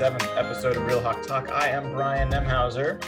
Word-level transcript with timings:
207th 0.00 0.38
episode 0.38 0.76
of 0.78 0.86
Real 0.86 1.02
Hawk 1.02 1.20
Talk. 1.26 1.50
I 1.50 1.68
am 1.68 1.92
Brian 1.92 2.30
Nemhauser, 2.30 3.04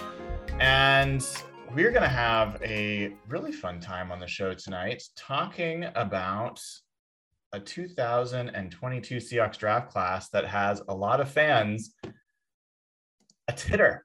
and 0.61 1.27
we're 1.75 1.91
going 1.91 2.03
to 2.03 2.09
have 2.09 2.61
a 2.63 3.15
really 3.29 3.51
fun 3.51 3.81
time 3.81 4.13
on 4.13 4.21
the 4.21 4.27
show 4.27 4.53
tonight 4.53 5.03
talking 5.17 5.87
about 5.95 6.61
a 7.55 7.61
2022 7.61 9.17
Seahawks 9.17 9.57
draft 9.57 9.91
class 9.91 10.29
that 10.31 10.45
has 10.45 10.83
a 10.87 10.95
lot 10.95 11.23
of 11.23 11.31
fans 11.31 11.95
a 13.49 13.53
titter, 13.57 14.05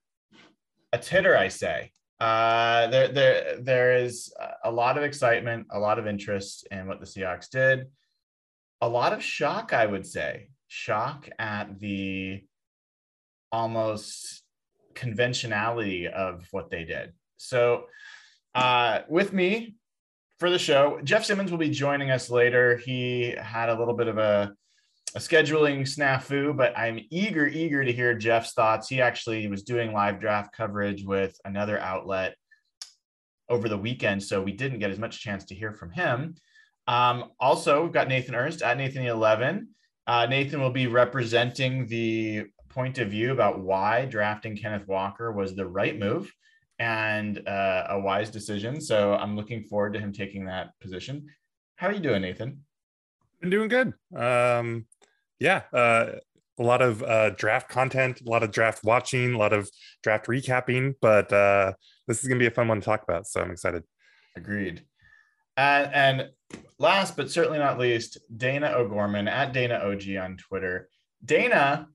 a 0.94 0.98
titter, 0.98 1.36
I 1.36 1.50
say. 1.50 1.92
Uh, 2.22 2.88
there, 2.88 3.10
there, 3.10 3.58
there 3.60 3.98
is 3.98 4.34
a 4.64 4.72
lot 4.72 4.98
of 4.98 5.04
excitement, 5.04 5.68
a 5.72 5.80
lot 5.80 6.00
of 6.00 6.08
interest 6.08 6.66
in 6.72 6.88
what 6.88 7.02
the 7.02 7.06
Seahawks 7.06 7.50
did. 7.50 7.88
A 8.80 8.88
lot 8.88 9.12
of 9.12 9.22
shock, 9.22 9.74
I 9.74 9.86
would 9.86 10.08
say, 10.08 10.52
shock 10.70 11.28
at 11.38 11.80
the 11.80 12.46
almost 13.52 14.44
conventionality 14.96 16.08
of 16.08 16.48
what 16.52 16.70
they 16.70 16.84
did. 16.84 17.14
So, 17.38 17.86
uh, 18.56 19.02
with 19.08 19.34
me 19.34 19.76
for 20.40 20.50
the 20.50 20.60
show, 20.60 21.00
Jeff 21.04 21.26
Simmons 21.26 21.52
will 21.52 21.58
be 21.58 21.70
joining 21.70 22.12
us 22.12 22.30
later. 22.30 22.78
He 22.78 23.36
had 23.40 23.70
a 23.70 23.78
little 23.78 23.94
bit 23.94 24.08
of 24.08 24.18
a, 24.18 24.54
a 25.16 25.20
scheduling 25.20 25.82
snafu, 25.82 26.56
but 26.58 26.78
I'm 26.78 27.00
eager, 27.12 27.48
eager 27.48 27.84
to 27.84 27.92
hear 27.92 28.18
Jeff's 28.18 28.54
thoughts. 28.54 28.88
He 28.88 29.02
actually 29.02 29.48
was 29.48 29.64
doing 29.64 29.94
live 29.94 30.20
draft 30.20 30.56
coverage 30.56 31.04
with 31.06 31.38
another 31.46 31.80
outlet 31.80 32.36
over 33.50 33.70
the 33.70 33.78
weekend, 33.78 34.24
so 34.24 34.42
we 34.42 34.52
didn't 34.52 34.80
get 34.80 34.92
as 34.92 35.00
much 35.00 35.22
chance 35.22 35.46
to 35.46 35.56
hear 35.56 35.74
from 35.74 35.92
him. 35.92 36.36
Um, 36.88 37.32
also, 37.40 37.84
we've 37.84 37.94
got 37.94 38.08
Nathan 38.08 38.36
Ernst 38.36 38.62
at 38.62 38.78
Nathan11. 38.78 39.68
Uh, 40.08 40.26
Nathan 40.26 40.62
will 40.62 40.72
be 40.72 40.88
representing 40.88 41.86
the 41.88 42.46
point 42.78 43.00
of 43.00 43.10
view 43.10 43.32
about 43.32 43.60
why 43.60 44.06
drafting 44.06 44.56
Kenneth 44.56 44.88
Walker 44.88 45.32
was 45.32 45.56
the 45.56 45.66
right 45.66 45.98
move 45.98 46.32
and 46.78 47.42
uh, 47.48 47.88
a 47.90 48.00
wise 48.00 48.30
decision. 48.30 48.80
So 48.80 49.16
I'm 49.16 49.36
looking 49.36 49.64
forward 49.64 49.94
to 49.94 50.00
him 50.00 50.14
taking 50.14 50.46
that 50.46 50.80
position. 50.80 51.26
How 51.78 51.88
are 51.88 51.94
you 51.94 52.00
doing, 52.00 52.22
Nathan? 52.22 52.64
Been 53.42 53.50
doing 53.50 53.68
good. 53.68 53.96
Um, 54.16 54.86
yeah, 55.40 55.64
uh, 55.74 56.18
a 56.60 56.64
lot 56.64 56.84
of 56.84 57.02
uh, 57.02 57.32
draft 57.32 57.68
content, 57.68 58.22
a 58.22 58.30
lot 58.30 58.44
of 58.44 58.52
draft 58.52 58.84
watching, 58.84 59.34
a 59.34 59.40
lot 59.40 59.54
of 59.54 59.72
draft 60.04 60.28
recapping, 60.28 60.94
but 61.02 61.34
uh, 61.34 61.74
this 62.08 62.22
is 62.22 62.28
going 62.28 62.38
to 62.38 62.44
be 62.44 62.48
a 62.48 62.52
fun 62.52 62.68
one 62.68 62.80
to 62.80 62.86
talk 62.86 63.02
about. 63.02 63.26
So 63.26 63.42
I'm 63.42 63.50
excited. 63.50 63.82
Agreed. 64.36 64.86
And, 65.56 65.94
and 65.96 66.30
last 66.78 67.18
but 67.18 67.32
certainly 67.32 67.58
not 67.58 67.80
least, 67.80 68.20
Dana 68.38 68.68
O'Gorman 68.76 69.28
at 69.28 69.52
Dana 69.52 69.82
OG 69.84 70.16
on 70.22 70.38
Twitter. 70.38 70.90
Dana, 71.26 71.88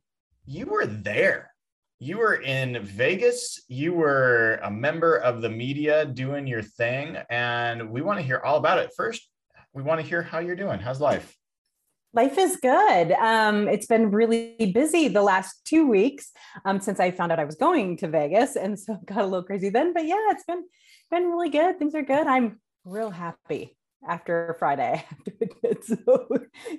you 0.47 0.67
were 0.67 0.87
there. 0.87 1.53
You 1.99 2.19
were 2.19 2.35
in 2.35 2.85
Vegas. 2.85 3.63
You 3.69 3.93
were 3.93 4.59
a 4.65 4.71
member 4.71 5.17
of 5.17 5.41
the 5.41 5.49
media 5.49 6.05
doing 6.05 6.47
your 6.47 6.63
thing, 6.63 7.17
and 7.31 7.91
we 7.91 8.03
want 8.03 8.19
to 8.19 8.25
hear 8.25 8.41
all 8.45 8.57
about 8.57 8.81
it. 8.81 8.91
First, 8.97 9.29
we 9.73 9.83
want 9.83 10.01
to 10.01 10.07
hear 10.07 10.21
how 10.21 10.41
you're 10.41 10.57
doing. 10.57 10.81
How's 10.81 11.01
life? 11.01 11.37
Life 12.13 12.37
is 12.39 12.57
good. 12.57 13.13
Um, 13.13 13.69
it's 13.69 13.87
been 13.87 14.11
really 14.11 14.73
busy 14.75 15.09
the 15.09 15.23
last 15.23 15.65
two 15.65 15.87
weeks 15.87 16.33
um, 16.65 16.81
since 16.81 16.99
I 17.01 17.11
found 17.13 17.33
out 17.33 17.39
I 17.39 17.45
was 17.45 17.55
going 17.55 17.97
to 17.99 18.09
Vegas, 18.09 18.57
and 18.57 18.79
so 18.79 18.99
got 19.07 19.19
a 19.19 19.25
little 19.25 19.45
crazy 19.45 19.69
then. 19.71 19.93
But 19.93 20.07
yeah, 20.07 20.31
it's 20.31 20.45
been 20.45 20.65
been 21.11 21.27
really 21.27 21.51
good. 21.51 21.79
Things 21.79 21.95
are 21.95 22.03
good. 22.03 22.27
I'm 22.27 22.61
real 22.85 23.11
happy 23.11 23.77
after 24.09 24.57
Friday. 24.59 25.05
so 25.83 26.29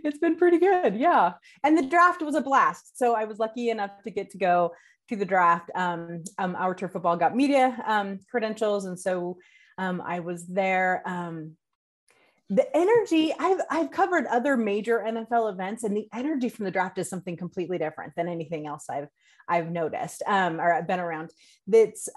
it's 0.04 0.20
been 0.20 0.36
pretty 0.36 0.60
good. 0.60 0.96
Yeah. 0.96 1.34
And 1.64 1.78
the 1.78 1.86
draft 1.86 2.22
was 2.22 2.36
a 2.36 2.42
blast. 2.42 2.98
So 2.98 3.16
I 3.16 3.26
was 3.26 3.40
lucky 3.40 3.70
enough 3.70 3.92
to 4.04 4.12
get 4.12 4.32
to 4.32 4.38
go 4.38 4.74
to 5.10 5.16
the 5.16 5.26
draft. 5.26 5.70
Um, 5.76 6.24
um, 6.38 6.56
our 6.56 6.76
turf 6.76 6.92
football 6.92 7.18
got 7.18 7.36
media 7.36 7.82
um, 7.86 8.20
credentials. 8.30 8.86
And 8.86 9.00
so 9.00 9.38
um, 9.78 10.02
I 10.06 10.20
was 10.20 10.46
there. 10.48 11.02
Um, 11.06 11.54
the 12.50 12.68
energy 12.76 13.34
I've, 13.40 13.62
I've 13.70 13.92
covered 13.92 14.26
other 14.28 14.58
major 14.58 15.04
NFL 15.06 15.52
events 15.52 15.84
and 15.84 15.96
the 15.96 16.08
energy 16.14 16.50
from 16.50 16.66
the 16.66 16.72
draft 16.72 16.98
is 16.98 17.10
something 17.10 17.38
completely 17.38 17.78
different 17.78 18.14
than 18.16 18.28
anything 18.28 18.68
else 18.68 18.86
I've, 18.90 19.08
I've 19.48 19.72
noticed 19.72 20.22
um, 20.28 20.60
or 20.60 20.74
I've 20.74 20.88
been 20.88 21.00
around. 21.00 21.32
That's, 21.68 22.10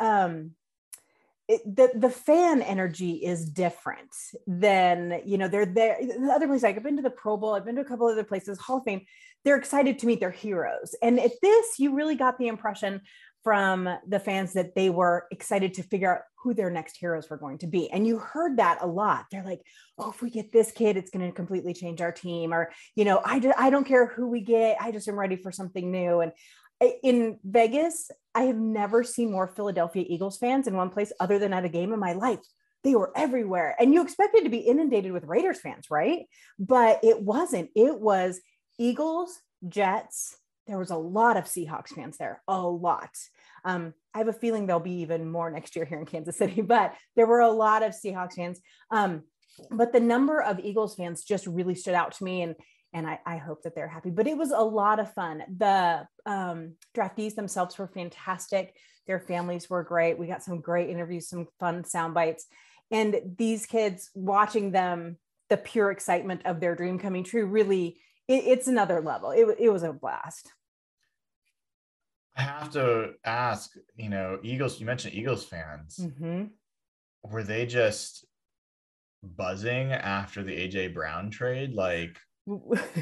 it, 1.49 1.77
the 1.77 1.91
the 1.95 2.11
fan 2.11 2.61
energy 2.61 3.13
is 3.13 3.49
different 3.49 4.15
than 4.47 5.21
you 5.25 5.39
know 5.39 5.49
they're 5.49 5.67
there 5.67 5.97
the 6.01 6.33
other 6.33 6.47
places 6.47 6.65
like 6.65 6.77
i've 6.77 6.83
been 6.83 6.97
to 6.97 7.03
the 7.03 7.11
pro 7.11 7.37
bowl 7.37 7.55
i've 7.55 7.65
been 7.65 7.77
to 7.77 7.83
a 7.83 7.85
couple 7.85 8.07
other 8.07 8.25
places 8.25 8.59
hall 8.59 8.79
of 8.79 8.85
fame 8.85 9.03
they're 9.45 9.57
excited 9.57 9.99
to 9.99 10.07
meet 10.07 10.19
their 10.19 10.31
heroes 10.31 10.95
and 11.03 11.21
at 11.21 11.31
this 11.43 11.79
you 11.79 11.95
really 11.95 12.17
got 12.17 12.39
the 12.39 12.49
impression 12.49 13.01
from 13.47 13.89
the 14.09 14.19
fans 14.19 14.55
that 14.55 14.75
they 14.75 14.91
were 14.91 15.29
excited 15.31 15.73
to 15.73 15.81
figure 15.85 16.17
out 16.17 16.23
who 16.35 16.53
their 16.53 16.69
next 16.69 16.97
heroes 16.97 17.31
were 17.31 17.37
going 17.37 17.59
to 17.59 17.69
be. 17.69 17.89
And 17.93 18.05
you 18.05 18.19
heard 18.19 18.57
that 18.57 18.79
a 18.81 18.87
lot. 18.89 19.27
They're 19.31 19.45
like, 19.45 19.61
oh, 19.99 20.11
if 20.11 20.21
we 20.21 20.31
get 20.31 20.51
this 20.51 20.73
kid, 20.73 20.97
it's 20.97 21.11
going 21.11 21.25
to 21.25 21.31
completely 21.31 21.73
change 21.73 22.01
our 22.01 22.11
team. 22.11 22.53
Or, 22.53 22.73
you 22.97 23.05
know, 23.05 23.21
I, 23.25 23.41
I 23.57 23.71
don't 23.71 23.87
care 23.87 24.07
who 24.07 24.27
we 24.27 24.41
get. 24.41 24.79
I 24.81 24.91
just 24.91 25.07
am 25.07 25.17
ready 25.17 25.37
for 25.37 25.53
something 25.53 25.93
new. 25.93 26.23
And 26.23 26.33
in 26.81 27.39
Vegas, 27.45 28.11
I 28.35 28.43
have 28.43 28.57
never 28.57 29.03
seen 29.03 29.33
more 29.33 29.47
Philadelphia 29.47 30.05
Eagles 30.07 30.39
fans 30.39 30.67
in 30.67 30.77
one 30.77 30.91
place 30.91 31.13
other 31.21 31.39
than 31.39 31.53
at 31.53 31.65
a 31.65 31.71
game 31.71 31.93
in 31.93 31.99
my 31.99 32.13
life. 32.13 32.41
They 32.85 32.95
were 32.95 33.13
everywhere. 33.17 33.75
And 33.81 33.93
you 33.93 34.03
expected 34.03 34.45
to 34.45 34.51
be 34.51 34.59
inundated 34.59 35.13
with 35.13 35.25
Raiders 35.25 35.61
fans, 35.61 35.87
right? 35.91 36.27
But 36.59 37.01
it 37.03 37.23
wasn't. 37.23 37.71
It 37.75 37.99
was 37.99 38.41
Eagles, 38.79 39.41
Jets, 39.69 40.37
there 40.67 40.79
was 40.79 40.91
a 40.91 40.97
lot 40.97 41.37
of 41.37 41.45
Seahawks 41.45 41.95
fans 41.95 42.17
there, 42.19 42.43
a 42.49 42.61
lot. 42.61 43.11
Um, 43.65 43.95
I 44.15 44.19
have 44.19 44.29
a 44.29 44.33
feeling 44.33 44.67
there'll 44.67 44.81
be 44.81 45.03
even 45.03 45.31
more 45.31 45.51
next 45.51 45.77
year 45.77 45.85
here 45.85 45.99
in 45.99 46.07
Kansas 46.07 46.37
City, 46.37 46.61
but 46.63 46.95
there 47.15 47.27
were 47.27 47.41
a 47.41 47.51
lot 47.51 47.83
of 47.83 47.93
Seahawks 47.93 48.35
fans. 48.35 48.61
Um, 48.91 49.23
but 49.71 49.93
the 49.93 50.01
number 50.01 50.43
of 50.43 50.61
Eagles 50.61 50.97
fans 50.97 51.25
just 51.25 51.47
really 51.47 51.75
stood 51.75 51.95
out 51.95 52.13
to 52.13 52.25
me, 52.25 52.43
and 52.43 52.57
and 52.93 53.07
I, 53.07 53.21
I 53.27 53.37
hope 53.37 53.63
that 53.63 53.75
they're 53.75 53.89
happy. 53.89 54.11
But 54.11 54.27
it 54.27 54.37
was 54.37 54.51
a 54.51 54.59
lot 54.59 55.01
of 55.01 55.13
fun. 55.13 55.43
The 55.57 56.07
um, 56.25 56.75
draftees 56.97 57.35
themselves 57.35 57.77
were 57.79 57.89
fantastic. 57.89 58.75
Their 59.07 59.21
families 59.21 59.69
were 59.69 59.83
great. 59.83 60.19
We 60.19 60.27
got 60.27 60.43
some 60.43 60.61
great 60.61 60.91
interviews, 60.91 61.29
some 61.29 61.47
fun 61.61 61.85
sound 61.85 62.15
bites, 62.15 62.47
and 62.91 63.17
these 63.37 63.67
kids 63.67 64.11
watching 64.15 64.73
them, 64.73 65.19
the 65.49 65.57
pure 65.57 65.91
excitement 65.91 66.43
of 66.45 66.61
their 66.61 66.75
dream 66.75 66.99
coming 66.99 67.25
true, 67.25 67.47
really 67.47 67.99
it, 68.29 68.45
it's 68.47 68.69
another 68.69 69.01
level. 69.01 69.31
It, 69.31 69.47
it 69.59 69.71
was 69.71 69.83
a 69.83 69.93
blast. 69.93 70.53
I 72.37 72.43
have 72.43 72.71
to 72.73 73.13
ask, 73.25 73.73
you 73.97 74.11
know, 74.11 74.39
Eagles, 74.43 74.79
you 74.79 74.87
mentioned 74.87 75.15
Eagles 75.15 75.45
fans. 75.45 75.99
Mm-hmm. 76.03 76.45
Were 77.23 77.43
they 77.43 77.67
just 77.67 78.27
buzzing 79.23 79.93
after 79.93 80.43
the 80.43 80.53
AJ 80.53 80.93
Brown 80.93 81.31
trade? 81.31 81.73
Like 81.73 82.19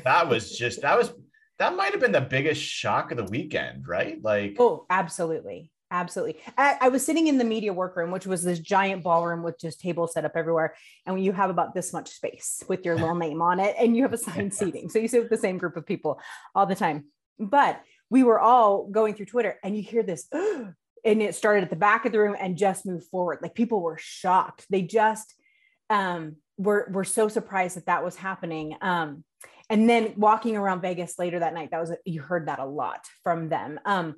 that 0.04 0.28
was 0.28 0.50
just 0.58 0.82
that 0.82 0.98
was 0.98 1.12
that 1.58 1.76
might 1.76 1.92
have 1.92 2.00
been 2.00 2.12
the 2.12 2.20
biggest 2.20 2.60
shock 2.60 3.10
of 3.10 3.18
the 3.18 3.24
weekend, 3.24 3.86
right? 3.86 4.22
Like 4.22 4.56
oh, 4.58 4.86
absolutely. 4.90 5.70
Absolutely. 5.90 6.40
I, 6.58 6.76
I, 6.80 6.88
was 6.88 7.06
sitting 7.06 7.28
in 7.28 7.38
the 7.38 7.44
media 7.44 7.72
workroom, 7.72 8.10
which 8.10 8.26
was 8.26 8.42
this 8.42 8.58
giant 8.58 9.04
ballroom 9.04 9.44
with 9.44 9.60
just 9.60 9.80
tables 9.80 10.12
set 10.12 10.24
up 10.24 10.32
everywhere. 10.34 10.74
And 11.06 11.22
you 11.22 11.30
have 11.30 11.50
about 11.50 11.72
this 11.72 11.92
much 11.92 12.08
space 12.08 12.64
with 12.68 12.84
your 12.84 12.96
little 12.96 13.14
name 13.14 13.40
on 13.40 13.60
it, 13.60 13.76
and 13.78 13.96
you 13.96 14.02
have 14.02 14.12
assigned 14.12 14.52
seating. 14.54 14.88
So 14.88 14.98
you 14.98 15.06
sit 15.06 15.20
with 15.20 15.30
the 15.30 15.36
same 15.36 15.56
group 15.56 15.76
of 15.76 15.86
people 15.86 16.18
all 16.52 16.66
the 16.66 16.74
time. 16.74 17.04
But 17.38 17.80
we 18.10 18.24
were 18.24 18.40
all 18.40 18.88
going 18.88 19.14
through 19.14 19.26
Twitter, 19.26 19.58
and 19.62 19.76
you 19.76 19.84
hear 19.84 20.02
this, 20.02 20.26
and 20.32 21.22
it 21.22 21.36
started 21.36 21.62
at 21.62 21.70
the 21.70 21.76
back 21.76 22.06
of 22.06 22.10
the 22.10 22.18
room 22.18 22.34
and 22.40 22.56
just 22.56 22.86
moved 22.86 23.06
forward. 23.06 23.38
Like 23.40 23.54
people 23.54 23.80
were 23.80 23.98
shocked. 23.98 24.66
They 24.70 24.82
just 24.82 25.32
um, 25.90 26.36
were, 26.56 26.88
were 26.90 27.04
so 27.04 27.28
surprised 27.28 27.76
that 27.76 27.86
that 27.86 28.04
was 28.04 28.16
happening. 28.16 28.76
Um, 28.80 29.22
and 29.70 29.88
then 29.88 30.14
walking 30.16 30.56
around 30.56 30.82
Vegas 30.82 31.18
later 31.18 31.40
that 31.40 31.54
night, 31.54 31.70
that 31.70 31.80
was 31.80 31.92
you 32.04 32.20
heard 32.20 32.48
that 32.48 32.58
a 32.58 32.66
lot 32.66 33.06
from 33.22 33.48
them. 33.48 33.80
Um, 33.84 34.16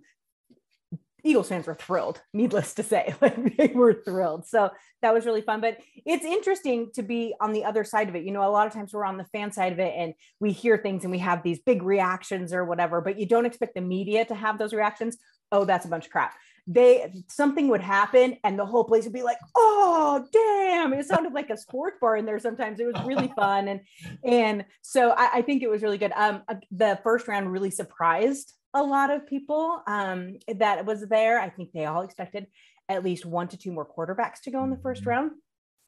Eagles 1.27 1.49
fans 1.49 1.67
were 1.67 1.75
thrilled, 1.75 2.21
needless 2.33 2.75
to 2.75 2.83
say. 2.83 3.15
Like 3.21 3.57
they 3.57 3.69
were 3.69 3.95
thrilled. 3.95 4.47
So 4.47 4.71
that 5.03 5.13
was 5.13 5.27
really 5.27 5.41
fun. 5.41 5.61
But 5.61 5.79
it's 6.05 6.25
interesting 6.25 6.91
to 6.95 7.03
be 7.03 7.35
on 7.41 7.53
the 7.53 7.65
other 7.65 7.83
side 7.83 8.09
of 8.09 8.15
it. 8.15 8.25
You 8.25 8.31
know, 8.31 8.49
a 8.49 8.51
lot 8.51 8.67
of 8.67 8.73
times 8.73 8.93
we're 8.93 9.05
on 9.05 9.17
the 9.17 9.25
fan 9.25 9.51
side 9.51 9.73
of 9.73 9.79
it 9.79 9.93
and 9.97 10.15
we 10.39 10.53
hear 10.53 10.79
things 10.79 11.03
and 11.03 11.11
we 11.11 11.19
have 11.19 11.43
these 11.43 11.59
big 11.59 11.83
reactions 11.83 12.53
or 12.53 12.65
whatever, 12.65 13.01
but 13.01 13.19
you 13.19 13.27
don't 13.27 13.47
expect 13.47 13.75
the 13.75 13.81
media 13.81 14.25
to 14.27 14.35
have 14.35 14.59
those 14.59 14.73
reactions. 14.73 15.17
Oh, 15.51 15.65
that's 15.65 15.87
a 15.87 15.89
bunch 15.89 16.07
of 16.07 16.13
crap. 16.13 16.35
They 16.67 17.13
something 17.29 17.69
would 17.69 17.81
happen 17.81 18.39
and 18.43 18.59
the 18.59 18.67
whole 18.67 18.85
place 18.85 19.05
would 19.05 19.13
be 19.13 19.23
like, 19.23 19.39
oh 19.55 20.27
damn. 20.33 20.93
It 20.93 21.07
sounded 21.07 21.33
like 21.33 21.51
a 21.51 21.57
sports 21.57 21.99
bar 22.01 22.17
in 22.17 22.27
there 22.27 22.39
sometimes. 22.39 22.81
It 22.81 22.87
was 22.87 23.03
really 23.05 23.33
fun. 23.37 23.69
And 23.69 23.81
and 24.25 24.65
so 24.83 25.11
I, 25.11 25.31
I 25.35 25.43
think 25.43 25.63
it 25.63 25.71
was 25.71 25.83
really 25.83 25.99
good. 25.99 26.13
Um 26.17 26.43
uh, 26.49 26.55
the 26.71 26.99
first 27.03 27.29
round 27.29 27.53
really 27.53 27.71
surprised 27.71 28.53
a 28.75 28.83
lot 28.83 29.11
of 29.11 29.27
people 29.27 29.83
um, 29.87 30.37
that 30.55 30.85
was 30.85 31.07
there. 31.09 31.41
I 31.41 31.49
think 31.49 31.73
they 31.73 31.87
all 31.87 32.03
expected 32.03 32.47
at 32.89 33.03
least 33.03 33.25
one 33.25 33.49
to 33.49 33.57
two 33.57 33.73
more 33.73 33.87
quarterbacks 33.87 34.41
to 34.43 34.51
go 34.51 34.63
in 34.65 34.71
the 34.71 34.77
first 34.77 35.01
mm-hmm. 35.01 35.11
round. 35.11 35.31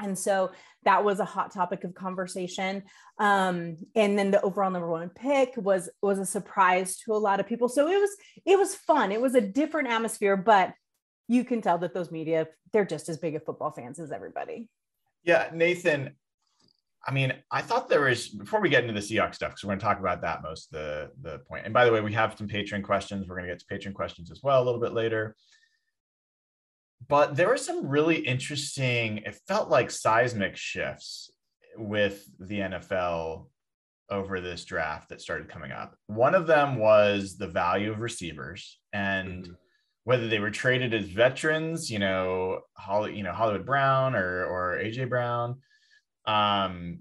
And 0.00 0.18
so 0.18 0.50
that 0.84 1.04
was 1.04 1.20
a 1.20 1.24
hot 1.24 1.52
topic 1.52 1.84
of 1.84 1.94
conversation. 1.94 2.84
Um, 3.18 3.78
and 3.94 4.18
then 4.18 4.30
the 4.30 4.40
overall 4.42 4.70
number 4.70 4.90
one 4.90 5.10
pick 5.10 5.54
was 5.56 5.90
was 6.02 6.18
a 6.18 6.26
surprise 6.26 6.98
to 7.00 7.12
a 7.12 7.18
lot 7.18 7.40
of 7.40 7.46
people. 7.46 7.68
So 7.68 7.88
it 7.88 7.98
was 7.98 8.10
it 8.44 8.58
was 8.58 8.74
fun. 8.74 9.12
It 9.12 9.20
was 9.20 9.34
a 9.34 9.40
different 9.40 9.88
atmosphere, 9.88 10.36
but 10.36 10.72
you 11.26 11.44
can 11.44 11.60
tell 11.60 11.78
that 11.78 11.94
those 11.94 12.10
media 12.10 12.48
they're 12.72 12.84
just 12.84 13.08
as 13.08 13.18
big 13.18 13.34
of 13.34 13.44
football 13.44 13.70
fans 13.70 13.98
as 13.98 14.12
everybody. 14.12 14.68
Yeah, 15.24 15.50
Nathan, 15.52 16.14
I 17.06 17.12
mean, 17.12 17.32
I 17.50 17.62
thought 17.62 17.88
there 17.88 18.02
was 18.02 18.28
before 18.28 18.60
we 18.60 18.68
get 18.68 18.84
into 18.84 18.94
the 18.94 19.00
Seahawks 19.00 19.36
stuff, 19.36 19.50
because 19.50 19.64
we're 19.64 19.70
going 19.70 19.78
to 19.78 19.84
talk 19.84 20.00
about 20.00 20.20
that 20.22 20.42
most 20.42 20.70
the 20.70 21.10
the 21.22 21.38
point. 21.40 21.64
And 21.64 21.74
by 21.74 21.84
the 21.84 21.92
way, 21.92 22.00
we 22.00 22.12
have 22.12 22.36
some 22.36 22.48
Patreon 22.48 22.82
questions. 22.82 23.26
We're 23.26 23.36
going 23.36 23.48
to 23.48 23.54
get 23.54 23.60
to 23.60 23.66
Patreon 23.66 23.94
questions 23.94 24.30
as 24.30 24.42
well 24.42 24.62
a 24.62 24.64
little 24.64 24.80
bit 24.80 24.92
later. 24.92 25.34
But 27.06 27.36
there 27.36 27.48
were 27.48 27.56
some 27.56 27.86
really 27.86 28.16
interesting, 28.16 29.18
it 29.18 29.38
felt 29.46 29.70
like 29.70 29.90
seismic 29.90 30.56
shifts 30.56 31.30
with 31.76 32.28
the 32.40 32.58
NFL 32.58 33.46
over 34.10 34.40
this 34.40 34.64
draft 34.64 35.10
that 35.10 35.20
started 35.20 35.48
coming 35.48 35.70
up. 35.70 35.94
One 36.06 36.34
of 36.34 36.46
them 36.46 36.76
was 36.76 37.36
the 37.36 37.46
value 37.46 37.92
of 37.92 38.00
receivers 38.00 38.78
and 38.92 39.44
mm-hmm. 39.44 39.52
whether 40.04 40.28
they 40.28 40.40
were 40.40 40.50
traded 40.50 40.92
as 40.92 41.08
veterans, 41.08 41.90
you 41.90 41.98
know, 41.98 42.60
Holly, 42.76 43.16
you 43.16 43.22
know, 43.22 43.32
Hollywood 43.32 43.66
Brown 43.66 44.14
or 44.14 44.44
or 44.44 44.78
AJ 44.82 45.08
Brown 45.08 45.58
um, 46.28 47.00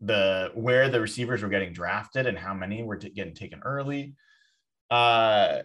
the 0.00 0.52
where 0.54 0.88
the 0.88 1.00
receivers 1.00 1.42
were 1.42 1.50
getting 1.50 1.74
drafted 1.74 2.26
and 2.26 2.38
how 2.38 2.54
many 2.54 2.82
were 2.82 2.96
t- 2.96 3.10
getting 3.10 3.34
taken 3.34 3.60
early. 3.64 4.14
Uh, 4.90 5.58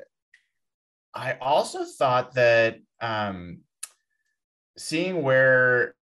I 1.13 1.33
also 1.39 1.85
thought 1.85 2.33
that 2.33 2.79
um, 3.01 3.59
seeing 4.77 5.21
where 5.21 5.95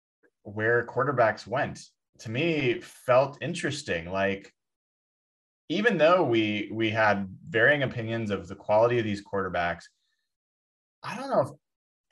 where 0.43 0.85
quarterbacks 0.85 1.45
went 1.45 1.79
to 2.19 2.31
me 2.31 2.79
felt 2.81 3.37
interesting. 3.41 4.09
Like 4.09 4.53
even 5.69 5.97
though 5.97 6.23
we 6.23 6.69
we 6.71 6.89
had 6.89 7.27
varying 7.47 7.83
opinions 7.83 8.31
of 8.31 8.47
the 8.47 8.55
quality 8.55 8.99
of 8.99 9.05
these 9.05 9.23
quarterbacks, 9.23 9.83
I 11.03 11.15
don't 11.15 11.29
know 11.29 11.41
if 11.41 11.49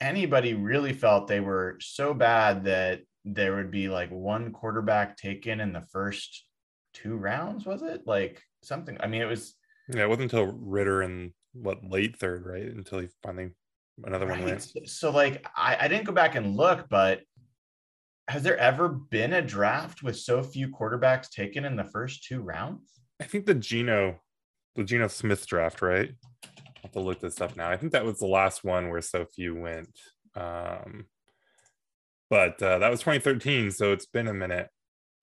anybody 0.00 0.54
really 0.54 0.92
felt 0.92 1.28
they 1.28 1.40
were 1.40 1.76
so 1.80 2.14
bad 2.14 2.64
that 2.64 3.00
there 3.24 3.56
would 3.56 3.70
be 3.70 3.88
like 3.88 4.10
one 4.10 4.52
quarterback 4.52 5.16
taken 5.16 5.60
in 5.60 5.72
the 5.72 5.82
first 5.92 6.46
two 6.94 7.16
rounds, 7.16 7.66
was 7.66 7.82
it? 7.82 8.02
Like 8.06 8.42
something. 8.62 8.96
I 9.00 9.06
mean, 9.06 9.22
it 9.22 9.26
was. 9.26 9.54
Yeah, 9.88 10.04
it 10.04 10.08
wasn't 10.08 10.32
until 10.32 10.46
Ridder 10.46 11.02
in 11.02 11.32
what 11.52 11.84
late 11.84 12.16
third, 12.16 12.46
right? 12.46 12.62
Until 12.62 13.00
he 13.00 13.08
finally 13.22 13.50
another 14.04 14.26
right. 14.26 14.38
one 14.38 14.48
went. 14.48 14.88
So 14.88 15.10
like, 15.10 15.46
I, 15.56 15.76
I 15.80 15.88
didn't 15.88 16.04
go 16.04 16.12
back 16.12 16.34
and 16.34 16.56
look, 16.56 16.88
but 16.88 17.20
has 18.28 18.42
there 18.42 18.58
ever 18.58 18.88
been 18.88 19.32
a 19.32 19.42
draft 19.42 20.02
with 20.02 20.16
so 20.16 20.42
few 20.42 20.68
quarterbacks 20.68 21.30
taken 21.30 21.64
in 21.64 21.76
the 21.76 21.84
first 21.84 22.24
two 22.24 22.40
rounds? 22.40 23.00
I 23.20 23.24
think 23.24 23.46
the 23.46 23.54
Geno, 23.54 24.20
the 24.76 24.84
Geno 24.84 25.08
Smith 25.08 25.46
draft, 25.46 25.82
right? 25.82 26.12
i 26.44 26.48
have 26.82 26.92
to 26.92 27.00
look 27.00 27.20
this 27.20 27.40
up 27.40 27.56
now. 27.56 27.68
I 27.68 27.76
think 27.76 27.92
that 27.92 28.04
was 28.04 28.18
the 28.18 28.26
last 28.26 28.64
one 28.64 28.88
where 28.88 29.02
so 29.02 29.24
few 29.24 29.54
went. 29.54 29.90
Um, 30.34 31.06
but 32.30 32.62
uh, 32.62 32.78
that 32.78 32.90
was 32.90 33.00
2013, 33.00 33.72
so 33.72 33.92
it's 33.92 34.06
been 34.06 34.28
a 34.28 34.34
minute. 34.34 34.68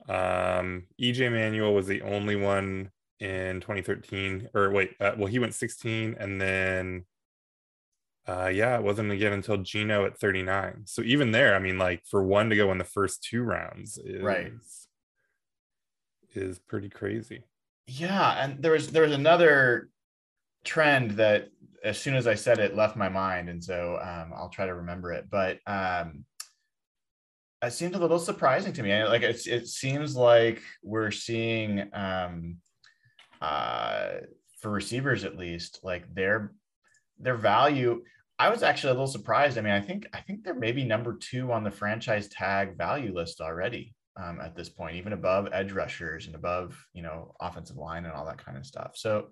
Um, 0.10 0.84
EJ 1.01 1.31
Manuel 1.31 1.74
was 1.74 1.88
the 1.88 2.01
only 2.01 2.36
one 2.36 2.91
in 3.19 3.62
2013, 3.62 4.50
or 4.53 4.69
wait, 4.72 4.91
uh, 5.00 5.13
well, 5.17 5.27
he 5.27 5.39
went 5.39 5.53
16, 5.53 6.17
and 6.19 6.39
then 6.39 7.05
uh, 8.27 8.48
yeah, 8.48 8.77
it 8.77 8.84
wasn't 8.84 9.12
again 9.12 9.34
until 9.34 9.57
Geno 9.57 10.05
at 10.05 10.19
39. 10.19 10.84
So 10.86 11.01
even 11.01 11.31
there, 11.31 11.55
I 11.55 11.60
mean, 11.60 11.77
like 11.77 12.03
for 12.05 12.24
one 12.24 12.50
to 12.50 12.55
go 12.55 12.72
in 12.72 12.77
the 12.77 12.84
first 12.84 13.24
two 13.24 13.43
rounds 13.43 13.98
is 13.98 14.22
right 14.22 14.51
is 16.38 16.60
pretty 16.60 16.89
crazy. 16.89 17.43
Yeah, 17.88 18.43
and 18.43 18.62
there 18.62 18.72
was 18.72 18.89
there 18.89 19.03
was 19.03 19.13
another 19.13 19.89
trend 20.63 21.12
that 21.12 21.50
as 21.84 21.98
soon 22.00 22.15
as 22.15 22.27
I 22.27 22.36
said 22.36 22.60
it 22.60 22.75
left 22.75 22.96
my 22.96 23.10
mind, 23.10 23.50
and 23.50 23.63
so 23.63 24.00
um, 24.01 24.34
I'll 24.36 24.50
try 24.50 24.65
to 24.65 24.75
remember 24.75 25.12
it. 25.12 25.29
But 25.29 25.60
um, 25.65 26.25
it 27.62 27.72
seemed 27.72 27.96
a 27.96 28.00
little 28.00 28.19
surprising 28.19 28.74
to 28.74 28.84
me. 28.84 29.03
Like 29.03 29.24
it, 29.24 29.46
it 29.48 29.67
seems 29.67 30.15
like 30.15 30.62
we're 30.84 31.12
seeing 31.12 31.89
um, 31.93 32.57
uh, 33.41 34.10
for 34.60 34.72
receivers 34.72 35.24
at 35.24 35.38
least, 35.38 35.79
like 35.84 36.13
their 36.13 36.53
their 37.19 37.38
value. 37.38 38.03
I 38.39 38.50
was 38.50 38.63
actually 38.63 38.91
a 38.91 38.94
little 38.94 39.08
surprised. 39.08 39.58
I 39.58 39.62
mean, 39.62 39.74
I 39.74 39.82
think 39.82 40.08
I 40.13 40.22
think 40.22 40.44
they're 40.44 40.53
maybe 40.53 40.84
number 40.84 41.17
two 41.17 41.51
on 41.51 41.63
the 41.63 41.72
franchise 41.72 42.27
tag 42.27 42.77
value 42.77 43.13
list 43.13 43.41
already 43.41 43.96
um, 44.15 44.39
at 44.41 44.56
this 44.56 44.70
point, 44.70 44.96
even 44.96 45.13
above 45.13 45.50
edge 45.51 45.72
rushers 45.72 46.27
and 46.27 46.36
above 46.36 46.77
you 46.94 47.01
know 47.01 47.36
offensive 47.39 47.77
line 47.77 48.06
and 48.06 48.13
all 48.13 48.25
that 48.25 48.44
kind 48.44 48.58
of 48.58 48.65
stuff. 48.65 48.91
So, 48.96 49.29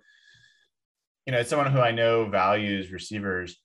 you 1.25 1.33
know, 1.33 1.39
as 1.39 1.49
someone 1.49 1.71
who 1.71 1.79
I 1.79 1.91
know 1.91 2.25
values 2.25 2.91
receivers, 2.91 3.57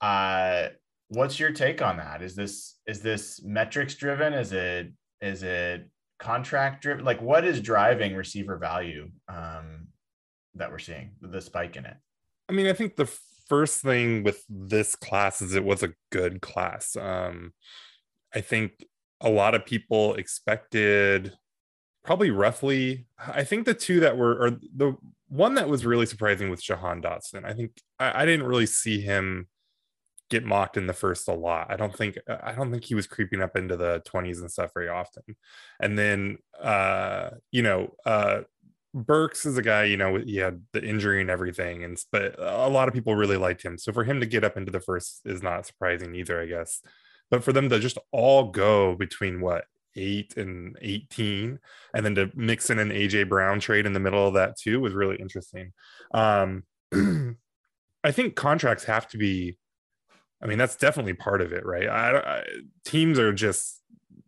Uh, 0.00 0.68
what's 1.08 1.38
your 1.38 1.52
take 1.52 1.80
on 1.80 1.96
that? 1.96 2.20
Is 2.20 2.34
this 2.34 2.78
is 2.86 3.00
this 3.00 3.42
metrics 3.42 3.94
driven? 3.94 4.34
Is 4.34 4.52
it 4.52 4.92
is 5.20 5.42
it 5.42 5.88
contract 6.18 6.82
driven? 6.82 7.04
Like, 7.04 7.22
what 7.22 7.44
is 7.44 7.60
driving 7.60 8.14
receiver 8.14 8.58
value 8.58 9.10
um, 9.28 9.88
that 10.56 10.70
we're 10.70 10.78
seeing 10.78 11.12
the 11.20 11.40
spike 11.40 11.76
in 11.76 11.86
it? 11.86 11.96
I 12.50 12.52
mean, 12.52 12.66
I 12.66 12.74
think 12.74 12.96
the 12.96 13.08
first 13.48 13.82
thing 13.82 14.22
with 14.22 14.44
this 14.48 14.94
class 14.94 15.42
is 15.42 15.54
it 15.54 15.64
was 15.64 15.82
a 15.82 15.92
good 16.10 16.40
class. 16.40 16.96
Um, 16.96 17.52
I 18.34 18.40
think 18.40 18.84
a 19.20 19.30
lot 19.30 19.54
of 19.54 19.64
people 19.64 20.14
expected 20.14 21.32
probably 22.04 22.30
roughly. 22.30 23.06
I 23.18 23.44
think 23.44 23.64
the 23.64 23.74
two 23.74 24.00
that 24.00 24.16
were, 24.16 24.34
or 24.34 24.50
the 24.76 24.96
one 25.28 25.54
that 25.54 25.68
was 25.68 25.86
really 25.86 26.06
surprising 26.06 26.50
with 26.50 26.62
Jahan 26.62 27.02
Dotson. 27.02 27.44
I 27.44 27.54
think 27.54 27.72
I, 27.98 28.22
I 28.22 28.26
didn't 28.26 28.46
really 28.46 28.66
see 28.66 29.00
him 29.00 29.48
get 30.30 30.44
mocked 30.44 30.76
in 30.76 30.86
the 30.86 30.92
first 30.92 31.28
a 31.28 31.32
lot. 31.32 31.70
I 31.70 31.76
don't 31.76 31.94
think 31.94 32.18
I 32.28 32.52
don't 32.52 32.70
think 32.70 32.84
he 32.84 32.94
was 32.94 33.06
creeping 33.06 33.42
up 33.42 33.56
into 33.56 33.76
the 33.76 34.02
20s 34.06 34.40
and 34.40 34.50
stuff 34.50 34.70
very 34.74 34.88
often. 34.88 35.22
And 35.80 35.98
then 35.98 36.38
uh, 36.60 37.30
you 37.50 37.62
know, 37.62 37.94
uh 38.06 38.42
Burks 38.94 39.44
is 39.44 39.58
a 39.58 39.62
guy, 39.62 39.84
you 39.84 39.96
know, 39.96 40.16
he 40.16 40.36
had 40.36 40.62
the 40.72 40.82
injury 40.82 41.20
and 41.20 41.28
everything, 41.28 41.82
and 41.82 41.98
but 42.12 42.36
a 42.38 42.68
lot 42.68 42.86
of 42.86 42.94
people 42.94 43.16
really 43.16 43.36
liked 43.36 43.62
him. 43.62 43.76
So 43.76 43.92
for 43.92 44.04
him 44.04 44.20
to 44.20 44.26
get 44.26 44.44
up 44.44 44.56
into 44.56 44.70
the 44.70 44.80
first 44.80 45.22
is 45.24 45.42
not 45.42 45.66
surprising 45.66 46.14
either, 46.14 46.40
I 46.40 46.46
guess. 46.46 46.80
But 47.30 47.42
for 47.42 47.52
them 47.52 47.68
to 47.70 47.80
just 47.80 47.98
all 48.12 48.50
go 48.50 48.94
between 48.94 49.40
what 49.40 49.64
eight 49.96 50.36
and 50.36 50.76
18, 50.80 51.58
and 51.94 52.04
then 52.04 52.14
to 52.14 52.30
mix 52.34 52.70
in 52.70 52.78
an 52.78 52.90
AJ 52.90 53.28
Brown 53.28 53.58
trade 53.58 53.86
in 53.86 53.94
the 53.94 54.00
middle 54.00 54.26
of 54.28 54.34
that 54.34 54.56
too 54.56 54.80
was 54.80 54.94
really 54.94 55.16
interesting. 55.16 55.72
Um, 56.12 56.62
I 58.04 58.12
think 58.12 58.36
contracts 58.36 58.84
have 58.84 59.08
to 59.08 59.18
be. 59.18 59.58
I 60.40 60.46
mean, 60.46 60.58
that's 60.58 60.76
definitely 60.76 61.14
part 61.14 61.40
of 61.40 61.52
it, 61.52 61.64
right? 61.64 61.88
I, 61.88 62.18
I, 62.18 62.44
teams 62.84 63.18
are 63.18 63.32
just 63.32 63.80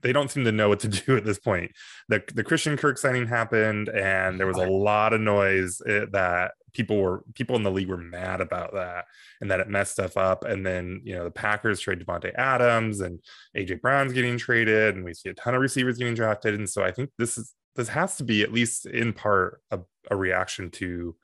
they 0.02 0.12
don't 0.12 0.30
seem 0.30 0.44
to 0.44 0.52
know 0.52 0.68
what 0.68 0.80
to 0.80 0.88
do 1.06 1.16
at 1.16 1.24
this 1.24 1.38
point. 1.38 1.72
The 2.08 2.22
the 2.34 2.44
Christian 2.44 2.76
Kirk 2.76 2.98
signing 2.98 3.26
happened, 3.26 3.88
and 3.88 4.38
there 4.38 4.46
was 4.46 4.58
a 4.58 4.68
lot 4.68 5.12
of 5.12 5.20
noise 5.20 5.80
eh, 5.86 6.06
that 6.12 6.52
people 6.72 6.98
were 6.98 7.24
people 7.34 7.56
in 7.56 7.62
the 7.62 7.70
league 7.70 7.88
were 7.88 7.96
mad 7.96 8.40
about 8.40 8.74
that, 8.74 9.06
and 9.40 9.50
that 9.50 9.60
it 9.60 9.68
messed 9.68 9.92
stuff 9.92 10.16
up. 10.16 10.44
And 10.44 10.64
then 10.64 11.00
you 11.04 11.14
know 11.14 11.24
the 11.24 11.30
Packers 11.30 11.80
trade 11.80 12.00
Davante 12.00 12.34
Adams, 12.34 13.00
and 13.00 13.20
AJ 13.56 13.80
Brown's 13.80 14.12
getting 14.12 14.38
traded, 14.38 14.94
and 14.94 15.04
we 15.04 15.14
see 15.14 15.30
a 15.30 15.34
ton 15.34 15.54
of 15.54 15.60
receivers 15.60 15.98
getting 15.98 16.14
drafted. 16.14 16.54
And 16.54 16.68
so 16.68 16.82
I 16.84 16.92
think 16.92 17.10
this 17.18 17.38
is 17.38 17.54
this 17.74 17.88
has 17.88 18.16
to 18.16 18.24
be 18.24 18.42
at 18.42 18.52
least 18.52 18.86
in 18.86 19.12
part 19.12 19.60
a, 19.70 19.80
a 20.10 20.16
reaction 20.16 20.70
to 20.70 21.14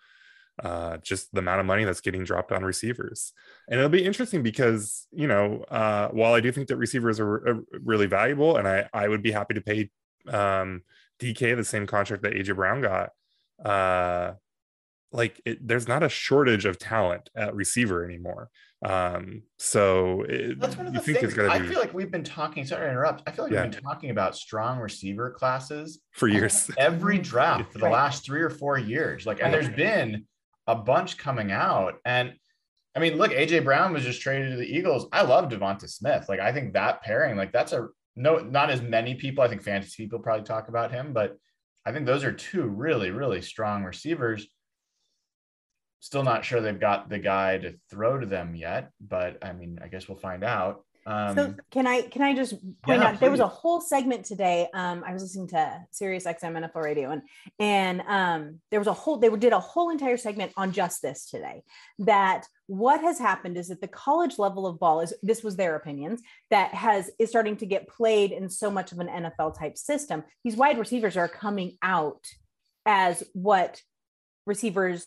uh, 0.63 0.97
just 0.99 1.33
the 1.33 1.41
amount 1.41 1.61
of 1.61 1.67
money 1.67 1.85
that's 1.85 2.01
getting 2.01 2.25
dropped 2.25 2.53
on 2.53 2.65
receivers. 2.65 3.33
And 3.69 3.79
it'll 3.79 3.91
be 3.91 4.05
interesting 4.05 4.43
because, 4.43 5.09
you 5.11 5.27
know, 5.27 5.65
uh, 5.69 6.09
while 6.09 6.35
I 6.35 6.41
do 6.41 6.53
think 6.53 6.69
that 6.69 6.77
receivers 6.77 7.19
are, 7.19 7.49
are, 7.49 7.65
really 7.85 8.07
valuable 8.07 8.57
and 8.57 8.69
I, 8.69 8.89
I 8.93 9.09
would 9.09 9.23
be 9.23 9.33
happy 9.33 9.55
to 9.55 9.61
pay 9.61 9.91
um, 10.29 10.83
DK 11.21 11.57
the 11.57 11.65
same 11.65 11.87
contract 11.87 12.23
that 12.23 12.35
AJ 12.35 12.55
Brown 12.55 12.81
got, 12.81 13.11
uh, 13.65 14.35
like 15.11 15.41
it, 15.45 15.67
there's 15.67 15.89
not 15.89 16.03
a 16.03 16.09
shortage 16.09 16.65
of 16.65 16.79
talent 16.79 17.29
at 17.37 17.55
receiver 17.55 18.05
anymore. 18.05 18.49
Um, 18.85 19.43
so 19.59 20.23
it, 20.29 20.59
that's 20.59 20.77
one 20.77 20.87
of 20.87 20.95
the 20.95 21.01
things. 21.01 21.39
I 21.39 21.59
be, 21.59 21.69
feel 21.69 21.79
like 21.79 21.95
we've 21.95 22.11
been 22.11 22.25
talking. 22.25 22.65
Sorry 22.65 22.87
to 22.87 22.91
interrupt. 22.91 23.23
I 23.27 23.33
feel 23.33 23.45
like 23.45 23.53
yeah. 23.53 23.65
we've 23.65 23.73
been 23.73 23.83
talking 23.83 24.11
about 24.11 24.37
strong 24.37 24.79
receiver 24.79 25.31
classes 25.31 26.01
for 26.13 26.29
years. 26.29 26.71
Every 26.79 27.19
draft 27.19 27.73
for 27.73 27.79
the 27.79 27.89
last 27.89 28.25
three 28.25 28.41
or 28.41 28.51
four 28.51 28.79
years. 28.79 29.27
Like, 29.27 29.41
and 29.43 29.53
there's 29.53 29.69
been 29.69 30.25
a 30.67 30.75
bunch 30.75 31.19
coming 31.19 31.53
out. 31.53 31.95
And 32.05 32.35
I 32.95 33.01
mean, 33.01 33.17
look, 33.17 33.33
AJ 33.33 33.65
Brown 33.65 33.93
was 33.93 34.05
just 34.05 34.21
traded 34.21 34.51
to 34.51 34.57
the 34.57 34.77
Eagles. 34.77 35.07
I 35.13 35.23
love 35.23 35.49
Devonta 35.49 35.89
Smith. 35.89 36.27
Like, 36.29 36.41
I 36.41 36.53
think 36.53 36.75
that 36.75 37.03
pairing, 37.03 37.37
like, 37.37 37.53
that's 37.53 37.73
a 37.73 37.89
no, 38.15 38.39
not 38.39 38.71
as 38.71 38.83
many 38.83 39.15
people. 39.15 39.43
I 39.43 39.49
think 39.49 39.63
fantasy 39.63 40.05
people 40.05 40.19
probably 40.19 40.45
talk 40.45 40.69
about 40.69 40.93
him, 40.93 41.13
but 41.13 41.39
I 41.87 41.93
think 41.93 42.07
those 42.07 42.25
are 42.25 42.33
two 42.33 42.65
really, 42.65 43.11
really 43.11 43.41
strong 43.41 43.85
receivers. 43.85 44.47
Still 46.01 46.23
not 46.23 46.45
sure 46.45 46.61
they've 46.61 46.79
got 46.79 47.09
the 47.09 47.19
guy 47.19 47.59
to 47.59 47.75
throw 47.91 48.19
to 48.19 48.27
them 48.27 48.55
yet, 48.55 48.91
but 49.01 49.39
I 49.43 49.53
mean, 49.53 49.79
I 49.83 49.89
guess 49.89 50.09
we'll 50.09 50.19
find 50.19 50.45
out. 50.45 50.85
Um, 51.05 51.35
so 51.35 51.55
can 51.73 51.87
I 51.87 52.03
can 52.03 52.23
I 52.23 52.35
just 52.35 52.53
point 52.83 53.01
yeah, 53.01 53.09
out 53.09 53.15
please. 53.15 53.21
there 53.21 53.31
was 53.31 53.41
a 53.41 53.49
whole 53.49 53.81
segment 53.81 54.25
today. 54.25 54.69
Um, 54.73 55.03
I 55.05 55.13
was 55.13 55.23
listening 55.23 55.49
to 55.49 55.85
Sirius 55.91 56.25
XM 56.25 56.57
NFL 56.57 56.83
Radio 56.83 57.11
and 57.11 57.23
and 57.59 58.03
um, 58.07 58.61
there 58.71 58.79
was 58.79 58.87
a 58.87 58.93
whole 58.93 59.17
they 59.17 59.29
did 59.31 59.53
a 59.53 59.59
whole 59.59 59.91
entire 59.91 60.17
segment 60.17 60.53
on 60.57 60.71
just 60.71 61.03
this 61.03 61.29
today. 61.29 61.65
That 61.99 62.47
what 62.67 63.01
has 63.01 63.19
happened 63.19 63.57
is 63.57 63.69
that 63.69 63.81
the 63.81 63.89
college 63.89 64.39
level 64.39 64.67
of 64.67 64.79
ball 64.79 65.01
is 65.01 65.13
this 65.23 65.43
was 65.43 65.57
their 65.57 65.75
opinions 65.75 66.23
that 66.51 66.73
has 66.73 67.11
is 67.19 67.31
starting 67.31 67.57
to 67.57 67.67
get 67.67 67.89
played 67.89 68.31
in 68.31 68.49
so 68.49 68.71
much 68.71 68.93
of 68.93 69.01
an 69.01 69.09
NFL 69.09 69.59
type 69.59 69.77
system. 69.77 70.23
These 70.45 70.57
wide 70.57 70.79
receivers 70.79 71.17
are 71.17 71.29
coming 71.29 71.79
out 71.83 72.25
as 72.87 73.25
what 73.33 73.83
receivers 74.47 75.07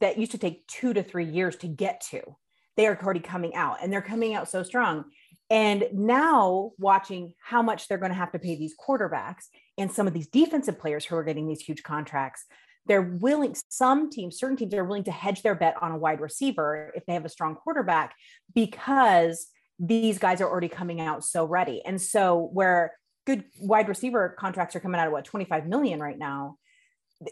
that 0.00 0.18
used 0.18 0.32
to 0.32 0.38
take 0.38 0.66
two 0.66 0.94
to 0.94 1.02
three 1.02 1.26
years 1.26 1.56
to 1.56 1.68
get 1.68 2.00
to 2.10 2.36
they 2.76 2.86
are 2.86 2.98
already 3.02 3.20
coming 3.20 3.54
out 3.54 3.78
and 3.82 3.92
they're 3.92 4.02
coming 4.02 4.34
out 4.34 4.48
so 4.48 4.62
strong 4.62 5.06
and 5.50 5.84
now 5.92 6.72
watching 6.78 7.34
how 7.40 7.62
much 7.62 7.86
they're 7.86 7.98
going 7.98 8.10
to 8.10 8.18
have 8.18 8.32
to 8.32 8.38
pay 8.38 8.56
these 8.56 8.74
quarterbacks 8.76 9.44
and 9.78 9.92
some 9.92 10.06
of 10.06 10.12
these 10.12 10.28
defensive 10.28 10.78
players 10.78 11.04
who 11.04 11.16
are 11.16 11.24
getting 11.24 11.46
these 11.46 11.60
huge 11.60 11.82
contracts, 11.82 12.44
they're 12.86 13.02
willing, 13.02 13.54
some 13.68 14.10
teams, 14.10 14.38
certain 14.38 14.56
teams 14.56 14.74
are 14.74 14.84
willing 14.84 15.04
to 15.04 15.12
hedge 15.12 15.42
their 15.42 15.54
bet 15.54 15.80
on 15.80 15.92
a 15.92 15.98
wide 15.98 16.20
receiver 16.20 16.92
if 16.96 17.04
they 17.06 17.14
have 17.14 17.24
a 17.24 17.28
strong 17.28 17.54
quarterback 17.54 18.14
because 18.54 19.48
these 19.78 20.18
guys 20.18 20.40
are 20.40 20.48
already 20.48 20.68
coming 20.68 21.00
out 21.00 21.24
so 21.24 21.44
ready. 21.44 21.84
And 21.84 22.00
so 22.00 22.48
where 22.52 22.94
good 23.26 23.44
wide 23.60 23.88
receiver 23.88 24.34
contracts 24.38 24.74
are 24.74 24.80
coming 24.80 25.00
out 25.00 25.06
at 25.06 25.12
what 25.12 25.24
25 25.24 25.66
million 25.66 26.00
right 26.00 26.18
now, 26.18 26.56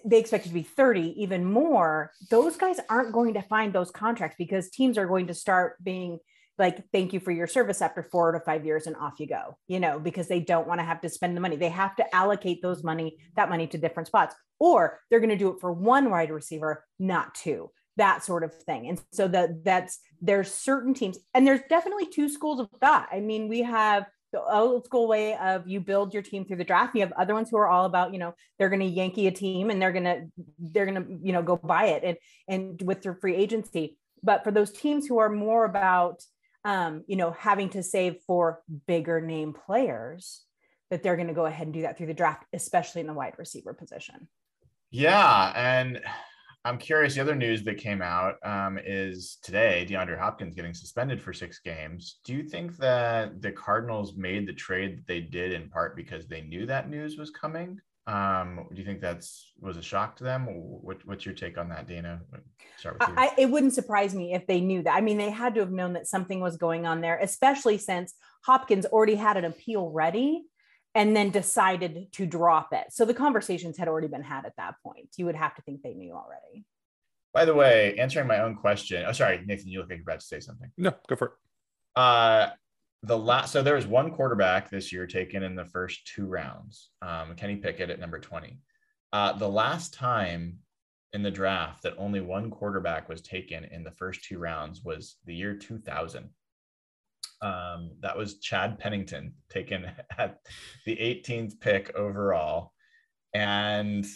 they 0.05 0.19
expect 0.19 0.47
it 0.47 0.49
to 0.49 0.55
be 0.55 0.63
30, 0.63 1.23
even 1.23 1.45
more. 1.45 2.11
Those 2.31 2.57
guys 2.57 2.79
aren't 2.89 3.13
going 3.13 3.35
to 3.35 3.43
find 3.43 3.73
those 3.73 3.91
contracts 3.91 4.37
because 4.39 4.71
teams 4.71 4.99
are 4.99 5.07
going 5.07 5.29
to 5.29 5.35
start 5.35 5.83
being 5.83 6.19
like 6.59 6.85
thank 6.93 7.13
you 7.13 7.21
for 7.21 7.31
your 7.31 7.47
service 7.47 7.83
after 7.83 8.03
four 8.03 8.33
to 8.33 8.41
five 8.41 8.65
years 8.65 8.87
and 8.87 8.97
off 8.97 9.15
you 9.19 9.27
go 9.27 9.57
you 9.67 9.81
know 9.81 9.99
because 9.99 10.29
they 10.29 10.41
don't 10.41 10.69
want 10.69 10.81
to 10.81 10.85
have 10.85 11.01
to 11.01 11.09
spend 11.09 11.37
the 11.37 11.41
money. 11.41 11.57
They 11.57 11.69
have 11.69 11.97
to 11.97 12.15
allocate 12.15 12.63
those 12.63 12.85
money 12.85 13.17
that 13.37 13.49
money 13.49 13.67
to 13.69 13.79
different 13.79 14.07
spots 14.07 14.35
or 14.59 15.01
they're 15.11 15.21
going 15.21 15.31
to 15.31 15.37
do 15.37 15.51
it 15.51 15.61
for 15.61 15.73
one 15.73 16.11
wide 16.11 16.31
receiver 16.31 16.85
not 16.99 17.35
two 17.35 17.71
that 17.97 18.25
sort 18.25 18.43
of 18.43 18.53
thing. 18.53 18.89
And 18.89 19.01
so 19.13 19.29
that 19.29 19.65
that's 19.65 20.01
there's 20.21 20.53
certain 20.53 20.95
teams 20.95 21.19
and 21.33 21.47
there's 21.47 21.61
definitely 21.69 22.07
two 22.07 22.29
schools 22.29 22.61
of 22.61 22.69
thought. 22.81 23.09
I 23.13 23.21
mean 23.21 23.49
we 23.49 23.63
have 23.63 24.07
the 24.33 24.43
old 24.43 24.85
school 24.85 25.07
way 25.07 25.37
of 25.37 25.69
you 25.69 25.81
build 25.81 26.13
your 26.13 26.23
team 26.23 26.45
through 26.45 26.57
the 26.57 26.65
draft 26.65 26.93
you 26.97 27.01
have 27.03 27.13
other 27.13 27.35
ones 27.35 27.51
who 27.51 27.57
are 27.57 27.69
all 27.69 27.85
about 27.85 28.13
you 28.13 28.19
know 28.19 28.35
they're 28.59 28.69
going 28.69 28.81
to 28.81 28.87
yankee 28.87 29.29
a 29.29 29.31
team 29.31 29.71
and 29.71 29.81
they're 29.81 29.93
going 29.93 30.05
to 30.05 30.23
they're 30.59 30.87
going 30.87 31.01
to 31.01 31.19
you 31.23 31.33
know 31.33 31.43
go 31.43 31.57
buy 31.57 31.87
it 31.87 32.03
and 32.03 32.17
and 32.49 32.83
with 32.83 33.03
their 33.03 33.15
free 33.15 33.37
agency. 33.37 33.97
But 34.23 34.43
for 34.43 34.51
those 34.51 34.73
teams 34.73 35.07
who 35.07 35.19
are 35.19 35.29
more 35.29 35.65
about 35.67 36.23
um, 36.65 37.05
you 37.07 37.17
know, 37.17 37.33
having 37.33 37.69
to 37.71 37.83
save 37.83 38.17
for 38.27 38.63
bigger 38.87 39.21
name 39.21 39.53
players, 39.53 40.43
that 40.91 41.03
they're 41.03 41.17
going 41.17 41.29
to 41.29 41.35
go 41.35 41.47
ahead 41.47 41.67
and 41.67 41.75
do 41.75 41.83
that 41.83 41.97
through 41.97 42.07
the 42.07 42.15
draft, 42.15 42.45
especially 42.53 43.01
in 43.01 43.07
the 43.07 43.13
wide 43.13 43.35
receiver 43.39 43.75
position. 43.75 44.29
Yeah. 44.91 45.53
And 45.57 46.01
I'm 46.65 46.79
curious. 46.79 47.15
The 47.15 47.21
other 47.21 47.35
news 47.35 47.63
that 47.65 47.77
came 47.77 48.01
out 48.01 48.37
um, 48.43 48.79
is 48.83 49.39
today 49.43 49.87
DeAndre 49.89 50.19
Hopkins 50.19 50.55
getting 50.55 50.73
suspended 50.73 51.21
for 51.21 51.33
six 51.33 51.59
games. 51.59 52.21
Do 52.25 52.33
you 52.33 52.43
think 52.43 52.77
that 52.79 53.43
the 53.43 53.53
Cardinals 53.53 54.17
made 54.17 54.47
the 54.47 54.55
trade 54.55 54.99
that 54.99 55.07
they 55.07 55.21
did 55.21 55.53
in 55.53 55.69
part 55.69 55.97
because 55.97 56.27
they 56.27 56.41
knew 56.43 56.65
that 56.67 56.89
news 56.89 57.19
was 57.19 57.31
coming? 57.31 57.81
Um, 58.07 58.67
do 58.71 58.79
you 58.79 58.85
think 58.85 59.01
that's 59.01 59.53
was 59.59 59.79
a 59.79 59.83
shock 59.83 60.17
to 60.17 60.25
them? 60.25 60.47
What, 60.47 60.99
what's 61.07 61.25
your 61.25 61.35
take 61.35 61.57
on 61.57 61.71
that, 61.71 61.87
Dana? 61.89 62.21
Start 62.77 62.99
with 62.99 63.09
you. 63.09 63.15
I, 63.17 63.33
it 63.39 63.47
wouldn't 63.47 63.73
surprise 63.73 64.15
me 64.15 64.35
if 64.35 64.47
they 64.47 64.61
knew 64.61 64.83
that. 64.83 64.95
I 64.95 65.01
mean, 65.01 65.17
they 65.17 65.31
had 65.31 65.55
to 65.55 65.61
have 65.61 65.73
known 65.73 65.95
that 65.95 66.07
something 66.07 66.41
was 66.41 66.59
going 66.59 66.87
on 66.87 67.01
there, 67.01 67.19
especially 67.23 67.79
since 67.79 68.13
Hopkins 68.45 68.85
already 68.85 69.15
had 69.15 69.39
an 69.39 69.47
appeal 69.47 69.91
ready 69.91 70.45
and 70.95 71.17
then 71.17 71.31
decided 71.31 72.09
to 72.13 72.27
drop 72.27 72.73
it. 72.73 72.87
So 72.91 73.05
the 73.07 73.15
conversations 73.15 73.79
had 73.79 73.89
already 73.89 74.09
been 74.09 74.23
had 74.23 74.45
at 74.45 74.57
that 74.59 74.75
point. 74.83 75.09
You 75.17 75.25
would 75.27 75.35
have 75.35 75.55
to 75.55 75.63
think 75.63 75.83
they 75.83 75.95
knew 75.95 76.13
already. 76.13 76.67
By 77.33 77.47
the 77.47 77.55
way, 77.55 77.99
answering 77.99 78.29
my 78.29 78.41
own 78.41 78.55
question. 78.55 79.05
Oh, 79.07 79.13
sorry, 79.13 79.43
Nathan, 79.45 79.69
you 79.69 79.81
look 79.81 79.89
like 79.89 79.99
you're 79.99 80.05
about 80.05 80.21
to 80.21 80.27
say 80.27 80.41
something. 80.41 80.71
No, 80.77 80.93
go 81.09 81.17
for 81.17 81.27
it. 81.27 81.33
Uh, 81.97 82.51
the 83.07 83.17
last 83.17 83.53
so 83.53 83.63
there 83.63 83.75
was 83.75 83.87
one 83.87 84.11
quarterback 84.11 84.71
this 84.71 84.93
year 84.93 85.07
taken 85.07 85.43
in 85.43 85.55
the 85.55 85.65
first 85.65 86.07
two 86.07 86.27
rounds 86.27 86.91
um, 87.03 87.35
kenny 87.37 87.57
pickett 87.57 87.91
at 87.91 88.01
number 88.01 88.19
20 88.19 88.59
uh, 89.13 89.33
the 89.33 89.49
last 89.49 89.95
time 89.95 90.59
in 91.13 91.23
the 91.23 91.31
draft 91.31 91.83
that 91.83 91.95
only 91.97 92.21
one 92.21 92.51
quarterback 92.51 93.09
was 93.09 93.23
taken 93.23 93.65
in 93.65 93.85
the 93.85 93.91
first 93.91 94.25
two 94.25 94.39
rounds 94.39 94.83
was 94.83 95.17
the 95.27 95.35
year 95.35 95.55
2000 95.55 96.29
um, 97.45 97.91
that 98.01 98.17
was 98.17 98.39
chad 98.39 98.79
pennington 98.79 99.35
taken 99.51 99.85
at 100.19 100.39
the 100.87 100.97
18th 100.97 101.61
pick 101.61 101.95
overall. 101.95 102.73
And 103.33 104.07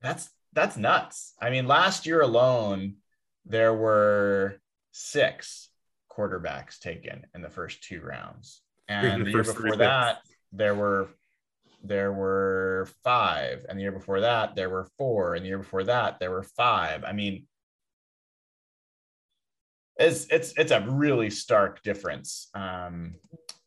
that's 0.00 0.30
that's 0.52 0.76
nuts. 0.76 1.34
I 1.40 1.50
mean 1.50 1.66
last 1.66 2.06
year 2.06 2.22
alone 2.22 2.96
there 3.44 3.74
were 3.74 4.60
six 4.92 5.69
quarterbacks 6.10 6.78
taken 6.78 7.26
in 7.34 7.42
the 7.42 7.50
first 7.50 7.82
two 7.82 8.00
rounds. 8.00 8.62
And 8.88 9.22
the 9.22 9.24
the 9.24 9.30
year 9.30 9.44
before 9.44 9.76
that, 9.76 10.18
there 10.52 10.74
were 10.74 11.08
there 11.82 12.12
were 12.12 12.88
five, 13.02 13.64
and 13.68 13.78
the 13.78 13.82
year 13.82 13.92
before 13.92 14.20
that, 14.20 14.54
there 14.54 14.68
were 14.68 14.88
four, 14.98 15.34
and 15.34 15.44
the 15.44 15.48
year 15.48 15.58
before 15.58 15.84
that, 15.84 16.18
there 16.18 16.30
were 16.30 16.42
five. 16.42 17.04
I 17.04 17.12
mean, 17.12 17.46
it's 19.96 20.26
it's 20.30 20.52
it's 20.56 20.72
a 20.72 20.86
really 20.88 21.30
stark 21.30 21.82
difference 21.82 22.48
um, 22.54 23.14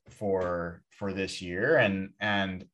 for 0.09 0.83
for 0.97 1.13
this 1.13 1.41
year, 1.41 1.77
and 1.77 2.09
and 2.19 2.65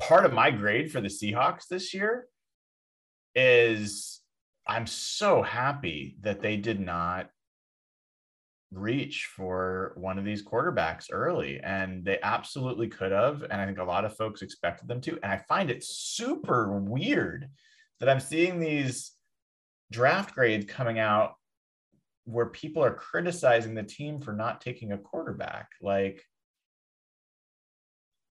part 0.00 0.24
of 0.24 0.32
my 0.32 0.50
grade 0.50 0.90
for 0.90 1.00
the 1.00 1.08
Seahawks 1.08 1.68
this 1.68 1.94
year 1.94 2.26
is 3.34 4.20
I'm 4.66 4.86
so 4.86 5.42
happy 5.42 6.16
that 6.20 6.40
they 6.40 6.56
did 6.56 6.80
not 6.80 7.30
reach 8.72 9.26
for 9.26 9.92
one 9.96 10.18
of 10.18 10.24
these 10.24 10.44
quarterbacks 10.44 11.06
early 11.12 11.60
and 11.60 12.04
they 12.04 12.18
absolutely 12.22 12.88
could 12.88 13.12
have 13.12 13.42
and 13.42 13.60
i 13.60 13.66
think 13.66 13.78
a 13.78 13.84
lot 13.84 14.04
of 14.04 14.16
folks 14.16 14.40
expected 14.40 14.88
them 14.88 15.00
to 15.00 15.18
and 15.22 15.32
i 15.32 15.36
find 15.36 15.70
it 15.70 15.84
super 15.84 16.78
weird 16.78 17.48
that 18.00 18.08
i'm 18.08 18.20
seeing 18.20 18.58
these 18.58 19.12
draft 19.90 20.34
grades 20.34 20.64
coming 20.66 20.98
out 20.98 21.34
where 22.24 22.46
people 22.46 22.82
are 22.82 22.94
criticizing 22.94 23.74
the 23.74 23.82
team 23.82 24.20
for 24.20 24.32
not 24.32 24.60
taking 24.60 24.92
a 24.92 24.98
quarterback 24.98 25.68
like 25.82 26.24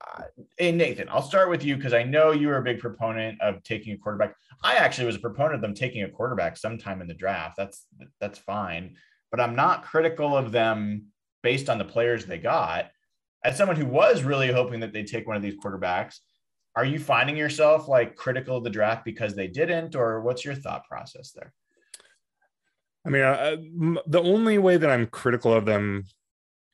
uh, 0.06 0.24
hey 0.58 0.72
nathan 0.72 1.08
i'll 1.10 1.22
start 1.22 1.50
with 1.50 1.63
you 1.63 1.75
because 1.75 1.94
i 1.94 2.02
know 2.02 2.32
you 2.32 2.48
were 2.48 2.58
a 2.58 2.63
big 2.63 2.80
proponent 2.80 3.40
of 3.40 3.62
taking 3.63 3.94
a 3.94 3.98
quarterback. 3.98 4.36
I 4.63 4.75
actually 4.75 5.06
was 5.06 5.18
a 5.18 5.20
proponent 5.20 5.56
of 5.56 5.62
them 5.62 5.75
taking 5.75 6.04
a 6.04 6.10
quarterback 6.10 6.58
sometime 6.58 7.02
in 7.02 7.08
the 7.08 7.13
draft. 7.13 7.56
That's 7.58 7.86
that's 8.20 8.40
fine 8.40 8.96
but 9.34 9.42
I'm 9.42 9.56
not 9.56 9.84
critical 9.84 10.38
of 10.38 10.52
them 10.52 11.08
based 11.42 11.68
on 11.68 11.80
the 11.80 11.84
players 11.84 12.24
they 12.24 12.38
got. 12.38 12.92
As 13.44 13.58
someone 13.58 13.75
who 13.75 13.88
was 13.88 14.22
really 14.22 14.52
hoping 14.52 14.80
that 14.82 14.94
they'd 14.94 15.08
take 15.08 15.25
one 15.25 15.36
of 15.36 15.42
these 15.42 15.56
quarterbacks, 15.56 16.20
are 16.75 16.86
you 16.86 17.00
finding 17.00 17.36
yourself 17.36 17.88
like 17.88 18.16
critical 18.16 18.58
of 18.58 18.63
the 18.63 18.70
draft 18.70 19.04
because 19.04 19.34
they 19.34 19.48
didn't, 19.48 19.96
or 19.96 20.22
what's 20.22 20.46
your 20.46 20.54
thought 20.54 20.88
process 20.88 21.32
there? 21.32 21.52
I 23.08 23.10
mean, 23.10 23.24
uh, 23.24 23.56
the 24.06 24.22
only 24.22 24.60
way 24.60 24.78
that 24.78 24.92
I'm 24.92 25.08
critical 25.08 25.52
of 25.52 25.66
them 25.66 26.06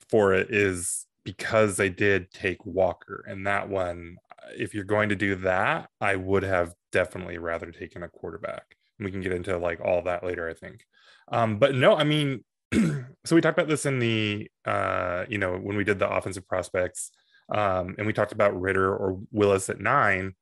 for 0.09 0.33
it 0.33 0.53
is 0.53 1.05
because 1.23 1.77
they 1.77 1.89
did 1.89 2.29
take 2.31 2.65
Walker, 2.65 3.23
and 3.25 3.47
that 3.47 3.69
one, 3.69 4.17
if 4.57 4.73
you're 4.73 4.83
going 4.83 5.07
to 5.09 5.15
do 5.15 5.35
that, 5.35 5.89
I 6.01 6.17
would 6.17 6.43
have 6.43 6.73
definitely 6.91 7.37
rather 7.37 7.71
taken 7.71 8.03
a 8.03 8.09
quarterback. 8.09 8.75
And 8.97 9.05
We 9.05 9.11
can 9.11 9.21
get 9.21 9.31
into 9.31 9.57
like 9.57 9.79
all 9.79 10.01
that 10.01 10.25
later, 10.25 10.49
I 10.49 10.53
think. 10.53 10.83
Um, 11.31 11.57
but 11.57 11.75
no, 11.75 11.95
I 11.95 12.03
mean, 12.03 12.43
so 13.25 13.35
we 13.35 13.41
talked 13.41 13.57
about 13.57 13.69
this 13.69 13.85
in 13.85 13.99
the 13.99 14.49
uh, 14.65 15.25
you 15.27 15.37
know 15.37 15.57
when 15.57 15.77
we 15.77 15.83
did 15.83 15.99
the 15.99 16.09
offensive 16.09 16.47
prospects 16.47 17.11
um, 17.53 17.95
and 17.97 18.05
we 18.05 18.13
talked 18.13 18.31
about 18.31 18.59
ridder 18.59 18.95
or 18.95 19.19
willis 19.31 19.69
at 19.69 19.79
nine. 19.79 20.33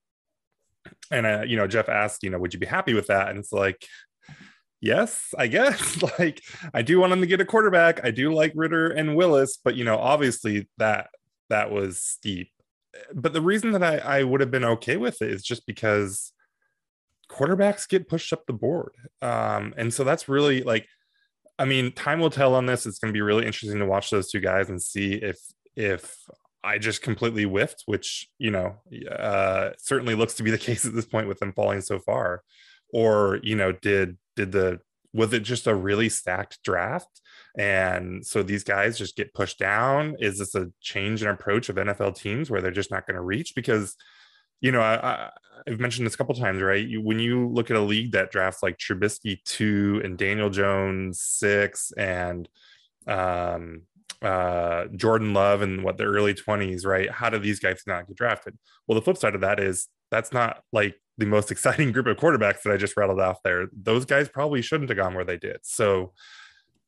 And 1.11 1.25
uh, 1.25 1.43
you 1.45 1.57
know 1.57 1.67
jeff 1.67 1.89
asked 1.89 2.23
you 2.23 2.29
know 2.29 2.39
would 2.39 2.53
you 2.53 2.59
be 2.59 2.65
happy 2.65 2.93
with 2.93 3.07
that? 3.07 3.29
And 3.29 3.39
it's 3.39 3.51
like 3.51 3.85
yes 4.81 5.33
i 5.37 5.47
guess. 5.47 6.01
Like 6.19 6.41
i 6.73 6.81
do 6.81 6.99
want 6.99 7.11
them 7.11 7.21
to 7.21 7.27
get 7.27 7.41
a 7.41 7.45
quarterback. 7.45 8.03
I 8.03 8.11
do 8.11 8.33
like 8.33 8.51
ridder 8.55 8.89
and 8.89 9.15
willis 9.15 9.57
but 9.63 9.75
you 9.75 9.83
know 9.83 9.97
obviously 9.97 10.67
that 10.77 11.09
that 11.49 11.71
was 11.71 12.01
steep. 12.01 12.51
But 13.13 13.33
the 13.33 13.41
reason 13.41 13.71
that 13.71 13.83
i, 13.83 13.97
I 14.19 14.23
would 14.23 14.41
have 14.41 14.51
been 14.51 14.65
okay 14.65 14.97
with 14.97 15.21
it 15.21 15.31
is 15.31 15.43
just 15.43 15.65
because 15.65 16.33
quarterbacks 17.29 17.87
get 17.87 18.07
pushed 18.07 18.31
up 18.33 18.45
the 18.45 18.53
board. 18.53 18.93
Um, 19.21 19.73
and 19.77 19.93
so 19.93 20.03
that's 20.03 20.29
really 20.29 20.63
like 20.63 20.87
I 21.59 21.65
mean, 21.65 21.91
time 21.91 22.19
will 22.19 22.29
tell 22.29 22.55
on 22.55 22.65
this. 22.65 22.85
It's 22.85 22.99
going 22.99 23.11
to 23.11 23.17
be 23.17 23.21
really 23.21 23.45
interesting 23.45 23.79
to 23.79 23.85
watch 23.85 24.09
those 24.09 24.29
two 24.29 24.39
guys 24.39 24.69
and 24.69 24.81
see 24.81 25.13
if 25.13 25.37
if 25.75 26.15
I 26.63 26.77
just 26.77 27.01
completely 27.01 27.43
whiffed, 27.43 27.83
which 27.85 28.29
you 28.37 28.51
know 28.51 28.75
uh, 29.11 29.71
certainly 29.77 30.15
looks 30.15 30.35
to 30.35 30.43
be 30.43 30.51
the 30.51 30.57
case 30.67 30.85
at 30.85 30.93
this 30.93 31.05
point 31.05 31.27
with 31.27 31.39
them 31.39 31.53
falling 31.53 31.81
so 31.81 31.99
far, 31.99 32.43
or 32.93 33.39
you 33.43 33.55
know, 33.55 33.71
did 33.71 34.17
did 34.35 34.51
the 34.51 34.79
was 35.13 35.33
it 35.33 35.39
just 35.39 35.67
a 35.67 35.73
really 35.73 36.09
stacked 36.09 36.61
draft? 36.63 37.21
And 37.57 38.23
so 38.25 38.43
these 38.43 38.63
guys 38.63 38.97
just 38.97 39.15
get 39.15 39.33
pushed 39.33 39.57
down. 39.57 40.15
Is 40.19 40.37
this 40.37 40.53
a 40.53 40.67
change 40.79 41.23
in 41.23 41.29
approach 41.29 41.69
of 41.69 41.77
nfl 41.77 42.15
teams 42.15 42.51
where 42.51 42.61
they're 42.61 42.71
just 42.71 42.91
not 42.91 43.07
going 43.07 43.15
to 43.15 43.21
reach? 43.21 43.55
Because 43.55 43.95
you 44.61 44.71
know, 44.71 44.81
I, 44.81 45.29
have 45.65 45.79
mentioned 45.79 46.05
this 46.05 46.13
a 46.13 46.17
couple 46.17 46.35
times, 46.35 46.61
right? 46.61 46.85
You, 46.85 47.01
when 47.01 47.19
you 47.19 47.47
look 47.49 47.71
at 47.71 47.77
a 47.77 47.81
league 47.81 48.11
that 48.11 48.31
drafts 48.31 48.61
like 48.61 48.77
Trubisky 48.77 49.43
two 49.43 50.01
and 50.03 50.17
Daniel 50.17 50.49
Jones 50.49 51.21
six 51.21 51.91
and 51.97 52.47
um, 53.07 53.83
uh, 54.21 54.85
Jordan 54.95 55.33
Love 55.33 55.61
and 55.61 55.83
what 55.83 55.97
the 55.97 56.03
early 56.03 56.33
20s, 56.33 56.85
right? 56.85 57.09
How 57.09 57.29
do 57.29 57.39
these 57.39 57.59
guys 57.59 57.83
not 57.87 58.07
get 58.07 58.17
drafted? 58.17 58.57
Well, 58.87 58.95
the 58.95 59.01
flip 59.01 59.17
side 59.17 59.35
of 59.35 59.41
that 59.41 59.59
is 59.59 59.87
that's 60.11 60.31
not 60.31 60.63
like 60.71 60.95
the 61.17 61.25
most 61.25 61.51
exciting 61.51 61.91
group 61.91 62.07
of 62.07 62.17
quarterbacks 62.17 62.63
that 62.63 62.73
I 62.73 62.77
just 62.77 62.97
rattled 62.97 63.21
off 63.21 63.43
there. 63.43 63.67
Those 63.73 64.05
guys 64.05 64.29
probably 64.29 64.61
shouldn't 64.61 64.89
have 64.89 64.97
gone 64.97 65.13
where 65.13 65.25
they 65.25 65.37
did. 65.37 65.59
So, 65.63 66.13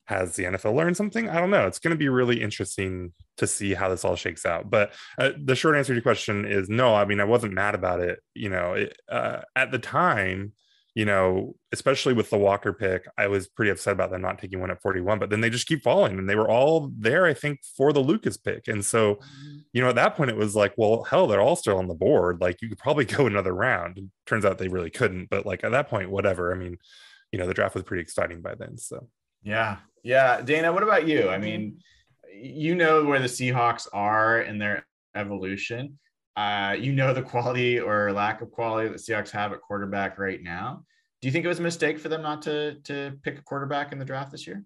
has 0.10 0.36
the 0.36 0.44
NFL 0.44 0.76
learned 0.76 0.98
something? 0.98 1.30
I 1.30 1.40
don't 1.40 1.52
know. 1.52 1.68
It's 1.68 1.78
going 1.78 1.94
to 1.94 1.98
be 1.98 2.10
really 2.10 2.42
interesting 2.42 3.14
to 3.38 3.46
see 3.46 3.76
how 3.76 3.90
this 3.90 4.04
all 4.04 4.16
shakes 4.16 4.44
out. 4.44 4.68
But 4.70 4.94
uh, 5.20 5.32
the 5.40 5.56
short 5.56 5.76
answer 5.76 5.94
to 5.94 5.98
your 5.98 6.02
question 6.02 6.46
is 6.46 6.68
no. 6.68 6.96
I 6.96 7.06
mean, 7.06 7.20
I 7.20 7.26
wasn't 7.26 7.54
mad 7.54 7.76
about 7.76 8.00
it. 8.00 8.20
You 8.34 8.50
know, 8.50 8.74
it, 8.74 9.00
uh, 9.08 9.42
at 9.56 9.72
the 9.72 9.78
time, 9.78 10.54
you 10.96 11.06
know, 11.06 11.56
especially 11.72 12.14
with 12.14 12.32
the 12.32 12.40
Walker 12.40 12.74
pick, 12.74 13.06
I 13.20 13.28
was 13.28 13.48
pretty 13.48 13.70
upset 13.70 13.94
about 13.94 14.10
them 14.10 14.24
not 14.24 14.40
taking 14.40 14.60
one 14.60 14.72
at 14.72 14.82
41, 14.82 15.20
but 15.20 15.30
then 15.30 15.42
they 15.42 15.52
just 15.52 15.68
keep 15.68 15.84
falling 15.84 16.18
and 16.18 16.28
they 16.28 16.36
were 16.36 16.50
all 16.50 16.92
there, 16.98 17.28
I 17.28 17.36
think, 17.36 17.60
for 17.78 17.94
the 17.94 18.00
Lucas 18.00 18.36
pick. 18.36 18.68
And 18.68 18.84
so, 18.84 19.16
mm-hmm. 19.16 19.58
you 19.74 19.84
know, 19.84 19.90
at 19.90 19.96
that 19.96 20.16
point, 20.16 20.32
it 20.32 20.38
was 20.38 20.56
like, 20.56 20.74
well, 20.76 21.04
hell, 21.04 21.28
they're 21.28 21.40
all 21.40 21.56
still 21.56 21.78
on 21.78 21.88
the 21.88 21.94
board. 21.94 22.42
Like, 22.42 22.64
you 22.64 22.70
could 22.70 22.80
probably 22.80 23.06
go 23.18 23.28
another 23.28 23.54
round. 23.54 24.10
Turns 24.26 24.44
out 24.44 24.58
they 24.58 24.70
really 24.70 24.90
couldn't. 24.90 25.30
But 25.30 25.46
like 25.46 25.64
at 25.64 25.72
that 25.72 25.88
point, 25.88 26.10
whatever. 26.10 26.52
I 26.52 26.56
mean, 26.56 26.80
you 27.32 27.38
know, 27.38 27.46
the 27.46 27.54
draft 27.54 27.76
was 27.76 27.84
pretty 27.84 28.02
exciting 28.02 28.42
by 28.42 28.56
then. 28.56 28.78
So, 28.80 29.08
yeah, 29.44 29.78
yeah, 30.04 30.42
Dana, 30.42 30.72
what 30.72 30.84
about 30.84 31.08
you? 31.08 31.30
I 31.30 31.38
mean, 31.38 31.80
you 32.34 32.76
know 32.76 33.06
where 33.06 33.20
the 33.20 33.28
Seahawks 33.28 33.88
are 33.94 34.42
in 34.42 34.58
their 34.58 34.86
evolution. 35.16 36.00
Uh, 36.36 36.76
you 36.80 36.94
know 36.94 37.14
the 37.14 37.22
quality 37.22 37.80
or 37.80 38.14
lack 38.14 38.42
of 38.42 38.52
quality 38.52 38.90
that 38.90 38.98
Seahawks 38.98 39.32
have 39.32 39.52
at 39.52 39.62
quarterback 39.62 40.18
right 40.18 40.42
now. 40.42 40.84
Do 41.22 41.28
you 41.28 41.32
think 41.34 41.44
it 41.44 41.50
was 41.50 41.60
a 41.60 41.64
mistake 41.64 42.00
for 42.00 42.08
them 42.08 42.22
not 42.22 42.42
to 42.44 42.76
to 42.86 43.14
pick 43.24 43.38
a 43.38 43.42
quarterback 43.42 43.92
in 43.92 44.00
the 44.00 44.06
draft 44.06 44.32
this 44.32 44.48
year? 44.48 44.64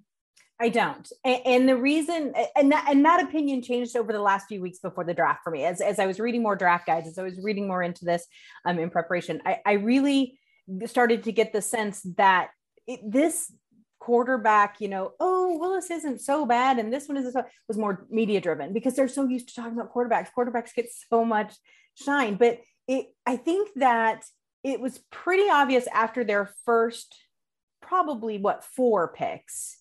I 0.59 0.69
don't. 0.69 1.12
And, 1.25 1.41
and, 1.45 1.69
the 1.69 1.75
reason, 1.75 2.31
and 2.55 2.71
that, 2.71 2.86
and 2.89 3.03
that 3.03 3.21
opinion 3.23 3.62
changed 3.62 3.97
over 3.97 4.13
the 4.13 4.21
last 4.21 4.47
few 4.47 4.62
weeks 4.62 4.79
before 4.79 5.03
the 5.03 5.13
draft 5.13 5.41
for 5.43 5.51
me. 5.51 5.65
As, 5.65 5.81
as 5.81 5.99
I 5.99 6.05
was 6.05 6.19
reading 6.19 6.43
more 6.43 6.55
draft 6.55 6.86
guides, 6.86 7.07
as 7.07 7.17
I 7.17 7.23
was 7.23 7.38
reading 7.41 7.67
more 7.67 7.81
into 7.81 8.05
this 8.05 8.25
um, 8.65 8.77
in 8.79 8.89
preparation, 8.89 9.41
I, 9.45 9.57
I 9.65 9.71
really 9.73 10.38
started 10.86 11.23
to 11.23 11.31
get 11.31 11.53
the 11.53 11.62
sense 11.62 12.05
that 12.17 12.51
it, 12.88 12.99
this 13.03 13.51
quarterback, 14.04 14.82
you 14.82 14.89
know, 14.89 15.13
oh, 15.22 15.58
Willis 15.58 15.89
isn't 15.89 16.20
so 16.20 16.46
bad 16.46 16.78
and 16.78 16.92
this 16.92 17.08
one 17.08 17.18
is 17.18 17.32
so, 17.32 17.44
was 17.70 17.78
more 17.78 18.06
media 18.10 18.42
driven 18.42 18.74
because 18.74 18.96
they're 18.96 19.08
so 19.08 19.26
used 19.26 19.48
to 19.48 19.56
talking 19.56 19.80
about 19.80 19.94
quarterbacks. 19.94 20.28
Quarterbacks 20.38 20.76
get 20.76 20.89
so 21.10 21.24
much 21.24 21.56
shine, 21.96 22.36
but 22.36 22.60
it 22.86 23.08
I 23.26 23.38
think 23.38 23.70
that 23.78 24.26
it 24.62 24.82
was 24.82 25.00
pretty 25.10 25.50
obvious 25.50 25.88
after 25.88 26.26
their 26.26 26.50
first 26.66 27.16
probably 27.82 28.38
what 28.38 28.66
four 28.66 29.13
picks 29.13 29.80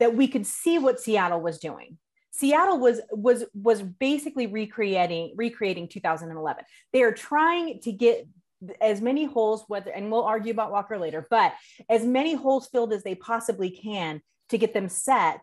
that 0.00 0.16
we 0.16 0.26
could 0.26 0.46
see 0.46 0.78
what 0.78 1.00
Seattle 1.00 1.40
was 1.40 1.58
doing. 1.58 1.98
Seattle 2.32 2.78
was 2.78 3.00
was 3.12 3.44
was 3.54 3.80
basically 3.80 4.48
recreating 4.48 5.34
recreating 5.36 5.86
2011. 5.86 6.64
They 6.92 7.02
are 7.02 7.12
trying 7.12 7.80
to 7.82 7.92
get 7.92 8.26
as 8.80 9.00
many 9.00 9.24
holes 9.24 9.64
whether 9.68 9.90
and 9.90 10.10
we'll 10.10 10.24
argue 10.24 10.52
about 10.52 10.72
walker 10.72 10.98
later 10.98 11.26
but 11.28 11.52
as 11.90 12.04
many 12.04 12.34
holes 12.34 12.66
filled 12.68 12.92
as 12.92 13.02
they 13.02 13.14
possibly 13.14 13.70
can 13.70 14.20
to 14.48 14.58
get 14.58 14.72
them 14.72 14.88
set 14.88 15.40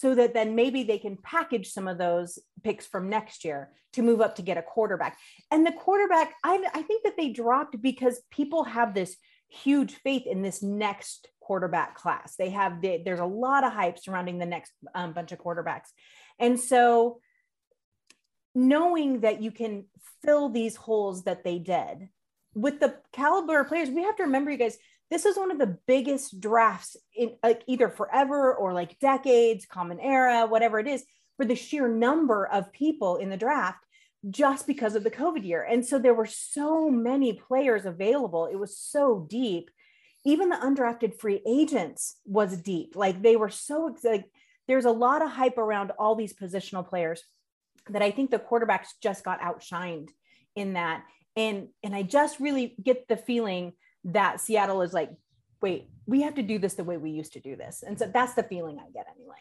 so 0.00 0.14
that 0.14 0.32
then 0.32 0.54
maybe 0.54 0.82
they 0.82 0.98
can 0.98 1.16
package 1.22 1.70
some 1.72 1.86
of 1.86 1.98
those 1.98 2.38
picks 2.64 2.86
from 2.86 3.10
next 3.10 3.44
year 3.44 3.70
to 3.92 4.02
move 4.02 4.20
up 4.20 4.36
to 4.36 4.42
get 4.42 4.56
a 4.56 4.62
quarterback. 4.62 5.18
And 5.50 5.66
the 5.66 5.72
quarterback 5.72 6.34
i, 6.42 6.64
I 6.72 6.82
think 6.82 7.04
that 7.04 7.16
they 7.18 7.30
dropped 7.30 7.80
because 7.82 8.20
people 8.30 8.64
have 8.64 8.94
this 8.94 9.16
huge 9.48 9.94
faith 9.96 10.26
in 10.26 10.42
this 10.42 10.62
next 10.62 11.28
quarterback 11.40 11.96
class. 11.96 12.36
They 12.36 12.50
have 12.50 12.80
the, 12.80 13.02
there's 13.04 13.20
a 13.20 13.24
lot 13.24 13.64
of 13.64 13.72
hype 13.72 13.98
surrounding 13.98 14.38
the 14.38 14.46
next 14.46 14.72
um, 14.94 15.12
bunch 15.12 15.32
of 15.32 15.38
quarterbacks. 15.38 15.88
And 16.38 16.58
so 16.58 17.20
knowing 18.54 19.20
that 19.20 19.42
you 19.42 19.50
can 19.50 19.84
fill 20.22 20.48
these 20.48 20.76
holes 20.76 21.24
that 21.24 21.44
they 21.44 21.58
did 21.58 22.08
with 22.54 22.80
the 22.80 22.96
caliber 23.12 23.60
of 23.60 23.68
players, 23.68 23.90
we 23.90 24.02
have 24.02 24.16
to 24.16 24.24
remember, 24.24 24.50
you 24.50 24.58
guys, 24.58 24.76
this 25.10 25.24
is 25.24 25.36
one 25.36 25.50
of 25.50 25.58
the 25.58 25.78
biggest 25.86 26.40
drafts 26.40 26.96
in 27.14 27.36
like 27.42 27.62
either 27.66 27.88
forever 27.88 28.54
or 28.54 28.72
like 28.72 28.98
decades, 29.00 29.66
common 29.66 29.98
era, 30.00 30.46
whatever 30.46 30.78
it 30.78 30.86
is, 30.86 31.04
for 31.36 31.44
the 31.44 31.54
sheer 31.54 31.88
number 31.88 32.46
of 32.46 32.72
people 32.72 33.16
in 33.16 33.30
the 33.30 33.36
draft 33.36 33.84
just 34.28 34.66
because 34.66 34.94
of 34.94 35.02
the 35.02 35.10
COVID 35.10 35.44
year. 35.44 35.62
And 35.62 35.84
so 35.84 35.98
there 35.98 36.14
were 36.14 36.26
so 36.26 36.90
many 36.90 37.32
players 37.32 37.86
available. 37.86 38.46
It 38.46 38.56
was 38.56 38.76
so 38.76 39.26
deep. 39.28 39.70
Even 40.24 40.50
the 40.50 40.56
undrafted 40.56 41.18
free 41.18 41.40
agents 41.46 42.16
was 42.26 42.60
deep. 42.60 42.94
Like 42.94 43.22
they 43.22 43.36
were 43.36 43.48
so 43.48 43.96
like 44.04 44.26
there's 44.68 44.84
a 44.84 44.90
lot 44.90 45.22
of 45.22 45.30
hype 45.30 45.58
around 45.58 45.92
all 45.98 46.14
these 46.14 46.34
positional 46.34 46.86
players 46.86 47.22
that 47.88 48.02
I 48.02 48.10
think 48.10 48.30
the 48.30 48.38
quarterbacks 48.38 48.88
just 49.02 49.24
got 49.24 49.40
outshined 49.40 50.10
in 50.54 50.74
that. 50.74 51.02
And 51.36 51.68
and 51.82 51.94
I 51.94 52.02
just 52.02 52.40
really 52.40 52.76
get 52.82 53.08
the 53.08 53.16
feeling 53.16 53.72
that 54.04 54.40
Seattle 54.40 54.82
is 54.82 54.92
like, 54.92 55.10
wait, 55.62 55.88
we 56.06 56.22
have 56.22 56.34
to 56.34 56.42
do 56.42 56.58
this 56.58 56.74
the 56.74 56.84
way 56.84 56.96
we 56.96 57.10
used 57.10 57.32
to 57.34 57.40
do 57.40 57.56
this. 57.56 57.82
And 57.82 57.98
so 57.98 58.10
that's 58.12 58.34
the 58.34 58.42
feeling 58.42 58.78
I 58.78 58.90
get 58.90 59.06
anyway. 59.14 59.36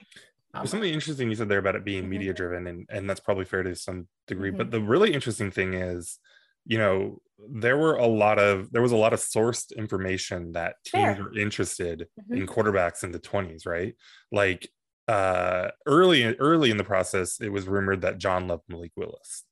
There's 0.53 0.71
something 0.71 0.91
interesting 0.93 1.29
you 1.29 1.35
said 1.35 1.49
there 1.49 1.59
about 1.59 1.75
it 1.75 1.85
being 1.85 2.05
Mhm. 2.05 2.09
media 2.09 2.33
driven, 2.33 2.67
and 2.67 2.85
and 2.89 3.09
that's 3.09 3.19
probably 3.19 3.45
fair 3.45 3.63
to 3.63 3.75
some 3.75 4.07
degree. 4.27 4.51
Mhm. 4.51 4.57
But 4.57 4.71
the 4.71 4.81
really 4.81 5.13
interesting 5.13 5.51
thing 5.51 5.73
is, 5.75 6.19
you 6.65 6.77
know, 6.77 7.21
there 7.37 7.77
were 7.77 7.95
a 7.95 8.07
lot 8.07 8.39
of 8.39 8.71
there 8.71 8.81
was 8.81 8.91
a 8.91 8.97
lot 8.97 9.13
of 9.13 9.19
sourced 9.19 9.75
information 9.75 10.51
that 10.53 10.75
teams 10.85 11.17
Fair. 11.17 11.23
were 11.23 11.37
interested 11.37 12.07
Mhm. 12.19 12.37
in 12.41 12.47
quarterbacks 12.47 13.03
in 13.03 13.11
the 13.11 13.19
20s, 13.19 13.65
right? 13.65 13.95
Like 14.31 14.69
uh 15.07 15.71
early 15.87 16.23
early 16.37 16.69
in 16.71 16.77
the 16.77 16.83
process, 16.83 17.39
it 17.41 17.49
was 17.49 17.67
rumored 17.67 18.01
that 18.01 18.17
John 18.17 18.47
loved 18.47 18.63
Malik 18.67 18.91
Willis. 18.95 19.45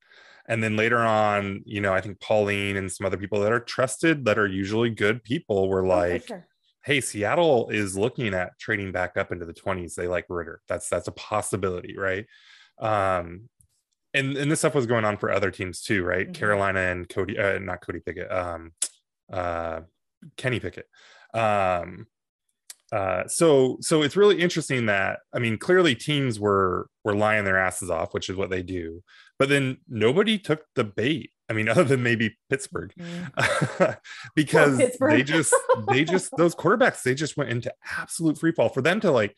And 0.47 0.63
then 0.63 0.77
later 0.77 0.99
on, 0.99 1.62
you 1.65 1.81
know, 1.81 1.93
I 1.93 1.99
think 2.01 2.19
Pauline 2.21 2.77
and 2.77 2.91
some 2.91 3.05
other 3.05 3.17
people 3.17 3.39
that 3.41 3.51
are 3.51 3.60
trusted, 3.60 4.25
that 4.25 4.39
are 4.39 4.47
usually 4.47 4.89
good 4.89 5.23
people, 5.23 5.67
were 5.69 5.83
Oh, 5.86 5.89
like, 5.89 6.27
sure. 6.27 6.47
hey, 6.86 7.01
Seattle 7.01 7.69
is 7.69 7.97
looking 7.97 8.33
at 8.33 8.57
trading 8.57 8.91
back 8.93 9.17
up 9.17 9.31
into 9.31 9.45
the 9.45 9.53
20s. 9.53 9.95
They 9.95 10.07
like 10.07 10.25
Ridder. 10.29 10.62
That's 10.69 10.88
that's 10.89 11.07
a 11.10 11.12
possibility, 11.12 11.97
right? 11.97 12.25
Um, 12.79 13.49
and 14.13 14.38
and 14.38 14.49
this 14.49 14.60
stuff 14.60 14.73
was 14.73 14.86
going 14.86 15.03
on 15.05 15.17
for 15.17 15.31
other 15.31 15.51
teams 15.51 15.81
too, 15.81 16.03
right? 16.03 16.29
Mhm. 16.29 16.33
Carolina 16.33 16.79
and 16.79 17.10
Cody, 17.10 17.38
uh, 17.38 17.60
not 17.60 17.81
Cody 17.81 17.99
Pickett, 17.99 18.31
um, 18.31 18.71
uh, 19.31 19.81
Kenny 20.38 20.60
Pickett. 20.62 20.88
Um, 21.33 22.07
uh, 22.91 23.27
so 23.27 23.77
so 23.81 24.01
it's 24.01 24.15
really 24.15 24.39
interesting 24.39 24.86
that 24.86 25.19
I 25.33 25.39
mean, 25.39 25.57
clearly 25.57 25.93
teams 25.93 26.39
were 26.39 26.88
were 27.03 27.13
lying 27.15 27.43
their 27.43 27.57
asses 27.57 27.89
off, 27.89 28.13
which 28.13 28.29
is 28.29 28.38
what 28.38 28.49
they 28.49 28.63
do. 28.63 29.03
But 29.39 29.50
then 29.50 29.78
nobody 29.88 30.38
took 30.39 30.65
the 30.76 30.84
bait. 30.84 31.32
I 31.50 31.54
mean, 31.54 31.69
other 31.69 31.84
than 31.84 32.04
maybe 32.04 32.38
Pittsburgh, 32.50 32.91
Mhm. 33.00 33.97
because 34.36 34.78
Pittsburgh. 34.78 35.12
they 35.12 35.23
just 35.23 35.54
they 35.89 36.04
just 36.04 36.32
those 36.38 36.56
quarterbacks 36.62 37.04
they 37.04 37.13
just 37.15 37.38
went 37.38 37.50
into 37.50 37.73
absolute 37.97 38.38
free 38.38 38.52
fall 38.52 38.69
for 38.69 38.82
them 38.82 39.00
to 39.02 39.12
like 39.12 39.36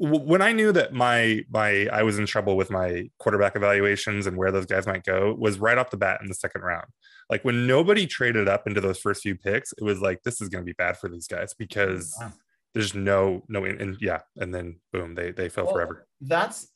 w- 0.00 0.24
when 0.24 0.42
I 0.42 0.52
knew 0.52 0.72
that 0.72 0.92
my 0.92 1.42
my 1.50 1.88
I 1.92 2.02
was 2.02 2.18
in 2.18 2.26
trouble 2.26 2.56
with 2.56 2.70
my 2.70 3.10
quarterback 3.18 3.56
evaluations 3.56 4.26
and 4.26 4.36
where 4.36 4.52
those 4.52 4.66
guys 4.66 4.86
might 4.86 5.04
go 5.04 5.34
was 5.38 5.58
right 5.58 5.78
off 5.78 5.90
the 5.90 5.96
bat 5.96 6.20
in 6.22 6.28
the 6.28 6.34
second 6.34 6.62
round. 6.62 6.86
Like 7.30 7.44
when 7.44 7.66
nobody 7.66 8.06
traded 8.06 8.48
up 8.48 8.66
into 8.66 8.80
those 8.80 8.98
first 8.98 9.22
few 9.22 9.34
picks, 9.36 9.72
it 9.72 9.82
was 9.84 10.00
like 10.00 10.22
this 10.22 10.40
is 10.40 10.48
going 10.48 10.62
to 10.62 10.66
be 10.66 10.72
bad 10.74 10.96
for 10.96 11.08
these 11.08 11.26
guys 11.26 11.54
because 11.58 12.16
Wow. 12.20 12.32
There's 12.74 12.94
no 12.94 13.42
no 13.48 13.64
and 13.64 13.96
yeah, 14.00 14.20
and 14.36 14.54
then 14.54 14.78
boom, 14.92 15.14
they 15.14 15.30
they 15.32 15.48
fell 15.48 15.64
Well, 15.64 15.74
forever. 15.74 16.06
That's 16.20 16.70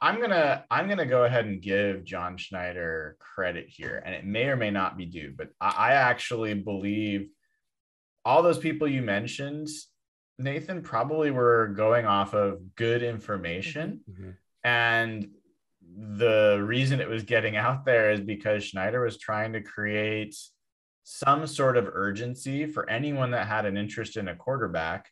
I'm 0.00 0.20
gonna 0.20 0.64
I'm 0.70 0.88
gonna 0.88 1.06
go 1.06 1.24
ahead 1.24 1.44
and 1.44 1.60
give 1.60 2.04
John 2.04 2.36
Schneider 2.36 3.16
credit 3.20 3.66
here, 3.68 4.02
and 4.04 4.14
it 4.14 4.24
may 4.24 4.46
or 4.46 4.56
may 4.56 4.70
not 4.70 4.96
be 4.96 5.06
due, 5.06 5.32
but 5.36 5.48
I, 5.60 5.90
I 5.90 5.92
actually 5.92 6.54
believe 6.54 7.28
all 8.24 8.42
those 8.42 8.58
people 8.58 8.88
you 8.88 9.02
mentioned, 9.02 9.68
Nathan, 10.38 10.82
probably 10.82 11.30
were 11.30 11.68
going 11.68 12.06
off 12.06 12.34
of 12.34 12.74
good 12.74 13.02
information. 13.02 14.00
Mhm. 14.10 14.36
And 14.64 15.28
the 15.96 16.60
reason 16.64 17.00
it 17.00 17.08
was 17.08 17.22
getting 17.22 17.56
out 17.56 17.84
there 17.84 18.10
is 18.10 18.20
because 18.20 18.64
Schneider 18.64 19.04
was 19.04 19.18
trying 19.18 19.52
to 19.52 19.60
create 19.60 20.34
some 21.04 21.46
sort 21.46 21.76
of 21.76 21.86
urgency 21.92 22.64
for 22.64 22.88
anyone 22.88 23.30
that 23.32 23.46
had 23.46 23.66
an 23.66 23.76
interest 23.76 24.16
in 24.16 24.28
a 24.28 24.34
quarterback 24.34 25.10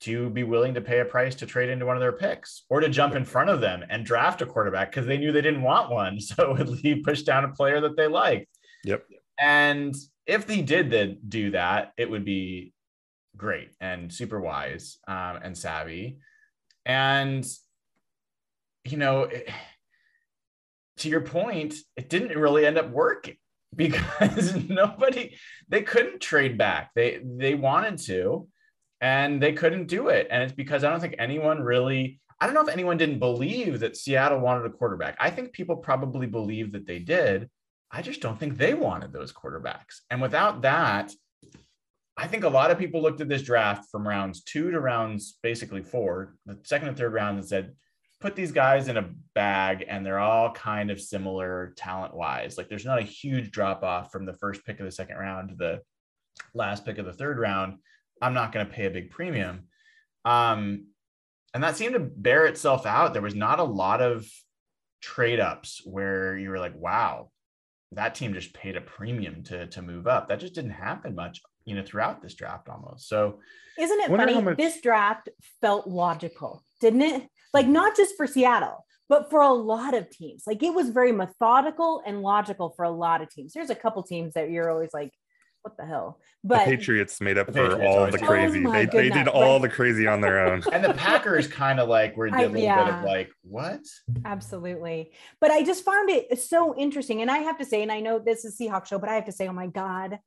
to 0.00 0.30
be 0.30 0.44
willing 0.44 0.74
to 0.74 0.80
pay 0.80 1.00
a 1.00 1.04
price 1.04 1.34
to 1.36 1.46
trade 1.46 1.70
into 1.70 1.86
one 1.86 1.96
of 1.96 2.00
their 2.00 2.12
picks 2.12 2.64
or 2.68 2.80
to 2.80 2.88
jump 2.88 3.14
in 3.14 3.24
front 3.24 3.50
of 3.50 3.60
them 3.60 3.84
and 3.88 4.04
draft 4.04 4.42
a 4.42 4.46
quarterback 4.46 4.90
because 4.90 5.06
they 5.06 5.16
knew 5.16 5.32
they 5.32 5.40
didn't 5.40 5.62
want 5.62 5.90
one. 5.90 6.18
So 6.20 6.56
it 6.56 6.68
would 6.68 7.04
push 7.04 7.22
down 7.22 7.44
a 7.44 7.48
player 7.48 7.80
that 7.80 7.96
they 7.96 8.06
liked. 8.06 8.48
Yep. 8.84 9.04
And 9.38 9.94
if 10.26 10.46
they 10.46 10.62
did 10.62 10.90
the, 10.90 11.16
do 11.28 11.52
that, 11.52 11.92
it 11.96 12.10
would 12.10 12.24
be 12.24 12.72
great 13.36 13.70
and 13.80 14.12
super 14.12 14.40
wise 14.40 14.98
um, 15.06 15.38
and 15.42 15.56
savvy. 15.56 16.18
And, 16.84 17.46
you 18.84 18.96
know, 18.98 19.22
it- 19.22 19.48
to 20.98 21.08
your 21.08 21.20
point, 21.20 21.74
it 21.96 22.08
didn't 22.08 22.38
really 22.38 22.64
end 22.64 22.78
up 22.78 22.90
working 22.90 23.36
because 23.76 24.54
nobody 24.68 25.36
they 25.68 25.82
couldn't 25.82 26.20
trade 26.20 26.56
back. 26.56 26.90
They 26.94 27.20
they 27.22 27.54
wanted 27.54 27.98
to, 28.06 28.48
and 29.00 29.42
they 29.42 29.52
couldn't 29.52 29.86
do 29.86 30.08
it. 30.08 30.28
And 30.30 30.42
it's 30.42 30.52
because 30.52 30.84
I 30.84 30.90
don't 30.90 31.00
think 31.00 31.16
anyone 31.18 31.62
really. 31.62 32.20
I 32.38 32.44
don't 32.44 32.54
know 32.54 32.62
if 32.62 32.68
anyone 32.68 32.98
didn't 32.98 33.18
believe 33.18 33.80
that 33.80 33.96
Seattle 33.96 34.40
wanted 34.40 34.66
a 34.66 34.70
quarterback. 34.70 35.16
I 35.18 35.30
think 35.30 35.52
people 35.52 35.76
probably 35.76 36.26
believed 36.26 36.72
that 36.72 36.86
they 36.86 36.98
did. 36.98 37.48
I 37.90 38.02
just 38.02 38.20
don't 38.20 38.38
think 38.38 38.58
they 38.58 38.74
wanted 38.74 39.10
those 39.10 39.32
quarterbacks. 39.32 40.00
And 40.10 40.20
without 40.20 40.60
that, 40.60 41.12
I 42.18 42.26
think 42.26 42.44
a 42.44 42.48
lot 42.48 42.70
of 42.70 42.78
people 42.78 43.00
looked 43.00 43.22
at 43.22 43.28
this 43.28 43.42
draft 43.42 43.90
from 43.90 44.06
rounds 44.06 44.42
two 44.42 44.70
to 44.70 44.80
rounds 44.80 45.38
basically 45.42 45.82
four, 45.82 46.36
the 46.44 46.58
second 46.62 46.88
and 46.88 46.96
third 46.96 47.14
round, 47.14 47.38
and 47.38 47.46
said, 47.46 47.72
put 48.20 48.34
these 48.34 48.52
guys 48.52 48.88
in 48.88 48.96
a 48.96 49.10
bag 49.34 49.84
and 49.88 50.04
they're 50.04 50.18
all 50.18 50.50
kind 50.52 50.90
of 50.90 51.00
similar 51.00 51.74
talent 51.76 52.14
wise. 52.14 52.56
Like 52.56 52.68
there's 52.68 52.86
not 52.86 52.98
a 52.98 53.02
huge 53.02 53.50
drop 53.50 53.82
off 53.82 54.10
from 54.10 54.24
the 54.24 54.32
first 54.32 54.64
pick 54.64 54.80
of 54.80 54.86
the 54.86 54.92
second 54.92 55.16
round 55.16 55.50
to 55.50 55.54
the 55.54 55.82
last 56.54 56.84
pick 56.84 56.98
of 56.98 57.06
the 57.06 57.12
third 57.12 57.38
round. 57.38 57.78
I'm 58.22 58.34
not 58.34 58.52
going 58.52 58.66
to 58.66 58.72
pay 58.72 58.86
a 58.86 58.90
big 58.90 59.10
premium. 59.10 59.64
Um, 60.24 60.86
and 61.54 61.62
that 61.62 61.76
seemed 61.76 61.94
to 61.94 62.00
bear 62.00 62.46
itself 62.46 62.86
out. 62.86 63.12
There 63.12 63.22
was 63.22 63.34
not 63.34 63.60
a 63.60 63.64
lot 63.64 64.00
of 64.02 64.26
trade 65.00 65.40
ups 65.40 65.80
where 65.84 66.36
you 66.36 66.50
were 66.50 66.58
like, 66.58 66.74
wow, 66.76 67.30
that 67.92 68.14
team 68.14 68.34
just 68.34 68.52
paid 68.52 68.76
a 68.76 68.80
premium 68.80 69.42
to, 69.44 69.66
to 69.68 69.82
move 69.82 70.06
up. 70.06 70.28
That 70.28 70.40
just 70.40 70.54
didn't 70.54 70.72
happen 70.72 71.14
much, 71.14 71.40
you 71.64 71.74
know, 71.74 71.82
throughout 71.84 72.20
this 72.22 72.34
draft 72.34 72.68
almost. 72.68 73.08
So 73.08 73.40
Isn't 73.78 74.00
it 74.00 74.08
funny? 74.08 74.40
much- 74.40 74.56
This 74.56 74.80
draft 74.80 75.28
felt 75.60 75.86
logical, 75.86 76.64
didn't 76.80 77.02
it? 77.02 77.28
Like 77.54 77.66
not 77.66 77.96
just 77.96 78.16
for 78.16 78.26
Seattle, 78.26 78.84
but 79.08 79.30
for 79.30 79.40
a 79.40 79.52
lot 79.52 79.94
of 79.94 80.10
teams. 80.10 80.42
Like 80.46 80.62
it 80.62 80.74
was 80.74 80.90
very 80.90 81.12
methodical 81.12 82.02
and 82.04 82.22
logical 82.22 82.70
for 82.76 82.84
a 82.84 82.90
lot 82.90 83.22
of 83.22 83.30
teams. 83.30 83.52
There's 83.52 83.70
a 83.70 83.74
couple 83.74 84.02
teams 84.02 84.34
that 84.34 84.50
you're 84.50 84.70
always 84.70 84.90
like, 84.92 85.12
what 85.66 85.76
the 85.76 85.84
hell? 85.84 86.20
the 86.44 86.48
But 86.48 86.64
Patriots 86.64 87.20
made 87.20 87.38
up 87.38 87.48
The 87.48 87.52
for 87.54 87.68
Patriots 87.70 87.84
all 87.96 88.06
the 88.06 88.18
do. 88.18 88.24
Oh 88.24 88.28
crazy. 88.28 88.64
they, 88.64 88.86
they 88.86 89.08
did 89.10 89.26
all 89.26 89.58
but- 89.58 89.68
the 89.68 89.74
crazy 89.74 90.06
on 90.06 90.20
their 90.20 90.46
own. 90.46 90.62
and 90.72 90.84
the 90.84 90.94
Packers 90.94 91.48
kind 91.48 91.80
of 91.80 91.88
like 91.88 92.16
were 92.16 92.30
did 92.30 92.34
a 92.36 92.48
little 92.48 92.84
bit 92.84 92.94
of 92.94 93.02
like, 93.02 93.30
what? 93.42 93.80
absolutely. 94.24 95.10
But 95.40 95.50
I 95.50 95.64
just 95.64 95.84
found 95.84 96.08
it 96.10 96.38
so 96.40 96.76
interesting. 96.76 97.20
And 97.20 97.30
I 97.30 97.38
have 97.38 97.58
to 97.58 97.64
say, 97.64 97.82
and 97.82 97.90
I 97.90 98.00
know 98.00 98.20
this 98.20 98.44
is 98.44 98.56
Seahawks 98.56 98.86
show, 98.86 98.98
but 99.00 99.08
I 99.08 99.14
have 99.14 99.24
to 99.26 99.32
say, 99.32 99.48
oh 99.48 99.52
my 99.52 99.66
God. 99.66 100.18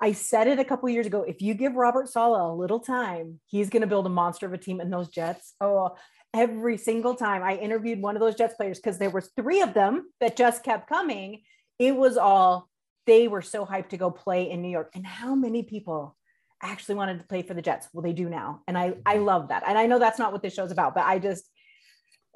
I 0.00 0.12
said 0.12 0.48
it 0.48 0.58
a 0.58 0.64
couple 0.64 0.88
years 0.90 1.06
ago. 1.06 1.22
If 1.22 1.40
you 1.40 1.54
give 1.54 1.74
Robert 1.76 2.10
Saleh 2.10 2.52
a 2.52 2.52
little 2.54 2.80
time, 2.80 3.40
he's 3.46 3.70
going 3.70 3.82
to 3.82 3.86
build 3.86 4.04
a 4.06 4.10
monster 4.10 4.44
of 4.44 4.52
a 4.52 4.58
team 4.58 4.80
in 4.80 4.90
those 4.90 5.08
Jets. 5.08 5.54
Oh, 5.60 5.94
every 6.34 6.76
single 6.76 7.14
time 7.14 7.42
I 7.44 7.56
interviewed 7.56 8.02
one 8.02 8.16
of 8.16 8.20
those 8.20 8.34
Jets 8.34 8.54
players 8.54 8.78
because 8.78 8.98
there 8.98 9.08
was 9.08 9.30
three 9.36 9.62
of 9.62 9.72
them 9.72 10.10
that 10.20 10.36
just 10.36 10.64
kept 10.64 10.88
coming. 10.88 11.42
It 11.78 11.94
was 11.96 12.16
all 12.16 12.68
they 13.06 13.28
were 13.28 13.42
so 13.42 13.64
hyped 13.66 13.90
to 13.90 13.96
go 13.96 14.10
play 14.10 14.50
in 14.50 14.62
New 14.62 14.70
York. 14.70 14.90
And 14.94 15.06
how 15.06 15.34
many 15.34 15.62
people 15.62 16.16
actually 16.62 16.94
wanted 16.94 17.18
to 17.18 17.24
play 17.26 17.42
for 17.42 17.54
the 17.54 17.62
Jets? 17.62 17.88
Well, 17.92 18.02
they 18.02 18.12
do 18.12 18.28
now, 18.28 18.62
and 18.66 18.76
I 18.78 18.94
I 19.04 19.18
love 19.18 19.48
that. 19.48 19.62
And 19.66 19.76
I 19.78 19.86
know 19.86 19.98
that's 19.98 20.18
not 20.18 20.32
what 20.32 20.42
this 20.42 20.54
show's 20.54 20.72
about, 20.72 20.94
but 20.94 21.04
I 21.04 21.18
just 21.18 21.48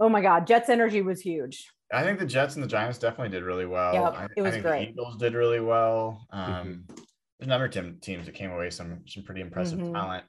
oh 0.01 0.09
my 0.09 0.21
God, 0.21 0.47
Jets 0.47 0.69
energy 0.69 1.03
was 1.03 1.21
huge. 1.21 1.67
I 1.93 2.03
think 2.03 2.19
the 2.19 2.27
Jets 2.27 2.55
and 2.55 2.63
the 2.63 2.69
Giants 2.69 2.99
definitely 2.99 3.31
did 3.31 3.43
really 3.43 3.65
well. 3.67 3.95
Yep, 3.95 4.15
I, 4.15 4.29
it 4.37 4.43
was 4.43 4.49
I 4.49 4.51
think 4.53 4.63
great. 4.65 4.85
the 4.85 4.93
Eagles 4.93 5.17
did 5.17 5.35
really 5.35 5.61
well. 5.61 6.27
Um, 6.31 6.87
Mhm. 6.89 6.97
There's 7.39 7.47
a 7.47 7.51
number 7.51 7.67
of 7.67 7.71
team, 7.71 7.99
teams 8.01 8.27
that 8.27 8.35
came 8.35 8.51
away 8.51 8.69
some 8.71 9.05
some 9.07 9.23
pretty 9.23 9.41
impressive 9.41 9.79
Mhm. 9.79 9.93
talent. 9.93 10.25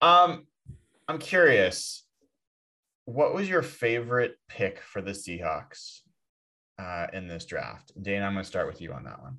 Um, 0.00 0.46
I'm 1.08 1.18
curious, 1.18 2.06
what 3.06 3.34
was 3.34 3.48
your 3.48 3.62
favorite 3.62 4.36
pick 4.48 4.80
for 4.80 5.00
the 5.02 5.12
Seahawks 5.12 6.00
uh, 6.78 7.06
in 7.12 7.28
this 7.28 7.44
draft? 7.44 7.92
Dana, 8.00 8.26
I'm 8.26 8.32
going 8.32 8.42
to 8.42 8.48
start 8.48 8.66
with 8.66 8.80
you 8.80 8.92
on 8.92 9.04
that 9.04 9.20
one. 9.20 9.38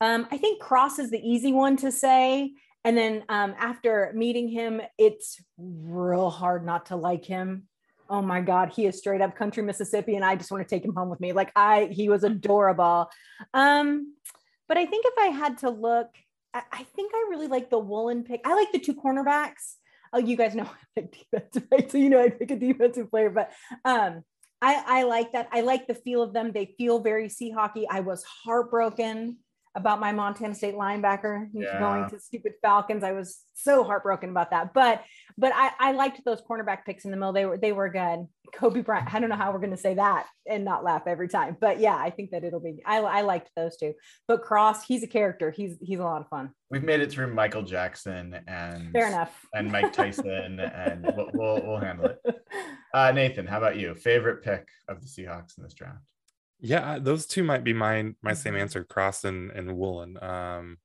Um, 0.00 0.26
I 0.30 0.36
think 0.36 0.60
Cross 0.60 0.98
is 0.98 1.10
the 1.10 1.20
easy 1.20 1.52
one 1.52 1.76
to 1.78 1.92
say. 1.92 2.52
And 2.84 2.98
then 2.98 3.24
um, 3.28 3.54
after 3.58 4.12
meeting 4.14 4.48
him, 4.48 4.80
it's 4.98 5.40
real 5.56 6.30
hard 6.30 6.66
not 6.66 6.86
to 6.86 6.96
like 6.96 7.24
him. 7.24 7.68
Oh 8.10 8.20
my 8.20 8.40
God, 8.40 8.72
he 8.74 8.86
is 8.86 8.98
straight 8.98 9.20
up 9.20 9.36
country 9.36 9.62
Mississippi, 9.62 10.16
and 10.16 10.24
I 10.24 10.34
just 10.34 10.50
want 10.50 10.66
to 10.66 10.68
take 10.68 10.84
him 10.84 10.94
home 10.94 11.08
with 11.08 11.20
me. 11.20 11.32
Like 11.32 11.52
I, 11.54 11.88
he 11.92 12.08
was 12.08 12.24
adorable. 12.24 13.08
Um, 13.54 14.14
but 14.68 14.76
I 14.76 14.86
think 14.86 15.06
if 15.06 15.14
I 15.18 15.26
had 15.26 15.58
to 15.58 15.70
look, 15.70 16.08
I, 16.52 16.62
I 16.70 16.82
think 16.96 17.12
I 17.14 17.26
really 17.30 17.46
like 17.46 17.70
the 17.70 17.78
Woolen 17.78 18.24
pick. 18.24 18.42
I 18.44 18.54
like 18.54 18.72
the 18.72 18.80
two 18.80 18.94
cornerbacks. 18.94 19.76
Oh, 20.12 20.18
you 20.18 20.36
guys 20.36 20.54
know 20.54 20.64
I 20.64 21.00
like 21.00 21.12
defense, 21.12 21.66
right? 21.70 21.90
So 21.90 21.98
you 21.98 22.10
know 22.10 22.20
I 22.20 22.28
pick 22.28 22.50
a 22.50 22.56
defensive 22.56 23.10
player, 23.10 23.30
but 23.30 23.52
um, 23.84 24.24
I, 24.62 25.00
I 25.00 25.02
like 25.02 25.32
that. 25.32 25.48
I 25.52 25.60
like 25.60 25.86
the 25.88 25.94
feel 25.94 26.22
of 26.22 26.32
them. 26.32 26.52
They 26.52 26.74
feel 26.78 27.00
very 27.00 27.28
Seahawky. 27.28 27.84
I 27.90 28.00
was 28.00 28.22
heartbroken 28.22 29.38
about 29.74 30.00
my 30.00 30.12
Montana 30.12 30.54
State 30.54 30.74
linebacker 30.74 31.48
Yeah. 31.52 31.78
going 31.78 32.10
to 32.10 32.18
stupid 32.20 32.52
Falcons. 32.60 33.02
I 33.02 33.12
was 33.12 33.40
so 33.54 33.84
heartbroken 33.84 34.30
about 34.30 34.50
that. 34.50 34.74
But 34.74 35.02
but 35.38 35.52
I, 35.54 35.70
I 35.80 35.92
liked 35.92 36.20
those 36.24 36.42
cornerback 36.42 36.84
picks 36.84 37.04
in 37.06 37.10
the 37.10 37.16
middle. 37.16 37.32
They 37.32 37.46
were 37.46 37.56
they 37.56 37.72
were 37.72 37.88
good. 37.88 38.26
Coby 38.54 38.84
Bryant. 38.84 39.14
I 39.14 39.18
don't 39.18 39.30
know 39.30 39.36
how 39.36 39.50
we're 39.50 39.60
going 39.60 39.70
to 39.70 39.78
say 39.78 39.94
that 39.94 40.26
and 40.46 40.62
not 40.62 40.84
laugh 40.84 41.04
every 41.06 41.28
time. 41.28 41.56
But 41.58 41.80
yeah, 41.80 41.96
I 41.96 42.10
think 42.10 42.32
that 42.32 42.44
it'll 42.44 42.60
be. 42.60 42.82
I, 42.84 42.98
I 42.98 43.20
liked 43.22 43.50
those 43.56 43.78
two. 43.78 43.94
But 44.28 44.42
Cross, 44.42 44.84
he's 44.84 45.02
a 45.02 45.06
character. 45.06 45.50
He's 45.50 45.78
he's 45.80 45.98
a 46.00 46.04
lot 46.04 46.20
of 46.20 46.28
fun. 46.28 46.50
We've 46.70 46.82
made 46.84 47.00
it 47.00 47.10
through 47.10 47.32
Michael 47.32 47.62
Jackson 47.62 48.38
and 48.46 48.92
Fair 48.92 49.06
enough. 49.08 49.34
and 49.54 49.72
Mike 49.72 49.94
Tyson, 49.94 50.60
and 50.60 51.02
we'll, 51.16 51.30
we'll 51.32 51.62
we'll 51.66 51.78
handle 51.80 52.06
it. 52.06 52.18
Uh, 52.94 53.10
Nathan, 53.10 53.46
how 53.46 53.56
about 53.56 53.78
you? 53.78 53.94
Favorite 53.94 54.42
pick 54.42 54.68
of 54.86 55.00
the 55.00 55.06
Seahawks 55.06 55.56
in 55.56 55.64
this 55.64 55.72
draft? 55.72 56.11
Yeah, 56.64 56.98
those 57.00 57.26
two 57.26 57.42
might 57.42 57.64
be 57.64 57.72
mine. 57.72 58.14
My 58.22 58.34
same 58.34 58.54
Mhm. 58.54 58.60
answer: 58.60 58.84
Cross 58.84 59.24
and 59.24 59.50
and 59.50 59.76
Woolen. 59.76 60.16
Um, 60.22 60.78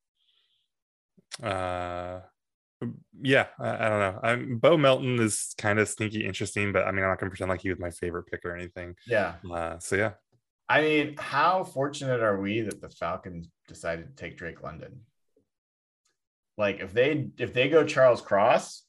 uh, 1.42 2.22
yeah, 3.22 3.48
I, 3.60 3.70
I 3.86 3.90
don't 3.90 4.00
know. 4.00 4.20
I'm 4.24 4.58
Bo 4.58 4.76
Melton 4.76 5.20
is 5.20 5.54
kind 5.58 5.78
of 5.80 5.88
sneaky 5.88 6.26
interesting, 6.26 6.74
but 6.74 6.86
I 6.88 6.92
mean, 6.92 7.04
I'm 7.04 7.10
not 7.12 7.20
gonna 7.20 7.30
pretend 7.30 7.50
like 7.50 7.62
he 7.62 7.70
was 7.70 7.80
my 7.80 7.92
favorite 7.92 8.26
pick 8.26 8.44
or 8.44 8.56
anything. 8.56 8.96
Yeah, 9.06 9.36
Uh, 9.50 9.78
so 9.78 9.96
yeah, 9.96 10.14
I 10.68 10.82
mean, 10.82 11.16
how 11.18 11.64
fortunate 11.64 12.22
are 12.22 12.40
we 12.42 12.62
that 12.62 12.82
the 12.82 12.90
Falcons 12.90 13.48
decided 13.68 14.08
to 14.08 14.16
take 14.16 14.36
Drake 14.36 14.64
London? 14.64 15.02
Like, 16.58 16.80
if 16.80 16.92
they 16.92 17.30
if 17.38 17.54
they 17.54 17.70
go 17.70 17.86
Charles 17.86 18.22
Cross, 18.22 18.84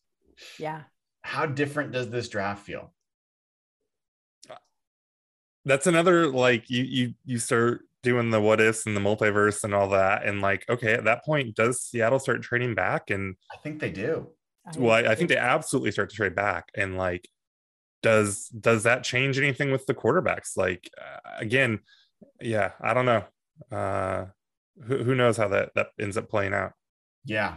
Yeah. 0.59 0.85
how 1.21 1.45
different 1.45 1.93
does 1.93 2.09
this 2.09 2.31
draft 2.31 2.65
feel? 2.65 2.95
That's 5.69 5.87
another 5.87 6.27
like 6.29 6.69
you 6.69 6.83
you 6.83 7.15
you 7.25 7.39
start 7.39 7.83
doing 8.03 8.31
the 8.31 8.41
what 8.41 8.61
ifs 8.61 8.87
and 8.87 8.97
the 8.97 9.01
multiverse 9.01 9.65
and 9.65 9.75
all 9.75 9.91
that, 9.91 10.25
and 10.25 10.41
like 10.41 10.65
okay, 10.69 10.95
at 10.95 11.05
that 11.05 11.25
point, 11.25 11.55
does 11.55 11.83
Seattle 11.83 12.19
start 12.19 12.43
trading 12.43 12.75
back? 12.75 13.11
And 13.11 13.37
I 13.53 13.57
think 13.59 13.81
they 13.81 13.91
do. 13.91 14.29
well, 14.77 14.93
I, 14.93 15.13
I 15.13 15.15
think 15.15 15.29
they 15.29 15.37
absolutely 15.37 15.93
start 15.93 16.11
to 16.11 16.17
trade 16.17 16.35
back, 16.35 16.71
and 16.75 16.97
like 16.97 17.29
does 18.03 18.49
does 18.49 18.85
that 18.85 19.05
change 19.05 19.39
anything 19.39 19.71
with 19.71 19.87
the 19.87 19.95
quarterbacks? 19.95 20.57
Like 20.57 20.91
uh, 21.01 21.31
again, 21.39 21.81
yeah, 22.41 22.73
I 22.81 22.95
don't 22.95 23.07
know. 23.07 23.25
Uh, 23.71 24.27
who 24.87 25.03
who 25.03 25.15
knows 25.15 25.37
how 25.37 25.49
that 25.49 25.71
that 25.75 25.89
ends 26.01 26.17
up 26.17 26.29
playing 26.29 26.55
out? 26.55 26.73
Yeah. 27.25 27.57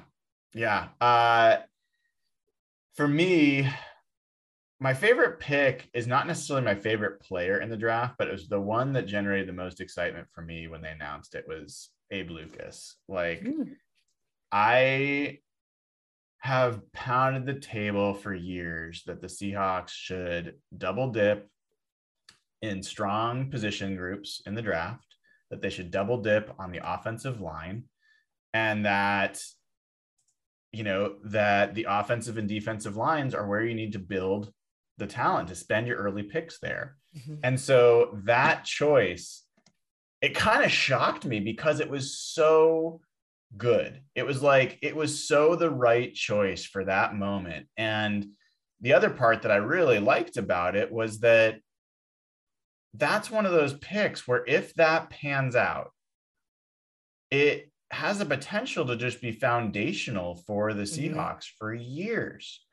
Yeah. 0.54 0.90
Uh 1.00 1.58
for 2.96 3.08
me, 3.08 3.70
my 4.82 4.96
favorite 4.96 5.40
pick 5.40 5.88
is 5.94 6.08
not 6.08 6.26
necessarily 6.26 6.66
my 6.66 6.74
favorite 6.74 7.22
player 7.22 7.60
in 7.60 7.70
the 7.70 7.78
draft, 7.78 8.16
but 8.18 8.28
it 8.28 8.32
was 8.32 8.48
the 8.48 8.60
one 8.60 8.92
that 8.94 9.06
generated 9.06 9.48
the 9.48 9.54
most 9.54 9.80
excitement 9.80 10.28
for 10.34 10.42
me 10.42 10.68
when 10.68 10.82
they 10.82 10.90
announced 10.90 11.36
it 11.36 11.46
was 11.48 11.92
Abe 12.10 12.32
Lucas. 12.32 12.98
Like 13.08 13.44
Mm. 13.44 13.76
I 14.52 15.38
have 16.40 16.92
pounded 16.94 17.46
the 17.46 17.60
table 17.62 18.16
for 18.16 18.34
years 18.34 19.04
that 19.06 19.22
the 19.22 19.28
Seahawks 19.28 19.92
should 19.92 20.56
double 20.76 21.12
dip 21.12 21.48
in 22.64 22.82
strong 22.82 23.52
position 23.52 23.96
groups 23.96 24.42
in 24.48 24.56
the 24.56 24.64
draft, 24.64 25.16
that 25.52 25.62
they 25.62 25.70
should 25.70 25.92
double 25.92 26.18
dip 26.18 26.52
on 26.58 26.72
the 26.72 26.82
offensive 26.84 27.40
line, 27.40 27.84
and 28.54 28.86
that 28.88 29.40
you 30.72 30.84
know 30.84 31.18
that 31.26 31.76
the 31.76 31.86
offensive 31.88 32.40
and 32.40 32.50
defensive 32.50 32.98
lines 32.98 33.36
are 33.36 33.48
where 33.48 33.64
you 33.64 33.76
need 33.76 33.94
to 33.94 34.00
build 34.00 34.52
the 35.02 35.08
talent 35.08 35.50
to 35.50 35.56
spend 35.56 35.88
your 35.88 35.98
early 35.98 36.24
picks 36.24 36.60
there. 36.60 36.96
Mhm. 37.18 37.40
And 37.44 37.60
so 37.60 38.20
that 38.24 38.64
choice, 38.64 39.44
it 40.22 40.36
kind 40.36 40.64
of 40.64 40.72
shocked 40.72 41.26
me 41.26 41.40
because 41.40 41.80
it 41.80 41.90
was 41.90 42.18
so 42.18 43.02
good. 43.58 44.02
It 44.16 44.24
was 44.24 44.42
like, 44.42 44.78
it 44.82 44.96
was 44.96 45.28
so 45.28 45.56
the 45.56 45.72
right 45.72 46.14
choice 46.14 46.64
for 46.64 46.86
that 46.86 47.16
moment. 47.16 47.68
And 47.76 48.28
the 48.80 48.94
other 48.94 49.10
part 49.10 49.42
that 49.42 49.52
I 49.52 49.58
really 49.58 50.00
liked 50.00 50.38
about 50.38 50.76
it 50.76 50.92
was 50.92 51.20
that 51.20 51.60
that's 52.94 53.32
one 53.32 53.46
of 53.46 53.52
those 53.52 53.74
picks 53.74 54.28
where 54.28 54.46
if 54.48 54.74
that 54.76 55.10
pans 55.10 55.56
out, 55.56 55.92
it 57.32 57.72
has 57.90 58.20
the 58.20 58.26
potential 58.26 58.86
to 58.86 58.96
just 58.96 59.22
be 59.22 59.32
foundational 59.32 60.36
for 60.36 60.74
the 60.74 60.84
Mhm. 60.84 61.14
Seahawks 61.16 61.46
for 61.58 61.74
years. 61.74 62.66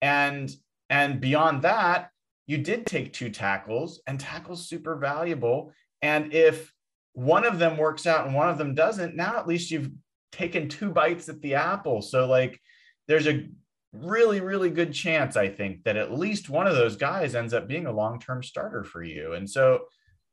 And 0.00 0.50
and 0.90 1.20
beyond 1.20 1.62
that, 1.62 2.10
you 2.46 2.58
did 2.58 2.86
take 2.86 3.12
two 3.12 3.30
tackles, 3.30 4.00
and 4.06 4.20
tackles 4.20 4.68
super 4.68 4.96
valuable. 4.96 5.72
And 6.02 6.32
if 6.32 6.72
one 7.14 7.46
of 7.46 7.58
them 7.58 7.76
works 7.76 8.06
out 8.06 8.26
and 8.26 8.34
one 8.34 8.48
of 8.48 8.58
them 8.58 8.74
doesn't, 8.74 9.16
now 9.16 9.38
at 9.38 9.48
least 9.48 9.70
you've 9.70 9.90
taken 10.32 10.68
two 10.68 10.90
bites 10.90 11.28
at 11.28 11.40
the 11.40 11.54
apple. 11.54 12.02
So 12.02 12.26
like 12.26 12.60
there's 13.08 13.26
a 13.26 13.48
really, 13.92 14.40
really 14.40 14.70
good 14.70 14.92
chance, 14.92 15.36
I 15.36 15.48
think, 15.48 15.84
that 15.84 15.96
at 15.96 16.12
least 16.12 16.50
one 16.50 16.66
of 16.66 16.74
those 16.74 16.96
guys 16.96 17.34
ends 17.34 17.54
up 17.54 17.68
being 17.68 17.86
a 17.86 17.92
long-term 17.92 18.42
starter 18.42 18.82
for 18.84 19.02
you. 19.02 19.34
And 19.34 19.48
so 19.48 19.84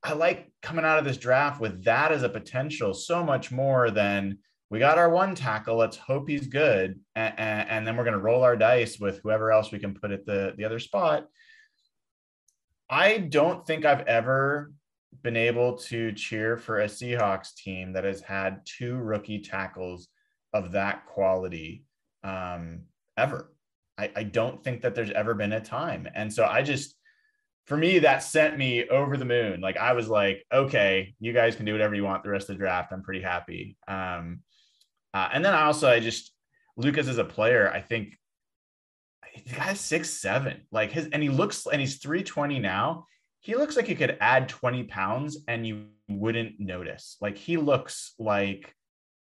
I 0.03 0.13
like 0.13 0.51
coming 0.63 0.83
out 0.83 0.97
of 0.97 1.05
this 1.05 1.17
draft 1.17 1.61
with 1.61 1.83
that 1.83 2.11
as 2.11 2.23
a 2.23 2.29
potential 2.29 2.93
so 2.93 3.23
much 3.23 3.51
more 3.51 3.91
than 3.91 4.39
we 4.71 4.79
got 4.79 4.97
our 4.97 5.09
one 5.09 5.35
tackle. 5.35 5.75
Let's 5.75 5.97
hope 5.97 6.29
he's 6.29 6.47
good. 6.47 6.97
And, 7.13 7.33
and, 7.37 7.85
then 7.85 7.97
we're 7.97 8.05
going 8.05 8.13
to 8.13 8.23
roll 8.23 8.41
our 8.43 8.55
dice 8.55 8.97
with 8.97 9.19
whoever 9.21 9.51
else 9.51 9.69
we 9.69 9.79
can 9.79 9.93
put 9.93 10.11
at 10.11 10.25
the, 10.25 10.53
the 10.57 10.63
other 10.63 10.79
spot. 10.79 11.27
I 12.89 13.17
don't 13.17 13.67
think 13.67 13.83
I've 13.83 14.07
ever 14.07 14.71
been 15.23 15.35
able 15.35 15.77
to 15.77 16.13
cheer 16.13 16.55
for 16.55 16.79
a 16.79 16.85
Seahawks 16.85 17.53
team 17.53 17.91
that 17.93 18.05
has 18.05 18.21
had 18.21 18.61
two 18.65 18.95
rookie 18.95 19.41
tackles 19.41 20.07
of 20.53 20.71
that 20.71 21.05
quality 21.05 21.83
um, 22.23 22.83
ever. 23.17 23.53
I, 23.97 24.09
I 24.15 24.23
don't 24.23 24.63
think 24.63 24.83
that 24.83 24.95
there's 24.95 25.11
ever 25.11 25.33
been 25.33 25.51
a 25.51 25.59
time. 25.59 26.07
And 26.15 26.33
so 26.33 26.45
I 26.45 26.61
just, 26.61 26.95
for 27.65 27.75
me, 27.75 27.99
that 27.99 28.23
sent 28.23 28.57
me 28.57 28.87
over 28.87 29.17
the 29.17 29.25
moon. 29.25 29.59
Like 29.59 29.75
I 29.75 29.91
was 29.91 30.07
like, 30.07 30.45
okay, 30.53 31.13
you 31.19 31.33
guys 31.33 31.57
can 31.57 31.65
do 31.65 31.73
whatever 31.73 31.93
you 31.93 32.05
want 32.05 32.23
the 32.23 32.29
rest 32.29 32.49
of 32.49 32.55
the 32.55 32.59
draft. 32.59 32.93
I'm 32.93 33.03
pretty 33.03 33.21
happy. 33.21 33.75
Um, 33.85 34.39
uh, 35.13 35.29
and 35.33 35.43
then 35.43 35.53
I 35.53 35.63
also, 35.63 35.89
I 35.89 35.99
just, 35.99 36.33
Lucas 36.77 37.07
as 37.07 37.17
a 37.17 37.25
player, 37.25 37.69
I 37.73 37.81
think 37.81 38.17
the 39.45 39.55
guy's 39.55 39.79
six, 39.79 40.09
seven, 40.09 40.61
like 40.71 40.91
his, 40.91 41.07
and 41.07 41.21
he 41.21 41.29
looks, 41.29 41.65
and 41.67 41.79
he's 41.79 41.97
320 41.97 42.59
now. 42.59 43.05
He 43.39 43.55
looks 43.55 43.75
like 43.75 43.87
he 43.87 43.95
could 43.95 44.17
add 44.21 44.49
20 44.49 44.83
pounds 44.83 45.37
and 45.47 45.65
you 45.65 45.87
wouldn't 46.07 46.59
notice. 46.59 47.17
Like 47.21 47.37
he 47.37 47.57
looks 47.57 48.13
like 48.19 48.75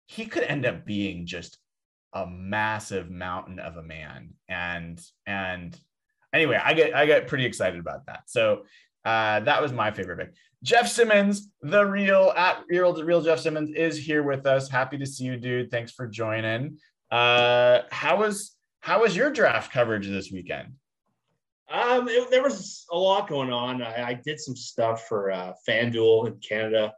he 0.07 0.27
could 0.27 0.43
end 0.43 0.67
up 0.67 0.85
being 0.85 1.27
just 1.27 1.59
a 2.13 2.27
massive 2.27 3.11
mountain 3.11 3.59
of 3.59 3.77
a 3.77 3.83
man. 3.83 4.35
And, 4.49 5.01
and 5.27 5.79
anyway, 6.35 6.61
I 6.63 6.75
get, 6.75 6.95
I 6.95 7.07
get 7.07 7.29
pretty 7.29 7.47
excited 7.47 7.81
about 7.81 8.07
that. 8.07 8.25
So 8.27 8.65
uh, 9.05 9.41
that 9.41 9.63
was 9.63 9.73
my 9.73 9.91
favorite 9.91 10.19
pick. 10.19 10.35
Jeff 10.63 10.89
Simmons, 10.89 11.51
the 11.63 11.85
real 11.85 12.33
at 12.37 12.63
real, 12.69 12.95
real 13.03 13.23
Jeff 13.23 13.41
Simmons 13.41 13.71
is 13.75 13.97
here 13.97 14.23
with 14.23 14.47
us. 14.47 14.69
Happy 14.69 14.99
to 14.99 15.07
see 15.07 15.25
you, 15.25 15.37
dude. 15.39 15.71
Thanks 15.71 15.93
for 15.93 16.07
joining. 16.07 16.79
Uh, 17.11 17.81
how 17.91 18.19
was, 18.19 18.57
how 18.81 19.01
was 19.01 19.17
your 19.17 19.31
draft 19.31 19.73
coverage 19.73 20.07
this 20.07 20.31
weekend? 20.31 20.75
Um, 21.71 22.09
it, 22.09 22.31
there 22.31 22.43
was 22.43 22.85
a 22.91 22.99
lot 22.99 23.29
going 23.29 23.53
on. 23.53 23.81
I, 23.83 24.09
I 24.09 24.15
did 24.15 24.41
some 24.41 24.57
stuff 24.57 25.07
for 25.07 25.31
uh, 25.31 25.53
FanDuel 25.69 26.27
in 26.27 26.35
Canada, 26.41 26.93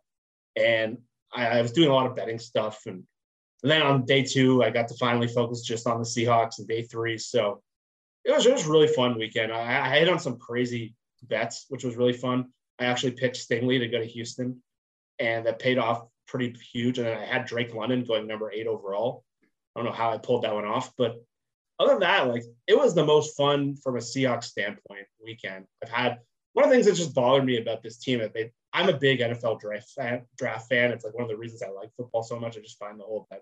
and 0.57 0.99
I, 1.33 1.47
I, 1.47 1.63
was 1.63 1.73
doing 1.73 1.91
a 1.91 1.95
lot 1.95 2.07
of 2.07 2.17
betting 2.17 2.39
stuff. 2.39 2.81
And, 2.87 3.05
and, 3.63 3.71
then 3.71 3.83
on 3.83 4.07
day 4.07 4.23
two, 4.23 4.65
I 4.65 4.71
got 4.71 4.89
to 4.89 4.95
finally 4.95 5.29
focus 5.29 5.61
just 5.61 5.87
on 5.87 5.99
the 5.99 6.07
Seahawks. 6.07 6.59
And 6.59 6.67
day 6.67 6.83
three, 6.83 7.19
so 7.19 7.63
it 8.25 8.33
was 8.33 8.47
it 8.47 8.53
was 8.53 8.67
really 8.67 8.89
fun 8.89 9.19
weekend. 9.19 9.53
I, 9.53 9.91
I 9.91 9.99
hit 9.99 10.09
on 10.09 10.19
some 10.19 10.39
crazy 10.39 10.95
bets, 11.23 11.67
which 11.69 11.85
was 11.85 11.97
really 11.97 12.13
fun. 12.13 12.47
I 12.79 12.87
actually 12.87 13.13
picked 13.13 13.37
Stingley 13.37 13.79
to 13.79 13.89
go 13.89 13.99
to 13.99 14.07
Houston, 14.07 14.63
and 15.19 15.47
that 15.47 15.59
paid 15.59 15.79
off 15.79 16.07
pretty 16.27 16.55
huge. 16.73 16.99
And 16.99 17.07
then 17.07 17.19
I 17.19 17.25
had 17.25 17.47
Drake 17.47 17.75
London 17.75 18.05
going 18.05 18.27
number 18.27 18.51
eight 18.53 18.67
overall. 18.67 19.25
I 19.43 19.81
don't 19.81 19.87
know 19.87 19.97
how 19.97 20.13
I 20.13 20.19
pulled 20.19 20.45
that 20.45 20.55
one 20.55 20.65
off, 20.65 20.93
but 20.97 21.17
other 21.79 21.93
than 21.93 22.01
that, 22.01 22.29
like 22.29 22.45
it 22.67 22.79
was 22.79 22.95
the 22.95 23.05
most 23.05 23.37
fun 23.37 23.77
from 23.77 23.97
a 23.97 24.01
Seahawks 24.01 24.45
standpoint 24.45 25.07
weekend. 25.23 25.67
I've 25.83 25.91
had 25.91 26.19
one 26.53 26.65
of 26.65 26.71
the 26.71 26.77
things 26.77 26.87
that 26.87 26.97
just 26.97 27.15
bothered 27.15 27.45
me 27.45 27.59
about 27.59 27.83
this 27.83 27.99
team. 27.99 28.19
That 28.19 28.35
they, 28.35 28.53
I'm 28.73 28.89
a 28.89 28.99
big 28.99 29.21
NFL 29.21 29.61
draft 29.61 29.91
fan, 29.91 30.23
draft 30.37 30.69
fan. 30.69 30.91
It's 30.91 31.05
like 31.05 31.15
one 31.15 31.25
of 31.25 31.31
the 31.31 31.37
reasons 31.37 31.63
I 31.63 31.71
like 31.71 31.91
football 31.97 32.23
so 32.23 32.39
much. 32.39 32.57
I 32.57 32.61
just 32.61 32.79
find 32.79 32.99
the 32.99 33.05
whole 33.05 33.27
thing 33.31 33.41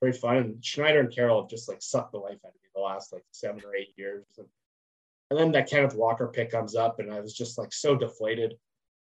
very 0.00 0.12
fun. 0.12 0.36
And 0.36 0.64
Schneider 0.64 1.00
and 1.00 1.14
Carroll 1.14 1.42
have 1.42 1.50
just 1.50 1.68
like 1.68 1.82
sucked 1.82 2.12
the 2.12 2.18
life 2.18 2.38
out 2.44 2.50
of 2.50 2.62
me 2.62 2.68
the 2.74 2.80
last 2.80 3.12
like 3.12 3.24
seven 3.32 3.62
or 3.64 3.74
eight 3.74 3.92
years. 3.96 4.24
And, 4.38 4.46
and 5.30 5.38
then 5.38 5.52
that 5.52 5.68
Kenneth 5.68 5.94
Walker 5.94 6.28
pick 6.28 6.50
comes 6.50 6.74
up, 6.74 7.00
and 7.00 7.12
I 7.12 7.20
was 7.20 7.34
just 7.34 7.58
like 7.58 7.72
so 7.72 7.94
deflated. 7.94 8.54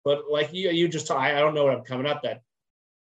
But 0.04 0.24
like 0.30 0.52
you, 0.52 0.70
you 0.70 0.88
just 0.88 1.10
I, 1.10 1.36
I 1.36 1.40
don't 1.40 1.54
know 1.54 1.64
what 1.64 1.74
I'm 1.74 1.84
coming 1.84 2.06
up 2.06 2.22
that 2.22 2.42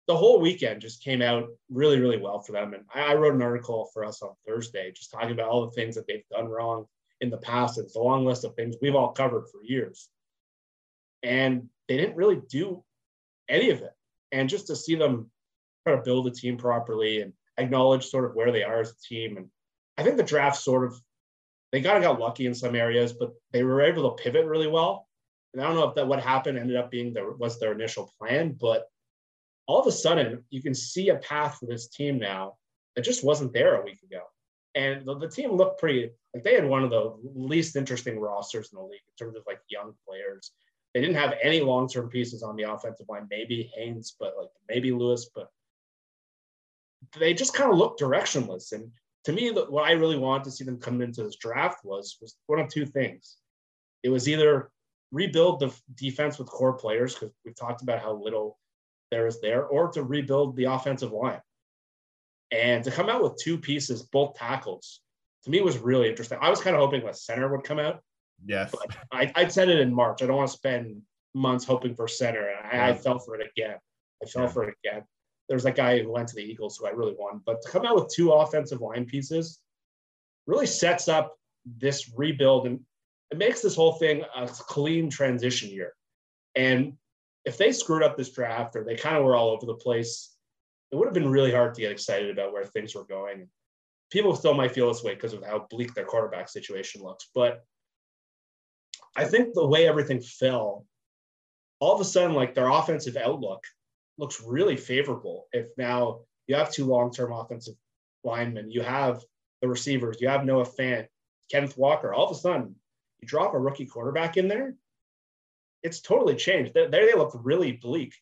the 0.08 0.16
whole 0.16 0.40
weekend 0.40 0.80
just 0.80 1.02
came 1.02 1.22
out 1.22 1.48
really, 1.70 2.00
really 2.00 2.18
well 2.18 2.40
for 2.40 2.52
them. 2.52 2.74
And 2.74 2.84
I, 2.94 3.12
I, 3.12 3.14
wrote 3.14 3.34
an 3.34 3.42
article 3.42 3.88
for 3.92 4.04
us 4.04 4.20
on 4.20 4.30
Thursday 4.46 4.90
just 4.90 5.12
talking 5.12 5.30
about 5.30 5.48
all 5.48 5.64
the 5.64 5.72
things 5.72 5.94
that 5.94 6.06
they've 6.06 6.28
done 6.30 6.48
wrong 6.48 6.86
in 7.20 7.30
the 7.30 7.38
past. 7.38 7.78
It's 7.78 7.94
a 7.94 8.00
long 8.00 8.24
list 8.24 8.44
of 8.44 8.54
things 8.54 8.76
we've 8.82 8.96
all 8.96 9.12
covered 9.12 9.46
for 9.48 9.62
years. 9.62 10.08
And 11.22 11.68
they 11.88 11.96
didn't 11.96 12.16
really 12.16 12.40
do 12.48 12.82
any 13.48 13.70
of 13.70 13.80
it. 13.80 13.92
And 14.32 14.48
just 14.48 14.66
to 14.68 14.76
see 14.76 14.96
them 14.96 15.30
try 15.86 15.94
to 15.94 16.02
build 16.02 16.26
a 16.26 16.30
team 16.30 16.56
properly 16.56 17.20
and 17.20 17.32
acknowledge 17.58 18.06
sort 18.06 18.24
of 18.24 18.34
where 18.34 18.50
they 18.50 18.64
are 18.64 18.80
as 18.80 18.90
a 18.90 19.08
team. 19.08 19.36
And 19.36 19.46
I 19.96 20.02
think 20.02 20.16
the 20.16 20.24
draft 20.24 20.56
sort 20.56 20.84
of 20.84 21.00
they 21.72 21.80
kind 21.80 21.96
of 21.96 22.02
got 22.02 22.20
lucky 22.20 22.46
in 22.46 22.54
some 22.54 22.76
areas, 22.76 23.12
but 23.14 23.32
they 23.50 23.64
were 23.64 23.82
able 23.82 24.08
to 24.10 24.22
pivot 24.22 24.46
really 24.46 24.68
well. 24.68 25.08
And 25.52 25.62
I 25.62 25.66
don't 25.66 25.76
know 25.76 25.88
if 25.88 25.94
that 25.96 26.06
what 26.06 26.22
happened 26.22 26.58
ended 26.58 26.76
up 26.76 26.90
being 26.90 27.12
their 27.12 27.32
was 27.32 27.58
their 27.58 27.72
initial 27.72 28.12
plan, 28.18 28.56
but 28.60 28.86
all 29.66 29.80
of 29.80 29.86
a 29.86 29.92
sudden 29.92 30.44
you 30.50 30.62
can 30.62 30.74
see 30.74 31.08
a 31.08 31.16
path 31.16 31.58
for 31.58 31.66
this 31.66 31.88
team 31.88 32.18
now 32.18 32.54
that 32.94 33.02
just 33.02 33.24
wasn't 33.24 33.52
there 33.52 33.80
a 33.80 33.84
week 33.84 34.02
ago. 34.02 34.22
And 34.74 35.04
the, 35.06 35.18
the 35.18 35.28
team 35.28 35.52
looked 35.52 35.80
pretty 35.80 36.10
like 36.34 36.44
they 36.44 36.54
had 36.54 36.66
one 36.66 36.84
of 36.84 36.90
the 36.90 37.14
least 37.34 37.76
interesting 37.76 38.18
rosters 38.18 38.70
in 38.72 38.78
the 38.78 38.84
league 38.84 39.00
in 39.06 39.24
terms 39.24 39.36
of 39.36 39.42
like 39.46 39.60
young 39.68 39.92
players. 40.06 40.52
They 40.94 41.00
didn't 41.00 41.16
have 41.16 41.34
any 41.42 41.60
long-term 41.60 42.10
pieces 42.10 42.42
on 42.42 42.56
the 42.56 42.64
offensive 42.64 43.06
line, 43.08 43.26
maybe 43.30 43.70
Haynes, 43.74 44.14
but 44.18 44.34
like 44.38 44.50
maybe 44.68 44.92
Lewis, 44.92 45.30
but 45.34 45.48
they 47.18 47.32
just 47.32 47.54
kind 47.54 47.70
of 47.70 47.78
looked 47.78 48.00
directionless. 48.00 48.72
And 48.72 48.90
to 49.24 49.32
me, 49.32 49.50
what 49.50 49.84
I 49.84 49.92
really 49.92 50.18
wanted 50.18 50.44
to 50.44 50.50
see 50.50 50.64
them 50.64 50.78
come 50.78 51.00
into 51.00 51.22
this 51.22 51.36
draft 51.36 51.84
was 51.84 52.16
was 52.20 52.36
one 52.46 52.58
of 52.58 52.68
two 52.68 52.86
things. 52.86 53.36
It 54.02 54.08
was 54.08 54.28
either 54.28 54.70
rebuild 55.12 55.60
the 55.60 55.72
defense 55.94 56.38
with 56.38 56.48
core 56.48 56.72
players 56.72 57.14
because 57.14 57.30
we've 57.44 57.56
talked 57.56 57.82
about 57.82 58.00
how 58.00 58.14
little 58.14 58.58
there 59.10 59.26
is 59.26 59.40
there, 59.40 59.66
or 59.66 59.90
to 59.92 60.02
rebuild 60.02 60.56
the 60.56 60.64
offensive 60.64 61.12
line. 61.12 61.40
And 62.50 62.82
to 62.84 62.90
come 62.90 63.08
out 63.08 63.22
with 63.22 63.36
two 63.36 63.58
pieces, 63.58 64.02
both 64.02 64.34
tackles, 64.34 65.00
to 65.44 65.50
me 65.50 65.60
was 65.60 65.78
really 65.78 66.08
interesting. 66.08 66.38
I 66.40 66.50
was 66.50 66.60
kind 66.60 66.74
of 66.74 66.80
hoping 66.80 67.06
a 67.06 67.14
center 67.14 67.48
would 67.48 67.64
come 67.64 67.78
out. 67.78 68.00
Yes. 68.44 68.74
I, 69.12 69.32
I 69.34 69.48
said 69.48 69.68
it 69.68 69.80
in 69.80 69.94
March. 69.94 70.22
I 70.22 70.26
don't 70.26 70.36
want 70.36 70.50
to 70.50 70.56
spend 70.56 71.02
months 71.34 71.64
hoping 71.64 71.94
for 71.94 72.08
center. 72.08 72.48
And 72.48 72.80
I, 72.80 72.90
I 72.90 72.94
fell 72.94 73.18
for 73.18 73.36
it 73.36 73.50
again. 73.56 73.76
I 74.22 74.26
fell 74.26 74.44
yeah. 74.44 74.48
for 74.48 74.64
it 74.64 74.74
again. 74.84 75.02
There's 75.48 75.64
that 75.64 75.76
guy 75.76 76.00
who 76.00 76.12
went 76.12 76.28
to 76.28 76.36
the 76.36 76.42
Eagles 76.42 76.76
who 76.76 76.86
I 76.86 76.90
really 76.90 77.14
want. 77.14 77.44
But 77.44 77.62
to 77.62 77.70
come 77.70 77.84
out 77.84 77.96
with 77.96 78.12
two 78.12 78.32
offensive 78.32 78.80
line 78.80 79.04
pieces 79.04 79.60
really 80.46 80.66
sets 80.66 81.08
up 81.08 81.36
this 81.78 82.12
rebuild 82.16 82.66
and 82.66 82.80
it 83.30 83.38
makes 83.38 83.62
this 83.62 83.74
whole 83.74 83.92
thing 83.92 84.22
a 84.36 84.46
clean 84.46 85.08
transition 85.08 85.70
year. 85.70 85.94
And 86.54 86.94
if 87.44 87.56
they 87.56 87.72
screwed 87.72 88.02
up 88.02 88.16
this 88.16 88.30
draft 88.30 88.76
or 88.76 88.84
they 88.84 88.94
kind 88.94 89.16
of 89.16 89.24
were 89.24 89.34
all 89.34 89.50
over 89.50 89.64
the 89.64 89.74
place, 89.74 90.36
it 90.90 90.96
would 90.96 91.06
have 91.06 91.14
been 91.14 91.30
really 91.30 91.50
hard 91.50 91.74
to 91.74 91.80
get 91.80 91.90
excited 91.90 92.30
about 92.30 92.52
where 92.52 92.64
things 92.64 92.94
were 92.94 93.04
going. 93.04 93.48
People 94.10 94.36
still 94.36 94.52
might 94.52 94.72
feel 94.72 94.88
this 94.88 95.02
way 95.02 95.14
because 95.14 95.32
of 95.32 95.42
how 95.42 95.66
bleak 95.70 95.94
their 95.94 96.04
quarterback 96.04 96.50
situation 96.50 97.02
looks. 97.02 97.28
But 97.34 97.64
I 99.16 99.24
think 99.24 99.54
the 99.54 99.66
way 99.66 99.88
everything 99.88 100.20
fell, 100.20 100.84
all 101.80 101.94
of 101.94 102.00
a 102.00 102.04
sudden, 102.04 102.36
like 102.36 102.54
their 102.54 102.68
offensive 102.68 103.16
outlook 103.16 103.64
looks 104.22 104.40
really 104.40 104.76
favorable. 104.76 105.48
If 105.52 105.70
now 105.76 106.20
you 106.46 106.54
have 106.54 106.72
two 106.72 106.86
long 106.86 107.10
term 107.10 107.32
offensive 107.32 107.74
linemen, 108.22 108.70
you 108.70 108.80
have 108.80 109.20
the 109.60 109.68
receivers, 109.68 110.20
you 110.20 110.28
have 110.28 110.44
Noah 110.44 110.64
Fant, 110.64 111.08
Kenneth 111.50 111.76
Walker, 111.76 112.14
all 112.14 112.26
of 112.26 112.36
a 112.36 112.38
sudden, 112.38 112.76
you 113.20 113.26
drop 113.26 113.52
a 113.52 113.58
rookie 113.58 113.84
quarterback 113.84 114.36
in 114.36 114.46
there, 114.46 114.76
it's 115.82 116.00
totally 116.00 116.36
changed. 116.36 116.72
There 116.72 116.88
they 116.88 117.14
look 117.14 117.38
really 117.42 117.72
bleak. 117.72 118.14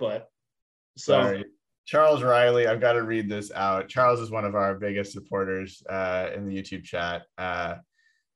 But 0.00 0.28
so 0.96 1.12
Sorry. 1.12 1.44
Charles 1.86 2.22
Riley, 2.22 2.66
I've 2.66 2.80
got 2.80 2.94
to 2.94 3.02
read 3.02 3.28
this 3.28 3.52
out. 3.52 3.88
Charles 3.88 4.18
is 4.18 4.30
one 4.30 4.44
of 4.44 4.56
our 4.56 4.74
biggest 4.74 5.12
supporters 5.12 5.80
uh, 5.88 6.30
in 6.34 6.46
the 6.46 6.56
YouTube 6.56 6.84
chat. 6.84 7.22
Uh, 7.38 7.76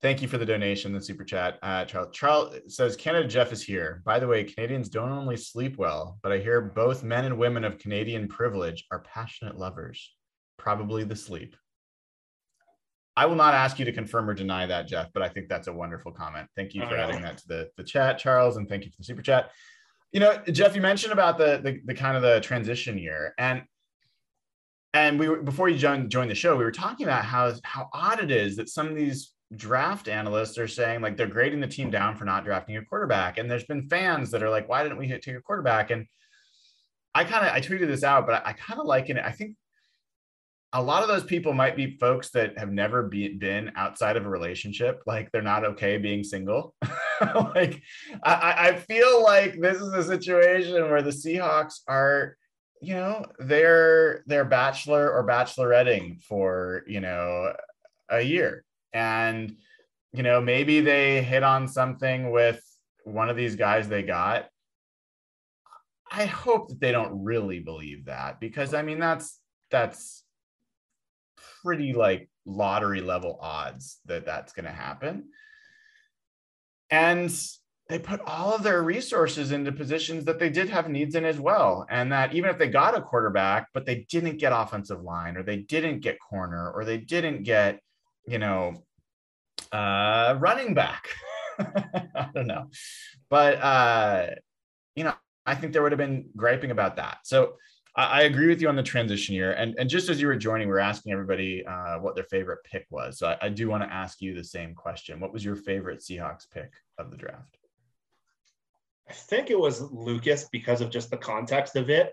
thank 0.02 0.22
you 0.22 0.28
for 0.28 0.38
the 0.38 0.46
donation, 0.46 0.92
the 0.92 1.00
super 1.00 1.24
chat. 1.24 1.58
Uh, 1.62 1.84
Charles, 1.84 2.14
Charles 2.14 2.54
says 2.68 2.96
Canada 2.96 3.26
Jeff 3.26 3.52
is 3.52 3.62
here. 3.62 4.02
By 4.04 4.18
the 4.18 4.26
way, 4.26 4.44
Canadians 4.44 4.88
don't 4.88 5.10
only 5.10 5.36
sleep 5.36 5.78
well, 5.78 6.18
but 6.22 6.32
I 6.32 6.38
hear 6.38 6.60
both 6.60 7.02
men 7.02 7.24
and 7.24 7.38
women 7.38 7.64
of 7.64 7.78
Canadian 7.78 8.28
privilege 8.28 8.84
are 8.90 9.00
passionate 9.00 9.58
lovers. 9.58 10.14
Probably 10.58 11.04
the 11.04 11.16
sleep. 11.16 11.56
I 13.16 13.24
will 13.24 13.36
not 13.36 13.54
ask 13.54 13.78
you 13.78 13.86
to 13.86 13.92
confirm 13.92 14.28
or 14.28 14.34
deny 14.34 14.66
that, 14.66 14.86
Jeff, 14.86 15.08
but 15.14 15.22
I 15.22 15.28
think 15.30 15.48
that's 15.48 15.68
a 15.68 15.72
wonderful 15.72 16.12
comment. 16.12 16.48
Thank 16.54 16.74
you 16.74 16.86
for 16.86 16.96
adding 16.96 17.22
that 17.22 17.38
to 17.38 17.48
the, 17.48 17.70
the 17.78 17.82
chat, 17.82 18.18
Charles, 18.18 18.58
and 18.58 18.68
thank 18.68 18.84
you 18.84 18.90
for 18.90 18.98
the 18.98 19.04
super 19.04 19.22
chat. 19.22 19.52
You 20.12 20.20
know, 20.20 20.36
Jeff, 20.52 20.76
you 20.76 20.82
mentioned 20.82 21.14
about 21.14 21.38
the, 21.38 21.60
the, 21.62 21.80
the 21.86 21.94
kind 21.94 22.16
of 22.16 22.22
the 22.22 22.40
transition 22.40 22.98
year, 22.98 23.34
and 23.38 23.62
and 24.96 25.18
we 25.18 25.28
were 25.28 25.42
before 25.42 25.68
you 25.68 25.76
joined 25.76 26.10
joined 26.10 26.30
the 26.30 26.34
show, 26.34 26.56
we 26.56 26.64
were 26.64 26.72
talking 26.72 27.06
about 27.06 27.24
how 27.24 27.52
how 27.64 27.88
odd 27.92 28.20
it 28.20 28.30
is 28.30 28.56
that 28.56 28.68
some 28.68 28.88
of 28.88 28.94
these 28.94 29.32
draft 29.54 30.08
analysts 30.08 30.58
are 30.58 30.68
saying 30.68 31.02
like 31.02 31.16
they're 31.16 31.26
grading 31.26 31.60
the 31.60 31.68
team 31.68 31.90
down 31.90 32.16
for 32.16 32.24
not 32.24 32.44
drafting 32.44 32.76
a 32.76 32.84
quarterback, 32.84 33.38
and 33.38 33.50
there's 33.50 33.64
been 33.64 33.88
fans 33.88 34.30
that 34.30 34.42
are 34.42 34.50
like, 34.50 34.68
why 34.68 34.82
didn't 34.82 34.98
we 34.98 35.08
take 35.08 35.36
a 35.36 35.40
quarterback? 35.40 35.90
And 35.90 36.06
I 37.14 37.24
kind 37.24 37.46
of 37.46 37.52
I 37.52 37.60
tweeted 37.60 37.86
this 37.86 38.04
out, 38.04 38.26
but 38.26 38.46
I, 38.46 38.50
I 38.50 38.52
kind 38.52 38.80
of 38.80 38.86
liken 38.86 39.16
it. 39.16 39.24
I 39.24 39.32
think 39.32 39.56
a 40.72 40.82
lot 40.82 41.02
of 41.02 41.08
those 41.08 41.24
people 41.24 41.54
might 41.54 41.74
be 41.74 41.96
folks 41.96 42.30
that 42.30 42.58
have 42.58 42.70
never 42.70 43.04
be, 43.04 43.28
been 43.28 43.72
outside 43.76 44.16
of 44.16 44.26
a 44.26 44.28
relationship 44.28 45.00
like 45.06 45.30
they're 45.32 45.40
not 45.40 45.64
okay 45.64 45.96
being 45.96 46.22
single 46.22 46.74
like 47.54 47.80
I, 48.22 48.54
I 48.58 48.76
feel 48.76 49.22
like 49.22 49.58
this 49.58 49.80
is 49.80 49.94
a 49.94 50.04
situation 50.04 50.74
where 50.74 51.00
the 51.00 51.10
seahawks 51.10 51.80
are 51.88 52.36
you 52.82 52.94
know 52.94 53.24
they're 53.38 54.22
they're 54.26 54.44
bachelor 54.44 55.10
or 55.10 55.26
bacheloretting 55.26 56.22
for 56.22 56.82
you 56.86 57.00
know 57.00 57.54
a 58.10 58.20
year 58.20 58.65
and 58.96 59.56
you 60.12 60.22
know 60.22 60.40
maybe 60.40 60.80
they 60.80 61.22
hit 61.22 61.42
on 61.42 61.68
something 61.68 62.30
with 62.30 62.62
one 63.04 63.28
of 63.28 63.36
these 63.36 63.56
guys 63.56 63.88
they 63.88 64.02
got 64.02 64.48
i 66.10 66.24
hope 66.24 66.68
that 66.68 66.80
they 66.80 66.92
don't 66.92 67.22
really 67.22 67.60
believe 67.60 68.06
that 68.06 68.40
because 68.40 68.74
i 68.74 68.82
mean 68.82 68.98
that's 68.98 69.38
that's 69.70 70.24
pretty 71.62 71.92
like 71.92 72.28
lottery 72.46 73.00
level 73.00 73.38
odds 73.40 73.98
that 74.06 74.24
that's 74.24 74.52
going 74.52 74.64
to 74.64 74.70
happen. 74.70 75.24
And 76.90 77.36
they 77.88 77.98
put 77.98 78.20
all 78.20 78.54
of 78.54 78.62
their 78.62 78.82
resources 78.82 79.52
into 79.52 79.72
positions 79.72 80.24
that 80.24 80.38
they 80.38 80.50
did 80.50 80.68
have 80.70 80.88
needs 80.88 81.14
in 81.14 81.24
as 81.24 81.38
well. 81.38 81.86
And 81.90 82.12
that 82.12 82.34
even 82.34 82.50
if 82.50 82.58
they 82.58 82.68
got 82.68 82.96
a 82.96 83.02
quarterback, 83.02 83.68
but 83.74 83.86
they 83.86 84.06
didn't 84.08 84.38
get 84.38 84.52
offensive 84.52 85.02
line 85.02 85.36
or 85.36 85.42
they 85.42 85.58
didn't 85.58 86.00
get 86.00 86.18
corner 86.20 86.70
or 86.72 86.84
they 86.84 86.98
didn't 86.98 87.42
get, 87.42 87.80
you 88.26 88.38
know, 88.38 88.85
uh, 89.72 90.36
running 90.38 90.74
back. 90.74 91.08
I 91.58 92.28
don't 92.34 92.46
know. 92.46 92.66
But, 93.28 93.54
uh, 93.60 94.26
you 94.94 95.04
know, 95.04 95.14
I 95.44 95.54
think 95.54 95.72
there 95.72 95.82
would 95.82 95.92
have 95.92 95.98
been 95.98 96.28
griping 96.36 96.70
about 96.70 96.96
that. 96.96 97.18
So 97.24 97.54
I, 97.94 98.22
agree 98.22 98.48
with 98.48 98.60
you 98.60 98.68
on 98.68 98.76
the 98.76 98.82
transition 98.82 99.34
year. 99.34 99.52
And, 99.52 99.74
and 99.78 99.88
just 99.88 100.10
as 100.10 100.20
you 100.20 100.26
were 100.26 100.36
joining, 100.36 100.68
we 100.68 100.74
are 100.74 100.80
asking 100.80 101.12
everybody 101.12 101.64
uh, 101.66 101.98
what 101.98 102.14
their 102.14 102.24
favorite 102.24 102.58
pick 102.64 102.86
was. 102.90 103.18
So 103.18 103.28
I, 103.28 103.46
I 103.46 103.48
do 103.48 103.68
want 103.68 103.82
to 103.84 103.92
ask 103.92 104.20
you 104.20 104.34
the 104.34 104.44
same 104.44 104.74
question. 104.74 105.18
What 105.18 105.32
was 105.32 105.44
your 105.44 105.56
favorite 105.56 106.00
Seahawks 106.00 106.46
pick 106.52 106.72
of 106.98 107.10
the 107.10 107.16
draft? 107.16 107.56
I 109.08 109.12
think 109.12 109.50
it 109.50 109.58
was 109.58 109.80
Lucas 109.80 110.48
because 110.52 110.80
of 110.80 110.90
just 110.90 111.10
the 111.10 111.16
context 111.16 111.76
of 111.76 111.88
it. 111.88 112.12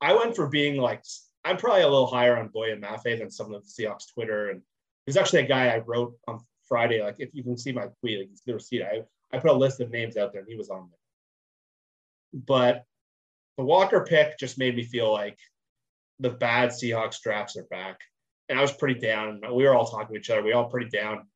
I 0.00 0.14
went 0.14 0.36
for 0.36 0.48
being 0.48 0.76
like, 0.76 1.02
I'm 1.44 1.56
probably 1.56 1.82
a 1.82 1.88
little 1.88 2.06
higher 2.06 2.36
on 2.36 2.48
Boye 2.48 2.76
Mafe 2.76 3.18
than 3.18 3.30
some 3.30 3.52
of 3.52 3.62
the 3.64 3.68
Seahawks 3.68 4.12
Twitter. 4.12 4.50
And 4.50 4.62
he's 5.06 5.16
actually 5.16 5.40
a 5.40 5.48
guy 5.48 5.68
I 5.68 5.78
wrote 5.78 6.14
on 6.28 6.40
Friday. 6.70 7.02
Like, 7.02 7.16
if 7.18 7.34
you 7.34 7.42
can 7.42 7.58
see 7.58 7.72
my 7.72 7.88
tweet, 8.00 8.20
like, 8.20 8.28
you 8.30 8.36
the 8.46 8.54
receipt. 8.54 8.82
I, 8.82 9.02
I 9.32 9.38
put 9.38 9.50
a 9.50 9.54
list 9.54 9.80
of 9.80 9.90
names 9.90 10.16
out 10.16 10.32
there 10.32 10.40
and 10.40 10.48
he 10.48 10.56
was 10.56 10.70
on 10.70 10.88
there. 10.88 12.42
But 12.46 12.84
the 13.58 13.64
Walker 13.64 14.06
pick 14.08 14.38
just 14.38 14.56
made 14.56 14.76
me 14.76 14.84
feel 14.84 15.12
like 15.12 15.38
the 16.20 16.30
bad 16.30 16.70
Seahawks 16.70 17.20
drafts 17.20 17.56
are 17.56 17.64
back. 17.64 17.98
And 18.48 18.58
I 18.58 18.62
was 18.62 18.72
pretty 18.72 18.98
down. 18.98 19.42
We 19.52 19.64
were 19.64 19.74
all 19.74 19.86
talking 19.86 20.14
to 20.14 20.18
each 20.18 20.30
other. 20.30 20.42
We 20.42 20.52
all 20.52 20.70
pretty 20.70 20.88
down. 20.88 21.26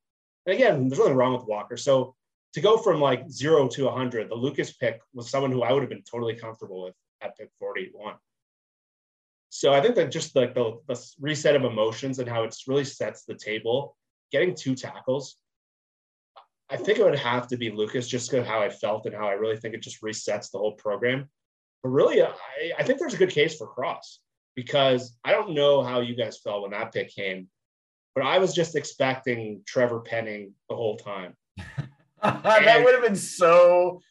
And 0.45 0.55
again, 0.55 0.87
there's 0.87 0.99
nothing 0.99 1.15
wrong 1.15 1.33
with 1.33 1.47
Walker. 1.47 1.77
So 1.77 2.15
to 2.53 2.61
go 2.61 2.77
from 2.77 3.01
like 3.01 3.29
zero 3.29 3.67
to 3.67 3.85
100, 3.85 4.29
the 4.29 4.35
Lucas 4.35 4.73
pick 4.73 4.99
was 5.13 5.29
someone 5.29 5.51
who 5.51 5.63
I 5.63 5.71
would 5.73 5.83
have 5.83 5.89
been 5.89 6.03
totally 6.09 6.35
comfortable 6.35 6.83
with 6.83 6.95
at 7.21 7.37
pick 7.37 7.49
41. 7.59 8.15
So 9.49 9.73
I 9.73 9.81
think 9.81 9.95
that 9.95 10.11
just 10.11 10.35
like 10.35 10.53
the, 10.53 10.79
the 10.87 11.01
reset 11.19 11.55
of 11.55 11.63
emotions 11.63 12.19
and 12.19 12.27
how 12.27 12.43
it 12.43 12.55
really 12.67 12.83
sets 12.83 13.23
the 13.23 13.35
table, 13.35 13.95
getting 14.35 14.53
two 14.53 14.75
tackles, 14.75 15.37
I 16.69 16.75
think 16.75 16.99
it 16.99 17.05
would 17.05 17.17
have 17.17 17.47
to 17.47 17.57
be 17.57 17.71
Lucas 17.71 18.05
just 18.05 18.29
because 18.29 18.45
how 18.45 18.61
I 18.61 18.69
felt 18.69 19.05
and 19.05 19.15
how 19.15 19.29
I 19.29 19.33
really 19.33 19.55
think 19.55 19.73
it 19.73 19.81
just 19.81 20.01
resets 20.01 20.51
the 20.51 20.57
whole 20.57 20.73
program. 20.73 21.29
But 21.81 21.89
really, 21.89 22.21
I, 22.21 22.33
I 22.77 22.83
think 22.83 22.99
there's 22.99 23.13
a 23.13 23.17
good 23.17 23.29
case 23.29 23.55
for 23.55 23.67
Cross 23.67 24.19
because 24.53 25.15
I 25.23 25.31
don't 25.31 25.53
know 25.53 25.81
how 25.81 26.01
you 26.01 26.15
guys 26.15 26.39
felt 26.39 26.63
when 26.63 26.71
that 26.71 26.91
pick 26.91 27.15
came, 27.15 27.47
but 28.13 28.25
I 28.25 28.39
was 28.39 28.53
just 28.53 28.75
expecting 28.75 29.61
Trevor 29.65 30.01
Penning 30.01 30.51
the 30.67 30.75
whole 30.75 30.97
time. 30.97 31.33
that 32.21 32.81
would 32.83 32.93
have 32.93 33.03
been 33.03 33.15
so. 33.15 34.01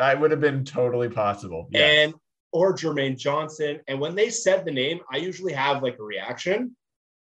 I 0.00 0.14
would 0.14 0.32
have 0.32 0.40
been 0.40 0.64
totally 0.64 1.08
possible. 1.08 1.68
Yes. 1.70 2.08
And 2.08 2.14
or 2.50 2.74
Jermaine 2.74 3.16
Johnson. 3.16 3.80
And 3.86 4.00
when 4.00 4.16
they 4.16 4.30
said 4.30 4.64
the 4.64 4.72
name, 4.72 5.00
I 5.12 5.18
usually 5.18 5.52
have 5.52 5.82
like 5.82 5.98
a 6.00 6.02
reaction. 6.02 6.74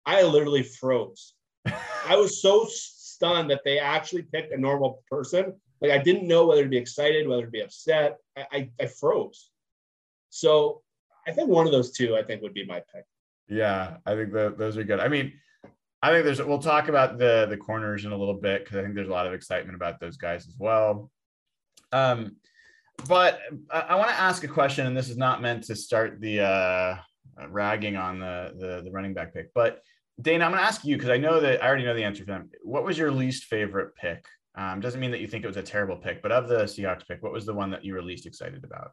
I 0.05 0.21
literally 0.23 0.63
froze. 0.63 1.34
I 1.66 2.16
was 2.16 2.41
so 2.41 2.68
stunned 2.70 3.51
that 3.51 3.62
they 3.64 3.80
actually 3.80 4.24
picked 4.24 4.53
a 4.53 4.57
normal 4.57 5.03
person. 5.09 5.53
Like 5.82 5.91
I 5.91 5.97
didn't 5.97 6.28
know 6.28 6.45
whether 6.45 6.64
to 6.64 6.70
be 6.70 6.78
excited, 6.78 7.28
whether 7.28 7.45
to 7.45 7.51
be 7.51 7.62
upset. 7.62 8.18
I, 8.38 8.45
I, 8.51 8.70
I 8.80 8.86
froze. 8.88 9.49
So 10.30 10.82
I 11.28 11.32
think 11.32 11.49
one 11.49 11.66
of 11.66 11.72
those 11.72 11.91
two, 11.91 12.16
I 12.16 12.24
think, 12.24 12.41
would 12.41 12.53
be 12.53 12.66
my 12.66 12.82
pick. 12.93 13.05
Yeah, 13.47 13.97
I 14.05 14.16
think 14.16 14.32
that 14.34 14.57
those 14.57 14.78
are 14.78 14.84
good. 14.84 14.99
I 14.99 15.07
mean, 15.07 15.34
I 16.01 16.12
think 16.12 16.26
there's 16.26 16.41
we'll 16.41 16.59
talk 16.59 16.88
about 16.88 17.18
the 17.18 17.47
the 17.49 17.57
corners 17.57 18.05
in 18.05 18.12
a 18.12 18.18
little 18.18 18.34
bit 18.34 18.64
because 18.64 18.78
I 18.78 18.82
think 18.82 18.95
there's 18.95 19.09
a 19.09 19.12
lot 19.12 19.28
of 19.28 19.34
excitement 19.34 19.76
about 19.76 19.99
those 19.99 20.18
guys 20.18 20.47
as 20.47 20.55
well. 20.57 21.12
Um, 21.91 22.38
but 23.07 23.39
I, 23.70 23.82
I 23.82 23.95
want 23.95 24.09
to 24.09 24.20
ask 24.20 24.43
a 24.43 24.47
question, 24.47 24.88
and 24.88 24.95
this 24.95 25.09
is 25.09 25.18
not 25.18 25.41
meant 25.41 25.64
to 25.66 25.76
start 25.76 26.22
the 26.22 26.41
uh, 26.41 26.97
ragging 27.49 27.97
on 27.97 28.20
the, 28.20 28.53
the 28.57 28.82
the 28.84 28.91
running 28.91 29.14
back 29.14 29.34
pick, 29.34 29.53
but 29.53 29.82
Dana, 30.22 30.45
I'm 30.45 30.51
going 30.51 30.61
to 30.61 30.67
ask 30.67 30.84
you 30.86 30.95
because 30.97 31.09
I 31.09 31.17
know 31.17 31.39
that 31.39 31.63
I 31.63 31.67
already 31.67 31.86
know 31.86 31.93
the 31.93 32.03
answer 32.03 32.24
for 32.24 32.32
them. 32.32 32.49
What 32.63 32.84
was 32.84 32.97
your 32.97 33.11
least 33.11 33.45
favorite 33.45 33.95
pick? 33.95 34.26
Um, 34.55 34.82
doesn't 34.82 34.99
mean 34.99 35.11
that 35.11 35.22
you 35.22 35.28
think 35.28 35.43
it 35.43 35.47
was 35.47 35.57
a 35.57 35.63
terrible 35.63 35.95
pick, 35.97 36.22
but 36.22 36.32
of 36.32 36.47
the 36.49 36.63
Seahawks 36.63 37.07
pick, 37.07 37.24
what 37.24 37.32
was 37.32 37.45
the 37.45 37.53
one 37.53 37.72
that 37.72 37.86
you 37.86 37.93
were 37.93 38.01
least 38.01 38.26
excited 38.26 38.63
about? 38.63 38.91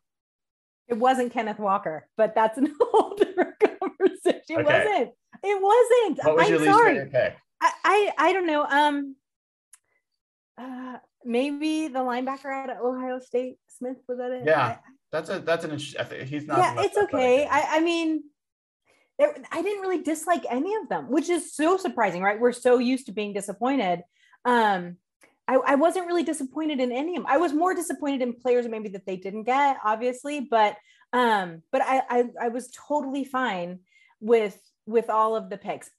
It 0.87 0.95
wasn't 0.95 1.33
Kenneth 1.33 1.59
Walker, 1.59 2.09
but 2.17 2.35
that's 2.35 2.57
an 2.59 2.73
whole 2.81 3.15
different 3.17 3.55
conversation. 3.59 4.43
It 4.49 4.59
Okay. 4.59 4.65
wasn't. 4.65 5.11
It 5.43 5.63
wasn't. 5.63 6.25
What 6.27 6.37
was 6.37 6.45
I'm 6.47 6.51
your 6.53 6.61
least 6.61 6.73
sorry. 6.73 6.95
favorite 6.95 7.13
pick? 7.13 7.37
I, 7.61 7.73
I 7.85 8.13
I 8.29 8.33
don't 8.33 8.47
know. 8.47 8.65
Um 8.65 9.17
uh 10.57 10.97
maybe 11.25 11.89
the 11.89 11.99
linebacker 12.01 12.47
out 12.47 12.71
of 12.71 12.79
Ohio 12.79 13.19
State, 13.19 13.59
Smith, 13.69 13.97
was 14.09 14.19
that 14.19 14.31
it? 14.31 14.43
Yeah, 14.47 14.61
I- 14.61 14.79
That's 15.13 15.29
a 15.31 15.41
that's 15.41 15.65
an 15.65 15.73
interesting. 15.73 16.27
He's 16.27 16.47
not. 16.47 16.59
yeah, 16.59 16.83
it's 16.85 16.97
okay. 16.97 17.47
I, 17.47 17.77
I 17.77 17.81
mean, 17.81 18.23
I 19.21 19.63
didn't 19.63 19.83
really 19.83 20.03
dislike 20.03 20.45
any 20.49 20.75
of 20.77 20.89
them, 20.89 21.11
which 21.11 21.29
is 21.29 21.53
so 21.53 21.77
surprising, 21.77 22.23
right? 22.23 22.39
We're 22.39 22.53
so 22.53 22.79
used 22.79 23.07
to 23.07 23.13
being 23.13 23.33
disappointed. 23.33 24.03
Um, 24.45 24.97
I, 25.49 25.55
I 25.55 25.75
wasn't 25.75 26.07
really 26.07 26.23
disappointed 26.23 26.79
in 26.79 26.93
any 26.93 27.17
of 27.17 27.23
them. 27.23 27.33
I 27.33 27.39
was 27.39 27.53
more 27.53 27.75
disappointed 27.75 28.23
in 28.23 28.35
players 28.35 28.69
maybe 28.69 28.91
that 28.91 29.07
they 29.07 29.17
didn't 29.17 29.45
get, 29.45 29.79
obviously, 29.83 30.41
but 30.41 30.77
um, 31.13 31.63
but 31.73 31.81
I, 31.83 32.03
I 32.09 32.25
I 32.43 32.49
was 32.49 32.71
totally 32.71 33.25
fine 33.25 33.81
with 34.21 34.59
with 34.87 35.09
all 35.11 35.37
of 35.37 35.51
the 35.51 35.57
picks. 35.57 35.91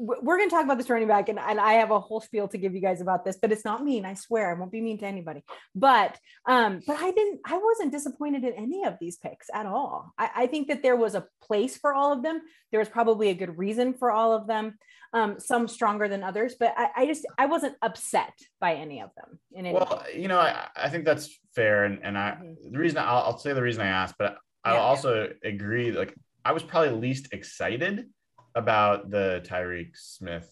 We're 0.00 0.38
going 0.38 0.48
to 0.48 0.54
talk 0.54 0.64
about 0.64 0.78
this 0.78 0.88
running 0.88 1.08
back, 1.08 1.28
and, 1.28 1.38
and 1.38 1.60
I 1.60 1.74
have 1.74 1.90
a 1.90 2.00
whole 2.00 2.20
spiel 2.22 2.48
to 2.48 2.58
give 2.58 2.74
you 2.74 2.80
guys 2.80 3.02
about 3.02 3.24
this, 3.24 3.36
but 3.40 3.52
it's 3.52 3.64
not 3.66 3.84
mean. 3.84 4.06
I 4.06 4.14
swear, 4.14 4.50
I 4.50 4.58
won't 4.58 4.72
be 4.72 4.80
mean 4.80 4.98
to 4.98 5.06
anybody. 5.06 5.44
But 5.74 6.18
um, 6.46 6.80
but 6.86 6.96
I 6.98 7.10
didn't, 7.10 7.40
I 7.44 7.58
wasn't 7.58 7.92
disappointed 7.92 8.44
in 8.44 8.54
any 8.54 8.84
of 8.84 8.94
these 9.00 9.16
picks 9.18 9.48
at 9.52 9.66
all. 9.66 10.12
I, 10.16 10.30
I 10.34 10.46
think 10.46 10.68
that 10.68 10.82
there 10.82 10.96
was 10.96 11.14
a 11.14 11.26
place 11.42 11.76
for 11.76 11.92
all 11.92 12.12
of 12.12 12.22
them. 12.22 12.40
There 12.70 12.80
was 12.80 12.88
probably 12.88 13.28
a 13.28 13.34
good 13.34 13.58
reason 13.58 13.92
for 13.94 14.10
all 14.10 14.32
of 14.32 14.46
them. 14.46 14.78
Um, 15.12 15.40
some 15.40 15.66
stronger 15.66 16.06
than 16.06 16.22
others, 16.22 16.54
but 16.58 16.72
I, 16.76 16.90
I 16.98 17.06
just 17.06 17.26
I 17.36 17.46
wasn't 17.46 17.74
upset 17.82 18.32
by 18.60 18.74
any 18.74 19.02
of 19.02 19.10
them 19.16 19.40
in 19.52 19.66
any 19.66 19.74
Well, 19.74 20.04
you 20.14 20.28
know, 20.28 20.38
I, 20.38 20.68
I 20.76 20.88
think 20.88 21.04
that's 21.04 21.36
fair, 21.54 21.84
and 21.84 21.98
and 22.04 22.16
I 22.16 22.38
Mhm. 22.40 22.72
the 22.72 22.78
reason 22.78 22.98
I'll, 22.98 23.24
I'll 23.24 23.38
say 23.38 23.52
the 23.52 23.60
reason 23.60 23.82
I 23.82 23.88
asked, 23.88 24.14
but 24.18 24.38
I'll 24.64 24.74
Yeah. 24.74 24.80
also 24.80 25.32
agree. 25.44 25.90
Like 25.90 26.14
I 26.44 26.52
was 26.52 26.62
probably 26.62 26.90
least 26.90 27.32
excited 27.32 28.08
about 28.54 29.10
the 29.10 29.42
Tyreke 29.46 29.96
Smith 29.96 30.48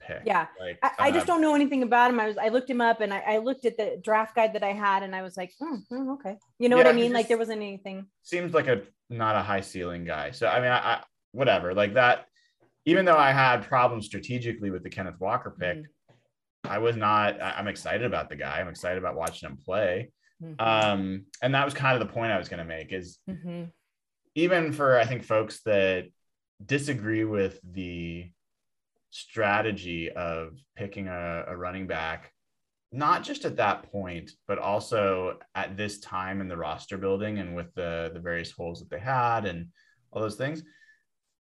pick. 0.00 0.22
Yeah. 0.26 0.46
like 0.60 0.78
I, 0.82 0.90
I 0.98 1.10
just 1.10 1.28
um, 1.28 1.36
don't 1.36 1.42
know 1.42 1.54
anything 1.54 1.82
about 1.82 2.10
him. 2.10 2.20
I 2.20 2.26
was 2.26 2.36
I 2.38 2.48
looked 2.48 2.68
him 2.68 2.80
up 2.80 3.00
and 3.00 3.12
I, 3.12 3.20
I 3.20 3.38
looked 3.38 3.64
at 3.64 3.76
the 3.76 4.00
draft 4.02 4.34
guide 4.34 4.54
that 4.54 4.62
I 4.62 4.72
had 4.72 5.02
and 5.02 5.14
I 5.14 5.22
was 5.22 5.36
like, 5.36 5.52
hmm, 5.58 5.76
hmm, 5.88 6.10
okay. 6.12 6.36
You 6.58 6.68
know 6.68 6.76
what 6.76 6.86
I 6.86 6.92
mean? 6.92 7.12
Like 7.12 7.28
there 7.28 7.38
wasn't 7.38 7.62
anything. 7.62 8.06
seems 8.22 8.52
like 8.54 8.66
a 8.68 8.82
not 9.10 9.36
a 9.36 9.42
high 9.42 9.60
ceiling 9.60 10.04
guy. 10.04 10.30
So 10.30 10.46
I 10.46 10.60
mean, 10.60 10.70
I, 10.70 10.78
I 10.78 11.02
whatever 11.32 11.74
like 11.74 11.94
that. 11.94 12.26
Even 12.86 13.06
though 13.06 13.16
I 13.16 13.32
had 13.32 13.62
problems 13.66 14.04
strategically 14.04 14.70
with 14.70 14.82
the 14.82 14.90
Kenneth 14.90 15.20
Walker 15.20 15.54
pick, 15.58 15.78
Mm-hmm. 15.78 16.72
I 16.72 16.78
was 16.78 16.96
not. 16.96 17.42
I- 17.42 17.56
I'm 17.58 17.68
excited 17.68 18.04
about 18.06 18.30
the 18.30 18.36
guy. 18.36 18.58
I'm 18.58 18.68
excited 18.68 18.96
about 18.98 19.16
watching 19.16 19.48
him 19.50 19.58
play. 19.62 20.10
Mhm. 20.42 20.58
Um, 20.60 21.26
and 21.42 21.54
that 21.54 21.64
was 21.64 21.74
kind 21.74 22.00
of 22.00 22.06
the 22.06 22.12
point 22.12 22.32
I 22.32 22.38
was 22.38 22.48
going 22.48 22.58
to 22.58 22.64
make 22.64 22.90
is 22.92 23.18
Mhm. 23.28 23.70
even 24.34 24.72
for 24.72 24.98
I 24.98 25.04
think 25.04 25.24
folks 25.24 25.60
that 25.64 26.06
disagree 26.64 27.24
with 27.24 27.60
the 27.72 28.30
strategy 29.10 30.10
of 30.10 30.58
picking 30.76 31.08
a, 31.08 31.44
a 31.48 31.56
running 31.56 31.86
back, 31.86 32.32
not 32.92 33.22
just 33.22 33.44
at 33.44 33.56
that 33.56 33.90
point, 33.90 34.30
but 34.46 34.58
also 34.58 35.38
at 35.54 35.76
this 35.76 36.00
time 36.00 36.40
in 36.40 36.48
the 36.48 36.56
roster 36.56 36.98
building 36.98 37.38
and 37.38 37.54
with 37.54 37.72
the 37.74 38.10
the 38.12 38.20
various 38.20 38.50
holes 38.50 38.80
that 38.80 38.90
they 38.90 38.98
had 38.98 39.46
and 39.46 39.68
all 40.12 40.22
those 40.22 40.36
things. 40.36 40.62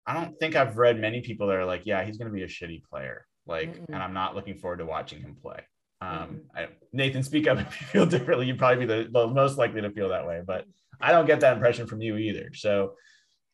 I 0.06 0.14
don't 0.14 0.38
think 0.38 0.56
I've 0.56 0.78
read 0.78 0.98
many 0.98 1.20
people 1.20 1.46
that 1.48 1.56
are 1.56 1.66
like, 1.66 1.82
yeah, 1.84 2.04
he's 2.04 2.16
going 2.16 2.30
to 2.30 2.34
be 2.34 2.42
a 2.42 2.48
shitty 2.48 2.82
player. 2.84 3.26
Like, 3.46 3.76
Mm-mm. 3.76 3.86
and 3.88 4.02
I'm 4.02 4.14
not 4.14 4.34
looking 4.34 4.58
forward 4.58 4.78
to 4.78 4.86
watching 4.86 5.20
him 5.20 5.36
play. 5.40 5.60
Um. 6.00 6.42
I, 6.56 6.68
Nathan, 6.92 7.22
speak 7.22 7.46
up 7.46 7.58
if 7.60 7.80
you 7.80 7.86
feel 7.86 8.06
differently. 8.06 8.46
You'd 8.46 8.58
probably 8.58 8.86
be 8.86 8.92
the, 9.02 9.08
the 9.10 9.26
most 9.26 9.58
likely 9.58 9.82
to 9.82 9.90
feel 9.90 10.08
that 10.08 10.26
way, 10.26 10.40
but 10.46 10.64
I 11.00 11.12
don't 11.12 11.26
get 11.26 11.40
that 11.40 11.54
impression 11.54 11.86
from 11.86 12.00
you 12.00 12.16
either. 12.16 12.50
So, 12.54 12.94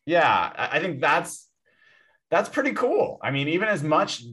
yeah, 0.07 0.53
I, 0.57 0.79
think 0.79 1.01
that's 1.01 1.49
that's 2.31 2.47
pretty 2.47 2.71
cool. 2.71 3.19
I 3.21 3.29
mean, 3.29 3.49
even 3.49 3.67
as 3.67 3.83
much 3.83 4.23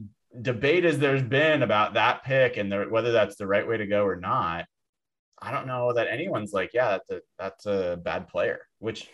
debate 0.41 0.85
as 0.85 0.99
there's 0.99 1.21
been 1.21 1.63
about 1.63 1.95
that 1.95 2.23
pick 2.23 2.55
and 2.55 2.71
the, 2.71 2.85
whether 2.89 3.11
that's 3.11 3.35
the 3.35 3.45
right 3.45 3.67
way 3.67 3.75
to 3.75 3.85
go 3.85 4.05
or 4.05 4.15
not, 4.15 4.65
I 5.37 5.51
don't 5.51 5.67
know 5.67 5.91
that 5.91 6.07
anyone's 6.07 6.53
like, 6.53 6.71
yeah, 6.73 6.91
that's 6.91 7.11
a 7.11 7.21
that's 7.37 7.65
a 7.65 7.99
bad 8.01 8.29
player. 8.29 8.61
Which 8.79 9.09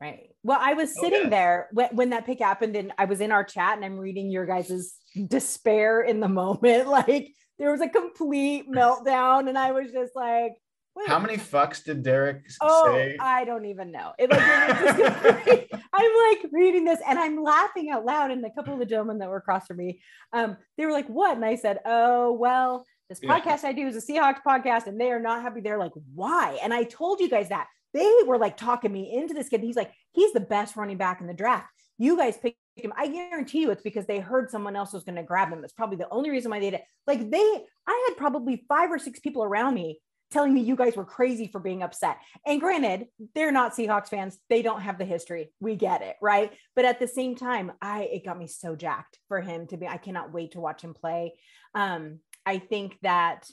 Right. 0.00 0.30
Well, 0.42 0.58
I 0.60 0.74
was 0.74 0.92
Oh, 0.98 1.02
sitting 1.02 1.30
there 1.30 1.68
when, 1.70 1.94
when 1.94 2.10
that 2.10 2.26
pick 2.26 2.40
happened 2.40 2.74
and 2.74 2.90
I 2.98 3.04
was 3.04 3.20
in 3.20 3.30
our 3.30 3.44
chat 3.44 3.76
and 3.76 3.84
I'm 3.84 3.96
reading 3.96 4.28
your 4.28 4.44
guys' 4.44 4.94
despair 5.28 6.00
in 6.00 6.18
the 6.18 6.28
moment. 6.42 6.88
Like 6.88 7.32
there 7.60 7.70
was 7.70 7.80
a 7.80 7.88
complete 7.88 8.68
meltdown 8.68 9.48
and 9.48 9.56
I 9.56 9.70
was 9.70 9.92
just 9.92 10.16
like, 10.16 10.54
wait, 10.94 11.08
how 11.08 11.18
many 11.18 11.36
fucks 11.36 11.82
did 11.84 12.02
Derek 12.02 12.44
Oh, 12.60 12.84
say? 12.92 13.16
I 13.20 13.44
don't 13.44 13.64
even 13.66 13.90
know. 13.92 14.12
It, 14.18 14.30
like, 14.30 14.40
it 14.40 14.82
was 14.82 14.96
just 14.96 15.82
I'm 15.92 16.10
like 16.30 16.46
reading 16.52 16.84
this 16.84 17.00
and 17.06 17.18
I'm 17.18 17.42
laughing 17.42 17.90
out 17.90 18.04
loud. 18.04 18.30
And 18.30 18.44
a 18.44 18.50
couple 18.50 18.72
of 18.72 18.78
the 18.78 18.86
gentlemen 18.86 19.18
that 19.18 19.28
were 19.28 19.36
across 19.36 19.66
from 19.66 19.78
me, 19.78 20.00
um, 20.32 20.56
they 20.76 20.86
were 20.86 20.92
like, 20.92 21.08
"What?" 21.08 21.36
And 21.36 21.44
I 21.44 21.56
said, 21.56 21.80
"Oh, 21.84 22.32
well, 22.32 22.84
this 23.08 23.20
Yeah. 23.22 23.38
podcast 23.38 23.64
I 23.64 23.72
do 23.72 23.86
is 23.86 23.96
a 23.96 24.00
Seahawks 24.12 24.42
podcast, 24.46 24.86
and 24.86 25.00
they 25.00 25.10
are 25.12 25.20
not 25.20 25.42
happy." 25.42 25.60
They're 25.60 25.78
like, 25.78 25.92
"Why?" 26.14 26.58
And 26.62 26.72
I 26.72 26.84
told 26.84 27.20
you 27.20 27.28
guys 27.28 27.48
that 27.50 27.66
they 27.94 28.10
were 28.26 28.38
like 28.38 28.56
talking 28.56 28.92
me 28.92 29.14
into 29.14 29.34
this 29.34 29.48
kid. 29.48 29.60
He's 29.62 29.76
like, 29.76 29.92
"He's 30.12 30.32
the 30.32 30.40
best 30.40 30.76
running 30.76 30.96
back 30.98 31.20
in 31.20 31.26
the 31.26 31.34
draft." 31.34 31.66
You 31.98 32.16
guys 32.16 32.36
picked 32.38 32.56
him. 32.76 32.92
I 32.96 33.06
guarantee 33.06 33.60
you, 33.60 33.70
it's 33.70 33.82
because 33.82 34.06
they 34.06 34.18
heard 34.18 34.50
someone 34.50 34.74
else 34.76 34.92
was 34.94 35.04
going 35.04 35.16
to 35.16 35.22
grab 35.22 35.50
him. 35.52 35.60
That's 35.60 35.74
probably 35.74 35.98
the 35.98 36.08
only 36.10 36.30
reason 36.30 36.50
why 36.50 36.58
they 36.58 36.70
did. 36.70 36.80
it. 36.80 36.84
Like 37.06 37.30
they, 37.30 37.64
I 37.86 38.06
had 38.08 38.16
probably 38.16 38.64
five 38.66 38.90
or 38.90 38.98
six 38.98 39.20
people 39.20 39.44
around 39.44 39.74
me 39.74 40.00
telling 40.32 40.52
me 40.52 40.60
you 40.60 40.74
guys 40.74 40.96
were 40.96 41.04
crazy 41.04 41.46
for 41.46 41.60
being 41.60 41.82
upset. 41.82 42.18
And 42.46 42.60
granted, 42.60 43.06
they're 43.34 43.52
not 43.52 43.74
Seahawks 43.74 44.08
fans. 44.08 44.38
They 44.48 44.62
don't 44.62 44.80
have 44.80 44.98
the 44.98 45.04
history. 45.04 45.52
We 45.60 45.76
get 45.76 46.02
it, 46.02 46.16
right? 46.20 46.52
But 46.74 46.84
at 46.84 46.98
the 46.98 47.06
same 47.06 47.36
time, 47.36 47.72
I 47.80 48.04
it 48.04 48.24
got 48.24 48.38
me 48.38 48.46
so 48.46 48.74
jacked 48.74 49.18
for 49.28 49.40
him 49.40 49.66
to 49.68 49.76
be. 49.76 49.86
I 49.86 49.98
cannot 49.98 50.32
wait 50.32 50.52
to 50.52 50.60
watch 50.60 50.82
him 50.82 50.94
play. 50.94 51.34
Um, 51.74 52.18
I 52.44 52.58
think 52.58 52.98
that 53.02 53.48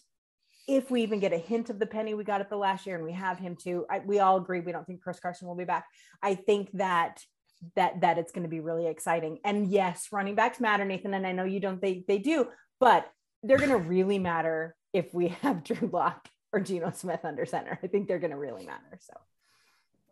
if 0.68 0.92
we 0.92 1.04
even 1.04 1.20
get 1.20 1.34
a 1.34 1.38
hint 1.38 1.70
of 1.70 1.80
the 1.80 1.86
Penny 1.86 2.14
we 2.14 2.24
got 2.24 2.42
at 2.42 2.50
the 2.50 2.58
last 2.58 2.86
year, 2.86 2.96
and 2.96 3.04
we 3.04 3.14
have 3.14 3.40
him 3.40 3.56
too, 3.56 3.86
I, 3.90 4.00
we 4.00 4.20
all 4.20 4.38
agree 4.38 4.60
we 4.60 4.72
don't 4.72 4.86
think 4.86 5.02
Chris 5.02 5.20
Carson 5.20 5.48
will 5.48 5.56
be 5.56 5.66
back. 5.66 5.86
I 6.22 6.36
think 6.36 6.70
that 6.74 7.22
that 7.76 8.02
that 8.02 8.18
it's 8.18 8.32
going 8.32 8.44
to 8.44 8.50
be 8.50 8.60
really 8.60 8.88
exciting. 8.88 9.40
And 9.44 9.68
yes, 9.68 10.08
running 10.12 10.36
backs 10.36 10.60
matter, 10.60 10.86
Nathan, 10.86 11.14
and 11.14 11.28
I 11.28 11.32
know 11.32 11.44
you 11.44 11.60
don't 11.60 11.82
think 11.82 12.08
they 12.08 12.20
do, 12.20 12.48
but 12.80 13.10
they're 13.44 13.58
going 13.58 13.70
to 13.70 13.78
really 13.78 14.20
matter 14.20 14.76
if 14.94 15.14
we 15.14 15.28
have 15.42 15.64
Drew 15.64 15.90
Lock 15.92 16.28
or 16.52 16.60
Geno 16.60 16.92
Smith 16.92 17.22
under 17.24 17.46
center. 17.46 17.80
I 17.84 17.88
think 17.88 18.08
they're 18.08 18.20
going 18.20 18.32
to 18.32 18.38
really 18.38 18.66
matter. 18.66 19.00
So 19.00 19.14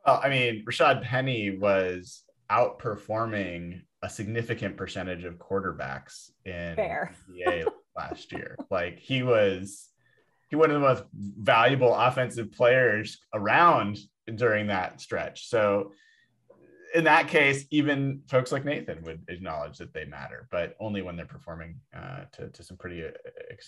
Well, 0.05 0.21
I 0.23 0.29
mean, 0.29 0.65
Rashad 0.65 1.03
Penny 1.03 1.57
was 1.57 2.23
outperforming 2.49 3.81
a 4.01 4.09
significant 4.09 4.77
percentage 4.77 5.23
of 5.23 5.35
quarterbacks 5.35 6.31
in 6.45 6.75
Fair. 6.75 7.15
NBA 7.29 7.65
last 7.97 8.31
year. 8.31 8.57
Like 8.69 8.99
he 8.99 9.23
was 9.23 9.89
he 10.49 10.55
one 10.55 10.69
of 10.69 10.75
the 10.75 10.87
most 10.87 11.03
valuable 11.13 11.93
offensive 11.93 12.51
players 12.51 13.19
around 13.33 13.97
during 14.33 14.67
that 14.67 15.01
stretch. 15.01 15.47
So 15.49 15.91
in 16.97 17.03
that 17.03 17.27
case, 17.27 17.63
even 17.69 18.21
folks 18.27 18.51
like 18.51 18.65
Nathan 18.65 19.03
would 19.03 19.21
acknowledge 19.27 19.77
that 19.77 19.93
they 19.93 20.05
matter, 20.05 20.47
but 20.49 20.75
only 20.79 21.03
when 21.03 21.15
they're 21.15 21.27
performing 21.27 21.79
uh, 21.95 22.21
to, 22.31 22.49
to 22.49 22.63
some 22.63 22.75
pretty 22.75 23.05
uh, 23.05 23.11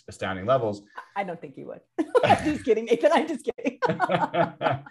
astounding 0.08 0.48
levels. 0.48 0.82
I 1.16 1.24
don't 1.24 1.40
think 1.40 1.56
you 1.56 1.68
would. 1.68 1.82
I'm 2.24 2.44
just 2.44 2.66
kidding, 2.66 2.86
Nathan. 2.86 3.12
I'm 3.14 3.28
just 3.28 3.46
kidding. 3.46 3.78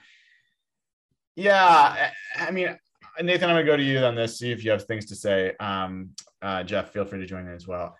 yeah, 1.34 2.10
I 2.38 2.50
mean, 2.52 2.78
Nathan, 3.20 3.50
I'm 3.50 3.56
gonna 3.56 3.64
go 3.64 3.76
to 3.76 3.82
you 3.82 3.98
on 3.98 4.14
this. 4.14 4.38
See 4.38 4.52
if 4.52 4.64
you 4.64 4.70
have 4.70 4.84
things 4.84 5.06
to 5.06 5.16
say. 5.16 5.56
Um, 5.58 6.10
uh, 6.40 6.62
Jeff, 6.62 6.92
feel 6.92 7.04
free 7.04 7.18
to 7.18 7.26
join 7.26 7.48
in 7.48 7.54
as 7.54 7.66
well. 7.66 7.96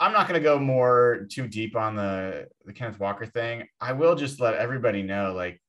I'm 0.00 0.12
not 0.12 0.26
gonna 0.26 0.40
go 0.40 0.58
more 0.58 1.28
too 1.30 1.46
deep 1.46 1.76
on 1.76 1.94
the 1.94 2.48
the 2.64 2.72
Kenneth 2.72 2.98
Walker 2.98 3.26
thing. 3.26 3.68
I 3.80 3.92
will 3.92 4.16
just 4.16 4.40
let 4.40 4.54
everybody 4.54 5.04
know, 5.04 5.34
like, 5.34 5.62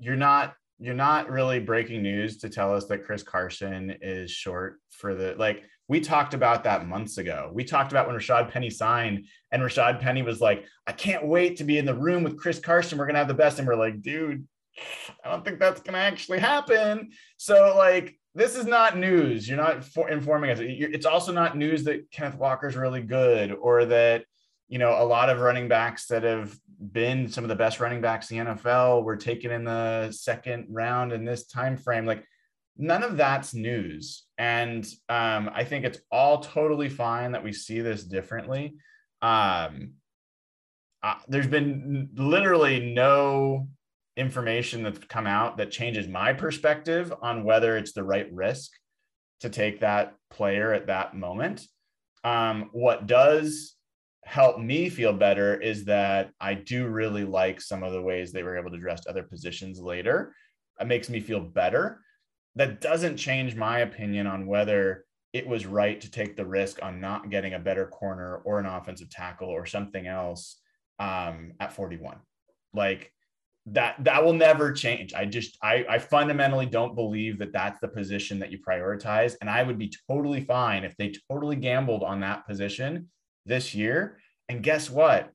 you're 0.00 0.16
not 0.16 0.56
you're 0.78 0.94
not 0.94 1.30
really 1.30 1.60
breaking 1.60 2.02
news 2.02 2.38
to 2.38 2.48
tell 2.48 2.74
us 2.74 2.86
that 2.86 3.04
Chris 3.04 3.22
Carson 3.22 3.96
is 4.02 4.30
short 4.30 4.80
for 4.90 5.14
the 5.14 5.34
like. 5.38 5.64
We 5.86 6.00
talked 6.00 6.32
about 6.32 6.64
that 6.64 6.86
months 6.86 7.18
ago. 7.18 7.50
We 7.52 7.62
talked 7.62 7.92
about 7.92 8.06
when 8.06 8.16
Rashad 8.16 8.50
Penny 8.50 8.70
signed, 8.70 9.26
and 9.52 9.62
Rashad 9.62 10.00
Penny 10.00 10.22
was 10.22 10.40
like, 10.40 10.64
"I 10.86 10.92
can't 10.92 11.26
wait 11.26 11.56
to 11.58 11.64
be 11.64 11.76
in 11.76 11.84
the 11.84 11.94
room 11.94 12.24
with 12.24 12.38
Chris 12.38 12.58
Carson. 12.58 12.96
We're 12.96 13.06
gonna 13.06 13.18
have 13.18 13.28
the 13.28 13.34
best." 13.34 13.58
And 13.58 13.68
we're 13.68 13.76
like, 13.76 14.00
"Dude, 14.00 14.46
I 15.24 15.30
don't 15.30 15.44
think 15.44 15.58
that's 15.58 15.80
going 15.80 15.94
to 15.94 16.00
actually 16.00 16.40
happen. 16.40 17.10
So, 17.36 17.74
like, 17.76 18.18
this 18.34 18.56
is 18.56 18.66
not 18.66 18.98
news. 18.98 19.48
You're 19.48 19.58
not 19.58 19.84
for- 19.84 20.10
informing 20.10 20.50
us. 20.50 20.58
It's 20.60 21.06
also 21.06 21.32
not 21.32 21.56
news 21.56 21.84
that 21.84 22.10
Kenneth 22.10 22.36
Walker's 22.36 22.76
really 22.76 23.02
good 23.02 23.52
or 23.52 23.84
that, 23.86 24.24
you 24.68 24.78
know, 24.78 25.02
a 25.02 25.04
lot 25.04 25.30
of 25.30 25.40
running 25.40 25.68
backs 25.68 26.06
that 26.06 26.22
have 26.22 26.56
been 26.92 27.28
some 27.28 27.44
of 27.44 27.48
the 27.48 27.56
best 27.56 27.80
running 27.80 28.00
backs 28.00 28.30
in 28.30 28.38
the 28.38 28.52
NFL 28.52 29.04
were 29.04 29.16
taken 29.16 29.50
in 29.50 29.64
the 29.64 30.10
second 30.10 30.66
round 30.70 31.12
in 31.12 31.24
this 31.24 31.46
time 31.46 31.76
frame. 31.76 32.06
Like, 32.06 32.24
none 32.76 33.02
of 33.02 33.16
that's 33.16 33.54
news. 33.54 34.24
And 34.38 34.84
um, 35.08 35.50
I 35.54 35.64
think 35.64 35.84
it's 35.84 36.00
all 36.10 36.40
totally 36.40 36.88
fine 36.88 37.32
that 37.32 37.44
we 37.44 37.52
see 37.52 37.80
this 37.80 38.04
differently. 38.04 38.74
Um, 39.22 39.92
uh, 41.02 41.16
there's 41.28 41.46
been 41.46 42.10
literally 42.14 42.92
no 42.94 43.68
information 44.16 44.82
that's 44.82 44.98
come 44.98 45.26
out 45.26 45.56
that 45.58 45.70
changes 45.70 46.08
my 46.08 46.32
perspective 46.32 47.12
on 47.20 47.44
whether 47.44 47.76
it's 47.76 47.92
the 47.92 48.04
right 48.04 48.32
risk 48.32 48.72
to 49.40 49.50
take 49.50 49.80
that 49.80 50.14
player 50.30 50.72
at 50.72 50.86
that 50.86 51.14
moment. 51.14 51.66
Um, 52.22 52.70
what 52.72 53.06
does 53.06 53.74
help 54.24 54.58
me 54.58 54.88
feel 54.88 55.12
better 55.12 55.60
is 55.60 55.84
that 55.84 56.30
I 56.40 56.54
do 56.54 56.88
really 56.88 57.24
like 57.24 57.60
some 57.60 57.82
of 57.82 57.92
the 57.92 58.02
ways 58.02 58.32
they 58.32 58.42
were 58.42 58.58
able 58.58 58.70
to 58.70 58.76
address 58.76 59.06
other 59.08 59.22
positions 59.22 59.80
later. 59.80 60.34
It 60.80 60.86
makes 60.86 61.08
me 61.08 61.20
feel 61.20 61.40
better. 61.40 62.00
That 62.56 62.80
doesn't 62.80 63.16
change 63.16 63.54
my 63.54 63.80
opinion 63.80 64.26
on 64.26 64.46
whether 64.46 65.04
it 65.32 65.46
was 65.46 65.66
right 65.66 66.00
to 66.00 66.10
take 66.10 66.36
the 66.36 66.46
risk 66.46 66.82
on 66.82 67.00
not 67.00 67.30
getting 67.30 67.54
a 67.54 67.58
better 67.58 67.86
corner 67.86 68.36
or 68.44 68.60
an 68.60 68.66
offensive 68.66 69.10
tackle 69.10 69.48
or 69.48 69.66
something 69.66 70.06
else 70.06 70.60
um, 71.00 71.52
at 71.60 71.72
41. 71.72 72.18
Like 72.72 73.12
that 73.66 73.96
that 74.04 74.24
will 74.24 74.32
never 74.32 74.72
change. 74.72 75.14
I 75.14 75.24
just 75.24 75.56
I, 75.62 75.84
I 75.88 75.98
fundamentally 75.98 76.66
don't 76.66 76.94
believe 76.94 77.38
that 77.38 77.52
that's 77.52 77.80
the 77.80 77.88
position 77.88 78.38
that 78.40 78.52
you 78.52 78.58
prioritize, 78.58 79.36
and 79.40 79.48
I 79.48 79.62
would 79.62 79.78
be 79.78 79.92
totally 80.08 80.42
fine 80.42 80.84
if 80.84 80.96
they 80.96 81.14
totally 81.30 81.56
gambled 81.56 82.02
on 82.02 82.20
that 82.20 82.46
position 82.46 83.08
this 83.46 83.74
year. 83.74 84.18
And 84.48 84.62
guess 84.62 84.90
what? 84.90 85.30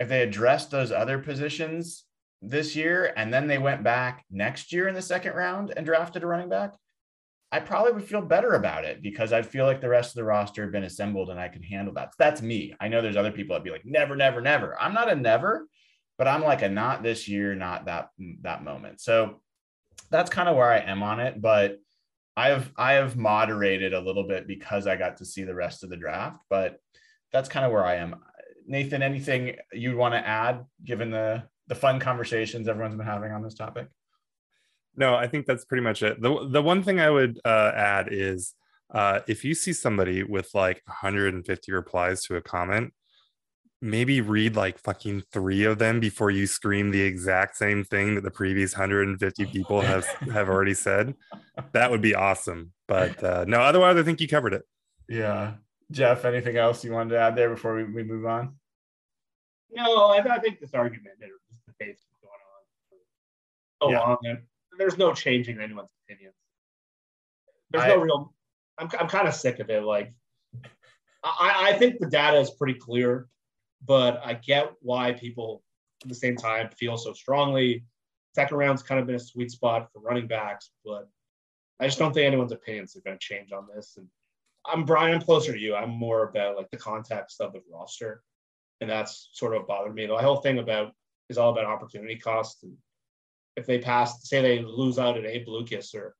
If 0.00 0.08
they 0.08 0.22
addressed 0.22 0.70
those 0.70 0.92
other 0.92 1.18
positions 1.18 2.04
this 2.42 2.74
year 2.76 3.12
and 3.16 3.32
then 3.32 3.46
they 3.46 3.58
went 3.58 3.82
back 3.82 4.24
next 4.30 4.72
year 4.72 4.88
in 4.88 4.94
the 4.94 5.02
second 5.02 5.34
round 5.34 5.72
and 5.76 5.86
drafted 5.86 6.22
a 6.22 6.26
running 6.26 6.48
back, 6.48 6.74
I 7.52 7.60
probably 7.60 7.92
would 7.92 8.04
feel 8.04 8.20
better 8.20 8.54
about 8.54 8.84
it 8.84 9.02
because 9.02 9.32
I 9.32 9.42
feel 9.42 9.64
like 9.64 9.80
the 9.80 9.88
rest 9.88 10.10
of 10.10 10.16
the 10.16 10.24
roster 10.24 10.62
have 10.62 10.72
been 10.72 10.84
assembled 10.84 11.30
and 11.30 11.38
I 11.38 11.48
can 11.48 11.62
handle 11.62 11.94
that. 11.94 12.12
That's 12.18 12.42
me. 12.42 12.74
I 12.80 12.88
know 12.88 13.00
there's 13.00 13.16
other 13.16 13.30
people 13.30 13.54
that'd 13.54 13.64
be 13.64 13.70
like, 13.70 13.84
never, 13.84 14.16
never, 14.16 14.40
never. 14.40 14.80
I'm 14.80 14.94
not 14.94 15.10
a 15.10 15.14
never 15.14 15.66
but 16.16 16.28
I'm 16.28 16.42
like 16.42 16.62
a 16.62 16.68
not 16.68 17.02
this 17.02 17.28
year, 17.28 17.54
not 17.54 17.86
that 17.86 18.10
that 18.42 18.64
moment. 18.64 19.00
So 19.00 19.40
that's 20.10 20.30
kind 20.30 20.48
of 20.48 20.56
where 20.56 20.70
I 20.70 20.78
am 20.78 21.02
on 21.02 21.20
it. 21.20 21.40
But 21.40 21.78
I 22.36 22.48
have 22.48 22.72
I 22.76 22.94
have 22.94 23.16
moderated 23.16 23.94
a 23.94 24.00
little 24.00 24.26
bit 24.26 24.46
because 24.46 24.86
I 24.86 24.96
got 24.96 25.18
to 25.18 25.24
see 25.24 25.44
the 25.44 25.54
rest 25.54 25.82
of 25.82 25.90
the 25.90 25.96
draft. 25.96 26.40
But 26.48 26.78
that's 27.34 27.48
kind 27.48 27.66
of 27.66 27.72
where 27.72 27.84
I 27.84 27.96
am. 27.96 28.14
Nathan, 28.66 29.02
anything 29.02 29.56
you'd 29.72 29.96
want 29.96 30.14
to 30.14 30.26
add 30.26 30.64
given 30.84 31.10
the 31.10 31.42
the 31.66 31.74
fun 31.74 31.98
conversations 31.98 32.68
everyone's 32.68 32.94
been 32.94 33.04
having 33.04 33.32
on 33.32 33.42
this 33.42 33.54
topic? 33.54 33.88
No, 34.96 35.14
I 35.14 35.26
think 35.26 35.44
that's 35.44 35.64
pretty 35.64 35.82
much 35.82 36.02
it. 36.02 36.22
The 36.22 36.48
the 36.48 36.62
one 36.62 36.82
thing 36.82 37.00
I 37.00 37.10
would 37.10 37.40
uh, 37.44 37.72
add 37.74 38.08
is 38.12 38.54
uh, 38.94 39.20
if 39.26 39.44
you 39.44 39.54
see 39.54 39.72
somebody 39.72 40.22
with 40.22 40.50
like 40.54 40.80
150 40.86 41.72
replies 41.72 42.22
to 42.24 42.36
a 42.36 42.40
comment, 42.40 42.94
maybe 43.82 44.20
read 44.20 44.54
like 44.54 44.78
fucking 44.78 45.24
three 45.32 45.64
of 45.64 45.78
them 45.78 45.98
before 45.98 46.30
you 46.30 46.46
scream 46.46 46.92
the 46.92 47.02
exact 47.02 47.56
same 47.56 47.82
thing 47.82 48.14
that 48.14 48.22
the 48.22 48.30
previous 48.30 48.74
150 48.74 49.46
people 49.46 49.80
have 49.80 50.06
have 50.32 50.48
already 50.48 50.72
said 50.72 51.14
that 51.72 51.90
would 51.90 52.00
be 52.00 52.14
awesome 52.14 52.72
but 52.88 53.22
uh 53.22 53.44
no 53.46 53.60
otherwise 53.60 53.98
i 53.98 54.02
think 54.02 54.22
you 54.22 54.28
covered 54.28 54.54
it 54.54 54.62
yeah 55.06 55.54
jeff 55.90 56.24
anything 56.24 56.56
else 56.56 56.84
you 56.84 56.92
wanted 56.92 57.10
to 57.10 57.18
add 57.18 57.36
there 57.36 57.50
before 57.50 57.74
we, 57.74 57.84
we 57.84 58.02
move 58.02 58.26
on 58.26 58.54
no 59.70 60.06
I, 60.06 60.18
I 60.18 60.38
think 60.38 60.60
this 60.60 60.74
argument 60.74 61.14
that 61.20 61.28
this 61.28 61.76
debate's 61.78 62.04
going 62.22 63.92
on 63.92 63.96
so 63.96 64.06
long 64.06 64.18
and 64.24 64.38
there's 64.78 64.98
no 64.98 65.12
changing 65.12 65.60
anyone's 65.60 65.90
opinions 66.04 66.34
there's 67.70 67.84
I, 67.84 67.88
no 67.88 67.98
real 67.98 68.34
i'm, 68.78 68.88
I'm 68.98 69.08
kind 69.08 69.28
of 69.28 69.34
sick 69.34 69.60
of 69.60 69.70
it 69.70 69.82
like 69.82 70.12
I, 71.22 71.70
I 71.70 71.72
think 71.78 72.00
the 72.00 72.06
data 72.06 72.38
is 72.38 72.50
pretty 72.50 72.74
clear 72.74 73.28
but 73.86 74.20
I 74.24 74.34
get 74.34 74.72
why 74.80 75.12
people 75.12 75.62
at 76.02 76.08
the 76.08 76.14
same 76.14 76.36
time 76.36 76.68
feel 76.70 76.96
so 76.96 77.12
strongly. 77.12 77.84
Second 78.34 78.56
round's 78.56 78.82
kind 78.82 79.00
of 79.00 79.06
been 79.06 79.16
a 79.16 79.20
sweet 79.20 79.50
spot 79.50 79.88
for 79.92 80.00
running 80.00 80.26
backs, 80.26 80.70
but 80.84 81.08
I 81.80 81.86
just 81.86 81.98
don't 81.98 82.12
think 82.12 82.26
anyone's 82.26 82.52
opinions 82.52 82.96
are 82.96 83.00
going 83.00 83.18
to 83.18 83.24
change 83.24 83.52
on 83.52 83.66
this. 83.74 83.94
And 83.96 84.06
I'm 84.66 84.84
Brian, 84.84 85.14
I'm 85.14 85.20
closer 85.20 85.52
to 85.52 85.58
you. 85.58 85.74
I'm 85.74 85.90
more 85.90 86.28
about 86.28 86.56
like 86.56 86.70
the 86.70 86.76
context 86.76 87.40
of 87.40 87.52
the 87.52 87.60
roster. 87.70 88.22
And 88.80 88.90
that's 88.90 89.30
sort 89.32 89.54
of 89.54 89.66
bothered 89.66 89.94
me. 89.94 90.06
The 90.06 90.16
whole 90.16 90.36
thing 90.36 90.58
about 90.58 90.92
is 91.28 91.38
all 91.38 91.52
about 91.52 91.64
opportunity 91.64 92.16
cost. 92.16 92.62
And 92.62 92.76
if 93.56 93.66
they 93.66 93.78
pass, 93.78 94.28
say 94.28 94.42
they 94.42 94.62
lose 94.62 94.98
out 94.98 95.16
at 95.16 95.24
Abe 95.24 95.48
Lucas 95.48 95.94
or 95.94 96.14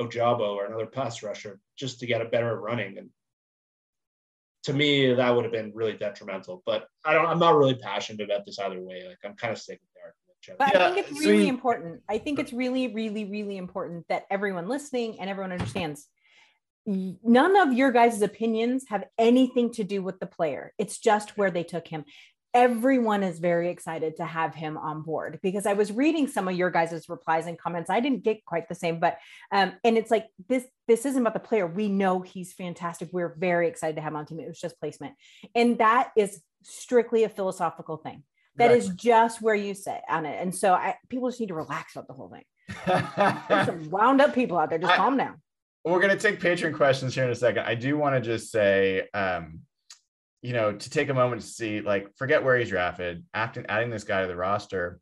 Ojabo 0.00 0.54
or 0.54 0.66
another 0.66 0.86
pass 0.86 1.22
rusher 1.22 1.60
just 1.78 2.00
to 2.00 2.06
get 2.06 2.20
a 2.20 2.26
better 2.26 2.58
running. 2.60 2.98
And 2.98 3.10
to 4.64 4.72
me, 4.72 5.12
that 5.12 5.30
would 5.30 5.44
have 5.44 5.52
been 5.52 5.72
really 5.74 5.92
detrimental. 5.92 6.62
But 6.66 6.88
I 7.04 7.14
don't. 7.14 7.26
I'm 7.26 7.38
not 7.38 7.56
really 7.56 7.76
passionate 7.76 8.24
about 8.24 8.44
this 8.44 8.58
either 8.58 8.80
way. 8.80 9.04
Like 9.06 9.18
I'm 9.24 9.36
kind 9.36 9.52
of 9.52 9.58
sick 9.58 9.78
of 9.80 9.88
the 9.94 10.00
argument. 10.00 10.24
But 10.58 10.74
yeah, 10.74 10.88
I 10.88 10.94
think 10.94 11.10
it's 11.10 11.26
really 11.26 11.48
important. 11.48 12.02
I 12.08 12.18
think 12.18 12.38
it's 12.38 12.52
really, 12.52 12.88
really, 12.88 13.24
really 13.24 13.56
important 13.56 14.06
that 14.08 14.24
everyone 14.30 14.68
listening 14.68 15.20
and 15.20 15.30
everyone 15.30 15.52
understands. 15.52 16.08
None 16.86 17.56
of 17.56 17.72
your 17.72 17.92
guys' 17.92 18.20
opinions 18.20 18.84
have 18.88 19.04
anything 19.18 19.72
to 19.72 19.84
do 19.84 20.02
with 20.02 20.20
the 20.20 20.26
player. 20.26 20.72
It's 20.78 20.98
just 20.98 21.36
where 21.38 21.50
they 21.50 21.64
took 21.64 21.88
him 21.88 22.04
everyone 22.54 23.24
is 23.24 23.40
very 23.40 23.68
excited 23.68 24.16
to 24.16 24.24
have 24.24 24.54
him 24.54 24.78
on 24.78 25.02
board 25.02 25.40
because 25.42 25.66
I 25.66 25.72
was 25.72 25.90
reading 25.90 26.28
some 26.28 26.46
of 26.46 26.54
your 26.54 26.70
guys' 26.70 27.08
replies 27.08 27.46
and 27.46 27.58
comments. 27.58 27.90
I 27.90 27.98
didn't 27.98 28.22
get 28.22 28.44
quite 28.44 28.68
the 28.68 28.76
same, 28.76 29.00
but 29.00 29.18
um, 29.50 29.72
and 29.82 29.98
it's 29.98 30.10
like 30.10 30.28
this 30.48 30.64
this 30.86 31.04
isn't 31.04 31.20
about 31.20 31.34
the 31.34 31.40
player. 31.40 31.66
We 31.66 31.88
know 31.88 32.20
he's 32.20 32.52
fantastic. 32.52 33.08
We're 33.12 33.34
very 33.36 33.66
excited 33.66 33.96
to 33.96 34.02
have 34.02 34.12
him 34.12 34.16
on 34.16 34.26
team. 34.26 34.40
It 34.40 34.46
was 34.46 34.60
just 34.60 34.78
placement. 34.78 35.14
And 35.54 35.78
that 35.78 36.12
is 36.16 36.40
strictly 36.62 37.24
a 37.24 37.28
philosophical 37.28 37.96
thing. 37.96 38.22
That 38.56 38.70
is 38.70 38.88
just 38.90 39.42
where 39.42 39.54
you 39.56 39.74
sit 39.74 40.00
on 40.08 40.26
it. 40.26 40.40
And 40.40 40.54
so 40.54 40.74
I, 40.74 40.94
people 41.08 41.28
just 41.28 41.40
need 41.40 41.48
to 41.48 41.54
relax 41.54 41.96
about 41.96 42.06
the 42.06 42.14
whole 42.14 42.28
thing. 42.28 42.44
There's 43.48 43.66
some 43.66 43.90
wound 43.90 44.20
up 44.20 44.32
people 44.32 44.56
out 44.58 44.70
there. 44.70 44.78
Just 44.78 44.92
I, 44.92 44.96
calm 44.96 45.16
down. 45.16 45.42
We're 45.84 46.00
going 46.00 46.16
to 46.16 46.22
take 46.22 46.40
patron 46.40 46.72
questions 46.72 47.14
here 47.14 47.24
in 47.24 47.30
a 47.30 47.34
second. 47.34 47.64
I 47.64 47.74
do 47.74 47.98
want 47.98 48.14
to 48.14 48.20
just 48.20 48.50
say, 48.50 49.06
um, 49.12 49.60
you 50.40 50.54
know, 50.54 50.72
to 50.72 50.90
take 50.90 51.10
a 51.10 51.14
moment 51.14 51.42
to 51.42 51.46
see, 51.46 51.82
like, 51.82 52.08
forget 52.16 52.42
where 52.42 52.56
he's 52.58 52.70
drafted, 52.70 53.24
acting, 53.34 53.66
adding 53.68 53.90
this 53.90 54.04
guy 54.04 54.22
to 54.22 54.26
the 54.26 54.36
roster. 54.36 54.98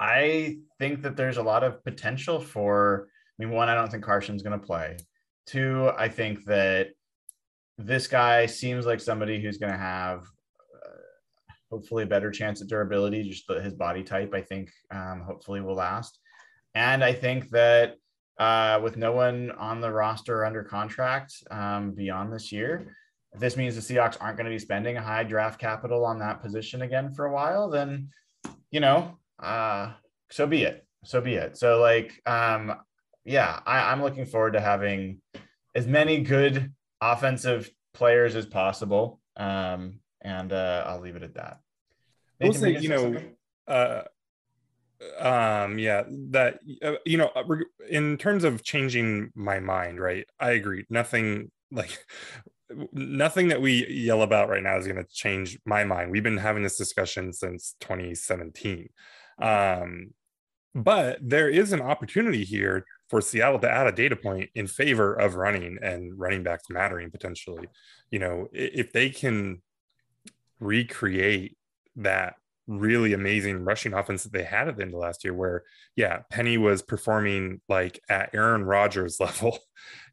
I 0.00 0.58
think 0.78 1.02
that 1.02 1.16
there's 1.16 1.36
a 1.36 1.42
lot 1.42 1.62
of 1.62 1.84
potential 1.84 2.40
for. 2.40 3.08
I 3.38 3.44
mean, 3.44 3.52
one, 3.52 3.68
I 3.68 3.74
don't 3.74 3.88
think 3.88 4.02
Carson's 4.02 4.42
going 4.42 4.58
to 4.58 4.66
play. 4.66 4.96
Two, 5.46 5.92
I 5.96 6.08
think 6.08 6.44
that 6.46 6.88
this 7.78 8.08
guy 8.08 8.46
seems 8.46 8.84
like 8.84 9.00
somebody 9.00 9.40
who's 9.40 9.58
going 9.58 9.72
to 9.72 9.78
have 9.78 10.24
uh, 10.74 11.52
hopefully 11.70 12.02
a 12.02 12.06
better 12.06 12.32
chance 12.32 12.60
at 12.60 12.66
durability. 12.66 13.28
Just 13.28 13.48
his 13.62 13.74
body 13.74 14.02
type, 14.02 14.34
I 14.34 14.42
think, 14.42 14.70
um, 14.90 15.22
hopefully 15.24 15.60
will 15.60 15.76
last. 15.76 16.18
And 16.74 17.04
I 17.04 17.12
think 17.12 17.50
that 17.50 17.94
uh, 18.38 18.80
with 18.82 18.96
no 18.96 19.12
one 19.12 19.50
on 19.52 19.80
the 19.80 19.90
roster 19.90 20.44
under 20.44 20.62
contract 20.62 21.34
um, 21.50 21.92
beyond 21.92 22.32
this 22.32 22.52
year, 22.52 22.94
if 23.32 23.40
this 23.40 23.56
means 23.56 23.74
the 23.74 23.94
Seahawks 23.94 24.16
aren't 24.20 24.36
going 24.36 24.46
to 24.46 24.50
be 24.50 24.58
spending 24.58 24.96
a 24.96 25.02
high 25.02 25.24
draft 25.24 25.60
capital 25.60 26.04
on 26.04 26.18
that 26.20 26.42
position 26.42 26.82
again 26.82 27.12
for 27.12 27.26
a 27.26 27.32
while, 27.32 27.68
then 27.68 28.08
you 28.70 28.80
know, 28.80 29.18
uh, 29.42 29.92
so 30.30 30.46
be 30.46 30.62
it. 30.62 30.86
So 31.04 31.20
be 31.20 31.34
it. 31.34 31.56
So 31.56 31.80
like, 31.80 32.20
um, 32.26 32.74
yeah, 33.24 33.60
I, 33.66 33.92
I'm 33.92 34.02
looking 34.02 34.26
forward 34.26 34.54
to 34.54 34.60
having 34.60 35.20
as 35.74 35.86
many 35.86 36.22
good 36.22 36.72
offensive 37.00 37.70
players 37.94 38.34
as 38.34 38.46
possible. 38.46 39.20
Um, 39.36 40.00
and 40.20 40.52
uh, 40.52 40.84
I'll 40.86 41.00
leave 41.00 41.16
it 41.16 41.22
at 41.22 41.34
that. 41.34 41.58
Nathan, 42.40 42.60
say, 42.60 42.78
you 42.78 42.88
know, 42.88 43.16
uh, 43.66 44.02
um, 45.18 45.78
yeah, 45.78 46.04
that 46.30 46.58
uh, 46.82 46.94
you 47.04 47.18
know, 47.18 47.30
uh, 47.34 47.44
in 47.88 48.16
terms 48.16 48.44
of 48.44 48.62
changing 48.62 49.30
my 49.34 49.60
mind, 49.60 50.00
right? 50.00 50.26
I 50.40 50.52
agree. 50.52 50.84
Nothing 50.90 51.50
like 51.70 52.04
nothing 52.92 53.48
that 53.48 53.60
we 53.60 53.86
yell 53.88 54.22
about 54.22 54.48
right 54.48 54.62
now 54.62 54.76
is 54.76 54.86
going 54.86 55.02
to 55.02 55.10
change 55.12 55.58
my 55.64 55.84
mind. 55.84 56.10
We've 56.10 56.22
been 56.22 56.36
having 56.36 56.62
this 56.62 56.76
discussion 56.76 57.32
since 57.32 57.76
2017. 57.80 58.88
Um, 59.40 60.10
but 60.74 61.18
there 61.22 61.48
is 61.48 61.72
an 61.72 61.80
opportunity 61.80 62.44
here 62.44 62.84
for 63.08 63.20
Seattle 63.20 63.58
to 63.60 63.70
add 63.70 63.86
a 63.86 63.92
data 63.92 64.16
point 64.16 64.50
in 64.54 64.66
favor 64.66 65.14
of 65.14 65.34
running 65.34 65.78
and 65.82 66.18
running 66.18 66.42
backs 66.42 66.68
mattering 66.68 67.10
potentially. 67.10 67.66
You 68.10 68.18
know, 68.18 68.48
if 68.52 68.92
they 68.92 69.10
can 69.10 69.62
recreate 70.60 71.56
that 71.96 72.34
really 72.68 73.14
amazing 73.14 73.64
rushing 73.64 73.94
offense 73.94 74.22
that 74.22 74.32
they 74.32 74.44
had 74.44 74.68
at 74.68 74.76
the 74.76 74.82
end 74.82 74.92
of 74.92 75.00
last 75.00 75.24
year 75.24 75.32
where 75.32 75.64
yeah 75.96 76.20
penny 76.30 76.58
was 76.58 76.82
performing 76.82 77.60
like 77.66 77.98
at 78.10 78.32
aaron 78.34 78.62
rodgers 78.62 79.18
level 79.20 79.58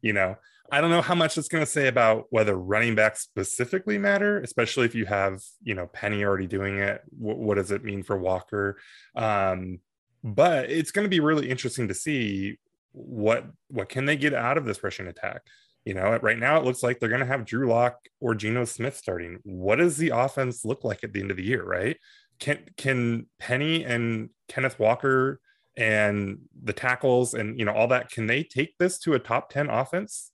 you 0.00 0.12
know 0.12 0.34
i 0.72 0.80
don't 0.80 0.90
know 0.90 1.02
how 1.02 1.14
much 1.14 1.36
it's 1.36 1.48
going 1.48 1.62
to 1.62 1.70
say 1.70 1.86
about 1.86 2.24
whether 2.30 2.56
running 2.56 2.94
backs 2.94 3.20
specifically 3.20 3.98
matter 3.98 4.40
especially 4.40 4.86
if 4.86 4.94
you 4.94 5.04
have 5.04 5.42
you 5.62 5.74
know 5.74 5.86
penny 5.88 6.24
already 6.24 6.46
doing 6.46 6.78
it 6.78 7.02
what, 7.10 7.36
what 7.36 7.54
does 7.56 7.70
it 7.70 7.84
mean 7.84 8.02
for 8.02 8.16
walker 8.16 8.78
um, 9.14 9.78
but 10.24 10.70
it's 10.70 10.90
going 10.90 11.04
to 11.04 11.10
be 11.10 11.20
really 11.20 11.50
interesting 11.50 11.88
to 11.88 11.94
see 11.94 12.58
what 12.92 13.44
what 13.68 13.90
can 13.90 14.06
they 14.06 14.16
get 14.16 14.32
out 14.32 14.56
of 14.56 14.64
this 14.64 14.82
rushing 14.82 15.08
attack 15.08 15.42
you 15.86 15.94
know, 15.94 16.18
right 16.20 16.36
now 16.36 16.58
it 16.58 16.64
looks 16.64 16.82
like 16.82 16.98
they're 16.98 17.08
going 17.08 17.20
to 17.20 17.26
have 17.26 17.44
Drew 17.44 17.68
Lock 17.68 17.96
or 18.20 18.34
Geno 18.34 18.64
Smith 18.64 18.96
starting. 18.96 19.38
What 19.44 19.76
does 19.76 19.96
the 19.96 20.08
offense 20.08 20.64
look 20.64 20.82
like 20.82 21.04
at 21.04 21.12
the 21.12 21.20
end 21.20 21.30
of 21.30 21.36
the 21.36 21.44
year, 21.44 21.62
right? 21.64 21.96
Can 22.38 22.64
can 22.76 23.26
Penny 23.38 23.84
and 23.84 24.30
Kenneth 24.48 24.78
Walker 24.78 25.40
and 25.76 26.38
the 26.62 26.72
tackles 26.72 27.34
and 27.34 27.58
you 27.58 27.64
know 27.64 27.72
all 27.72 27.88
that 27.88 28.10
can 28.10 28.26
they 28.26 28.42
take 28.42 28.76
this 28.78 28.98
to 29.00 29.14
a 29.14 29.18
top 29.18 29.50
10 29.50 29.68
offense 29.68 30.30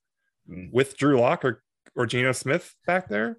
mm. 0.49 0.71
with 0.71 0.97
Drew 0.97 1.19
Lock 1.19 1.43
or 1.43 1.63
or 1.95 2.05
Geno 2.05 2.31
Smith 2.31 2.75
back 2.85 3.09
there? 3.09 3.37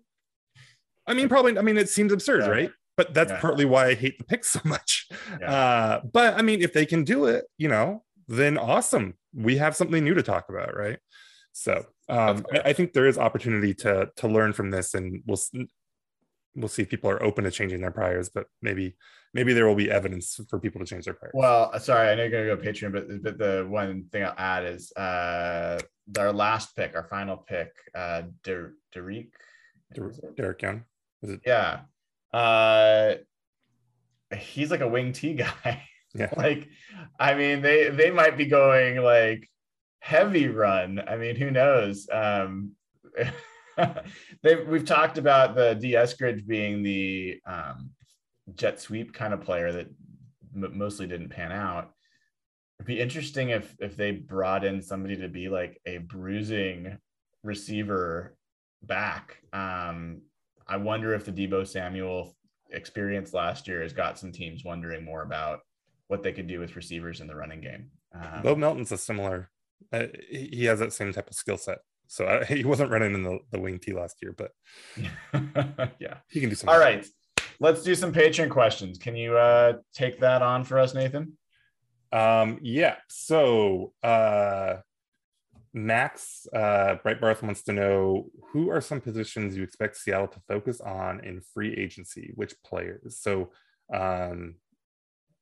I 1.06 1.14
mean, 1.14 1.28
probably. 1.28 1.58
I 1.58 1.62
mean, 1.62 1.76
it 1.76 1.88
seems 1.88 2.12
absurd, 2.12 2.42
yeah. 2.42 2.48
right? 2.48 2.70
But 2.96 3.12
that's 3.12 3.32
yeah. 3.32 3.40
partly 3.40 3.64
why 3.64 3.88
I 3.88 3.94
hate 3.94 4.18
the 4.18 4.24
pick 4.24 4.44
so 4.54 4.60
much. 4.64 5.08
Yeah. 5.40 5.50
Uh, 5.50 6.00
but 6.12 6.34
I 6.34 6.42
mean, 6.42 6.62
if 6.62 6.72
they 6.72 6.86
can 6.86 7.04
do 7.04 7.26
it, 7.26 7.44
you 7.58 7.68
know, 7.68 8.04
then 8.28 8.58
awesome. 8.58 9.14
We 9.34 9.56
have 9.58 9.76
something 9.76 10.02
new 10.02 10.14
to 10.14 10.22
talk 10.22 10.46
about, 10.48 10.76
right? 10.76 10.98
So 11.52 11.86
um, 12.08 12.44
I, 12.52 12.60
I, 12.66 12.72
think 12.72 12.92
there 12.92 13.06
is 13.06 13.16
opportunity 13.16 13.74
to 13.74 14.10
to 14.16 14.28
learn 14.28 14.52
from 14.52 14.70
this, 14.70 14.94
and 14.94 15.22
we'll 15.26 15.40
we'll 16.54 16.68
see 16.68 16.82
if 16.82 16.88
people 16.88 17.10
are 17.10 17.22
open 17.22 17.44
to 17.44 17.50
changing 17.50 17.80
their 17.80 17.90
priors. 17.90 18.28
But 18.28 18.46
maybe 18.62 18.96
maybe 19.32 19.52
there 19.52 19.66
will 19.66 19.74
be 19.74 19.90
evidence 19.90 20.40
for 20.48 20.58
people 20.58 20.80
to 20.80 20.86
change 20.86 21.04
their 21.04 21.14
priors. 21.14 21.32
Well, 21.34 21.70
uh, 21.72 21.78
sorry, 21.78 22.08
I 22.08 22.14
know 22.14 22.24
you're 22.24 22.46
gonna 22.46 22.62
go 22.62 22.70
Patreon, 22.70 22.92
but 22.92 23.22
but 23.22 23.38
the 23.38 23.66
one 23.68 24.06
thing 24.12 24.24
I'll 24.24 24.34
add 24.36 24.64
is 24.64 24.92
uh, 24.96 25.78
our 26.18 26.32
last 26.32 26.76
pick, 26.76 26.94
our 26.94 27.04
final 27.04 27.36
pick, 27.36 27.70
uh, 27.94 28.22
Der- 28.42 28.74
Derek 28.92 29.28
Derek 30.36 30.62
Young. 30.62 30.84
Is 31.22 31.30
it? 31.30 31.40
Yeah. 31.46 31.80
Uh, 32.32 33.14
he's 34.36 34.70
like 34.70 34.80
a 34.80 34.88
wing 34.88 35.12
T 35.12 35.34
guy. 35.34 35.82
Yeah. 36.16 36.30
like, 36.36 36.68
I 37.18 37.34
mean, 37.34 37.60
they 37.60 37.88
they 37.88 38.12
might 38.12 38.36
be 38.38 38.46
going 38.46 38.98
like 39.02 39.50
heavy 39.98 40.46
run. 40.46 41.02
I 41.04 41.16
mean, 41.16 41.34
who 41.34 41.50
knows? 41.50 42.08
Um, 42.08 42.76
we've 44.68 44.84
talked 44.84 45.18
about 45.18 45.54
the 45.54 45.74
D 45.74 45.92
Eskridge 45.92 46.46
being 46.46 46.82
the 46.82 47.40
um, 47.46 47.90
jet 48.54 48.80
sweep 48.80 49.12
kind 49.12 49.34
of 49.34 49.40
player 49.40 49.72
that 49.72 49.86
m- 50.54 50.76
mostly 50.78 51.06
didn't 51.06 51.30
pan 51.30 51.52
out. 51.52 51.90
It'd 52.78 52.86
be 52.86 53.00
interesting 53.00 53.50
if 53.50 53.74
if 53.78 53.96
they 53.96 54.12
brought 54.12 54.64
in 54.64 54.82
somebody 54.82 55.16
to 55.16 55.28
be 55.28 55.48
like 55.48 55.80
a 55.86 55.98
bruising 55.98 56.98
receiver 57.42 58.36
back. 58.82 59.38
Um, 59.52 60.22
I 60.66 60.76
wonder 60.76 61.14
if 61.14 61.24
the 61.24 61.32
Deebo 61.32 61.66
Samuel 61.66 62.34
experience 62.70 63.32
last 63.32 63.68
year 63.68 63.82
has 63.82 63.92
got 63.92 64.18
some 64.18 64.32
teams 64.32 64.64
wondering 64.64 65.04
more 65.04 65.22
about 65.22 65.60
what 66.08 66.22
they 66.22 66.32
could 66.32 66.48
do 66.48 66.58
with 66.58 66.76
receivers 66.76 67.20
in 67.20 67.26
the 67.26 67.36
running 67.36 67.60
game. 67.60 67.90
Um, 68.12 68.42
Bo 68.42 68.54
Melton's 68.56 68.92
a 68.92 68.98
similar 68.98 69.50
uh, 69.92 70.06
he 70.28 70.64
has 70.64 70.78
that 70.80 70.92
same 70.92 71.12
type 71.12 71.28
of 71.28 71.34
skill 71.34 71.58
set. 71.58 71.78
So 72.06 72.24
uh, 72.24 72.44
he 72.48 72.64
wasn't 72.64 72.90
running 72.90 73.14
in 73.14 73.22
the, 73.22 73.38
the 73.50 73.60
wing 73.60 73.78
T 73.78 73.92
last 73.92 74.16
year, 74.22 74.34
but 74.36 74.52
yeah, 75.98 76.18
he 76.28 76.40
can 76.40 76.48
do 76.48 76.54
something. 76.54 76.74
All 76.74 76.80
right, 76.80 77.06
let's 77.60 77.82
do 77.82 77.94
some 77.94 78.12
Patreon 78.12 78.50
questions. 78.50 78.98
Can 78.98 79.16
you 79.16 79.36
uh, 79.36 79.74
take 79.92 80.20
that 80.20 80.42
on 80.42 80.64
for 80.64 80.78
us, 80.78 80.94
Nathan? 80.94 81.36
Um, 82.12 82.58
yeah. 82.62 82.96
So 83.08 83.92
uh, 84.02 84.76
Max 85.72 86.46
uh, 86.54 86.96
Breitbarth 87.04 87.42
wants 87.42 87.62
to 87.64 87.72
know 87.72 88.30
who 88.52 88.70
are 88.70 88.80
some 88.80 89.00
positions 89.00 89.56
you 89.56 89.64
expect 89.64 89.96
Seattle 89.96 90.28
to 90.28 90.40
focus 90.46 90.80
on 90.80 91.24
in 91.24 91.40
free 91.52 91.74
agency? 91.74 92.32
Which 92.36 92.54
players? 92.64 93.18
So 93.18 93.50
um, 93.92 94.54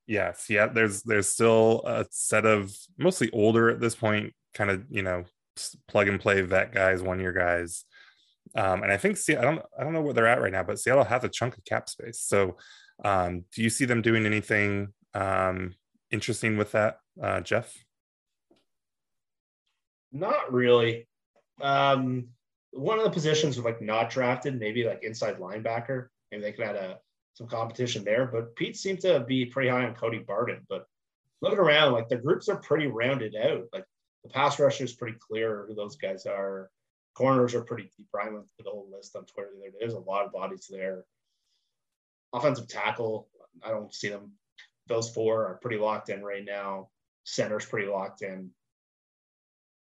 yeah, 0.07 0.33
yeah, 0.49 0.67
there's 0.67 1.03
there's 1.03 1.29
still 1.29 1.83
a 1.87 2.07
set 2.11 2.47
of 2.47 2.75
mostly 2.99 3.31
older 3.33 3.69
at 3.69 3.81
this 3.81 3.95
point, 3.95 4.33
kind 4.55 4.71
of 4.71 4.85
you 4.91 5.03
know 5.03 5.25
plug 5.89 6.09
and 6.09 6.21
play 6.21 6.41
vet 6.43 6.73
guys, 6.73 7.03
one 7.03 7.21
year 7.21 7.33
guys. 7.33 7.85
Um, 8.55 8.83
and 8.83 8.93
I 8.93 8.97
think 8.97 9.17
see, 9.17 9.37
I 9.37 9.43
don't 9.43 9.63
I 9.79 9.85
don't 9.85 9.93
know 9.93 10.03
where 10.03 10.13
they're 10.13 10.27
at 10.27 10.43
right 10.43 10.53
now, 10.53 10.63
but 10.63 10.79
Seattle 10.79 11.05
has 11.05 11.25
a 11.25 11.29
chunk 11.29 11.57
of 11.57 11.65
cap 11.65 11.89
space. 11.89 12.21
So 12.21 12.57
um, 13.05 13.45
do 13.55 13.63
you 13.63 13.71
see 13.71 13.85
them 13.85 14.03
doing 14.03 14.27
anything 14.27 14.93
um, 15.15 15.75
interesting 16.11 16.57
with 16.57 16.73
that, 16.73 16.99
uh, 17.23 17.41
Jeff? 17.41 17.73
Not 20.13 20.53
really. 20.53 21.09
Um, 21.61 22.29
one 22.73 22.99
of 22.99 23.05
the 23.05 23.11
positions 23.11 23.59
like 23.59 23.81
not 23.81 24.11
drafted, 24.11 24.59
maybe 24.59 24.85
like 24.85 25.03
inside 25.03 25.39
linebacker. 25.39 26.09
Maybe 26.31 26.43
they 26.43 26.53
could 26.53 26.65
add 26.67 26.77
a 26.77 26.99
some 27.35 27.47
competition 27.47 28.05
there. 28.05 28.27
But 28.27 28.55
Pete 28.57 28.77
seemed 28.77 29.01
to 29.01 29.21
be 29.21 29.47
pretty 29.47 29.71
high 29.71 29.87
on 29.87 29.95
Cody 29.95 30.19
Barton. 30.19 30.67
But 30.69 30.87
looking 31.41 31.59
around, 31.59 31.93
like 31.93 32.09
the 32.09 32.17
groups 32.17 32.49
are 32.49 32.57
pretty 32.57 32.87
rounded 32.87 33.35
out. 33.37 33.65
Like 33.73 33.85
the 34.23 34.31
pass 34.31 34.59
rusher 34.59 34.85
is 34.85 34.93
pretty 34.93 35.19
clear 35.19 35.65
who 35.67 35.75
those 35.75 35.97
guys 35.97 36.27
are. 36.27 36.71
Corners 37.15 37.55
are 37.55 37.63
pretty 37.63 37.91
deep. 37.97 38.07
Brian 38.11 38.35
went 38.35 38.47
through 38.57 38.65
the 38.65 38.71
whole 38.71 38.89
list 38.91 39.17
on 39.17 39.25
Twitter. 39.27 39.51
There's 39.79 39.95
a 39.95 39.99
lot 39.99 40.25
of 40.25 40.33
bodies 40.33 40.67
there. 40.71 41.05
Offensive 42.33 42.69
tackle, 42.69 43.29
I 43.63 43.71
don't 43.71 43.93
see 43.93 44.09
them. 44.09 44.33
Those 44.87 45.11
four 45.11 45.47
are 45.47 45.59
pretty 45.61 45.77
locked 45.77 46.09
in 46.09 46.25
right 46.25 46.45
now. 46.45 46.89
Center's 47.25 47.67
pretty 47.67 47.89
locked 47.89 48.23
in. 48.23 48.51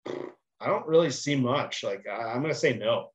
I 0.07 0.67
don't 0.67 0.87
really 0.87 1.11
see 1.11 1.35
much. 1.35 1.83
Like 1.83 2.05
I'm 2.09 2.41
going 2.41 2.53
to 2.53 2.59
say 2.59 2.77
no. 2.77 3.09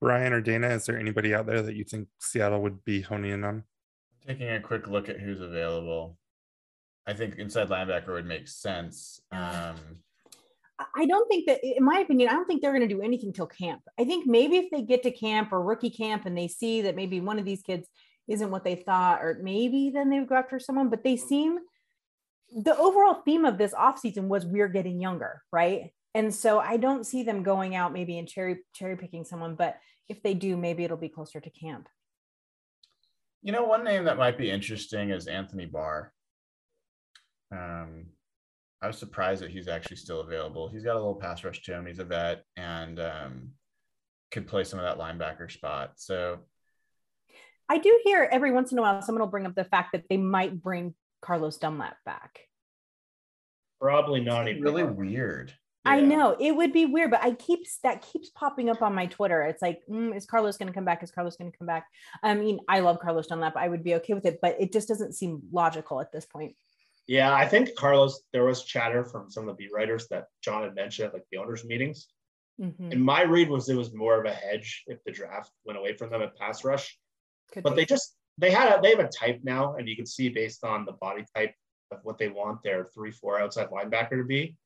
Brian 0.00 0.32
or 0.32 0.40
Dana, 0.40 0.68
is 0.68 0.86
there 0.86 0.98
anybody 0.98 1.34
out 1.34 1.46
there 1.46 1.62
that 1.62 1.74
you 1.76 1.84
think 1.84 2.08
Seattle 2.18 2.62
would 2.62 2.84
be 2.84 3.00
honing 3.00 3.32
in 3.32 3.44
on? 3.44 3.64
Taking 4.26 4.48
a 4.50 4.60
quick 4.60 4.86
look 4.88 5.08
at 5.08 5.20
who's 5.20 5.40
available, 5.40 6.18
I 7.08 7.14
think 7.14 7.36
inside 7.36 7.68
linebacker 7.68 8.08
would 8.08 8.26
make 8.26 8.46
sense. 8.46 9.20
Um, 9.32 9.74
I 10.94 11.06
don't 11.06 11.28
think 11.28 11.46
that, 11.46 11.58
in 11.64 11.82
my 11.82 11.98
opinion, 11.98 12.28
I 12.28 12.34
don't 12.34 12.46
think 12.46 12.62
they're 12.62 12.72
going 12.72 12.88
to 12.88 12.94
do 12.94 13.02
anything 13.02 13.32
till 13.32 13.46
camp. 13.46 13.82
I 13.98 14.04
think 14.04 14.28
maybe 14.28 14.58
if 14.58 14.70
they 14.70 14.82
get 14.82 15.02
to 15.02 15.10
camp 15.10 15.52
or 15.52 15.60
rookie 15.60 15.90
camp 15.90 16.26
and 16.26 16.38
they 16.38 16.46
see 16.46 16.82
that 16.82 16.94
maybe 16.94 17.20
one 17.20 17.40
of 17.40 17.44
these 17.44 17.62
kids 17.62 17.88
isn't 18.28 18.50
what 18.50 18.62
they 18.62 18.76
thought, 18.76 19.22
or 19.22 19.40
maybe 19.42 19.90
then 19.90 20.10
they 20.10 20.20
would 20.20 20.28
go 20.28 20.36
after 20.36 20.60
someone, 20.60 20.88
but 20.88 21.02
they 21.02 21.16
seem 21.16 21.58
the 22.54 22.76
overall 22.76 23.22
theme 23.24 23.44
of 23.44 23.58
this 23.58 23.74
offseason 23.74 24.28
was 24.28 24.46
we're 24.46 24.68
getting 24.68 25.00
younger, 25.00 25.42
right? 25.50 25.90
and 26.14 26.34
so 26.34 26.58
I 26.58 26.78
don't 26.78 27.06
see 27.06 27.22
them 27.22 27.42
going 27.42 27.74
out 27.74 27.92
maybe 27.92 28.18
and 28.18 28.28
cherry 28.28 28.58
cherry 28.74 28.96
picking 28.96 29.24
someone, 29.24 29.54
but 29.54 29.76
if 30.08 30.22
they 30.22 30.34
do, 30.34 30.56
maybe 30.56 30.84
it'll 30.84 30.96
be 30.96 31.08
closer 31.08 31.40
to 31.40 31.50
camp. 31.50 31.88
You 33.42 33.52
know, 33.52 33.64
one 33.64 33.84
name 33.84 34.04
that 34.04 34.18
might 34.18 34.38
be 34.38 34.50
interesting 34.50 35.10
is 35.10 35.26
Anthony 35.28 35.66
Barr. 35.66 36.12
Um, 37.52 38.06
I 38.80 38.86
was 38.86 38.98
surprised 38.98 39.42
that 39.42 39.50
he's 39.50 39.68
actually 39.68 39.96
still 39.96 40.20
available. 40.20 40.68
He's 40.68 40.84
got 40.84 40.94
a 40.94 41.00
little 41.00 41.14
pass 41.14 41.42
rush 41.42 41.62
to 41.62 41.72
him. 41.72 41.86
He's 41.86 41.98
a 41.98 42.04
vet 42.04 42.44
and 42.56 43.00
um, 43.00 43.50
could 44.30 44.46
play 44.46 44.64
some 44.64 44.78
of 44.78 44.84
that 44.84 44.98
linebacker 44.98 45.50
spot. 45.50 45.92
So 45.96 46.38
I 47.68 47.78
do 47.78 47.98
hear 48.04 48.28
every 48.30 48.52
once 48.52 48.72
in 48.72 48.78
a 48.78 48.82
while 48.82 49.02
someone 49.02 49.20
will 49.20 49.30
bring 49.30 49.46
up 49.46 49.54
the 49.54 49.64
fact 49.64 49.90
that 49.92 50.04
they 50.08 50.16
might 50.16 50.62
bring 50.62 50.94
Carlos 51.20 51.56
Dunlap 51.58 51.96
back. 52.04 52.40
Probably 53.80 54.20
not. 54.20 54.48
It's 54.48 54.60
really 54.60 54.84
weird. 54.84 55.52
I 55.84 56.00
know 56.00 56.36
it 56.38 56.54
would 56.54 56.72
be 56.72 56.84
weird, 56.84 57.10
but 57.10 57.22
I 57.22 57.32
keeps 57.32 57.78
that 57.82 58.02
keeps 58.02 58.28
popping 58.30 58.68
up 58.68 58.82
on 58.82 58.94
my 58.94 59.06
Twitter. 59.06 59.42
It's 59.42 59.62
like, 59.62 59.80
mm, 59.90 60.14
is 60.14 60.26
Carlos 60.26 60.58
going 60.58 60.66
to 60.66 60.74
come 60.74 60.84
back? 60.84 61.02
Is 61.02 61.10
Carlos 61.10 61.36
going 61.36 61.50
to 61.50 61.56
come 61.56 61.66
back? 61.66 61.86
I 62.22 62.34
mean, 62.34 62.58
I 62.68 62.80
love 62.80 62.98
Carlos 63.00 63.26
Dunlap. 63.26 63.56
I 63.56 63.68
would 63.68 63.82
be 63.82 63.94
okay 63.94 64.12
with 64.12 64.26
it, 64.26 64.38
but 64.42 64.56
it 64.60 64.72
just 64.72 64.88
doesn't 64.88 65.14
seem 65.14 65.40
logical 65.50 66.00
at 66.00 66.12
this 66.12 66.26
point. 66.26 66.56
Yeah, 67.08 67.34
I 67.34 67.48
think 67.48 67.74
Carlos. 67.74 68.20
There 68.32 68.44
was 68.44 68.64
chatter 68.64 69.04
from 69.04 69.30
some 69.30 69.48
of 69.48 69.48
the 69.48 69.64
beat 69.64 69.72
writers 69.72 70.06
that 70.08 70.26
John 70.42 70.62
had 70.62 70.74
mentioned 70.74 71.08
at 71.08 71.14
like 71.14 71.24
the 71.32 71.38
owners' 71.38 71.64
meetings. 71.64 72.06
Mm-hmm. 72.60 72.92
And 72.92 73.02
my 73.02 73.22
read 73.22 73.48
was 73.48 73.68
it 73.68 73.76
was 73.76 73.94
more 73.94 74.20
of 74.20 74.26
a 74.26 74.32
hedge 74.32 74.84
if 74.86 75.02
the 75.04 75.12
draft 75.12 75.50
went 75.64 75.78
away 75.78 75.96
from 75.96 76.10
them 76.10 76.22
at 76.22 76.36
pass 76.36 76.64
rush. 76.64 76.96
Could 77.52 77.62
but 77.62 77.70
be. 77.70 77.76
they 77.76 77.86
just 77.86 78.14
they 78.36 78.50
had 78.50 78.78
a 78.78 78.80
they 78.80 78.90
have 78.90 79.00
a 79.00 79.08
type 79.08 79.40
now, 79.42 79.74
and 79.76 79.88
you 79.88 79.96
can 79.96 80.06
see 80.06 80.28
based 80.28 80.64
on 80.64 80.84
the 80.84 80.92
body 80.92 81.24
type 81.34 81.54
of 81.90 81.98
what 82.02 82.18
they 82.18 82.28
want 82.28 82.62
their 82.62 82.84
three 82.84 83.10
four 83.10 83.40
outside 83.40 83.70
linebacker 83.70 84.18
to 84.18 84.24
be 84.24 84.56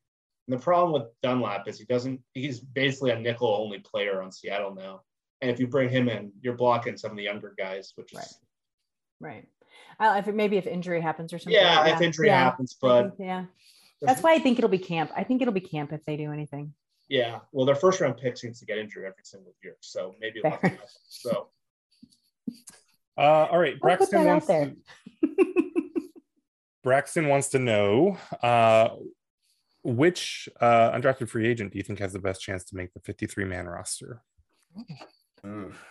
and 0.48 0.58
the 0.58 0.62
problem 0.62 0.92
with 0.92 1.10
Dunlap 1.22 1.68
is 1.68 1.78
he 1.78 1.84
doesn't, 1.84 2.20
he's 2.34 2.60
basically 2.60 3.10
a 3.10 3.18
nickel 3.18 3.54
only 3.54 3.78
player 3.78 4.22
on 4.22 4.32
Seattle 4.32 4.74
now. 4.74 5.02
And 5.40 5.50
if 5.50 5.60
you 5.60 5.66
bring 5.66 5.88
him 5.88 6.08
in, 6.08 6.32
you're 6.40 6.56
blocking 6.56 6.96
some 6.96 7.12
of 7.12 7.16
the 7.16 7.22
younger 7.22 7.54
guys, 7.56 7.92
which 7.96 8.12
is. 8.12 8.18
Right. 9.20 9.46
Uh, 9.98 10.16
if 10.18 10.28
it, 10.28 10.34
maybe 10.34 10.56
if 10.56 10.66
injury 10.66 11.00
happens 11.00 11.32
or 11.32 11.38
something. 11.38 11.60
Yeah, 11.60 11.80
like 11.80 11.94
if 11.94 12.00
injury 12.00 12.28
yeah. 12.28 12.44
happens, 12.44 12.76
but. 12.80 13.16
Think, 13.16 13.28
yeah. 13.28 13.44
That's 14.00 14.20
why 14.20 14.34
I 14.34 14.38
think 14.38 14.58
it'll 14.58 14.70
be 14.70 14.78
camp. 14.78 15.12
I 15.16 15.22
think 15.22 15.42
it'll 15.42 15.54
be 15.54 15.60
camp 15.60 15.92
if 15.92 16.04
they 16.04 16.16
do 16.16 16.32
anything. 16.32 16.74
Yeah. 17.08 17.40
Well, 17.52 17.66
their 17.66 17.76
first 17.76 18.00
round 18.00 18.16
pick 18.16 18.36
seems 18.36 18.58
to 18.60 18.66
get 18.66 18.78
injured 18.78 19.04
every 19.04 19.22
single 19.22 19.54
year. 19.62 19.76
So 19.80 20.14
maybe 20.20 20.42
so. 21.08 21.48
Uh, 23.14 23.46
all 23.50 23.58
right, 23.58 23.74
I'll 23.74 23.96
put 23.96 24.10
Braxton 24.10 24.24
that 24.24 24.30
out 24.30 24.46
wants 24.46 24.46
to, 24.46 24.74
Braxton 26.82 27.28
wants 27.28 27.48
to 27.50 27.58
know 27.58 28.16
uh, 28.42 28.88
which 29.84 30.48
uh, 30.60 30.92
undrafted 30.92 31.28
free 31.28 31.46
agent 31.46 31.72
do 31.72 31.78
you 31.78 31.84
think 31.84 31.98
has 31.98 32.14
the 32.14 32.18
best 32.18 32.40
chance 32.40 32.64
to 32.64 32.76
make 32.76 32.94
the 32.94 33.00
53 33.00 33.44
man 33.44 33.66
roster? 33.66 34.22
Oof. 35.46 35.84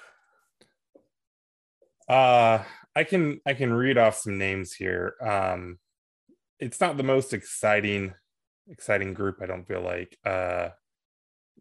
Uh, 2.10 2.64
I 2.96 3.04
can 3.04 3.39
I 3.46 3.54
can 3.54 3.74
read 3.74 3.98
off 3.98 4.18
some 4.18 4.38
names 4.38 4.74
here. 4.74 5.16
Um, 5.22 5.80
it's 6.60 6.80
not 6.80 6.98
the 6.98 7.04
most 7.04 7.34
exciting 7.34 8.14
exciting 8.70 9.14
group. 9.14 9.38
I 9.42 9.46
don't 9.46 9.68
feel 9.68 9.82
like. 9.82 10.18
Uh, 10.26 10.70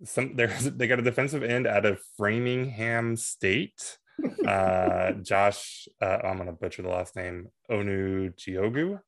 some 0.05 0.33
there's 0.37 0.65
they 0.65 0.87
got 0.87 0.99
a 0.99 1.03
defensive 1.03 1.43
end 1.43 1.67
out 1.67 1.87
of 1.87 2.01
Framingham 2.17 3.17
State. 3.17 3.99
Uh, 4.47 5.13
Josh, 5.23 5.89
uh, 6.01 6.19
I'm 6.25 6.39
gonna 6.39 6.53
butcher 6.53 6.83
the 6.83 6.89
last 6.89 7.17
name. 7.17 7.49
Onujiogu. 7.71 9.01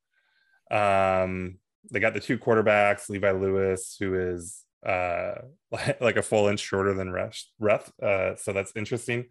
Um, 0.71 1.59
they 1.91 1.99
got 1.99 2.13
the 2.13 2.19
two 2.19 2.37
quarterbacks, 2.37 3.09
Levi 3.09 3.31
Lewis, 3.31 3.95
who 3.99 4.15
is 4.15 4.63
uh 4.85 5.35
like 6.01 6.17
a 6.17 6.21
full 6.21 6.47
inch 6.47 6.59
shorter 6.59 6.93
than 6.93 7.11
Rush 7.11 7.47
Ruth. 7.59 7.91
Uh, 8.01 8.35
so 8.35 8.53
that's 8.53 8.73
interesting. 8.75 9.25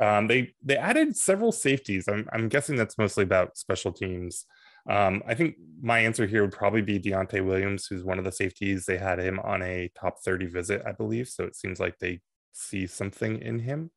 Um, 0.00 0.26
they 0.26 0.54
they 0.62 0.76
added 0.76 1.16
several 1.16 1.52
safeties. 1.52 2.08
I'm 2.08 2.28
I'm 2.32 2.48
guessing 2.48 2.76
that's 2.76 2.98
mostly 2.98 3.24
about 3.24 3.56
special 3.56 3.92
teams. 3.92 4.46
Um, 4.88 5.22
I 5.26 5.34
think 5.34 5.56
my 5.80 6.00
answer 6.00 6.26
here 6.26 6.42
would 6.42 6.52
probably 6.52 6.82
be 6.82 7.00
Deontai 7.00 7.44
Williams, 7.44 7.86
who's 7.86 8.04
one 8.04 8.18
of 8.18 8.24
the 8.24 8.32
safeties. 8.32 8.84
They 8.84 8.98
had 8.98 9.18
him 9.18 9.38
on 9.40 9.62
a 9.62 9.90
top 9.98 10.18
30 10.22 10.46
visit, 10.46 10.82
I 10.86 10.92
believe. 10.92 11.28
So 11.28 11.44
it 11.44 11.56
seems 11.56 11.80
like 11.80 11.98
they 11.98 12.20
see 12.52 12.86
something 12.86 13.40
in 13.40 13.60
him. 13.60 13.90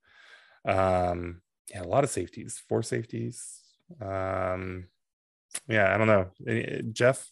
Um, 0.65 1.41
yeah, 1.69 1.83
a 1.83 1.83
lot 1.83 2.05
of 2.05 2.09
safeties, 2.09 2.61
four 2.69 2.83
safeties. 2.83 3.59
Um, 3.99 4.87
yeah, 5.67 5.93
I 5.93 5.97
don't 5.97 6.07
know. 6.07 6.27
Eh, 6.47 6.83
Jeff, 6.93 7.29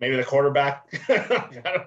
Maybe 0.00 0.16
the 0.16 0.24
quarterback. 0.24 0.86
I, 1.08 1.48
don't, 1.64 1.86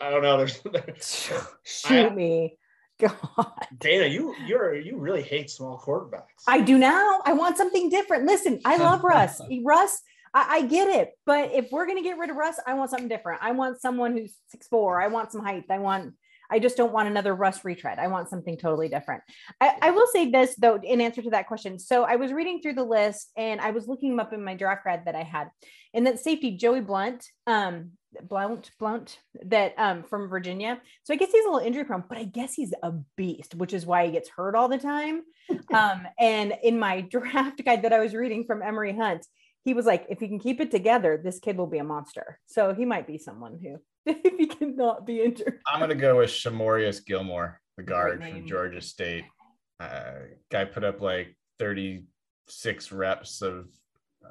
I 0.00 0.10
don't 0.10 0.22
know. 0.22 0.38
There's 0.38 1.30
Shoot 1.64 2.14
me. 2.14 2.58
God. 3.00 3.66
Dana. 3.78 4.06
You 4.06 4.34
you're 4.46 4.74
you 4.74 4.96
really 4.96 5.22
hate 5.22 5.50
small 5.50 5.78
quarterbacks. 5.78 6.44
I 6.46 6.60
do 6.60 6.78
now. 6.78 7.20
I 7.24 7.34
want 7.34 7.56
something 7.56 7.90
different. 7.90 8.24
Listen, 8.24 8.60
I 8.64 8.76
love 8.76 9.04
Russ. 9.04 9.40
Russ, 9.64 10.00
I, 10.32 10.56
I 10.56 10.62
get 10.62 10.88
it. 10.88 11.10
But 11.26 11.52
if 11.52 11.70
we're 11.70 11.86
gonna 11.86 12.02
get 12.02 12.16
rid 12.16 12.30
of 12.30 12.36
Russ, 12.36 12.58
I 12.66 12.74
want 12.74 12.90
something 12.90 13.08
different. 13.08 13.42
I 13.42 13.52
want 13.52 13.80
someone 13.80 14.16
who's 14.16 14.34
six 14.48 14.66
four. 14.68 15.00
I 15.00 15.08
want 15.08 15.30
some 15.30 15.44
height. 15.44 15.64
I 15.70 15.78
want 15.78 16.14
I 16.50 16.58
just 16.58 16.76
don't 16.76 16.92
want 16.92 17.08
another 17.08 17.34
Russ 17.34 17.64
retread. 17.64 17.98
I 17.98 18.06
want 18.06 18.28
something 18.28 18.56
totally 18.56 18.88
different. 18.88 19.22
I, 19.60 19.74
I, 19.82 19.90
will 19.90 20.06
say 20.06 20.30
this 20.30 20.54
though, 20.56 20.76
in 20.76 21.00
answer 21.00 21.22
to 21.22 21.30
that 21.30 21.48
question. 21.48 21.78
So 21.78 22.04
I 22.04 22.16
was 22.16 22.32
reading 22.32 22.60
through 22.60 22.74
the 22.74 22.84
list 22.84 23.30
and 23.36 23.60
I 23.60 23.70
was 23.70 23.88
looking 23.88 24.10
them 24.10 24.20
up 24.20 24.32
in 24.32 24.44
my 24.44 24.54
draft 24.54 24.84
grad 24.84 25.06
that 25.06 25.14
I 25.14 25.22
had, 25.22 25.50
and 25.92 26.06
that 26.06 26.20
safety 26.20 26.56
Joey 26.56 26.80
Blunt, 26.80 27.26
um, 27.46 27.92
Blount, 28.22 28.70
Blount, 28.78 29.18
that 29.44 29.74
um 29.78 30.02
from 30.02 30.28
Virginia. 30.28 30.80
So 31.04 31.14
I 31.14 31.16
guess 31.16 31.30
he's 31.32 31.44
a 31.44 31.48
little 31.48 31.66
injury 31.66 31.84
prone, 31.84 32.04
but 32.08 32.18
I 32.18 32.24
guess 32.24 32.54
he's 32.54 32.74
a 32.82 32.92
beast, 33.16 33.54
which 33.54 33.72
is 33.72 33.86
why 33.86 34.06
he 34.06 34.12
gets 34.12 34.28
hurt 34.28 34.54
all 34.54 34.68
the 34.68 34.78
time. 34.78 35.22
um, 35.74 36.06
and 36.18 36.54
in 36.62 36.78
my 36.78 37.00
draft 37.10 37.64
guide 37.64 37.82
that 37.82 37.92
I 37.92 38.00
was 38.00 38.14
reading 38.14 38.44
from 38.44 38.62
Emory 38.62 38.94
Hunt, 38.94 39.26
he 39.64 39.74
was 39.74 39.84
like, 39.84 40.06
if 40.08 40.20
he 40.20 40.28
can 40.28 40.38
keep 40.38 40.60
it 40.60 40.70
together, 40.70 41.20
this 41.22 41.40
kid 41.40 41.56
will 41.56 41.66
be 41.66 41.78
a 41.78 41.84
monster. 41.84 42.38
So 42.46 42.72
he 42.72 42.84
might 42.84 43.06
be 43.06 43.18
someone 43.18 43.58
who, 43.60 43.78
if 44.06 44.38
he 44.38 44.46
cannot 44.46 45.06
be 45.06 45.22
injured. 45.22 45.58
I'm 45.66 45.80
gonna 45.80 45.94
go 45.94 46.18
with 46.18 46.30
Shamarious 46.30 47.04
Gilmore, 47.04 47.60
the 47.76 47.82
guard 47.82 48.22
from 48.22 48.46
Georgia 48.46 48.80
State. 48.80 49.24
Uh, 49.80 50.12
guy 50.50 50.64
put 50.64 50.84
up 50.84 51.00
like 51.00 51.36
36 51.58 52.92
reps 52.92 53.42
of 53.42 53.66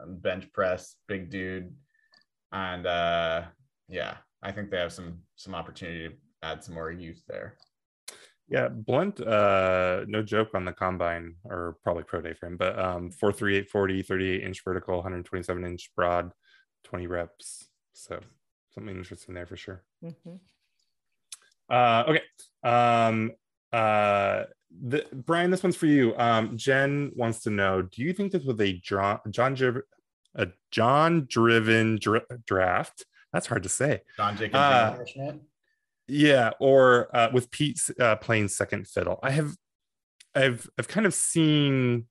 um, 0.02 0.16
bench 0.18 0.52
press, 0.54 0.96
big 1.08 1.30
dude, 1.30 1.74
and 2.52 2.88
uh, 2.88 3.44
yeah, 3.88 4.18
I 4.42 4.52
think 4.52 4.70
they 4.70 4.78
have 4.78 4.94
some 4.94 5.20
some 5.36 5.56
opportunity 5.56 6.10
to 6.10 6.16
add 6.44 6.64
some 6.64 6.76
more 6.76 6.92
youth 6.92 7.24
there. 7.28 7.58
Yeah, 8.48 8.68
Blunt, 8.68 9.20
uh, 9.22 10.06
no 10.08 10.22
joke 10.22 10.50
on 10.54 10.66
the 10.66 10.72
combine 10.72 11.36
or 11.46 11.78
probably 11.84 12.04
pro 12.04 12.22
day 12.22 12.34
for 12.34 12.46
him, 12.46 12.58
but 12.58 12.78
um, 12.78 13.10
438 13.10 13.70
40, 13.70 14.04
38 14.04 14.44
inch 14.44 14.64
vertical, 14.64 14.96
127 14.98 15.66
inch 15.66 15.90
broad, 15.96 16.32
20 16.84 17.08
reps. 17.08 17.68
So 17.94 18.20
something 18.70 18.96
interesting 18.96 19.34
there 19.34 19.48
for 19.48 19.58
sure. 19.58 19.84
Mm-hmm. 20.04 20.36
Uh, 21.68 22.04
okay. 22.08 22.22
Um, 22.64 23.32
uh, 23.74 24.44
the, 24.80 25.06
Brian, 25.12 25.50
this 25.50 25.64
one's 25.64 25.76
for 25.76 25.88
you. 25.88 26.16
Um, 26.18 26.56
Jen 26.56 27.12
wants 27.16 27.40
to 27.44 27.50
know 27.50 27.82
Do 27.82 28.04
you 28.04 28.14
think 28.14 28.32
this 28.32 28.44
was 28.44 28.60
a 28.60 28.74
John, 28.74 29.20
John, 29.32 29.82
a 30.36 30.48
John 30.70 31.26
driven 31.28 31.98
dra- 31.98 32.22
draft? 32.46 33.06
That's 33.36 33.48
hard 33.48 33.64
to 33.64 33.70
say. 33.70 34.00
John 34.16 34.38
Jacobs. 34.38 34.56
Uh, 34.56 35.34
yeah, 36.08 36.52
or 36.62 37.14
uh, 37.14 37.28
with 37.34 37.52
Pete 37.52 37.82
uh, 38.00 38.16
playing 38.16 38.48
second 38.48 38.88
fiddle. 38.88 39.20
I 39.22 39.32
have, 39.32 39.58
I've, 40.34 40.70
I've 40.80 40.88
kind 40.88 41.06
of 41.06 41.14
seen 41.14 42.06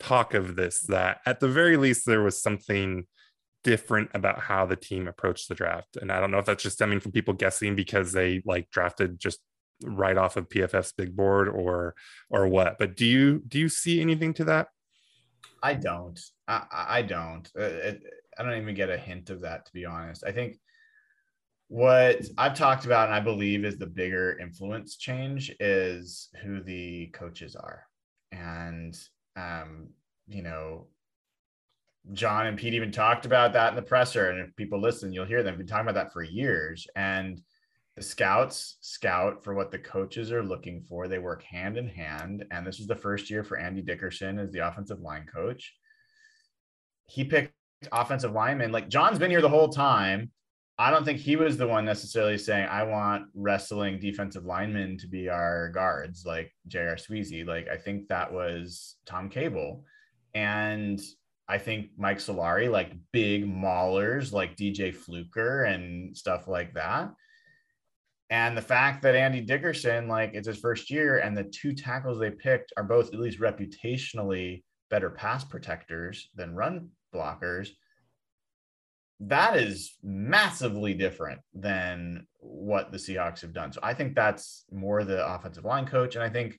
talk 0.00 0.32
of 0.32 0.56
this 0.56 0.80
that 0.88 1.20
at 1.26 1.40
the 1.40 1.48
very 1.48 1.76
least 1.76 2.06
there 2.06 2.22
was 2.22 2.40
something 2.40 3.06
different 3.62 4.12
about 4.14 4.40
how 4.40 4.64
the 4.64 4.74
team 4.74 5.08
approached 5.08 5.50
the 5.50 5.54
draft, 5.54 5.98
and 6.00 6.10
I 6.10 6.20
don't 6.20 6.30
know 6.30 6.38
if 6.38 6.46
that's 6.46 6.62
just 6.62 6.76
stemming 6.76 7.00
from 7.00 7.12
people 7.12 7.34
guessing 7.34 7.76
because 7.76 8.12
they 8.12 8.40
like 8.46 8.70
drafted 8.70 9.20
just 9.20 9.40
right 9.84 10.16
off 10.16 10.38
of 10.38 10.48
PFF's 10.48 10.92
big 10.92 11.14
board 11.14 11.50
or 11.50 11.94
or 12.30 12.48
what. 12.48 12.78
But 12.78 12.96
do 12.96 13.04
you 13.04 13.42
do 13.46 13.58
you 13.58 13.68
see 13.68 14.00
anything 14.00 14.32
to 14.34 14.44
that? 14.44 14.68
I 15.62 15.74
don't. 15.74 16.18
I, 16.48 16.62
I 16.72 17.02
don't. 17.02 17.46
Uh, 17.54 17.62
it, 17.62 18.02
I 18.38 18.42
don't 18.42 18.60
even 18.60 18.74
get 18.74 18.90
a 18.90 18.96
hint 18.96 19.30
of 19.30 19.40
that, 19.42 19.66
to 19.66 19.72
be 19.72 19.84
honest. 19.84 20.24
I 20.26 20.32
think 20.32 20.58
what 21.68 22.20
I've 22.36 22.54
talked 22.54 22.84
about 22.84 23.08
and 23.08 23.14
I 23.14 23.20
believe 23.20 23.64
is 23.64 23.78
the 23.78 23.86
bigger 23.86 24.38
influence 24.38 24.96
change 24.96 25.54
is 25.58 26.28
who 26.42 26.62
the 26.62 27.06
coaches 27.14 27.56
are. 27.56 27.86
And, 28.30 28.94
um, 29.36 29.88
you 30.26 30.42
know, 30.42 30.88
John 32.12 32.46
and 32.46 32.58
Pete 32.58 32.74
even 32.74 32.92
talked 32.92 33.26
about 33.26 33.52
that 33.52 33.70
in 33.70 33.76
the 33.76 33.82
presser. 33.82 34.30
And 34.30 34.40
if 34.40 34.54
people 34.56 34.80
listen, 34.80 35.12
you'll 35.12 35.24
hear 35.24 35.42
them 35.42 35.56
been 35.56 35.66
talking 35.66 35.88
about 35.88 35.94
that 35.94 36.12
for 36.12 36.22
years. 36.22 36.86
And 36.96 37.40
the 37.96 38.02
scouts 38.02 38.76
scout 38.80 39.44
for 39.44 39.54
what 39.54 39.70
the 39.70 39.78
coaches 39.78 40.32
are 40.32 40.42
looking 40.42 40.82
for. 40.82 41.08
They 41.08 41.18
work 41.18 41.42
hand 41.42 41.76
in 41.76 41.88
hand. 41.88 42.44
And 42.50 42.66
this 42.66 42.80
is 42.80 42.86
the 42.86 42.96
first 42.96 43.30
year 43.30 43.44
for 43.44 43.58
Andy 43.58 43.82
Dickerson 43.82 44.38
as 44.38 44.50
the 44.50 44.66
offensive 44.66 45.00
line 45.00 45.26
coach. 45.32 45.74
He 47.06 47.24
picked 47.24 47.54
offensive 47.90 48.32
linemen. 48.32 48.72
Like 48.72 48.88
John's 48.88 49.18
been 49.18 49.30
here 49.30 49.40
the 49.40 49.48
whole 49.48 49.68
time. 49.68 50.30
I 50.78 50.90
don't 50.90 51.04
think 51.04 51.18
he 51.18 51.36
was 51.36 51.56
the 51.56 51.66
one 51.66 51.84
necessarily 51.84 52.38
saying, 52.38 52.66
I 52.66 52.82
want 52.82 53.26
wrestling 53.34 53.98
defensive 53.98 54.44
linemen 54.44 54.96
to 54.98 55.06
be 55.06 55.28
our 55.28 55.68
guards, 55.68 56.24
like 56.24 56.50
J.R. 56.66 56.96
Sweezy. 56.96 57.46
Like, 57.46 57.68
I 57.68 57.76
think 57.76 58.08
that 58.08 58.32
was 58.32 58.96
Tom 59.06 59.28
Cable. 59.28 59.84
And 60.34 61.00
I 61.46 61.58
think 61.58 61.90
Mike 61.98 62.18
Solari, 62.18 62.70
like 62.70 62.92
big 63.12 63.46
maulers 63.46 64.32
like 64.32 64.56
DJ 64.56 64.94
Fluker 64.94 65.64
and 65.64 66.16
stuff 66.16 66.48
like 66.48 66.72
that. 66.74 67.10
And 68.30 68.56
the 68.56 68.62
fact 68.62 69.02
that 69.02 69.14
Andy 69.14 69.42
Dickerson, 69.42 70.08
like 70.08 70.30
it's 70.32 70.48
his 70.48 70.58
first 70.58 70.90
year, 70.90 71.18
and 71.18 71.36
the 71.36 71.44
two 71.44 71.74
tackles 71.74 72.18
they 72.18 72.30
picked 72.30 72.72
are 72.78 72.82
both 72.82 73.12
at 73.12 73.20
least 73.20 73.40
reputationally 73.40 74.62
better 74.88 75.10
pass 75.10 75.44
protectors 75.44 76.30
than 76.34 76.54
run 76.54 76.88
blockers, 77.14 77.68
that 79.20 79.56
is 79.56 79.96
massively 80.02 80.94
different 80.94 81.40
than 81.54 82.26
what 82.40 82.90
the 82.90 82.98
Seahawks 82.98 83.40
have 83.40 83.52
done. 83.52 83.72
So 83.72 83.80
I 83.82 83.94
think 83.94 84.14
that's 84.14 84.64
more 84.72 85.04
the 85.04 85.26
offensive 85.26 85.64
line 85.64 85.86
coach. 85.86 86.16
And 86.16 86.24
I 86.24 86.28
think 86.28 86.58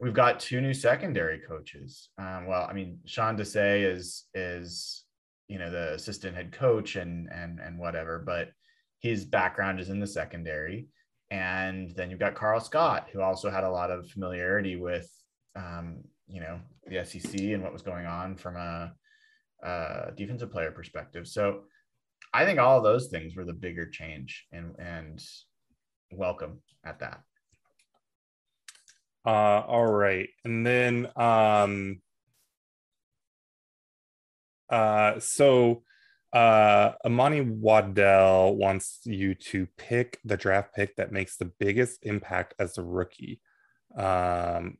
we've 0.00 0.14
got 0.14 0.40
two 0.40 0.60
new 0.60 0.74
secondary 0.74 1.38
coaches. 1.38 2.08
Um, 2.18 2.46
well, 2.46 2.66
I 2.68 2.72
mean, 2.72 2.98
Sean 3.06 3.36
Desai 3.36 3.90
is 3.90 4.24
is 4.34 5.04
you 5.48 5.58
know 5.58 5.70
the 5.70 5.94
assistant 5.94 6.34
head 6.34 6.52
coach 6.52 6.96
and 6.96 7.28
and 7.32 7.60
and 7.60 7.78
whatever, 7.78 8.22
but 8.24 8.50
his 8.98 9.24
background 9.24 9.80
is 9.80 9.90
in 9.90 10.00
the 10.00 10.06
secondary. 10.06 10.88
And 11.30 11.90
then 11.96 12.10
you've 12.10 12.20
got 12.20 12.34
Karl 12.34 12.60
Scott, 12.60 13.08
who 13.12 13.20
also 13.20 13.50
had 13.50 13.64
a 13.64 13.70
lot 13.70 13.90
of 13.90 14.08
familiarity 14.08 14.76
with 14.76 15.10
um, 15.54 16.02
you 16.26 16.40
know 16.40 16.58
the 16.86 17.04
SEC 17.04 17.40
and 17.40 17.62
what 17.62 17.72
was 17.72 17.82
going 17.82 18.06
on 18.06 18.36
from 18.36 18.56
a 18.56 18.92
uh, 19.64 20.10
defensive 20.16 20.50
player 20.50 20.70
perspective. 20.70 21.26
So 21.26 21.62
I 22.32 22.44
think 22.44 22.58
all 22.58 22.80
those 22.80 23.08
things 23.08 23.36
were 23.36 23.44
the 23.44 23.52
bigger 23.52 23.88
change 23.88 24.46
and 24.52 24.74
and 24.78 25.20
welcome 26.10 26.60
at 26.84 27.00
that. 27.00 27.20
Uh, 29.26 29.60
all 29.66 29.86
right, 29.86 30.28
and 30.44 30.66
then 30.66 31.08
um, 31.16 32.02
uh, 34.68 35.18
so 35.18 35.82
uh, 36.34 36.92
Amani 37.04 37.40
Waddell 37.40 38.56
wants 38.56 39.00
you 39.04 39.34
to 39.36 39.66
pick 39.78 40.18
the 40.24 40.36
draft 40.36 40.74
pick 40.74 40.96
that 40.96 41.12
makes 41.12 41.36
the 41.36 41.50
biggest 41.58 42.00
impact 42.02 42.54
as 42.58 42.76
a 42.76 42.82
rookie. 42.82 43.40
Um, 43.96 44.76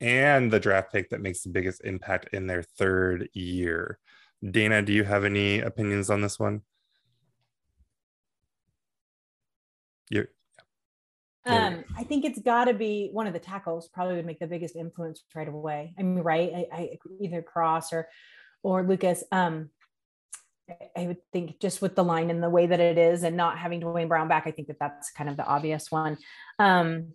and 0.00 0.50
the 0.50 0.60
draft 0.60 0.92
pick 0.92 1.10
that 1.10 1.20
makes 1.20 1.42
the 1.42 1.50
biggest 1.50 1.84
impact 1.84 2.30
in 2.32 2.46
their 2.46 2.62
third 2.62 3.28
year. 3.34 3.98
Dana, 4.48 4.82
do 4.82 4.92
you 4.92 5.04
have 5.04 5.24
any 5.24 5.60
opinions 5.60 6.10
on 6.10 6.20
this 6.20 6.38
one? 6.38 6.62
You're. 10.10 10.28
Um, 11.46 11.84
I 11.96 12.02
think 12.02 12.24
it's 12.24 12.40
got 12.40 12.64
to 12.64 12.74
be 12.74 13.10
one 13.12 13.26
of 13.26 13.32
the 13.32 13.38
tackles. 13.38 13.88
Probably 13.88 14.16
would 14.16 14.26
make 14.26 14.40
the 14.40 14.46
biggest 14.46 14.74
influence 14.74 15.22
right 15.34 15.48
away. 15.48 15.94
I 15.98 16.02
mean, 16.02 16.22
right? 16.22 16.52
I, 16.54 16.66
I 16.72 16.98
either 17.20 17.40
Cross 17.40 17.92
or 17.92 18.08
or 18.62 18.82
Lucas. 18.82 19.22
Um, 19.30 19.70
I 20.96 21.06
would 21.06 21.18
think 21.32 21.60
just 21.60 21.80
with 21.80 21.94
the 21.94 22.02
line 22.02 22.30
and 22.30 22.42
the 22.42 22.50
way 22.50 22.66
that 22.66 22.80
it 22.80 22.98
is, 22.98 23.22
and 23.22 23.36
not 23.36 23.58
having 23.58 23.78
Duane 23.78 24.08
Brown 24.08 24.26
back, 24.26 24.46
I 24.46 24.50
think 24.50 24.68
that 24.68 24.80
that's 24.80 25.12
kind 25.12 25.30
of 25.30 25.36
the 25.36 25.46
obvious 25.46 25.90
one. 25.90 26.18
Um, 26.58 27.12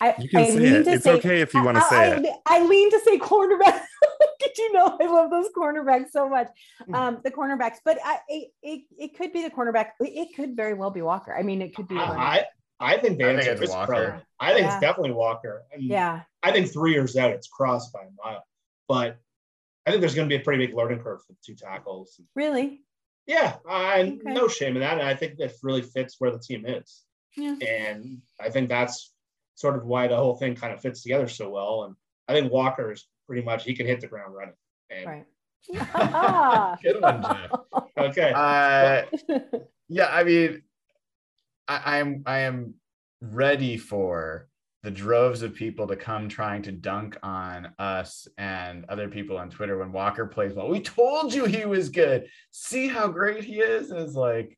I, 0.00 0.14
you 0.18 0.28
can 0.28 0.40
I 0.40 0.50
say 0.50 0.64
it. 0.66 0.86
It's 0.86 1.04
say, 1.04 1.12
okay 1.12 1.40
if 1.40 1.54
you 1.54 1.64
want 1.64 1.76
to 1.76 1.82
say 1.84 2.12
I, 2.12 2.16
it. 2.16 2.26
I, 2.46 2.64
lean 2.64 2.90
to 2.90 3.00
say 3.00 3.18
cornerback. 3.18 3.82
Did 4.40 4.58
you 4.58 4.72
know 4.72 4.96
I 5.00 5.06
love 5.06 5.30
those 5.30 5.48
cornerbacks 5.56 6.10
so 6.10 6.28
much? 6.28 6.48
Hmm. 6.84 6.94
Um, 6.94 7.20
the 7.24 7.30
cornerbacks, 7.30 7.76
but 7.84 7.98
I, 8.04 8.18
it, 8.28 8.50
it, 8.62 8.82
it 8.98 9.16
could 9.16 9.32
be 9.32 9.42
the 9.42 9.50
cornerback. 9.50 9.90
It 10.00 10.36
could 10.36 10.54
very 10.56 10.74
well 10.74 10.90
be 10.90 11.02
Walker. 11.02 11.34
I 11.34 11.42
mean, 11.42 11.62
it 11.62 11.74
could 11.74 11.88
be. 11.88 11.96
I, 11.96 12.44
I 12.78 12.98
think 12.98 13.18
the 13.18 13.28
answer 13.28 13.62
is 13.62 13.70
Walker. 13.70 13.86
Probably, 13.86 14.22
I 14.38 14.52
think 14.52 14.66
yeah. 14.66 14.72
it's 14.74 14.80
definitely 14.80 15.12
Walker. 15.12 15.64
I 15.72 15.78
mean, 15.78 15.88
yeah. 15.88 16.22
I 16.42 16.52
think 16.52 16.72
three 16.72 16.92
years 16.92 17.16
out, 17.16 17.30
it's 17.30 17.48
Cross 17.48 17.90
by 17.90 18.00
a 18.00 18.10
mile. 18.24 18.44
But 18.88 19.18
I 19.86 19.90
think 19.90 20.00
there's 20.00 20.14
going 20.14 20.28
to 20.28 20.34
be 20.36 20.40
a 20.40 20.44
pretty 20.44 20.66
big 20.66 20.76
learning 20.76 20.98
curve 21.00 21.20
for 21.26 21.32
the 21.32 21.38
two 21.44 21.54
tackles. 21.54 22.20
Really? 22.34 22.82
Yeah, 23.26 23.56
I, 23.68 24.00
okay. 24.00 24.32
no 24.32 24.46
shame 24.46 24.76
in 24.76 24.80
that. 24.80 24.98
And 24.98 25.06
I 25.06 25.14
think 25.14 25.38
that 25.38 25.52
really 25.62 25.82
fits 25.82 26.16
where 26.18 26.30
the 26.30 26.38
team 26.38 26.64
is. 26.66 27.02
Yeah. 27.36 27.56
And 27.66 28.20
I 28.40 28.50
think 28.50 28.68
that's 28.68 29.12
sort 29.56 29.76
of 29.76 29.84
why 29.84 30.06
the 30.06 30.16
whole 30.16 30.36
thing 30.36 30.54
kind 30.54 30.72
of 30.72 30.80
fits 30.80 31.02
together 31.02 31.26
so 31.26 31.50
well. 31.50 31.84
And 31.84 31.96
I 32.28 32.32
think 32.32 32.52
Walker 32.52 32.92
is 32.92 33.08
pretty 33.26 33.42
much 33.42 33.64
he 33.64 33.74
can 33.74 33.86
hit 33.86 34.00
the 34.00 34.06
ground 34.06 34.34
running. 34.34 34.54
And 34.90 35.06
right. 35.06 36.78
Good 36.82 37.00
one, 37.02 37.22
Jeff. 37.22 37.50
Okay. 37.98 38.32
Uh, 38.34 39.02
yeah, 39.88 40.08
I 40.12 40.22
mean, 40.22 40.62
I, 41.66 41.98
I'm 41.98 42.22
I 42.26 42.40
am 42.40 42.74
ready 43.20 43.76
for 43.76 44.48
the 44.82 44.90
droves 44.92 45.42
of 45.42 45.52
people 45.52 45.88
to 45.88 45.96
come 45.96 46.28
trying 46.28 46.62
to 46.62 46.70
dunk 46.70 47.16
on 47.20 47.72
us 47.78 48.28
and 48.38 48.84
other 48.88 49.08
people 49.08 49.36
on 49.36 49.50
Twitter 49.50 49.78
when 49.78 49.90
Walker 49.90 50.26
plays 50.26 50.54
well. 50.54 50.68
We 50.68 50.80
told 50.80 51.34
you 51.34 51.44
he 51.44 51.66
was 51.66 51.88
good. 51.88 52.28
See 52.52 52.86
how 52.86 53.08
great 53.08 53.42
he 53.42 53.58
is. 53.58 53.90
And 53.90 53.98
it's 53.98 54.14
like, 54.14 54.56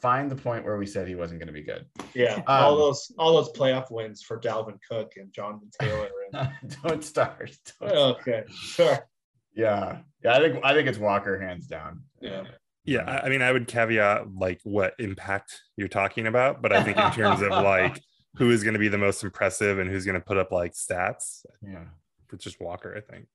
find 0.00 0.30
the 0.30 0.36
point 0.36 0.64
where 0.64 0.76
we 0.76 0.86
said 0.86 1.08
he 1.08 1.14
wasn't 1.14 1.40
going 1.40 1.48
to 1.48 1.52
be 1.52 1.62
good. 1.62 1.86
Yeah, 2.14 2.34
um, 2.34 2.44
all 2.46 2.76
those 2.76 3.12
all 3.18 3.34
those 3.34 3.52
playoff 3.52 3.90
wins 3.90 4.22
for 4.22 4.38
Dalvin 4.38 4.78
Cook 4.88 5.12
and 5.16 5.32
Jonathan 5.32 5.70
Taylor. 5.80 6.08
And... 6.32 6.76
don't 6.82 7.04
start. 7.04 7.56
Don't 7.80 7.92
okay, 7.92 8.44
sure. 8.48 9.08
Yeah, 9.54 9.98
yeah. 10.22 10.36
I 10.36 10.40
think 10.40 10.64
I 10.64 10.74
think 10.74 10.88
it's 10.88 10.98
Walker 10.98 11.40
hands 11.40 11.66
down. 11.66 12.02
Yeah. 12.20 12.44
Yeah, 12.88 13.20
I 13.24 13.28
mean, 13.28 13.42
I 13.42 13.50
would 13.50 13.66
caveat 13.66 14.32
like 14.32 14.60
what 14.62 14.94
impact 15.00 15.60
you're 15.76 15.88
talking 15.88 16.28
about, 16.28 16.62
but 16.62 16.72
I 16.72 16.84
think 16.84 16.96
in 16.96 17.10
terms 17.10 17.42
of 17.42 17.50
like 17.50 18.00
who 18.36 18.50
is 18.50 18.62
going 18.62 18.74
to 18.74 18.78
be 18.78 18.86
the 18.86 18.96
most 18.96 19.24
impressive 19.24 19.80
and 19.80 19.90
who's 19.90 20.04
going 20.04 20.14
to 20.14 20.24
put 20.24 20.36
up 20.36 20.52
like 20.52 20.72
stats, 20.72 21.44
yeah, 21.60 21.86
it's 22.32 22.44
just 22.44 22.60
Walker, 22.60 22.94
I 22.96 23.00
think. 23.00 23.26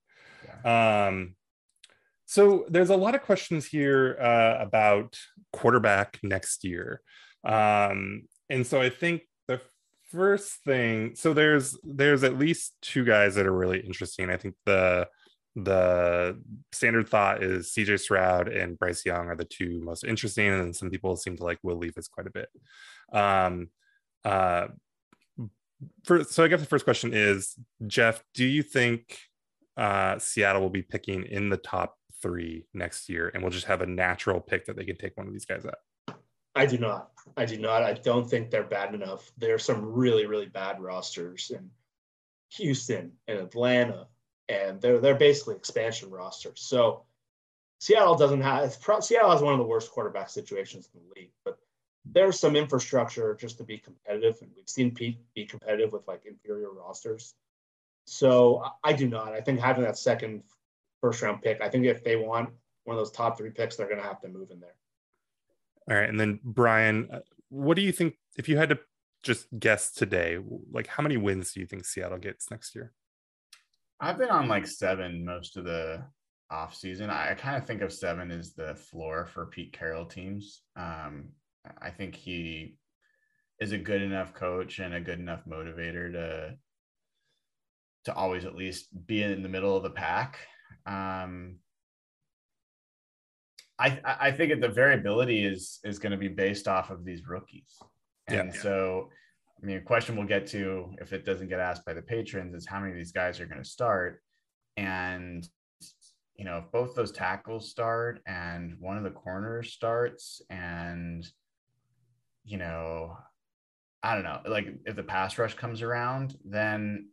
Yeah. 0.46 1.08
Um, 1.08 1.36
so 2.32 2.64
there's 2.70 2.90
a 2.90 2.96
lot 2.96 3.14
of 3.14 3.24
questions 3.24 3.66
here 3.66 4.18
uh, 4.18 4.56
about 4.64 5.18
quarterback 5.52 6.18
next 6.24 6.64
year, 6.64 7.02
um, 7.44 8.22
and 8.50 8.66
so 8.66 8.80
I 8.80 8.90
think 8.90 9.24
the 9.50 9.60
first 10.12 10.64
thing, 10.64 11.14
so 11.16 11.34
there's 11.34 11.78
there's 11.84 12.24
at 12.24 12.40
least 12.40 12.76
two 12.82 13.04
guys 13.04 13.36
that 13.36 13.46
are 13.46 13.52
really 13.52 13.82
interesting. 13.82 14.30
I 14.30 14.38
think 14.38 14.56
the 14.66 15.10
the 15.58 16.42
standard 16.72 17.10
thought 17.10 17.44
is 17.44 17.74
CJ 17.74 18.00
Stroud 18.00 18.48
and 18.48 18.80
Bryce 18.80 19.06
Young 19.06 19.28
are 19.28 19.36
the 19.36 19.44
two 19.44 19.82
most 19.84 20.06
interesting, 20.06 20.54
and 20.54 20.74
some 20.74 20.90
people 20.90 21.18
seem 21.18 21.36
to 21.36 21.44
like 21.44 21.60
Will 21.64 21.80
Levis 21.80 22.08
quite 22.08 22.28
a 22.28 22.32
bit. 22.32 22.48
Um, 23.12 23.68
uh, 24.24 24.68
for, 26.06 26.24
so 26.24 26.46
I 26.46 26.48
guess 26.48 26.62
the 26.62 26.66
first 26.66 26.86
question 26.86 27.14
is, 27.14 27.58
Jeff, 27.88 28.24
do 28.34 28.46
you 28.46 28.64
think 28.64 29.20
uh, 29.76 30.18
Seattle 30.20 30.62
will 30.62 30.70
be 30.70 30.82
picking 30.82 31.24
in 31.24 31.50
the 31.50 31.58
top 31.58 31.98
three 32.22 32.66
next 32.74 33.10
year, 33.10 33.32
and 33.34 33.44
we'll 33.44 33.52
just 33.52 33.66
have 33.66 33.82
a 33.82 33.86
natural 33.86 34.40
pick 34.40 34.66
that 34.66 34.76
they 34.76 34.86
can 34.86 34.98
take 34.98 35.18
one 35.18 35.28
of 35.28 35.34
these 35.34 35.46
guys 35.46 35.66
at? 35.66 35.80
I 36.56 36.66
do 36.66 36.78
not. 36.78 37.12
I 37.38 37.46
do 37.46 37.58
not. 37.58 37.84
I 37.84 37.94
don't 37.94 38.30
think 38.30 38.50
they're 38.50 38.64
bad 38.64 38.94
enough. 38.94 39.32
There 39.38 39.56
are 39.56 39.60
some 39.60 39.86
really, 39.86 40.26
really 40.26 40.48
bad 40.48 40.82
rosters 40.82 41.52
in 41.54 41.70
Houston 42.54 43.14
and 43.28 43.40
Atlanta, 43.40 44.08
and 44.50 44.82
they're 44.82 45.00
they're 45.00 45.16
basically 45.16 45.56
expansion 45.56 46.10
rosters. 46.10 46.62
So 46.62 47.06
Seattle 47.80 48.16
doesn't 48.16 48.42
have 48.42 48.74
Seattle 49.02 49.32
has 49.32 49.42
one 49.42 49.54
of 49.54 49.60
the 49.60 49.66
worst 49.66 49.92
quarterback 49.92 50.30
situations 50.30 50.90
in 50.94 51.02
the 51.02 51.22
league, 51.22 51.32
but 51.46 51.58
there's 52.06 52.40
some 52.40 52.56
infrastructure 52.56 53.36
just 53.40 53.58
to 53.60 53.64
be 53.64 53.78
competitive, 53.78 54.38
and 54.42 54.52
we've 54.56 54.70
seen 54.70 54.94
Pete 54.94 55.20
be 55.34 55.46
competitive 55.46 55.92
with 55.92 56.08
like 56.08 56.26
inferior 56.26 56.72
rosters. 56.72 57.34
So 58.06 58.64
I 58.84 58.94
do 58.94 59.08
not. 59.08 59.34
I 59.34 59.42
think 59.42 59.60
having 59.60 59.84
that 59.84 59.98
second 59.98 60.44
first 61.02 61.22
round 61.22 61.42
pick, 61.42 61.62
I 61.62 61.70
think 61.70 61.86
if 61.86 62.04
they 62.04 62.16
want 62.16 62.50
one 62.84 62.96
of 62.96 63.00
those 63.00 63.12
top 63.12 63.38
three 63.38 63.50
picks, 63.50 63.76
they're 63.76 63.88
going 63.88 64.02
to 64.02 64.08
have 64.08 64.22
to 64.22 64.30
move 64.30 64.50
in 64.52 64.60
there. 64.60 64.76
All 65.90 65.98
right, 65.98 66.10
and 66.10 66.20
then 66.20 66.40
Brian, 66.44 67.10
uh, 67.12 67.20
what 67.50 67.76
do 67.76 67.82
you 67.82 67.92
think 67.92 68.16
if 68.38 68.48
you 68.48 68.58
had 68.58 68.70
to 68.70 68.80
just 69.24 69.48
guess 69.58 69.92
today, 69.92 70.38
like 70.72 70.88
how 70.88 71.04
many 71.04 71.18
wins 71.18 71.54
do 71.54 71.60
you 71.60 71.66
think 71.66 71.86
Seattle 71.86 72.18
gets 72.18 72.50
next 72.50 72.76
year? 72.76 72.94
I've 74.00 74.18
been 74.18 74.30
on 74.30 74.48
like 74.48 74.66
seven 74.66 75.26
most 75.26 75.58
of 75.58 75.66
the 75.66 76.04
off 76.50 76.76
season. 76.76 77.10
I, 77.10 77.32
I 77.32 77.34
kind 77.36 77.58
of 77.58 77.66
think 77.66 77.82
of 77.82 77.94
seven 77.94 78.32
as 78.32 78.54
the 78.54 78.76
floor 78.76 79.28
for 79.28 79.46
Pete 79.48 79.74
Carroll 79.74 80.06
teams. 80.06 80.62
Um, 80.76 81.30
I 81.80 81.92
think 81.92 82.16
he 82.16 82.78
is 83.60 83.72
a 83.72 83.78
good 83.78 84.02
enough 84.02 84.34
coach 84.34 84.80
and 84.80 84.94
a 84.94 85.00
good 85.00 85.20
enough 85.20 85.46
motivator 85.46 86.12
to 86.14 86.56
to 88.06 88.14
always 88.16 88.46
at 88.46 88.56
least 88.56 88.88
be 89.06 89.22
in 89.22 89.44
the 89.44 89.50
middle 89.50 89.78
of 89.78 89.84
the 89.84 89.90
pack. 89.92 90.40
Um, 90.86 91.58
I 93.80 94.00
I 94.06 94.32
think 94.32 94.60
the 94.62 94.70
variability 94.70 95.46
is 95.46 95.80
is 95.84 96.00
going 96.00 96.12
to 96.12 96.18
be 96.18 96.28
based 96.28 96.68
off 96.68 96.90
of 96.90 97.04
these 97.04 97.28
rookies, 97.28 97.78
and 98.28 98.54
yeah. 98.54 98.62
so 98.62 99.10
I 99.62 99.66
mean, 99.66 99.78
a 99.78 99.82
question 99.82 100.16
we'll 100.16 100.28
get 100.28 100.48
to 100.48 100.94
if 101.00 101.14
it 101.14 101.26
doesn't 101.26 101.50
get 101.50 101.60
asked 101.60 101.86
by 101.86 101.94
the 101.94 102.02
patrons 102.02 102.54
is 102.56 102.68
how 102.68 102.80
many 102.80 102.92
of 102.92 102.98
these 102.98 103.12
guys 103.12 103.40
are 103.40 103.46
going 103.46 103.64
to 103.64 103.70
start, 103.70 104.22
and 104.78 105.48
you 106.36 106.46
know 106.46 106.60
if 106.60 106.72
both 106.72 106.96
those 106.96 107.12
tackles 107.12 107.70
start 107.70 108.22
and 108.26 108.76
one 108.80 108.98
of 108.98 109.04
the 109.04 109.12
corners 109.12 109.74
starts 109.74 110.42
and 110.50 111.28
you 112.44 112.58
know, 112.58 113.18
I 114.04 114.16
don't 114.16 114.24
know, 114.24 114.42
like 114.48 114.68
if 114.86 114.96
the 114.96 115.04
pass 115.04 115.38
rush 115.38 115.54
comes 115.54 115.82
around, 115.82 116.36
then 116.44 117.10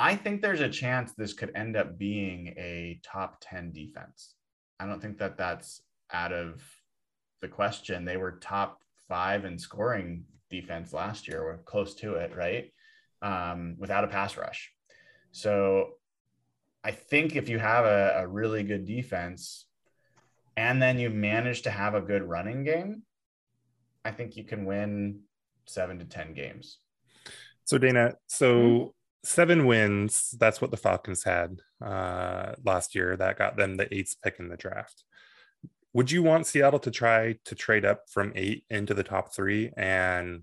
I 0.00 0.14
think 0.14 0.40
there's 0.40 0.60
a 0.60 0.68
chance 0.68 1.12
this 1.12 1.32
could 1.32 1.50
end 1.56 1.76
up 1.76 1.98
being 1.98 2.54
a 2.56 3.00
top 3.02 3.38
10 3.40 3.72
defense. 3.72 4.34
I 4.78 4.86
don't 4.86 5.02
think 5.02 5.18
that 5.18 5.36
that's 5.36 5.82
out 6.12 6.32
of 6.32 6.62
the 7.42 7.48
question. 7.48 8.04
They 8.04 8.16
were 8.16 8.38
top 8.40 8.80
five 9.08 9.44
in 9.44 9.58
scoring 9.58 10.22
defense 10.50 10.92
last 10.92 11.26
year, 11.26 11.42
or 11.42 11.58
close 11.64 11.96
to 11.96 12.14
it, 12.14 12.34
right? 12.36 12.72
Um, 13.22 13.74
without 13.76 14.04
a 14.04 14.08
pass 14.08 14.36
rush. 14.36 14.72
So 15.32 15.94
I 16.84 16.92
think 16.92 17.34
if 17.34 17.48
you 17.48 17.58
have 17.58 17.84
a, 17.84 18.20
a 18.20 18.28
really 18.28 18.62
good 18.62 18.86
defense 18.86 19.66
and 20.56 20.80
then 20.80 21.00
you 21.00 21.10
manage 21.10 21.62
to 21.62 21.70
have 21.70 21.94
a 21.94 22.00
good 22.00 22.22
running 22.22 22.62
game, 22.62 23.02
I 24.04 24.12
think 24.12 24.36
you 24.36 24.44
can 24.44 24.64
win 24.64 25.22
seven 25.66 25.98
to 25.98 26.04
10 26.04 26.34
games. 26.34 26.78
So, 27.64 27.78
Dana, 27.78 28.14
so 28.28 28.54
mm-hmm. 28.54 28.88
Seven 29.24 29.66
wins, 29.66 30.34
that's 30.38 30.60
what 30.60 30.70
the 30.70 30.76
Falcons 30.76 31.24
had 31.24 31.60
uh, 31.84 32.52
last 32.64 32.94
year. 32.94 33.16
That 33.16 33.38
got 33.38 33.56
them 33.56 33.76
the 33.76 33.92
eighth 33.94 34.16
pick 34.22 34.36
in 34.38 34.48
the 34.48 34.56
draft. 34.56 35.04
Would 35.92 36.10
you 36.10 36.22
want 36.22 36.46
Seattle 36.46 36.78
to 36.80 36.90
try 36.90 37.36
to 37.44 37.54
trade 37.54 37.84
up 37.84 38.02
from 38.08 38.32
eight 38.36 38.64
into 38.70 38.94
the 38.94 39.02
top 39.02 39.34
three? 39.34 39.72
And 39.76 40.42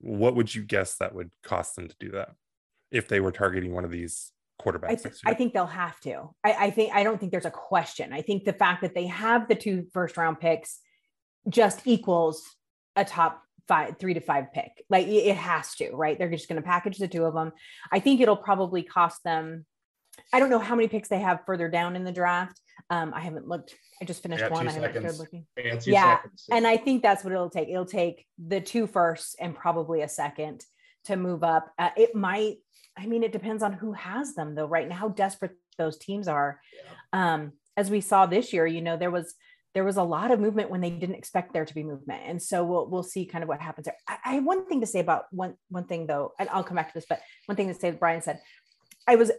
what 0.00 0.36
would 0.36 0.54
you 0.54 0.62
guess 0.62 0.96
that 0.96 1.14
would 1.14 1.30
cost 1.42 1.76
them 1.76 1.88
to 1.88 1.96
do 1.98 2.10
that 2.12 2.30
if 2.90 3.08
they 3.08 3.20
were 3.20 3.32
targeting 3.32 3.74
one 3.74 3.84
of 3.84 3.90
these 3.90 4.32
quarterbacks? 4.60 4.90
I, 4.90 4.94
th- 4.94 5.14
I 5.26 5.34
think 5.34 5.52
they'll 5.52 5.66
have 5.66 5.98
to. 6.00 6.34
I, 6.44 6.52
I 6.52 6.70
think 6.70 6.94
I 6.94 7.02
don't 7.02 7.18
think 7.18 7.32
there's 7.32 7.44
a 7.44 7.50
question. 7.50 8.12
I 8.12 8.22
think 8.22 8.44
the 8.44 8.52
fact 8.52 8.82
that 8.82 8.94
they 8.94 9.06
have 9.06 9.48
the 9.48 9.54
two 9.54 9.86
first 9.92 10.16
round 10.16 10.40
picks 10.40 10.78
just 11.48 11.86
equals 11.86 12.42
a 12.96 13.04
top 13.04 13.42
five, 13.68 13.98
three 13.98 14.14
to 14.14 14.20
five 14.20 14.52
pick. 14.52 14.84
Like 14.90 15.06
it 15.06 15.36
has 15.36 15.74
to, 15.76 15.90
right? 15.92 16.18
They're 16.18 16.30
just 16.30 16.48
going 16.48 16.60
to 16.60 16.66
package 16.66 16.98
the 16.98 17.08
two 17.08 17.24
of 17.24 17.34
them. 17.34 17.52
I 17.90 18.00
think 18.00 18.20
it'll 18.20 18.36
probably 18.36 18.82
cost 18.82 19.22
them 19.24 19.66
I 20.32 20.40
don't 20.40 20.50
know 20.50 20.58
how 20.58 20.74
many 20.74 20.88
picks 20.88 21.08
they 21.08 21.20
have 21.20 21.40
further 21.46 21.68
down 21.68 21.96
in 21.96 22.04
the 22.04 22.12
draft. 22.12 22.60
Um, 22.90 23.12
I 23.14 23.20
haven't 23.20 23.48
looked. 23.48 23.74
I 24.00 24.04
just 24.04 24.22
finished 24.22 24.48
one. 24.50 24.68
I 24.68 24.72
haven't 24.72 24.90
started 24.92 25.18
looking. 25.18 25.46
Yeah. 25.86 26.20
And 26.50 26.66
I 26.66 26.76
think 26.76 27.02
that's 27.02 27.24
what 27.24 27.32
it'll 27.32 27.50
take. 27.50 27.68
It'll 27.68 27.84
take 27.84 28.26
the 28.38 28.60
two 28.60 28.86
firsts 28.86 29.36
and 29.38 29.54
probably 29.54 30.02
a 30.02 30.08
second 30.08 30.64
to 31.04 31.16
move 31.16 31.44
up. 31.44 31.72
Uh, 31.78 31.90
it 31.96 32.14
might. 32.14 32.56
I 32.96 33.06
mean, 33.06 33.22
it 33.22 33.32
depends 33.32 33.62
on 33.62 33.72
who 33.72 33.92
has 33.92 34.34
them, 34.34 34.54
though. 34.54 34.66
Right 34.66 34.88
now, 34.88 34.96
how 34.96 35.08
desperate 35.08 35.56
those 35.78 35.98
teams 35.98 36.28
are. 36.28 36.60
Um, 37.12 37.52
as 37.76 37.90
we 37.90 38.00
saw 38.00 38.26
this 38.26 38.52
year, 38.52 38.66
you 38.66 38.82
know, 38.82 38.96
there 38.96 39.10
was 39.10 39.34
there 39.74 39.84
was 39.84 39.96
a 39.96 40.02
lot 40.02 40.30
of 40.30 40.40
movement 40.40 40.70
when 40.70 40.80
they 40.80 40.90
didn't 40.90 41.16
expect 41.16 41.52
there 41.52 41.64
to 41.64 41.74
be 41.74 41.82
movement, 41.82 42.22
and 42.26 42.40
so 42.40 42.64
we'll 42.64 42.88
we'll 42.88 43.02
see 43.02 43.26
kind 43.26 43.42
of 43.42 43.48
what 43.48 43.60
happens 43.60 43.86
there. 43.86 43.96
I, 44.08 44.18
I 44.24 44.34
have 44.34 44.44
one 44.44 44.66
thing 44.66 44.80
to 44.80 44.86
say 44.86 45.00
about 45.00 45.24
one 45.30 45.54
one 45.68 45.84
thing 45.84 46.06
though, 46.06 46.32
and 46.38 46.48
I'll 46.48 46.64
come 46.64 46.76
back 46.76 46.88
to 46.88 46.94
this, 46.94 47.06
but 47.08 47.20
one 47.46 47.56
thing 47.56 47.68
to 47.68 47.74
say 47.74 47.90
that 47.90 48.00
Brian 48.00 48.22
said, 48.22 48.40
I 49.06 49.16
was 49.16 49.30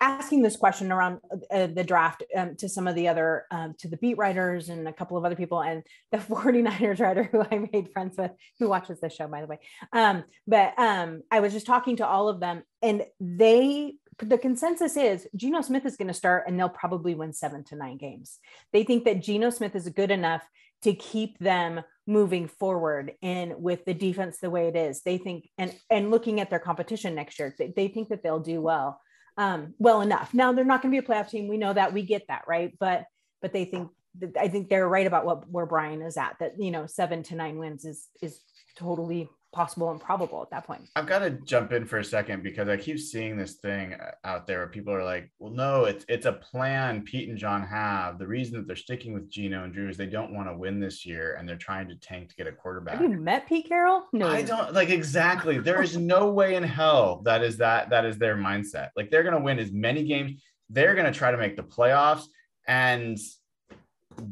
asking 0.00 0.40
this 0.40 0.56
question 0.56 0.90
around 0.90 1.20
uh, 1.50 1.66
the 1.66 1.84
draft 1.84 2.22
um, 2.36 2.56
to 2.56 2.68
some 2.68 2.88
of 2.88 2.94
the 2.94 3.08
other 3.08 3.44
um, 3.50 3.74
to 3.78 3.88
the 3.88 3.98
beat 3.98 4.16
writers 4.16 4.70
and 4.70 4.88
a 4.88 4.92
couple 4.92 5.16
of 5.16 5.24
other 5.24 5.36
people 5.36 5.62
and 5.62 5.82
the 6.10 6.18
49ers 6.18 7.00
writer 7.00 7.24
who 7.24 7.42
i 7.42 7.68
made 7.72 7.90
friends 7.92 8.16
with 8.16 8.30
who 8.58 8.68
watches 8.68 8.98
this 9.00 9.14
show 9.14 9.28
by 9.28 9.42
the 9.42 9.46
way 9.46 9.58
um, 9.92 10.24
but 10.46 10.76
um, 10.78 11.22
i 11.30 11.40
was 11.40 11.52
just 11.52 11.66
talking 11.66 11.96
to 11.96 12.06
all 12.06 12.28
of 12.28 12.40
them 12.40 12.62
and 12.82 13.04
they 13.20 13.94
the 14.18 14.38
consensus 14.38 14.96
is 14.96 15.26
Geno 15.34 15.62
Smith 15.62 15.86
is 15.86 15.96
going 15.96 16.08
to 16.08 16.14
start 16.14 16.44
and 16.46 16.58
they'll 16.58 16.68
probably 16.68 17.14
win 17.14 17.32
seven 17.32 17.64
to 17.64 17.76
nine 17.76 17.96
games. 17.96 18.38
They 18.72 18.84
think 18.84 19.04
that 19.04 19.22
Geno 19.22 19.50
Smith 19.50 19.74
is 19.74 19.88
good 19.88 20.10
enough 20.10 20.42
to 20.82 20.94
keep 20.94 21.38
them 21.38 21.82
moving 22.06 22.48
forward 22.48 23.12
and 23.22 23.54
with 23.62 23.84
the 23.84 23.94
defense 23.94 24.38
the 24.38 24.50
way 24.50 24.68
it 24.68 24.76
is. 24.76 25.02
They 25.02 25.18
think 25.18 25.48
and 25.58 25.74
and 25.90 26.10
looking 26.10 26.40
at 26.40 26.50
their 26.50 26.58
competition 26.58 27.14
next 27.14 27.38
year, 27.38 27.54
they, 27.58 27.72
they 27.74 27.88
think 27.88 28.08
that 28.08 28.22
they'll 28.22 28.40
do 28.40 28.60
well, 28.60 29.00
um, 29.36 29.74
well 29.78 30.00
enough. 30.00 30.34
Now 30.34 30.52
they're 30.52 30.64
not 30.64 30.82
going 30.82 30.94
to 30.94 31.00
be 31.00 31.04
a 31.04 31.08
playoff 31.08 31.30
team. 31.30 31.48
We 31.48 31.58
know 31.58 31.72
that. 31.72 31.92
We 31.92 32.02
get 32.02 32.26
that, 32.28 32.42
right? 32.48 32.76
But 32.78 33.04
but 33.40 33.52
they 33.52 33.64
think 33.64 33.90
I 34.38 34.48
think 34.48 34.68
they're 34.68 34.88
right 34.88 35.06
about 35.06 35.24
what 35.24 35.48
where 35.48 35.66
Brian 35.66 36.02
is 36.02 36.16
at. 36.16 36.36
That 36.40 36.52
you 36.58 36.70
know 36.70 36.86
seven 36.86 37.22
to 37.24 37.36
nine 37.36 37.58
wins 37.58 37.84
is 37.84 38.08
is 38.20 38.40
totally 38.76 39.28
possible 39.52 39.90
and 39.90 40.00
probable 40.00 40.42
at 40.42 40.50
that 40.50 40.66
point. 40.66 40.88
I've 40.96 41.06
got 41.06 41.20
to 41.20 41.30
jump 41.30 41.72
in 41.72 41.84
for 41.84 41.98
a 41.98 42.04
second 42.04 42.42
because 42.42 42.68
I 42.68 42.76
keep 42.76 42.98
seeing 42.98 43.36
this 43.36 43.54
thing 43.54 43.94
uh, 43.94 44.12
out 44.24 44.46
there 44.46 44.58
where 44.58 44.68
people 44.68 44.92
are 44.92 45.04
like, 45.04 45.30
"Well, 45.38 45.52
no, 45.52 45.84
it's 45.84 46.04
it's 46.08 46.26
a 46.26 46.32
plan 46.32 47.02
Pete 47.02 47.28
and 47.28 47.38
John 47.38 47.62
have. 47.66 48.18
The 48.18 48.26
reason 48.26 48.56
that 48.56 48.66
they're 48.66 48.76
sticking 48.76 49.12
with 49.12 49.30
Geno 49.30 49.64
and 49.64 49.72
Drew 49.72 49.88
is 49.88 49.96
they 49.96 50.06
don't 50.06 50.34
want 50.34 50.48
to 50.48 50.56
win 50.56 50.80
this 50.80 51.04
year 51.04 51.36
and 51.38 51.48
they're 51.48 51.56
trying 51.56 51.88
to 51.88 51.96
tank 51.96 52.30
to 52.30 52.36
get 52.36 52.46
a 52.46 52.52
quarterback." 52.52 52.98
Have 52.98 53.10
you 53.10 53.18
met 53.18 53.46
Pete 53.46 53.68
Carroll? 53.68 54.06
No, 54.12 54.28
I 54.28 54.42
don't 54.42 54.72
like 54.72 54.90
exactly. 54.90 55.58
There 55.58 55.82
is 55.82 55.96
no 55.96 56.30
way 56.30 56.54
in 56.54 56.62
hell 56.62 57.22
that 57.24 57.42
is 57.42 57.56
that 57.58 57.90
that 57.90 58.04
is 58.04 58.18
their 58.18 58.36
mindset. 58.36 58.90
Like 58.96 59.10
they're 59.10 59.24
gonna 59.24 59.40
win 59.40 59.58
as 59.58 59.72
many 59.72 60.04
games. 60.04 60.42
They're 60.68 60.94
gonna 60.94 61.12
try 61.12 61.30
to 61.30 61.38
make 61.38 61.56
the 61.56 61.62
playoffs, 61.62 62.24
and 62.66 63.18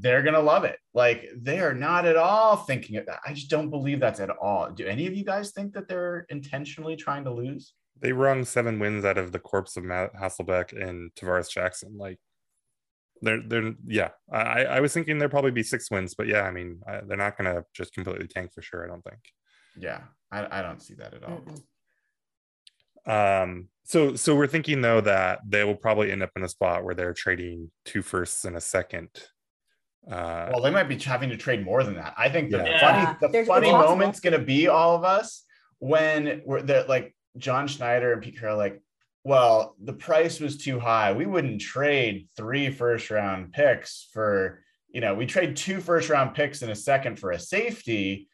they're 0.01 0.23
gonna 0.23 0.41
love 0.41 0.65
it. 0.65 0.79
Like 0.95 1.29
they 1.37 1.61
are 1.61 1.75
not 1.75 2.07
at 2.07 2.17
all 2.17 2.57
thinking 2.57 2.97
of 2.97 3.07
that. 3.07 3.21
I 3.27 3.33
just 3.33 3.51
don't 3.51 3.71
believe 3.71 4.01
that's 4.01 4.21
at 4.21 4.31
all. 4.31 4.71
Do 4.71 4.87
any 4.87 5.07
of 5.07 5.15
you 5.15 5.25
guys 5.25 5.51
think 5.51 5.73
that 5.75 5.89
they're 5.89 6.27
intentionally 6.29 6.97
trying 6.97 7.25
to 7.25 7.33
lose? 7.33 7.75
They 8.01 8.13
wrung 8.13 8.45
seven 8.45 8.79
wins 8.79 9.05
out 9.05 9.19
of 9.19 9.33
the 9.33 9.39
corpse 9.39 9.77
of 9.77 9.85
Matt 9.85 10.15
Hasselbeck 10.15 10.73
and 10.73 11.13
Tarvaris 11.15 11.51
Jackson. 11.51 11.97
Like 11.99 12.19
they're 13.23 13.43
they're 13.43 13.75
yeah. 13.87 14.11
I 14.33 14.65
I 14.65 14.81
was 14.81 14.93
thinking 14.93 15.19
there'd 15.19 15.31
probably 15.31 15.51
be 15.51 15.63
six 15.63 15.91
wins, 15.91 16.15
but 16.15 16.27
yeah, 16.27 16.43
I 16.43 16.51
mean 16.51 16.81
I, 16.87 17.01
they're 17.07 17.17
not 17.17 17.37
gonna 17.37 17.65
just 17.75 17.93
completely 17.93 18.29
tank 18.29 18.53
for 18.55 18.63
sure. 18.63 18.85
I 18.85 18.89
don't 18.89 19.03
think. 19.03 19.21
Yeah, 19.79 20.01
I, 20.31 20.61
I 20.61 20.63
don't 20.63 20.83
see 20.83 20.95
that 20.95 21.15
at 21.15 21.25
all. 21.25 21.43
Um, 23.07 23.69
so 23.85 24.15
so 24.17 24.37
we're 24.37 24.47
thinking 24.47 24.83
though 24.83 25.01
that 25.01 25.41
they 25.49 25.65
will 25.65 25.75
probably 25.75 26.13
end 26.13 26.23
up 26.23 26.33
in 26.37 26.45
a 26.45 26.49
spot 26.49 26.85
where 26.85 26.95
they're 26.95 27.15
trading 27.15 27.71
two 27.85 28.03
firsts 28.03 28.45
and 28.45 28.57
a 28.57 28.61
second. 28.61 29.09
Uh, 30.07 30.49
Well, 30.53 30.63
they 30.63 30.71
might 30.71 30.85
be 30.89 30.97
having 30.99 31.29
to 31.31 31.37
trade 31.37 31.65
more 31.65 31.83
than 31.85 31.95
that. 31.97 32.15
I 32.17 32.29
think 32.29 32.51
the 32.51 32.59
Yeah. 32.59 32.81
funny, 32.81 33.19
the 33.21 33.29
there's- 33.29 33.47
funny 33.47 33.71
moment's 33.71 34.21
gonna 34.21 34.39
be 34.39 34.69
all 34.69 34.97
of 34.97 35.05
us 35.05 35.45
when 35.79 36.43
we're 36.45 36.63
there, 36.63 36.85
like 36.85 37.15
John 37.37 37.69
Schneider 37.69 38.13
and 38.13 38.23
Pete 38.23 38.39
Carroll, 38.39 38.57
like, 38.57 38.81
well, 39.25 39.77
the 39.83 39.93
price 39.93 40.41
was 40.41 40.57
too 40.57 40.79
high. 40.81 41.13
We 41.13 41.27
wouldn't 41.27 41.61
trade 41.61 42.29
three 42.37 42.71
first 42.71 43.11
round 43.11 43.53
picks 43.53 44.09
for, 44.13 44.63
you 44.89 45.01
know, 45.01 45.15
we 45.15 45.27
trade 45.27 45.57
two 45.57 45.81
first 45.81 46.09
round 46.09 46.35
picks 46.35 46.63
in 46.63 46.71
a 46.71 46.75
second 46.75 47.19
for 47.19 47.33
a 47.33 47.39
safety, 47.39 48.29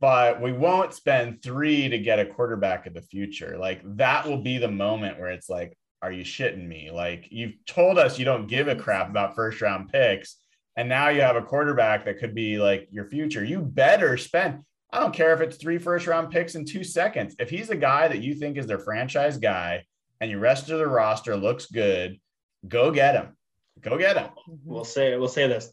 but 0.00 0.40
we 0.40 0.52
won't 0.52 0.94
spend 0.94 1.42
three 1.42 1.88
to 1.88 1.98
get 1.98 2.18
a 2.18 2.24
quarterback 2.26 2.86
of 2.86 2.94
the 2.94 3.02
future. 3.02 3.58
Like 3.58 3.80
that 3.96 4.26
will 4.26 4.38
be 4.42 4.56
the 4.58 4.70
moment 4.70 5.18
where 5.18 5.30
it's 5.30 5.50
like, 5.50 5.76
are 6.00 6.12
you 6.12 6.24
shitting 6.24 6.66
me? 6.66 6.90
Like 6.90 7.26
you've 7.30 7.54
told 7.66 7.98
us 7.98 8.18
you 8.18 8.24
don't 8.24 8.46
give 8.46 8.68
a 8.68 8.76
crap 8.76 9.10
about 9.10 9.34
first 9.34 9.60
round 9.60 9.90
picks 9.92 10.36
and 10.78 10.88
now 10.88 11.08
you 11.08 11.20
have 11.20 11.34
a 11.34 11.42
quarterback 11.42 12.04
that 12.04 12.20
could 12.20 12.36
be 12.36 12.56
like 12.56 12.86
your 12.92 13.04
future. 13.04 13.44
You 13.44 13.60
better 13.60 14.16
spend. 14.16 14.60
I 14.92 15.00
don't 15.00 15.12
care 15.12 15.34
if 15.34 15.40
it's 15.40 15.56
three 15.56 15.76
first 15.76 16.06
round 16.06 16.30
picks 16.30 16.54
in 16.54 16.64
two 16.64 16.84
seconds. 16.84 17.34
If 17.40 17.50
he's 17.50 17.66
the 17.66 17.76
guy 17.76 18.06
that 18.06 18.22
you 18.22 18.32
think 18.32 18.56
is 18.56 18.68
their 18.68 18.78
franchise 18.78 19.38
guy 19.38 19.84
and 20.20 20.30
your 20.30 20.38
rest 20.38 20.70
of 20.70 20.78
the 20.78 20.86
roster 20.86 21.36
looks 21.36 21.66
good, 21.66 22.20
go 22.68 22.92
get 22.92 23.16
him. 23.16 23.36
Go 23.80 23.98
get 23.98 24.16
him. 24.16 24.30
We'll 24.64 24.84
say 24.84 25.16
we'll 25.16 25.26
say 25.26 25.48
this 25.48 25.72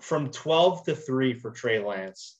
from 0.00 0.30
12 0.30 0.86
to 0.86 0.94
3 0.96 1.34
for 1.34 1.50
Trey 1.50 1.78
Lance 1.78 2.38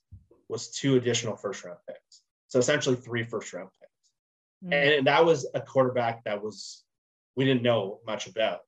was 0.49 0.71
two 0.71 0.97
additional 0.97 1.37
first 1.37 1.65
round 1.65 1.79
picks. 1.87 2.23
So 2.49 2.59
essentially 2.59 2.97
three 2.97 3.25
first 3.25 3.53
round 3.53 3.69
picks. 3.79 4.73
Mm. 4.73 4.99
And 4.99 5.07
that 5.07 5.23
was 5.23 5.47
a 5.53 5.61
quarterback 5.61 6.25
that 6.25 6.43
was 6.43 6.83
we 7.37 7.45
didn't 7.45 7.63
know 7.63 8.01
much 8.07 8.27
about. 8.27 8.61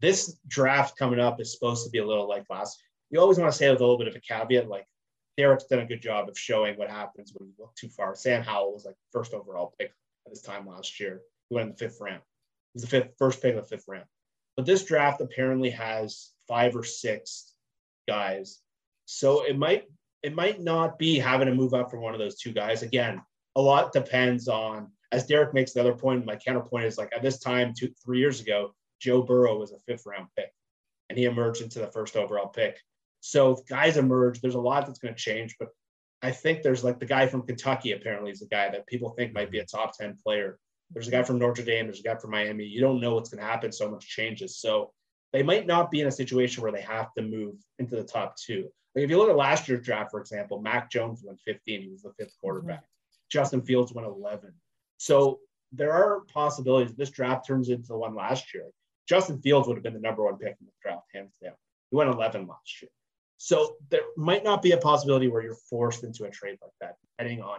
This 0.00 0.38
draft 0.48 0.96
coming 0.96 1.20
up 1.20 1.40
is 1.40 1.52
supposed 1.52 1.84
to 1.84 1.90
be 1.90 1.98
a 1.98 2.06
little 2.06 2.28
like 2.28 2.48
last. 2.50 2.82
You 3.10 3.20
always 3.20 3.38
want 3.38 3.52
to 3.52 3.56
say 3.56 3.70
with 3.70 3.80
a 3.80 3.82
little 3.82 3.98
bit 3.98 4.08
of 4.08 4.16
a 4.16 4.20
caveat, 4.20 4.68
like 4.68 4.86
Derek's 5.36 5.64
done 5.64 5.80
a 5.80 5.86
good 5.86 6.02
job 6.02 6.28
of 6.28 6.38
showing 6.38 6.76
what 6.76 6.90
happens 6.90 7.32
when 7.34 7.48
you 7.48 7.54
look 7.58 7.74
too 7.74 7.88
far. 7.88 8.14
Sam 8.14 8.42
Howell 8.42 8.72
was 8.72 8.84
like 8.84 8.96
first 9.12 9.34
overall 9.34 9.74
pick 9.78 9.92
at 10.26 10.32
this 10.32 10.42
time 10.42 10.66
last 10.66 11.00
year. 11.00 11.20
He 11.48 11.54
went 11.54 11.66
in 11.66 11.72
the 11.72 11.78
fifth 11.78 12.00
round. 12.00 12.22
He 12.72 12.76
was 12.76 12.82
the 12.82 12.88
fifth 12.88 13.14
first 13.18 13.42
pick 13.42 13.54
of 13.54 13.62
the 13.62 13.76
fifth 13.76 13.88
round. 13.88 14.06
But 14.56 14.66
this 14.66 14.84
draft 14.84 15.20
apparently 15.20 15.70
has 15.70 16.30
five 16.46 16.76
or 16.76 16.84
six 16.84 17.54
guys. 18.08 18.60
So 19.06 19.44
it 19.44 19.58
might 19.58 19.84
it 20.22 20.34
might 20.34 20.60
not 20.60 20.98
be 20.98 21.18
having 21.18 21.46
to 21.46 21.54
move 21.54 21.74
up 21.74 21.90
from 21.90 22.02
one 22.02 22.12
of 22.12 22.20
those 22.20 22.36
two 22.36 22.52
guys. 22.52 22.82
Again, 22.82 23.22
a 23.56 23.60
lot 23.60 23.92
depends 23.92 24.48
on 24.48 24.90
as 25.12 25.26
Derek 25.26 25.54
makes 25.54 25.72
the 25.72 25.80
other 25.80 25.94
point, 25.94 26.24
my 26.24 26.36
counterpoint 26.36 26.84
is 26.84 26.98
like 26.98 27.12
at 27.14 27.22
this 27.22 27.38
time, 27.38 27.74
two, 27.76 27.92
three 28.04 28.18
years 28.18 28.40
ago, 28.40 28.74
Joe 29.00 29.22
Burrow 29.22 29.58
was 29.58 29.72
a 29.72 29.78
fifth 29.86 30.06
round 30.06 30.28
pick 30.36 30.50
and 31.08 31.18
he 31.18 31.24
emerged 31.24 31.62
into 31.62 31.80
the 31.80 31.88
first 31.88 32.16
overall 32.16 32.48
pick. 32.48 32.78
So 33.20 33.62
guys 33.68 33.96
emerge, 33.96 34.40
there's 34.40 34.54
a 34.54 34.60
lot 34.60 34.86
that's 34.86 34.98
going 34.98 35.14
to 35.14 35.20
change, 35.20 35.56
but 35.58 35.68
I 36.22 36.30
think 36.30 36.62
there's 36.62 36.84
like 36.84 36.98
the 36.98 37.06
guy 37.06 37.26
from 37.26 37.42
Kentucky 37.42 37.92
apparently 37.92 38.30
is 38.30 38.42
a 38.42 38.46
guy 38.46 38.70
that 38.70 38.86
people 38.86 39.10
think 39.10 39.32
might 39.32 39.50
be 39.50 39.58
a 39.58 39.64
top 39.64 39.96
10 39.96 40.18
player. 40.22 40.58
There's 40.90 41.08
a 41.08 41.10
guy 41.10 41.22
from 41.22 41.38
Notre 41.38 41.64
Dame, 41.64 41.86
there's 41.86 42.00
a 42.00 42.04
guy 42.04 42.16
from 42.16 42.30
Miami. 42.30 42.64
You 42.64 42.80
don't 42.80 43.00
know 43.00 43.14
what's 43.14 43.30
going 43.30 43.42
to 43.42 43.48
happen. 43.48 43.72
So 43.72 43.90
much 43.90 44.06
changes. 44.06 44.58
So 44.58 44.92
they 45.32 45.42
might 45.42 45.66
not 45.66 45.90
be 45.90 46.00
in 46.00 46.06
a 46.06 46.12
situation 46.12 46.62
where 46.62 46.72
they 46.72 46.80
have 46.82 47.12
to 47.14 47.22
move 47.22 47.54
into 47.78 47.96
the 47.96 48.04
top 48.04 48.36
two. 48.36 48.68
Like 48.94 49.04
if 49.04 49.10
you 49.10 49.18
look 49.18 49.30
at 49.30 49.36
last 49.36 49.68
year's 49.68 49.84
draft, 49.84 50.10
for 50.10 50.20
example, 50.20 50.60
Mac 50.60 50.90
Jones 50.90 51.22
went 51.24 51.38
15. 51.46 51.82
He 51.82 51.88
was 51.88 52.02
the 52.02 52.12
fifth 52.18 52.34
quarterback. 52.40 52.84
Justin 53.30 53.62
Fields 53.62 53.92
went 53.92 54.08
11. 54.08 54.52
So 54.98 55.38
there 55.72 55.92
are 55.92 56.22
possibilities 56.32 56.94
this 56.94 57.10
draft 57.10 57.46
turns 57.46 57.68
into 57.68 57.88
the 57.88 57.96
one 57.96 58.14
last 58.14 58.52
year. 58.52 58.66
Justin 59.10 59.42
Fields 59.42 59.66
would 59.66 59.76
have 59.76 59.82
been 59.82 59.94
the 59.94 59.98
number 59.98 60.22
one 60.24 60.38
pick 60.38 60.56
in 60.60 60.66
the 60.66 60.72
draft, 60.80 61.02
hands 61.12 61.32
down. 61.42 61.54
He 61.90 61.96
went 61.96 62.10
11 62.10 62.46
last 62.46 62.80
year. 62.80 62.90
So 63.38 63.74
there 63.90 64.02
might 64.16 64.44
not 64.44 64.62
be 64.62 64.70
a 64.70 64.76
possibility 64.76 65.26
where 65.26 65.42
you're 65.42 65.56
forced 65.68 66.04
into 66.04 66.26
a 66.26 66.30
trade 66.30 66.58
like 66.62 66.70
that, 66.80 66.94
depending 67.18 67.42
on. 67.42 67.58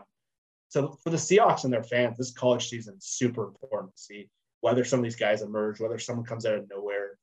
So 0.70 0.98
for 1.04 1.10
the 1.10 1.18
Seahawks 1.18 1.66
and 1.66 1.74
their 1.74 1.84
fans, 1.84 2.18
this 2.18 2.32
college 2.32 2.70
season 2.70 2.96
is 2.98 3.06
super 3.06 3.48
important 3.48 3.94
to 3.94 4.02
see 4.02 4.30
whether 4.62 4.86
some 4.86 5.02
of 5.02 5.04
these 5.04 5.18
guys 5.18 5.42
emerge, 5.42 5.82
whether 5.82 6.00
someone 6.00 6.26
comes 6.26 6.46
out 6.46 6.56
of 6.56 6.70
nowhere, 6.70 7.18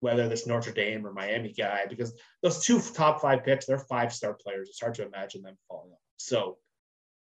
whether 0.00 0.30
this 0.30 0.46
Notre 0.46 0.72
Dame 0.72 1.06
or 1.06 1.12
Miami 1.12 1.52
guy, 1.52 1.84
because 1.90 2.14
those 2.42 2.64
two 2.64 2.80
top 2.80 3.20
five 3.20 3.44
picks, 3.44 3.66
they're 3.66 3.78
five 3.78 4.14
star 4.14 4.32
players. 4.32 4.70
It's 4.70 4.80
hard 4.80 4.94
to 4.94 5.06
imagine 5.06 5.42
them 5.42 5.58
falling 5.68 5.90
off. 5.90 5.98
So 6.16 6.56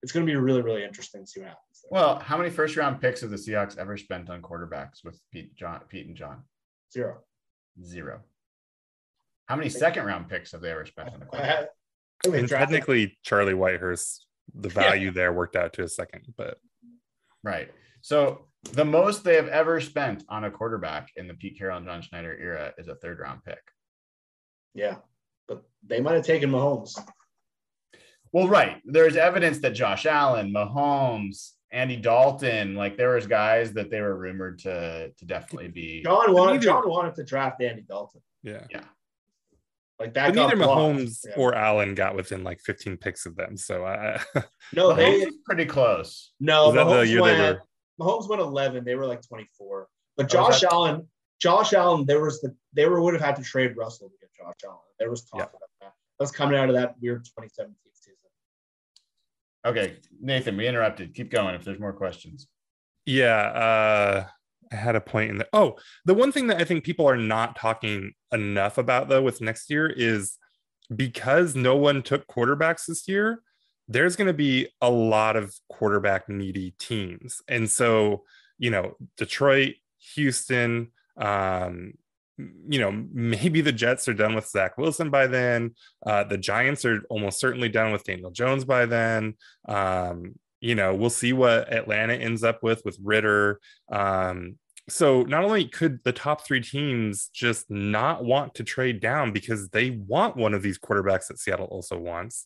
it's 0.04 0.12
going 0.12 0.26
to 0.26 0.32
be 0.32 0.36
really, 0.36 0.62
really 0.62 0.84
interesting 0.84 1.22
to 1.22 1.28
see 1.28 1.40
what 1.42 1.50
happens. 1.50 1.82
There. 1.84 1.90
Well, 1.92 2.20
how 2.20 2.38
many 2.38 2.50
first 2.50 2.76
round 2.78 3.02
picks 3.02 3.22
have 3.22 3.30
the 3.30 3.36
Seahawks 3.36 3.78
ever 3.78 3.98
spent 3.98 4.30
on 4.30 4.42
quarterbacks 4.42 5.04
with 5.04 5.20
Pete, 5.32 5.56
John, 5.56 5.82
Pete 5.90 6.08
and 6.08 6.16
John? 6.16 6.44
Zero. 6.94 7.20
Zero. 7.84 8.22
How 9.48 9.56
many 9.56 9.70
second 9.70 10.06
round 10.06 10.30
picks 10.30 10.52
have 10.52 10.62
they 10.62 10.72
ever 10.72 10.86
spent 10.86 11.10
on 11.14 11.22
a 11.22 11.26
quarterback? 11.26 11.68
I 12.26 12.28
mean, 12.30 12.40
and 12.40 12.48
drafted- 12.48 12.70
technically, 12.70 13.18
Charlie 13.24 13.54
Whitehurst, 13.54 14.26
the 14.54 14.70
value 14.70 15.12
there 15.12 15.34
worked 15.34 15.56
out 15.56 15.74
to 15.74 15.84
a 15.84 15.90
second, 15.90 16.34
but 16.38 16.58
Right. 17.44 17.72
So 18.02 18.48
the 18.74 18.86
most 18.86 19.24
they 19.24 19.36
have 19.36 19.48
ever 19.48 19.80
spent 19.82 20.24
on 20.30 20.44
a 20.44 20.52
quarterback 20.52 21.10
in 21.16 21.28
the 21.28 21.34
Pete 21.34 21.58
Carroll 21.58 21.78
and 21.78 21.86
John 21.86 22.02
Schneider 22.02 22.36
era 22.38 22.74
is 22.78 22.88
a 22.88 22.96
third 22.96 23.20
round 23.20 23.44
pick. 23.44 23.60
yeah, 24.74 24.98
but 25.48 25.64
they 25.86 26.00
might 26.02 26.16
have 26.16 26.26
taken 26.26 26.50
Mahomes. 26.52 26.98
Well, 28.34 28.48
right. 28.48 28.82
There's 28.86 29.16
evidence 29.16 29.60
that 29.60 29.72
Josh 29.72 30.06
Allen, 30.06 30.52
Mahomes, 30.54 31.52
Andy 31.72 31.96
Dalton. 31.96 32.76
Like 32.76 32.98
there 32.98 33.16
was 33.16 33.28
guys 33.28 33.74
that 33.74 33.90
they 33.90 34.02
were 34.02 34.16
rumored 34.18 34.60
to 34.60 35.12
to 35.12 35.26
definitely 35.26 35.70
be. 35.70 36.04
John 36.04 36.34
wanted 36.34 36.62
John 36.62 36.88
wanted 36.90 37.16
to 37.16 37.24
draft 37.24 37.62
Andy 37.62 37.84
Dalton. 37.84 38.22
Yeah. 38.44 38.64
Yeah. 38.70 38.84
Like 40.00 40.14
that 40.14 40.28
But 40.28 40.36
neither 40.36 40.56
blocked. 40.58 41.00
Mahomes 41.00 41.26
Yeah. 41.28 41.34
or 41.38 41.56
Allen 41.56 41.96
got 41.96 42.16
within 42.16 42.44
like 42.44 42.60
15 42.62 42.98
picks 42.98 43.26
of 43.26 43.36
them. 43.36 43.58
So 43.58 43.84
I, 43.84 44.20
I 44.36 44.44
no, 44.74 44.90
Mahomes 44.92 44.96
they 44.98 45.28
pretty 45.46 45.66
close. 45.66 46.34
no 46.40 46.68
Was 46.68 46.76
the 46.76 46.82
Mahomes 46.84 47.08
year 47.08 47.16
they 47.16 47.22
went, 47.22 47.60
were- 48.00 48.06
Mahomes 48.06 48.30
went 48.30 48.42
11. 48.42 48.84
They 48.86 48.94
were 48.96 49.08
like 49.08 49.22
24. 49.28 49.88
But 50.16 50.26
Oh, 50.26 50.28
Josh 50.28 50.62
that- 50.62 50.72
Allen, 50.72 51.08
Josh 51.42 51.74
Allen, 51.74 52.06
there 52.06 52.22
was 52.24 52.42
the 52.42 52.56
they 52.74 52.88
were 52.88 53.02
would 53.02 53.14
have 53.16 53.24
had 53.24 53.36
to 53.38 53.44
trade 53.44 53.76
Russell 53.76 54.10
to 54.10 54.16
get 54.22 54.30
Josh 54.36 54.56
Allen. 54.66 54.78
There 55.00 55.10
was 55.10 55.24
talk 55.24 55.40
Yeah. 55.40 55.44
about 55.46 55.62
that. 55.82 55.94
That 56.20 56.24
was 56.24 56.32
coming 56.32 56.58
out 56.60 56.70
of 56.70 56.76
that 56.76 56.96
weird 57.02 57.26
2017 57.26 57.76
season. 57.84 57.87
Okay, 59.68 59.98
Nathan, 60.22 60.56
we 60.56 60.66
interrupted. 60.66 61.14
Keep 61.14 61.30
going 61.30 61.54
if 61.54 61.66
there's 61.66 61.80
more 61.80 61.92
questions. 61.92 62.48
Yeah, 63.06 63.36
uh, 63.36 64.26
I 64.72 64.76
had 64.76 64.96
a 64.96 65.02
point 65.02 65.30
in 65.30 65.38
the. 65.38 65.48
Oh, 65.52 65.76
the 66.06 66.14
one 66.14 66.32
thing 66.32 66.48
that 66.48 66.62
I 66.62 66.64
think 66.64 66.86
people 66.86 67.08
are 67.08 67.18
not 67.18 67.58
talking 67.58 68.14
enough 68.32 68.78
about 68.78 69.10
though 69.10 69.22
with 69.22 69.42
next 69.42 69.70
year 69.70 69.88
is 69.90 70.38
because 70.96 71.54
no 71.54 71.76
one 71.76 72.02
took 72.02 72.26
quarterbacks 72.28 72.86
this 72.88 73.10
year, 73.10 73.42
there's 73.90 74.16
going 74.16 74.28
to 74.28 74.34
be 74.34 74.70
a 74.82 74.90
lot 74.90 75.36
of 75.36 75.54
quarterback 75.70 76.30
needy 76.30 76.74
teams. 76.80 77.42
And 77.50 77.70
so, 77.70 78.24
you 78.58 78.72
know, 78.72 78.96
Detroit, 79.18 79.76
Houston, 80.16 80.92
um, 81.18 81.94
you 82.38 82.80
know, 82.80 82.92
maybe 83.12 83.62
the 83.62 83.72
Jets 83.72 84.08
are 84.08 84.14
done 84.14 84.36
with 84.36 84.48
Zach 84.48 84.78
Wilson 84.78 85.10
by 85.10 85.28
then. 85.28 85.74
Uh, 86.06 86.24
the 86.24 86.38
Giants 86.38 86.86
are 86.86 87.02
almost 87.10 87.40
certainly 87.40 87.70
done 87.70 87.92
with 87.92 88.04
Daniel 88.04 88.32
Jones 88.32 88.64
by 88.64 88.86
then. 88.86 89.36
Um, 89.68 90.36
you 90.60 90.76
know, 90.76 90.94
we'll 90.96 91.10
see 91.10 91.34
what 91.34 91.72
Atlanta 91.72 92.14
ends 92.14 92.44
up 92.44 92.64
with 92.64 92.82
with 92.86 92.98
Ridder. 93.04 93.60
Um, 93.92 94.58
so 94.90 95.24
not 95.24 95.44
only 95.44 95.68
could 95.68 96.00
the 96.04 96.14
top 96.14 96.46
three 96.46 96.62
teams 96.62 97.30
just 97.34 97.70
not 97.70 98.24
want 98.24 98.56
to 98.56 98.64
trade 98.64 99.02
down 99.02 99.34
because 99.34 99.70
they 99.70 99.90
want 100.08 100.38
one 100.38 100.54
of 100.54 100.62
these 100.62 100.80
quarterbacks 100.80 101.28
that 101.28 101.40
Seattle 101.40 101.68
also 101.68 101.98
wants, 101.98 102.46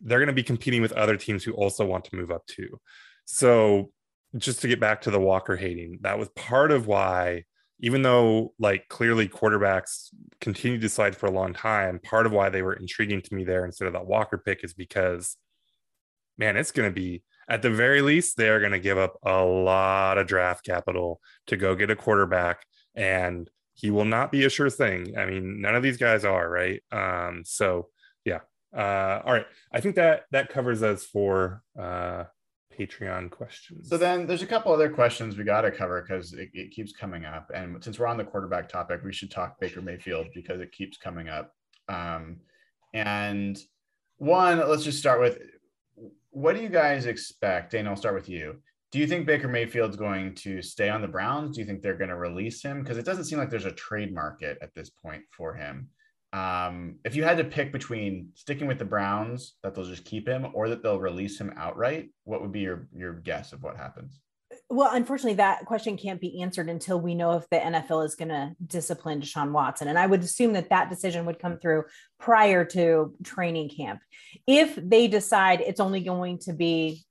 they're 0.00 0.20
going 0.20 0.28
to 0.28 0.32
be 0.32 0.42
competing 0.42 0.82
with 0.82 0.92
other 0.92 1.16
teams 1.16 1.42
who 1.42 1.52
also 1.52 1.84
want 1.84 2.04
to 2.04 2.16
move 2.16 2.30
up 2.30 2.46
too. 2.46 2.80
So 3.24 3.90
just 4.36 4.60
to 4.62 4.68
get 4.68 4.80
back 4.80 5.02
to 5.02 5.10
the 5.10 5.20
Walker 5.20 5.56
hating, 5.56 5.98
that 6.02 6.18
was 6.18 6.28
part 6.30 6.70
of 6.70 6.86
why, 6.86 7.44
even 7.82 8.02
though 8.02 8.54
like 8.58 8.88
clearly 8.88 9.28
quarterbacks 9.28 10.08
continue 10.40 10.78
to 10.78 10.88
slide 10.88 11.16
for 11.16 11.26
a 11.26 11.30
long 11.32 11.52
time, 11.52 11.98
part 11.98 12.26
of 12.26 12.32
why 12.32 12.48
they 12.48 12.62
were 12.62 12.74
intriguing 12.74 13.20
to 13.20 13.34
me 13.34 13.44
there 13.44 13.64
instead 13.66 13.86
of 13.86 13.92
that 13.92 14.06
Walker 14.06 14.38
pick 14.38 14.64
is 14.64 14.72
because, 14.72 15.36
man, 16.38 16.56
it's 16.56 16.70
going 16.70 16.88
to 16.88 16.94
be 16.94 17.22
at 17.48 17.60
the 17.60 17.70
very 17.70 18.00
least, 18.00 18.36
they 18.36 18.48
are 18.48 18.60
going 18.60 18.72
to 18.72 18.78
give 18.78 18.98
up 18.98 19.18
a 19.24 19.42
lot 19.42 20.16
of 20.16 20.28
draft 20.28 20.64
capital 20.64 21.20
to 21.48 21.56
go 21.56 21.74
get 21.74 21.90
a 21.90 21.96
quarterback, 21.96 22.64
and 22.94 23.50
he 23.74 23.90
will 23.90 24.04
not 24.04 24.30
be 24.30 24.44
a 24.44 24.50
sure 24.50 24.70
thing. 24.70 25.18
I 25.18 25.26
mean, 25.26 25.60
none 25.60 25.74
of 25.74 25.82
these 25.82 25.96
guys 25.96 26.24
are, 26.24 26.48
right? 26.48 26.80
Um, 26.92 27.42
so 27.44 27.88
yeah. 28.24 28.40
Uh, 28.74 29.20
all 29.24 29.32
right. 29.32 29.46
I 29.72 29.80
think 29.80 29.96
that 29.96 30.22
that 30.30 30.48
covers 30.48 30.82
us 30.82 31.04
for 31.04 31.62
uh, 31.78 32.24
Patreon 32.76 33.30
questions. 33.30 33.88
So 33.88 33.96
then 33.96 34.26
there's 34.26 34.42
a 34.42 34.46
couple 34.46 34.72
other 34.72 34.90
questions 34.90 35.36
we 35.36 35.44
got 35.44 35.62
to 35.62 35.70
cover 35.70 36.02
because 36.02 36.32
it, 36.32 36.50
it 36.54 36.70
keeps 36.70 36.92
coming 36.92 37.24
up. 37.24 37.50
And 37.54 37.82
since 37.82 37.98
we're 37.98 38.06
on 38.06 38.16
the 38.16 38.24
quarterback 38.24 38.68
topic, 38.68 39.02
we 39.04 39.12
should 39.12 39.30
talk 39.30 39.60
Baker 39.60 39.82
Mayfield 39.82 40.28
because 40.34 40.60
it 40.60 40.72
keeps 40.72 40.96
coming 40.96 41.28
up. 41.28 41.54
Um, 41.88 42.38
and 42.94 43.58
one, 44.18 44.58
let's 44.68 44.84
just 44.84 44.98
start 44.98 45.20
with 45.20 45.38
what 46.30 46.56
do 46.56 46.62
you 46.62 46.68
guys 46.68 47.06
expect? 47.06 47.72
Dana, 47.72 47.90
I'll 47.90 47.96
start 47.96 48.14
with 48.14 48.28
you. 48.28 48.56
Do 48.90 48.98
you 48.98 49.06
think 49.06 49.26
Baker 49.26 49.48
Mayfield's 49.48 49.96
going 49.96 50.34
to 50.36 50.60
stay 50.60 50.88
on 50.88 51.00
the 51.00 51.08
Browns? 51.08 51.54
Do 51.54 51.60
you 51.60 51.66
think 51.66 51.82
they're 51.82 51.96
going 51.96 52.10
to 52.10 52.16
release 52.16 52.62
him? 52.62 52.82
Because 52.82 52.98
it 52.98 53.04
doesn't 53.04 53.24
seem 53.24 53.38
like 53.38 53.50
there's 53.50 53.64
a 53.64 53.72
trade 53.72 54.14
market 54.14 54.58
at 54.60 54.74
this 54.74 54.90
point 54.90 55.22
for 55.30 55.54
him. 55.54 55.88
Um, 56.32 56.96
if 57.04 57.14
you 57.14 57.24
had 57.24 57.36
to 57.38 57.44
pick 57.44 57.72
between 57.72 58.28
sticking 58.34 58.66
with 58.66 58.78
the 58.78 58.84
Browns, 58.84 59.54
that 59.62 59.74
they'll 59.74 59.84
just 59.84 60.04
keep 60.04 60.26
him, 60.26 60.46
or 60.54 60.68
that 60.68 60.82
they'll 60.82 61.00
release 61.00 61.38
him 61.38 61.52
outright, 61.56 62.10
what 62.24 62.40
would 62.40 62.52
be 62.52 62.60
your 62.60 62.88
your 62.94 63.12
guess 63.12 63.52
of 63.52 63.62
what 63.62 63.76
happens? 63.76 64.20
Well, 64.68 64.90
unfortunately, 64.92 65.34
that 65.34 65.66
question 65.66 65.96
can't 65.96 66.20
be 66.20 66.42
answered 66.42 66.68
until 66.68 67.00
we 67.00 67.14
know 67.14 67.32
if 67.32 67.48
the 67.50 67.58
NFL 67.58 68.06
is 68.06 68.14
going 68.14 68.30
to 68.30 68.52
discipline 68.66 69.20
Deshaun 69.20 69.52
Watson. 69.52 69.88
And 69.88 69.98
I 69.98 70.06
would 70.06 70.22
assume 70.22 70.54
that 70.54 70.70
that 70.70 70.88
decision 70.88 71.26
would 71.26 71.38
come 71.38 71.58
through 71.58 71.84
prior 72.18 72.64
to 72.66 73.14
training 73.22 73.70
camp. 73.70 74.00
If 74.46 74.74
they 74.76 75.08
decide 75.08 75.60
it's 75.60 75.80
only 75.80 76.00
going 76.00 76.38
to 76.40 76.52
be 76.52 77.02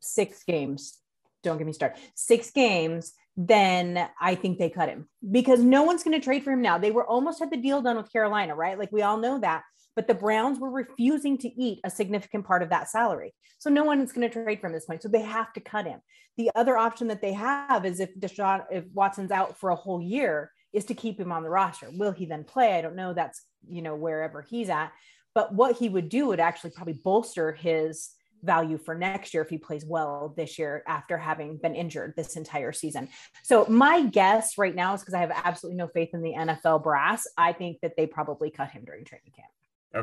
six 0.00 0.42
games, 0.44 0.98
don't 1.42 1.58
get 1.58 1.66
me 1.66 1.72
started, 1.72 2.00
six 2.14 2.50
games, 2.50 3.12
then 3.40 4.08
I 4.20 4.34
think 4.34 4.58
they 4.58 4.68
cut 4.68 4.88
him 4.88 5.08
because 5.30 5.60
no 5.60 5.84
one's 5.84 6.02
going 6.02 6.18
to 6.18 6.24
trade 6.24 6.42
for 6.42 6.50
him 6.50 6.60
now. 6.60 6.76
They 6.76 6.90
were 6.90 7.06
almost 7.06 7.38
had 7.38 7.52
the 7.52 7.56
deal 7.56 7.80
done 7.80 7.96
with 7.96 8.12
Carolina, 8.12 8.56
right? 8.56 8.76
Like 8.76 8.90
we 8.90 9.02
all 9.02 9.16
know 9.16 9.38
that. 9.38 9.62
But 9.94 10.08
the 10.08 10.14
Browns 10.14 10.58
were 10.58 10.70
refusing 10.70 11.38
to 11.38 11.48
eat 11.48 11.78
a 11.84 11.90
significant 11.90 12.44
part 12.44 12.64
of 12.64 12.70
that 12.70 12.90
salary. 12.90 13.32
So 13.58 13.70
no 13.70 13.84
one 13.84 14.00
is 14.00 14.12
going 14.12 14.28
to 14.28 14.44
trade 14.44 14.60
from 14.60 14.72
this 14.72 14.86
point. 14.86 15.02
So 15.02 15.08
they 15.08 15.22
have 15.22 15.52
to 15.52 15.60
cut 15.60 15.86
him. 15.86 16.00
The 16.36 16.50
other 16.56 16.76
option 16.76 17.06
that 17.08 17.22
they 17.22 17.32
have 17.32 17.84
is 17.84 18.00
if 18.00 18.12
Deshaun, 18.18 18.64
if 18.72 18.84
Watson's 18.92 19.30
out 19.30 19.56
for 19.56 19.70
a 19.70 19.76
whole 19.76 20.02
year, 20.02 20.50
is 20.72 20.84
to 20.86 20.94
keep 20.94 21.18
him 21.18 21.30
on 21.30 21.44
the 21.44 21.50
roster. 21.50 21.88
Will 21.92 22.12
he 22.12 22.26
then 22.26 22.42
play? 22.42 22.76
I 22.76 22.82
don't 22.82 22.96
know. 22.96 23.14
That's 23.14 23.44
you 23.68 23.82
know 23.82 23.94
wherever 23.94 24.42
he's 24.42 24.68
at. 24.68 24.92
But 25.34 25.54
what 25.54 25.76
he 25.76 25.88
would 25.88 26.08
do 26.08 26.26
would 26.26 26.40
actually 26.40 26.70
probably 26.70 27.00
bolster 27.04 27.52
his 27.52 28.10
value 28.42 28.78
for 28.78 28.94
next 28.94 29.34
year 29.34 29.42
if 29.42 29.48
he 29.48 29.58
plays 29.58 29.84
well 29.84 30.34
this 30.36 30.58
year 30.58 30.82
after 30.86 31.18
having 31.18 31.56
been 31.56 31.74
injured 31.74 32.14
this 32.16 32.36
entire 32.36 32.72
season. 32.72 33.08
So 33.42 33.66
my 33.66 34.04
guess 34.06 34.58
right 34.58 34.74
now 34.74 34.94
is 34.94 35.00
because 35.00 35.14
I 35.14 35.20
have 35.20 35.32
absolutely 35.44 35.78
no 35.78 35.88
faith 35.88 36.10
in 36.12 36.22
the 36.22 36.34
NFL 36.34 36.82
brass. 36.82 37.26
I 37.36 37.52
think 37.52 37.78
that 37.82 37.96
they 37.96 38.06
probably 38.06 38.50
cut 38.50 38.70
him 38.70 38.84
during 38.84 39.04
training 39.04 39.32
camp. 39.34 39.48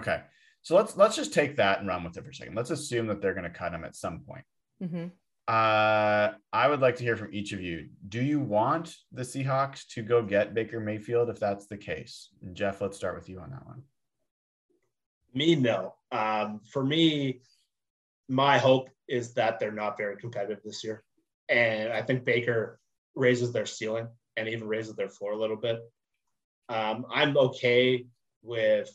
Okay. 0.02 0.22
So 0.62 0.76
let's 0.76 0.98
let's 0.98 1.16
just 1.16 1.34
take 1.34 1.58
that 1.58 1.80
and 1.80 1.88
run 1.88 2.04
with 2.04 2.18
it 2.18 2.24
for 2.24 2.32
a 2.32 2.34
second. 2.34 2.56
Let's 2.56 2.72
assume 2.72 3.08
that 3.08 3.22
they're 3.22 3.36
going 3.36 3.44
to 3.44 3.50
cut 3.52 3.74
him 3.74 3.84
at 3.84 3.96
some 3.96 4.22
point. 4.22 4.46
Mm-hmm. 4.82 5.08
Uh, 5.48 6.32
I 6.52 6.68
would 6.68 6.80
like 6.80 6.96
to 6.96 7.04
hear 7.04 7.16
from 7.16 7.32
each 7.32 7.54
of 7.54 7.62
you. 7.62 7.90
Do 8.10 8.20
you 8.20 8.40
want 8.40 8.96
the 9.12 9.22
Seahawks 9.22 9.86
to 9.90 10.02
go 10.02 10.24
get 10.24 10.56
Baker 10.56 10.80
Mayfield 10.80 11.30
if 11.30 11.40
that's 11.40 11.68
the 11.68 11.78
case? 11.78 12.30
Jeff, 12.54 12.82
let's 12.82 12.98
start 12.98 13.16
with 13.16 13.30
you 13.30 13.40
on 13.40 13.52
that 13.52 13.66
one. 13.66 13.84
Me, 15.36 15.56
no. 15.56 15.94
Um, 16.12 16.62
for 16.72 16.84
me, 16.84 17.42
my 18.28 18.57
hope 18.57 18.89
is 19.07 19.34
that 19.34 19.59
they're 19.59 19.71
not 19.71 19.97
very 19.97 20.17
competitive 20.17 20.63
this 20.63 20.84
year. 20.84 21.03
And 21.49 21.91
I 21.91 22.01
think 22.01 22.26
Baker 22.26 22.80
raises 23.15 23.53
their 23.53 23.65
ceiling 23.65 24.07
and 24.38 24.47
even 24.47 24.67
raises 24.67 24.95
their 24.95 25.09
floor 25.09 25.34
a 25.34 25.38
little 25.38 25.55
bit. 25.57 25.80
Um, 26.69 27.05
I'm 27.11 27.38
okay 27.38 28.05
with 28.41 28.91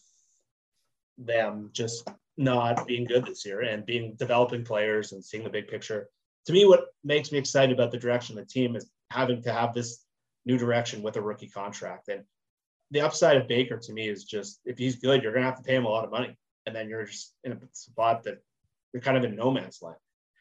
them 1.18 1.70
just 1.72 2.08
not 2.36 2.86
being 2.86 3.04
good 3.04 3.26
this 3.26 3.44
year 3.44 3.60
and 3.60 3.86
being 3.86 4.14
developing 4.14 4.64
players 4.64 5.12
and 5.12 5.24
seeing 5.24 5.44
the 5.44 5.50
big 5.50 5.68
picture. 5.68 6.08
To 6.46 6.52
me, 6.52 6.64
what 6.64 6.86
makes 7.04 7.30
me 7.30 7.38
excited 7.38 7.72
about 7.72 7.92
the 7.92 7.98
direction 7.98 8.38
of 8.38 8.46
the 8.46 8.52
team 8.52 8.76
is 8.76 8.90
having 9.10 9.42
to 9.42 9.52
have 9.52 9.74
this 9.74 10.04
new 10.46 10.56
direction 10.56 11.02
with 11.02 11.16
a 11.16 11.22
rookie 11.22 11.48
contract. 11.48 12.08
And 12.08 12.24
the 12.90 13.02
upside 13.02 13.36
of 13.36 13.46
Baker 13.46 13.76
to 13.76 13.92
me 13.92 14.08
is 14.08 14.24
just 14.24 14.60
if 14.64 14.78
he's 14.78 14.96
good, 14.96 15.22
you're 15.22 15.32
going 15.32 15.42
to 15.42 15.50
have 15.50 15.58
to 15.58 15.62
pay 15.62 15.76
him 15.76 15.84
a 15.84 15.88
lot 15.88 16.04
of 16.04 16.10
money. 16.10 16.36
And 16.66 16.74
then 16.74 16.88
you're 16.88 17.04
just 17.04 17.34
in 17.44 17.52
a 17.52 17.58
spot 17.72 18.24
that 18.24 18.38
you're 18.92 19.02
kind 19.02 19.16
of 19.16 19.24
in 19.24 19.36
no 19.36 19.50
man's 19.50 19.78
land. 19.82 19.96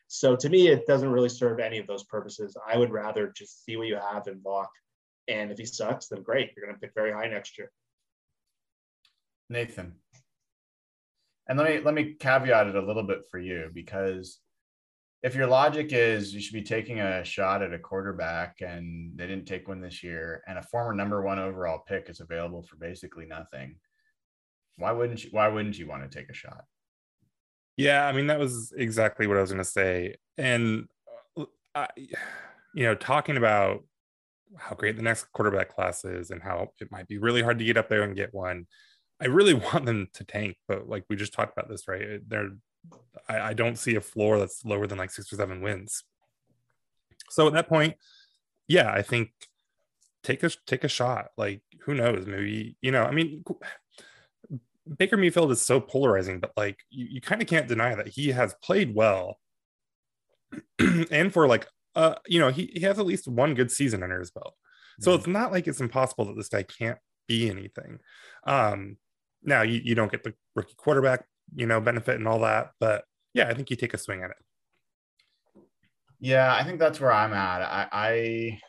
So 0.07 0.35
to 0.35 0.49
me, 0.49 0.67
it 0.67 0.87
doesn't 0.87 1.11
really 1.11 1.29
serve 1.29 1.59
any 1.59 1.77
of 1.77 1.85
those 1.85 2.03
purposes. 2.03 2.57
I 2.67 2.77
would 2.77 2.91
rather 2.91 3.31
just 3.35 3.63
see 3.63 3.77
what 3.77 3.87
you 3.87 3.95
have 3.95 4.27
in 4.27 4.39
Bach. 4.39 4.71
And 5.27 5.51
if 5.51 5.59
he 5.59 5.65
sucks, 5.65 6.07
then 6.07 6.23
great. 6.23 6.51
You're 6.55 6.65
going 6.65 6.75
to 6.75 6.81
pick 6.81 6.95
very 6.95 7.11
high 7.11 7.27
next 7.27 7.57
year. 7.59 7.71
Nathan. 9.49 9.93
And 11.47 11.57
let 11.57 11.69
me 11.69 11.79
let 11.83 11.93
me 11.93 12.15
caveat 12.19 12.67
it 12.67 12.75
a 12.75 12.81
little 12.81 13.03
bit 13.03 13.21
for 13.29 13.39
you 13.39 13.69
because 13.73 14.39
if 15.21 15.35
your 15.35 15.47
logic 15.47 15.91
is 15.91 16.33
you 16.33 16.39
should 16.39 16.53
be 16.53 16.61
taking 16.61 16.99
a 16.99 17.23
shot 17.25 17.61
at 17.61 17.73
a 17.73 17.79
quarterback 17.79 18.61
and 18.61 19.17
they 19.17 19.27
didn't 19.27 19.47
take 19.47 19.67
one 19.67 19.81
this 19.81 20.03
year 20.03 20.43
and 20.47 20.57
a 20.57 20.63
former 20.63 20.93
number 20.93 21.21
one 21.21 21.39
overall 21.39 21.83
pick 21.87 22.09
is 22.09 22.19
available 22.19 22.61
for 22.61 22.77
basically 22.77 23.25
nothing, 23.25 23.75
why 24.77 24.91
wouldn't 24.91 25.23
you 25.23 25.29
why 25.31 25.47
wouldn't 25.47 25.77
you 25.77 25.87
want 25.87 26.09
to 26.09 26.17
take 26.17 26.29
a 26.29 26.33
shot? 26.33 26.65
Yeah, 27.79 28.05
I 28.05 28.11
mean 28.11 28.27
that 28.27 28.39
was 28.39 28.73
exactly 28.75 29.25
what 29.25 29.37
I 29.37 29.41
was 29.41 29.51
going 29.51 29.63
to 29.63 29.69
say, 29.69 30.15
and 30.37 30.89
uh, 31.37 31.45
I, 31.73 31.87
you 32.75 32.83
know, 32.83 32.93
talking 32.93 33.37
about 33.37 33.85
how 34.57 34.75
great 34.75 34.97
the 34.97 35.01
next 35.01 35.31
quarterback 35.31 35.73
class 35.73 36.03
is 36.03 36.29
and 36.29 36.43
how 36.43 36.73
it 36.81 36.91
might 36.91 37.07
be 37.07 37.19
really 37.19 37.41
hard 37.41 37.57
to 37.57 37.63
get 37.63 37.77
up 37.77 37.87
there 37.87 38.01
and 38.01 38.17
get 38.17 38.33
one. 38.33 38.67
I 39.21 39.27
really 39.27 39.53
want 39.73 39.85
them 39.85 40.09
to 40.15 40.25
tank, 40.25 40.57
but 40.67 40.89
like 40.89 41.05
we 41.09 41.15
just 41.15 41.31
talked 41.31 41.57
about 41.57 41.69
this, 41.69 41.87
right? 41.87 42.19
They're 42.27 42.49
I, 43.29 43.39
I 43.39 43.53
don't 43.53 43.77
see 43.77 43.95
a 43.95 44.01
floor 44.01 44.39
that's 44.39 44.65
lower 44.65 44.85
than 44.85 44.97
like 44.97 45.11
six 45.11 45.31
or 45.31 45.37
seven 45.37 45.61
wins. 45.61 46.03
So 47.29 47.47
at 47.47 47.53
that 47.53 47.69
point, 47.69 47.95
yeah, 48.67 48.91
I 48.91 49.03
think 49.03 49.29
take 50.21 50.43
a 50.43 50.49
take 50.67 50.83
a 50.83 50.89
shot. 50.89 51.27
Like 51.37 51.61
who 51.85 51.93
knows? 51.93 52.25
Maybe 52.25 52.75
you 52.81 52.91
know. 52.91 53.03
I 53.03 53.11
mean, 53.11 53.45
Baker 54.97 55.17
Mayfield 55.17 55.51
is 55.51 55.61
so 55.61 55.79
polarizing, 55.79 56.39
but 56.39 56.51
like 56.57 56.79
you, 56.89 57.05
you 57.11 57.21
kind 57.21 57.41
of 57.41 57.47
can't 57.47 57.67
deny 57.67 57.95
that 57.95 58.07
he 58.07 58.29
has 58.29 58.55
played 58.63 58.95
well 58.95 59.39
and 61.11 61.31
for 61.31 61.47
like 61.47 61.67
uh 61.95 62.15
you 62.27 62.39
know 62.39 62.49
he, 62.49 62.71
he 62.73 62.79
has 62.81 62.97
at 62.99 63.05
least 63.05 63.27
one 63.27 63.53
good 63.53 63.71
season 63.71 64.01
under 64.03 64.19
his 64.19 64.31
belt 64.31 64.55
so 64.99 65.11
Mhm. 65.11 65.17
it's 65.17 65.27
not 65.27 65.51
like 65.51 65.67
it's 65.67 65.79
impossible 65.81 66.25
that 66.25 66.35
this 66.35 66.49
guy 66.49 66.63
can't 66.63 66.97
be 67.27 67.49
anything 67.49 67.99
um 68.45 68.97
now 69.43 69.61
you, 69.61 69.79
you 69.83 69.93
don't 69.95 70.11
get 70.11 70.23
the 70.23 70.33
rookie 70.55 70.73
quarterback 70.75 71.25
you 71.55 71.67
know 71.67 71.79
benefit 71.79 72.15
and 72.15 72.27
all 72.27 72.39
that 72.39 72.71
but 72.79 73.03
yeah 73.33 73.47
i 73.47 73.53
think 73.53 73.69
you 73.69 73.75
take 73.75 73.93
a 73.93 73.97
swing 73.97 74.23
at 74.23 74.31
it 74.31 74.37
Yeah, 76.19 76.53
I 76.53 76.63
think 76.63 76.79
that's 76.79 76.99
where 76.99 77.13
I'm 77.13 77.33
at. 77.33 77.61
I 77.61 77.87
I, 77.91 78.59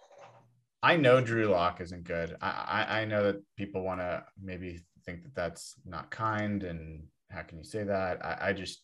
I 0.82 0.96
know 0.96 1.20
Drew 1.20 1.46
Lock 1.46 1.80
isn't 1.80 2.04
good. 2.04 2.36
I, 2.40 2.86
I 2.88 3.00
I 3.00 3.04
know 3.06 3.24
that 3.24 3.42
people 3.56 3.82
want 3.82 4.00
to 4.00 4.24
maybe 4.40 4.80
think 5.04 5.22
that 5.24 5.34
that's 5.34 5.74
not 5.84 6.10
kind, 6.10 6.62
and 6.62 7.04
how 7.30 7.42
can 7.42 7.58
you 7.58 7.64
say 7.64 7.84
that? 7.84 8.24
I, 8.24 8.48
I 8.48 8.52
just 8.52 8.82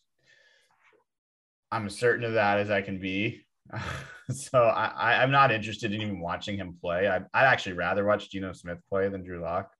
I'm 1.71 1.87
as 1.87 1.97
certain 1.97 2.25
of 2.25 2.33
that 2.33 2.59
as 2.59 2.69
I 2.69 2.81
can 2.81 2.99
be. 2.99 3.45
so 4.31 4.63
I, 4.63 5.21
I'm 5.21 5.31
not 5.31 5.51
interested 5.51 5.93
in 5.93 6.01
even 6.01 6.19
watching 6.19 6.57
him 6.57 6.77
play. 6.81 7.07
I 7.07 7.17
I'd 7.33 7.45
actually 7.45 7.73
rather 7.73 8.05
watch 8.05 8.29
Geno 8.29 8.53
Smith 8.53 8.79
play 8.89 9.09
than 9.09 9.23
Drew 9.23 9.41
Lock, 9.41 9.71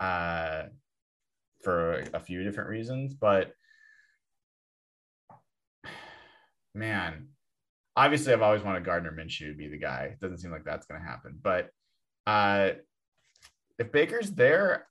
uh, 0.00 0.64
for 1.62 2.04
a 2.14 2.20
few 2.20 2.42
different 2.44 2.70
reasons. 2.70 3.14
But 3.14 3.52
man, 6.74 7.28
obviously 7.96 8.32
I've 8.32 8.42
always 8.42 8.62
wanted 8.62 8.84
Gardner 8.84 9.12
Minshew 9.12 9.50
to 9.50 9.54
be 9.54 9.68
the 9.68 9.78
guy. 9.78 10.10
It 10.12 10.20
doesn't 10.20 10.38
seem 10.38 10.52
like 10.52 10.64
that's 10.64 10.86
going 10.86 11.00
to 11.00 11.06
happen. 11.06 11.38
But 11.42 11.70
uh, 12.26 12.70
if 13.78 13.90
Baker's 13.92 14.30
there, 14.30 14.86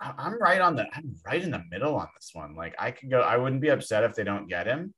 I'm 0.00 0.40
right 0.40 0.60
on 0.60 0.76
the 0.76 0.86
I'm 0.94 1.14
right 1.26 1.42
in 1.42 1.50
the 1.50 1.62
middle 1.70 1.94
on 1.96 2.08
this 2.16 2.30
one. 2.32 2.54
Like 2.54 2.74
I 2.78 2.90
could 2.90 3.10
go, 3.10 3.20
I 3.20 3.36
wouldn't 3.36 3.60
be 3.60 3.68
upset 3.68 4.04
if 4.04 4.14
they 4.14 4.24
don't 4.24 4.48
get 4.48 4.66
him. 4.66 4.94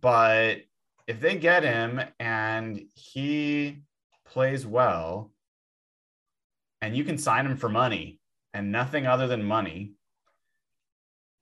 But 0.00 0.58
if 1.06 1.20
they 1.20 1.36
get 1.36 1.62
him 1.62 2.00
and 2.18 2.80
he 2.94 3.82
plays 4.26 4.66
well, 4.66 5.32
and 6.80 6.96
you 6.96 7.04
can 7.04 7.18
sign 7.18 7.44
him 7.44 7.56
for 7.56 7.68
money 7.68 8.20
and 8.54 8.72
nothing 8.72 9.06
other 9.06 9.26
than 9.26 9.42
money, 9.42 9.92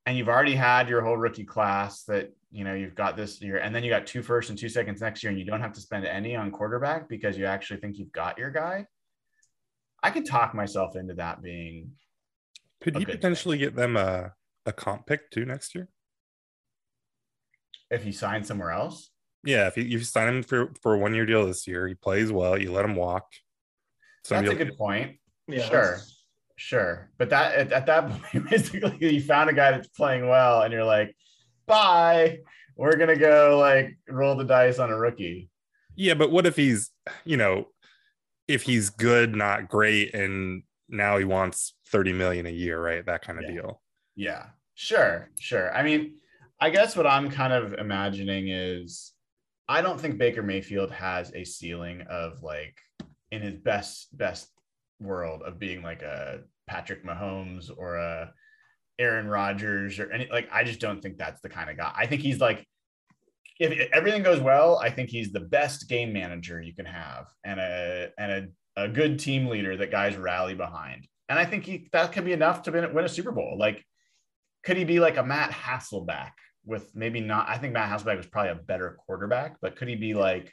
and 0.07 0.17
you've 0.17 0.29
already 0.29 0.55
had 0.55 0.89
your 0.89 1.03
whole 1.03 1.17
rookie 1.17 1.45
class 1.45 2.05
that 2.05 2.33
you 2.51 2.65
know 2.65 2.75
you've 2.75 2.95
got 2.95 3.17
this 3.17 3.43
year 3.43 3.59
and 3.59 3.75
then 3.75 3.83
you 3.85 3.91
got 3.91 4.07
two 4.07 4.23
first 4.23 4.51
and 4.51 4.59
two 4.59 4.69
seconds 4.69 5.01
next 5.01 5.23
year 5.23 5.31
and 5.31 5.39
you 5.39 5.45
don't 5.45 5.61
have 5.61 5.73
to 5.73 5.81
spend 5.81 6.07
any 6.07 6.37
on 6.37 6.51
quarterback 6.51 7.09
because 7.09 7.37
you 7.37 7.45
actually 7.45 7.81
think 7.81 7.99
you've 7.99 8.13
got 8.13 8.39
your 8.39 8.51
guy 8.51 8.87
i 10.03 10.11
could 10.11 10.25
talk 10.25 10.55
myself 10.55 10.95
into 10.95 11.13
that 11.15 11.43
being 11.43 11.91
could 12.81 12.97
A 12.97 13.01
you 13.01 13.07
potentially 13.07 13.59
get 13.59 13.75
them 13.75 13.97
a, 13.97 14.33
a 14.67 14.73
comp 14.73 15.07
pick 15.07 15.31
too 15.31 15.45
next 15.45 15.75
year? 15.75 15.89
If 17.91 18.03
he 18.03 18.13
signs 18.13 18.49
somewhere 18.49 18.71
else? 18.73 19.11
Yeah 19.45 19.69
if 19.69 19.77
you, 19.77 19.85
you 19.85 20.01
sign 20.01 20.29
him 20.29 20.43
for 20.43 20.73
for 20.83 20.95
a 20.95 20.99
one 20.99 21.15
year 21.15 21.25
deal 21.27 21.47
this 21.47 21.69
year 21.69 21.87
he 21.87 21.95
plays 21.95 22.33
well 22.33 22.61
you 22.61 22.73
let 22.73 22.85
him 22.85 22.97
walk. 22.97 23.27
That's 24.29 24.33
a 24.33 24.47
Somebody- 24.47 24.57
good 24.65 24.77
point. 24.77 25.19
Yeah, 25.47 25.69
Sure. 25.69 25.83
that's- 25.83 26.25
sure. 26.57 27.11
But 27.17 27.31
that 27.31 27.55
at, 27.55 27.73
at 27.73 27.87
that 27.87 28.11
point 28.33 28.51
basically 28.51 28.97
you 29.15 29.21
found 29.23 29.49
a 29.51 29.53
guy 29.53 29.71
that's 29.71 29.89
playing 29.89 30.29
well 30.29 30.63
and 30.63 30.73
you're 30.73 30.85
like 30.85 31.15
bye. 31.67 32.39
We're 32.77 32.97
gonna 32.97 33.17
go 33.17 33.59
like 33.59 33.97
roll 34.09 34.35
the 34.37 34.45
dice 34.45 34.79
on 34.79 34.91
a 34.91 34.99
rookie. 34.99 35.49
Yeah, 35.95 36.15
but 36.15 36.31
what 36.31 36.45
if 36.45 36.57
he's, 36.57 36.91
you 37.25 37.39
know, 37.39 37.69
if 38.49 38.63
he's 38.63 38.91
good, 38.91 39.35
not 39.35 39.67
great, 39.71 40.13
and 40.15 40.63
now 40.91 41.17
he 41.17 41.25
wants 41.25 41.73
30 41.91 42.13
million 42.13 42.47
a 42.47 42.51
year, 42.51 42.81
right? 42.81 43.05
That 43.07 43.23
kind 43.23 43.39
of 43.39 43.45
Yeah. 43.45 43.53
deal. 43.53 43.83
Yeah, 44.15 44.47
sure, 44.75 45.31
sure. 45.39 45.75
I 45.75 45.83
mean, 45.83 46.17
I 46.61 46.71
guess 46.71 46.97
what 46.97 47.07
I'm 47.07 47.31
kind 47.31 47.53
of 47.53 47.75
imagining 47.75 48.49
is 48.49 49.13
I 49.69 49.83
don't 49.83 50.01
think 50.01 50.19
Baker 50.19 50.43
Mayfield 50.43 50.91
has 50.91 51.33
a 51.35 51.45
ceiling 51.45 52.03
of 52.09 52.43
like 52.43 52.79
in 53.31 53.43
his 53.43 53.57
best 53.57 54.17
best 54.17 54.49
world 55.01 55.43
of 55.43 55.59
being 55.59 55.83
like 55.83 56.03
a 56.03 56.41
Patrick 56.67 57.05
Mahomes 57.05 57.71
or 57.77 57.97
a 57.97 58.33
Aaron 58.99 59.27
Rodgers 59.29 59.99
or 59.99 60.11
any 60.11 60.29
like 60.31 60.49
I 60.51 60.65
just 60.65 60.81
don't 60.81 61.03
think 61.03 61.19
that's 61.19 61.41
the 61.43 61.51
kind 61.51 61.69
of 61.69 61.77
guy. 61.77 61.93
I 61.95 62.07
think 62.07 62.23
he's 62.23 62.41
like 62.41 62.67
if 63.59 63.91
everything 63.93 64.23
goes 64.23 64.41
well, 64.41 64.79
I 64.79 64.91
think 64.91 65.11
he's 65.11 65.33
the 65.33 65.41
best 65.41 65.89
game 65.89 66.13
manager 66.13 66.61
you 66.61 66.75
can 66.75 66.87
have 66.87 67.27
and 67.45 67.61
a 67.61 68.11
and 68.19 68.33
a, 68.77 68.85
a 68.85 68.89
good 68.89 69.19
team 69.19 69.47
leader 69.47 69.77
that 69.77 69.91
guys 69.91 70.17
rally 70.17 70.55
behind. 70.55 71.07
And 71.29 71.39
I 71.39 71.45
think 71.45 71.65
he 71.65 71.89
that 71.93 72.13
could 72.13 72.25
be 72.25 72.33
enough 72.33 72.63
to 72.63 72.73
win, 72.73 72.95
win 72.95 73.05
a 73.05 73.09
Super 73.09 73.33
Bowl. 73.33 73.57
Like 73.59 73.85
could 74.67 74.77
he 74.77 74.85
be 74.85 74.99
like 74.99 75.17
a 75.17 75.23
Matt 75.23 75.53
Hasselbeck 75.53 76.33
with 76.65 76.91
maybe 76.95 77.21
not? 77.21 77.49
I 77.49 77.57
think 77.57 77.73
Matt 77.73 77.89
Hasselbeck 77.89 78.17
was 78.17 78.27
probably 78.27 78.51
a 78.51 78.57
better 78.57 78.99
quarterback, 79.07 79.57
but 79.63 79.77
could 79.77 79.87
he 79.87 79.95
be 79.95 80.13
like 80.13 80.53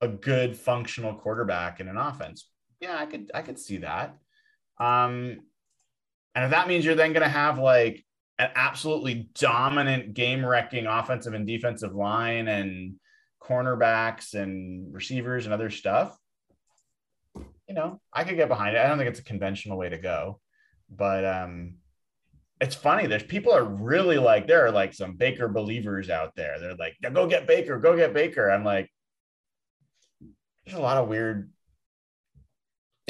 a 0.00 0.06
good 0.06 0.56
functional 0.56 1.14
quarterback 1.14 1.80
in 1.80 1.88
an 1.88 1.96
offense? 1.96 2.48
Yeah, 2.80 2.96
I 2.96 3.06
could 3.06 3.32
I 3.34 3.42
could 3.42 3.58
see 3.58 3.78
that. 3.78 4.16
Um, 4.78 5.40
and 6.36 6.44
if 6.44 6.50
that 6.52 6.68
means 6.68 6.84
you're 6.84 6.94
then 6.94 7.12
going 7.12 7.24
to 7.24 7.28
have 7.28 7.58
like 7.58 8.04
an 8.38 8.50
absolutely 8.54 9.28
dominant 9.34 10.14
game 10.14 10.46
wrecking 10.46 10.86
offensive 10.86 11.34
and 11.34 11.48
defensive 11.48 11.96
line 11.96 12.46
and 12.46 12.94
cornerbacks 13.42 14.34
and 14.34 14.94
receivers 14.94 15.46
and 15.46 15.52
other 15.52 15.70
stuff, 15.70 16.16
you 17.68 17.74
know, 17.74 18.00
I 18.12 18.24
could 18.24 18.36
get 18.36 18.48
behind 18.48 18.76
it. 18.76 18.80
I 18.80 18.88
don't 18.88 18.98
think 18.98 19.10
it's 19.10 19.20
a 19.20 19.24
conventional 19.24 19.76
way 19.76 19.88
to 19.90 19.98
go, 19.98 20.40
but 20.90 21.24
um, 21.24 21.74
it's 22.60 22.74
funny. 22.74 23.06
There's 23.06 23.22
people 23.22 23.52
are 23.52 23.64
really 23.64 24.18
like 24.18 24.46
there 24.46 24.64
are 24.66 24.70
like 24.72 24.94
some 24.94 25.16
Baker 25.16 25.48
believers 25.48 26.08
out 26.10 26.34
there. 26.34 26.58
They're 26.58 26.74
like, 26.76 26.96
go 27.12 27.26
get 27.26 27.46
Baker, 27.46 27.78
go 27.78 27.96
get 27.96 28.14
Baker. 28.14 28.50
I'm 28.50 28.64
like, 28.64 28.90
there's 30.64 30.78
a 30.78 30.82
lot 30.82 30.96
of 30.96 31.08
weird. 31.08 31.50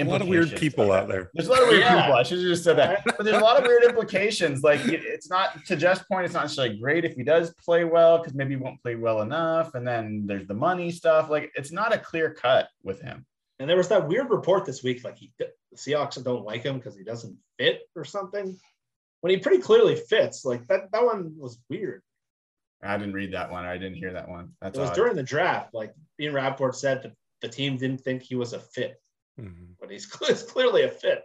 A 0.00 0.04
lot 0.04 0.20
of 0.20 0.28
weird 0.28 0.54
people 0.54 0.92
out 0.92 1.08
there. 1.08 1.28
There's 1.34 1.48
a 1.48 1.50
lot 1.50 1.60
of 1.62 1.68
weird 1.70 1.80
Yeah. 1.80 2.02
people. 2.02 2.14
I 2.16 2.22
should 2.22 2.38
have 2.38 2.46
just 2.46 2.62
said 2.62 2.78
that. 2.78 3.02
But 3.04 3.24
there's 3.24 3.36
a 3.36 3.40
lot 3.44 3.58
of 3.60 3.64
weird 3.66 3.82
implications. 3.88 4.62
Like 4.62 4.78
it- 4.86 5.02
it's 5.04 5.28
not 5.28 5.64
to 5.66 5.74
Jeff's 5.74 6.04
point. 6.04 6.24
It's 6.24 6.34
not 6.34 6.42
necessarily 6.44 6.78
great 6.78 7.04
if 7.04 7.14
he 7.14 7.24
does 7.24 7.52
play 7.54 7.82
well 7.82 8.18
because 8.18 8.32
maybe 8.32 8.50
he 8.50 8.56
won't 8.56 8.80
play 8.80 8.94
well 8.94 9.22
enough. 9.22 9.74
And 9.74 9.84
then 9.86 10.22
there's 10.24 10.46
the 10.46 10.54
money 10.54 10.92
stuff. 10.92 11.28
Like 11.30 11.50
it's 11.56 11.72
not 11.72 11.92
a 11.92 11.98
clear 11.98 12.32
cut 12.32 12.68
with 12.84 13.00
him. 13.00 13.26
And 13.58 13.68
there 13.68 13.76
was 13.76 13.88
that 13.88 14.06
weird 14.08 14.30
report 14.30 14.64
this 14.64 14.82
week, 14.82 15.02
like 15.04 15.18
he 15.18 15.32
the 15.38 15.50
Seahawks 15.76 16.22
don't 16.22 16.44
like 16.44 16.62
him 16.62 16.76
because 16.78 16.96
he 16.96 17.02
doesn't 17.04 17.36
fit 17.58 17.80
or 17.96 18.04
something. 18.04 18.56
When 19.20 19.30
he 19.30 19.38
pretty 19.38 19.58
clearly 19.62 19.96
fits, 19.96 20.44
like 20.44 20.66
that 20.68 20.92
that 20.92 21.04
one 21.04 21.34
was 21.36 21.58
weird. 21.68 22.02
I 22.82 22.96
didn't 22.96 23.14
read 23.14 23.32
that 23.34 23.50
one. 23.50 23.64
I 23.64 23.76
didn't 23.76 23.96
hear 23.96 24.12
that 24.12 24.28
one. 24.28 24.52
That's 24.62 24.78
it 24.78 24.80
was 24.80 24.90
odd. 24.90 24.94
during 24.96 25.16
the 25.16 25.22
draft. 25.24 25.74
Like 25.74 25.92
Ian 26.20 26.34
Rapoport 26.34 26.76
said 26.76 27.02
that 27.02 27.12
the 27.40 27.48
team 27.48 27.76
didn't 27.76 28.00
think 28.02 28.22
he 28.22 28.36
was 28.36 28.52
a 28.52 28.60
fit, 28.60 29.00
Mhm. 29.40 29.74
but 29.80 29.90
he's, 29.90 30.08
he's 30.26 30.44
clearly 30.44 30.84
a 30.84 30.88
fit. 30.88 31.24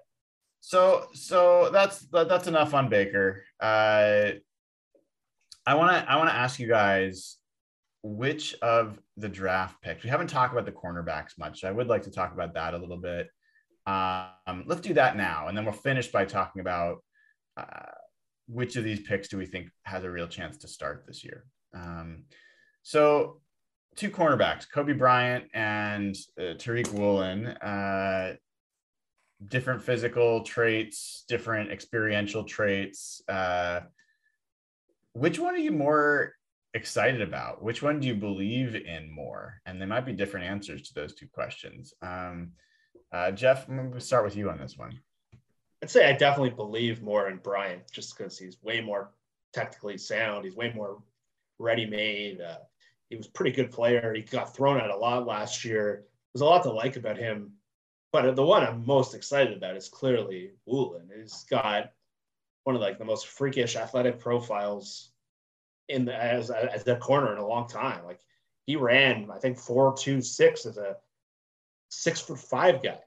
So 0.61 1.07
so 1.13 1.69
that's 1.71 1.99
that, 2.07 2.27
that's 2.29 2.47
enough 2.47 2.73
on 2.73 2.89
Baker. 2.89 3.43
Uh, 3.59 4.31
I 5.65 5.75
want 5.75 5.91
to 5.91 6.11
I 6.11 6.15
want 6.15 6.29
to 6.29 6.35
ask 6.35 6.59
you 6.59 6.67
guys 6.67 7.37
which 8.03 8.53
of 8.61 8.99
the 9.15 9.29
draft 9.29 9.81
picks 9.81 10.03
we 10.03 10.09
haven't 10.09 10.27
talked 10.27 10.53
about 10.53 10.65
the 10.65 10.71
cornerbacks 10.71 11.37
much. 11.39 11.61
So 11.61 11.69
I 11.69 11.71
would 11.71 11.87
like 11.87 12.03
to 12.03 12.11
talk 12.11 12.33
about 12.33 12.53
that 12.53 12.73
a 12.73 12.77
little 12.77 12.97
bit. 12.97 13.29
Um, 13.87 14.63
let's 14.65 14.81
do 14.81 14.93
that 14.93 15.17
now, 15.17 15.47
and 15.47 15.57
then 15.57 15.65
we'll 15.65 15.73
finish 15.73 16.07
by 16.07 16.25
talking 16.25 16.59
about 16.61 16.97
uh, 17.57 17.91
which 18.47 18.75
of 18.75 18.83
these 18.83 19.01
picks 19.01 19.27
do 19.27 19.37
we 19.37 19.45
think 19.45 19.69
has 19.83 20.03
a 20.03 20.09
real 20.09 20.27
chance 20.27 20.57
to 20.57 20.67
start 20.67 21.05
this 21.07 21.23
year. 21.23 21.45
Um, 21.73 22.23
so 22.81 23.41
two 23.95 24.09
cornerbacks, 24.09 24.65
Coby 24.73 24.97
Bryant 24.97 25.45
and 25.53 26.15
uh, 26.37 26.55
Tariq 26.55 26.91
Woolen. 26.91 27.47
Uh, 27.47 28.35
different 29.47 29.81
physical 29.81 30.43
traits, 30.43 31.25
different 31.27 31.71
experiential 31.71 32.43
traits. 32.43 33.21
Uh, 33.27 33.81
which 35.13 35.39
one 35.39 35.53
are 35.53 35.59
you 35.59 35.71
more 35.71 36.33
excited 36.73 37.21
about? 37.21 37.61
Which 37.61 37.81
one 37.81 37.99
do 37.99 38.07
you 38.07 38.15
believe 38.15 38.75
in 38.75 39.11
more? 39.11 39.61
And 39.65 39.79
there 39.79 39.87
might 39.87 40.05
be 40.05 40.13
different 40.13 40.47
answers 40.47 40.81
to 40.83 40.93
those 40.93 41.13
two 41.13 41.27
questions. 41.27 41.93
Um, 42.01 42.53
uh, 43.11 43.31
Jeff, 43.31 43.67
I'm 43.69 43.77
going 43.77 43.93
to 43.93 43.99
start 43.99 44.25
with 44.25 44.35
you 44.35 44.49
on 44.49 44.57
this 44.57 44.77
one. 44.77 44.99
I'd 45.81 45.89
say 45.89 46.09
I 46.09 46.13
definitely 46.13 46.51
believe 46.51 47.03
more 47.03 47.29
in 47.29 47.37
Bryant 47.37 47.83
just 47.91 48.17
because 48.17 48.37
he's 48.37 48.57
way 48.63 48.81
more 48.81 49.11
technically 49.53 49.97
sound. 49.97 50.45
He's 50.45 50.55
way 50.55 50.71
more 50.73 51.03
ready 51.59 51.85
made. 51.85 52.41
Uh, 52.41 52.57
he 53.09 53.17
was 53.17 53.27
a 53.27 53.31
pretty 53.31 53.51
good 53.51 53.71
player. 53.71 54.13
He 54.15 54.23
got 54.23 54.55
thrown 54.55 54.79
at 54.79 54.89
a 54.89 54.95
lot 54.95 55.27
last 55.27 55.63
year. 55.63 56.05
There's 56.33 56.41
a 56.41 56.45
lot 56.45 56.63
to 56.63 56.71
like 56.71 56.95
about 56.95 57.17
him. 57.17 57.53
But 58.11 58.35
the 58.35 58.45
one 58.45 58.63
I'm 58.63 58.85
most 58.85 59.13
excited 59.13 59.55
about 59.55 59.75
is 59.75 59.89
clearly 59.89 60.51
Woolen. 60.65 61.09
He's 61.15 61.45
got 61.49 61.91
one 62.63 62.75
of 62.75 62.81
like 62.81 62.97
the 62.97 63.05
most 63.05 63.27
freakish 63.27 63.75
athletic 63.75 64.19
profiles 64.19 65.12
in 65.89 66.05
the 66.05 66.15
as 66.15 66.49
as 66.49 66.87
a 66.87 66.95
corner 66.95 67.31
in 67.33 67.39
a 67.39 67.47
long 67.47 67.67
time. 67.67 68.03
Like 68.05 68.19
he 68.65 68.75
ran, 68.75 69.29
I 69.31 69.39
think 69.39 69.57
four 69.57 69.95
two 69.97 70.21
six 70.21 70.65
as 70.65 70.77
a 70.77 70.97
six 71.89 72.19
foot 72.19 72.39
five 72.39 72.81
guy. 72.81 72.99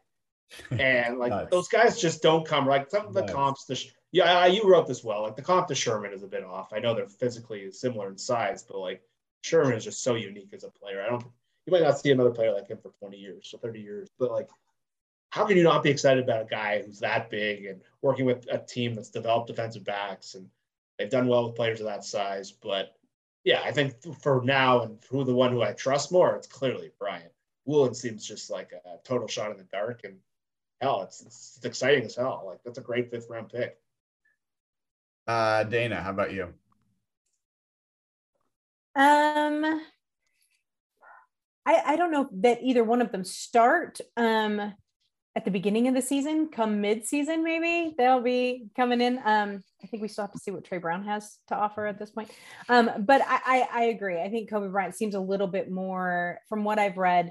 And 0.78 1.18
like 1.18 1.30
Nice. 1.30 1.50
those 1.50 1.66
guys 1.68 2.00
just 2.00 2.22
don't 2.22 2.46
come 2.46 2.68
right. 2.68 2.88
Some 2.88 3.06
of 3.06 3.14
the 3.14 3.22
Nice. 3.22 3.32
comps 3.32 3.66
Sh- 3.74 3.88
yeah, 4.12 4.46
you 4.46 4.62
wrote 4.70 4.86
this 4.86 5.02
well. 5.02 5.22
Like 5.22 5.34
the 5.34 5.42
comp 5.42 5.66
to 5.68 5.74
Sherman 5.74 6.12
is 6.12 6.22
a 6.22 6.28
bit 6.28 6.44
off. 6.44 6.72
I 6.72 6.78
know 6.78 6.94
they're 6.94 7.08
physically 7.08 7.70
similar 7.72 8.08
in 8.08 8.16
size, 8.16 8.62
but 8.62 8.78
like 8.78 9.02
Sherman 9.42 9.72
is 9.74 9.82
just 9.84 10.04
so 10.04 10.14
unique 10.14 10.52
as 10.52 10.62
a 10.62 10.70
player. 10.70 11.02
I 11.02 11.10
don't 11.10 11.24
you 11.66 11.72
might 11.72 11.82
not 11.82 11.98
see 11.98 12.12
another 12.12 12.30
player 12.30 12.52
like 12.52 12.68
him 12.68 12.78
for 12.78 12.92
20 13.00 13.16
years, 13.16 13.52
or 13.52 13.58
30 13.58 13.80
years, 13.80 14.08
but 14.20 14.30
like 14.30 14.48
how 15.30 15.44
can 15.44 15.56
you 15.56 15.64
not 15.64 15.82
be 15.82 15.90
excited 15.90 16.22
about 16.22 16.42
a 16.42 16.48
guy 16.48 16.80
who's 16.82 17.00
that 17.00 17.28
big 17.28 17.66
and 17.66 17.80
working 18.00 18.24
with 18.24 18.46
a 18.50 18.58
team 18.58 18.94
that's 18.94 19.10
developed 19.10 19.48
defensive 19.48 19.84
backs 19.84 20.34
and 20.34 20.48
they've 20.98 21.10
done 21.10 21.28
well 21.28 21.46
with 21.46 21.56
players 21.56 21.80
of 21.80 21.86
that 21.86 22.04
size? 22.04 22.52
But 22.52 22.94
yeah, 23.44 23.60
I 23.64 23.72
think 23.72 23.94
for 24.20 24.42
now 24.44 24.82
and 24.82 24.98
who 25.08 25.24
the 25.24 25.34
one 25.34 25.52
who 25.52 25.62
I 25.62 25.72
trust 25.72 26.10
more, 26.12 26.34
it's 26.34 26.46
clearly 26.46 26.90
Bryant. 26.98 27.32
Woolen 27.64 27.94
seems 27.94 28.26
just 28.26 28.50
like 28.50 28.72
a 28.72 28.98
total 29.04 29.28
shot 29.28 29.50
in 29.50 29.56
the 29.56 29.64
dark, 29.64 30.02
and 30.04 30.16
hell, 30.80 31.02
it's, 31.02 31.20
it's, 31.20 31.54
it's 31.56 31.66
exciting 31.66 32.04
as 32.04 32.14
hell. 32.14 32.44
Like 32.46 32.58
that's 32.64 32.78
a 32.78 32.82
great 32.82 33.10
fifth 33.10 33.28
round 33.28 33.48
pick. 33.48 33.78
Uh, 35.26 35.64
Dana, 35.64 36.00
how 36.00 36.10
about 36.10 36.32
you? 36.32 36.44
Um, 38.94 39.64
I 41.66 41.82
I 41.84 41.96
don't 41.96 42.12
know 42.12 42.28
that 42.32 42.62
either 42.62 42.84
one 42.84 43.02
of 43.02 43.12
them 43.12 43.24
start. 43.24 44.00
Um, 44.16 44.74
at 45.34 45.44
the 45.44 45.50
beginning 45.50 45.86
of 45.86 45.94
the 45.94 46.00
season, 46.00 46.48
come 46.48 46.80
mid-season, 46.80 47.44
maybe 47.44 47.94
they'll 47.98 48.22
be 48.22 48.68
coming 48.74 49.02
in. 49.02 49.20
Um, 49.22 49.62
I 49.86 49.88
think 49.88 50.02
we 50.02 50.08
still 50.08 50.24
have 50.24 50.32
to 50.32 50.38
see 50.40 50.50
what 50.50 50.64
Tre 50.64 50.78
Brown 50.78 51.04
has 51.04 51.38
to 51.46 51.54
offer 51.54 51.86
at 51.86 51.96
this 51.96 52.10
point. 52.10 52.28
Um, 52.68 52.90
but 52.98 53.22
I, 53.22 53.40
I, 53.46 53.68
I 53.72 53.84
agree. 53.84 54.20
I 54.20 54.28
think 54.28 54.50
Coby 54.50 54.72
Bryant 54.72 54.96
seems 54.96 55.14
a 55.14 55.20
little 55.20 55.46
bit 55.46 55.70
more, 55.70 56.40
from 56.48 56.64
what 56.64 56.80
I've 56.80 56.96
read. 56.96 57.30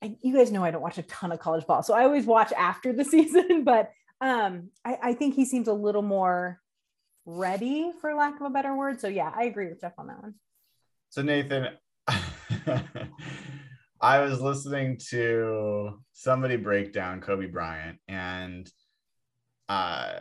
I, 0.00 0.14
you 0.22 0.36
guys 0.36 0.52
know 0.52 0.62
I 0.62 0.70
don't 0.70 0.82
watch 0.82 0.98
a 0.98 1.02
ton 1.02 1.32
of 1.32 1.40
college 1.40 1.66
ball, 1.66 1.82
so 1.82 1.94
I 1.94 2.04
always 2.04 2.24
watch 2.24 2.52
after 2.52 2.92
the 2.92 3.04
season. 3.12 3.64
But 3.64 3.90
um, 4.20 4.70
I, 4.84 4.98
I 5.02 5.14
think 5.14 5.34
he 5.34 5.44
seems 5.44 5.66
a 5.66 5.72
little 5.72 6.02
more 6.02 6.60
ready, 7.24 7.90
for 8.00 8.14
lack 8.14 8.36
of 8.36 8.46
a 8.46 8.50
better 8.50 8.72
word. 8.76 9.00
So 9.00 9.08
yeah, 9.08 9.32
I 9.34 9.44
agree 9.44 9.66
with 9.66 9.80
Jeff 9.80 9.94
on 9.98 10.06
that 10.06 10.22
one. 10.22 10.34
So 11.08 11.22
Nathan, 11.22 11.70
I 14.00 14.20
was 14.20 14.40
listening 14.40 15.00
to 15.10 16.00
somebody 16.12 16.54
break 16.54 16.92
down 16.92 17.20
Coby 17.20 17.50
Bryant 17.50 17.98
and 18.06 18.70
uh, 19.68 20.20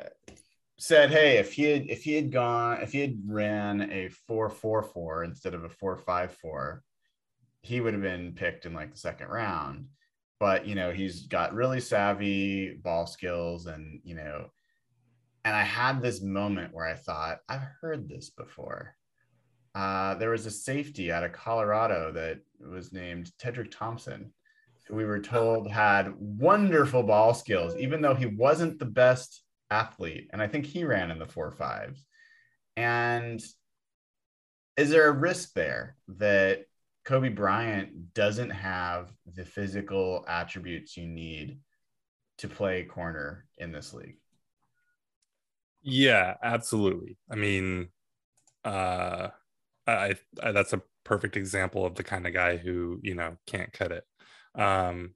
said, 0.77 1.11
"Hey, 1.11 1.37
if 1.37 1.53
he 1.53 1.63
had 1.63 1.87
if 1.87 2.03
he 2.03 2.13
had 2.13 2.31
gone 2.31 2.81
if 2.81 2.91
he 2.91 3.01
had 3.01 3.17
ran 3.27 3.89
a 3.91 4.09
four 4.09 4.49
four 4.49 4.83
four 4.83 5.23
instead 5.23 5.53
of 5.53 5.63
a 5.63 5.69
four 5.69 5.97
five 5.97 6.33
four, 6.33 6.83
he 7.61 7.81
would 7.81 7.93
have 7.93 8.03
been 8.03 8.33
picked 8.33 8.65
in 8.65 8.73
like 8.73 8.91
the 8.91 8.99
second 8.99 9.27
round." 9.27 9.87
But 10.39 10.67
you 10.67 10.75
know, 10.75 10.91
he's 10.91 11.27
got 11.27 11.53
really 11.53 11.79
savvy 11.79 12.75
ball 12.75 13.07
skills, 13.07 13.67
and 13.67 14.01
you 14.03 14.15
know, 14.15 14.49
and 15.45 15.55
I 15.55 15.63
had 15.63 16.01
this 16.01 16.21
moment 16.21 16.73
where 16.73 16.85
I 16.85 16.95
thought, 16.95 17.39
"I've 17.49 17.67
heard 17.81 18.09
this 18.09 18.29
before." 18.29 18.95
uh, 19.75 20.15
there 20.15 20.29
was 20.29 20.45
a 20.45 20.51
safety 20.51 21.11
out 21.11 21.25
of 21.25 21.33
Colorado 21.33 22.11
that 22.13 22.39
was 22.59 22.93
named 22.93 23.31
Tedric 23.37 23.69
Thompson, 23.71 24.33
who 24.87 24.95
we 24.95 25.03
were 25.03 25.19
told 25.19 25.69
had 25.69 26.13
wonderful 26.17 27.03
ball 27.03 27.33
skills, 27.33 27.75
even 27.75 28.01
though 28.01 28.15
he 28.15 28.25
wasn't 28.25 28.79
the 28.79 28.85
best 28.85 29.43
athlete. 29.69 30.29
And 30.31 30.41
I 30.41 30.47
think 30.47 30.65
he 30.65 30.83
ran 30.83 31.11
in 31.11 31.19
the 31.19 31.25
four 31.25 31.51
fives. 31.51 32.05
And 32.77 33.43
is 34.77 34.89
there 34.89 35.07
a 35.07 35.13
risk 35.13 35.53
there 35.53 35.95
that 36.07 36.65
Coby 37.05 37.33
Bryant 37.33 38.13
doesn't 38.13 38.49
have 38.49 39.11
the 39.33 39.45
physical 39.45 40.25
attributes 40.27 40.97
you 40.97 41.07
need 41.07 41.59
to 42.39 42.47
play 42.47 42.83
corner 42.83 43.45
in 43.57 43.71
this 43.71 43.93
league? 43.93 44.17
Yeah, 45.81 46.35
absolutely. 46.43 47.17
I 47.29 47.35
mean, 47.35 47.89
uh, 48.63 49.29
I, 49.87 50.15
I 50.41 50.51
that's 50.51 50.73
a 50.73 50.81
perfect 51.03 51.37
example 51.37 51.85
of 51.85 51.93
the 51.93 52.03
kind 52.03 52.25
of 52.25 52.33
guy 52.33 52.57
who 52.57 52.99
you 53.03 53.13
know 53.13 53.37
can't 53.45 53.71
cut 53.71 53.91
it. 53.91 54.03
Um, 54.59 55.13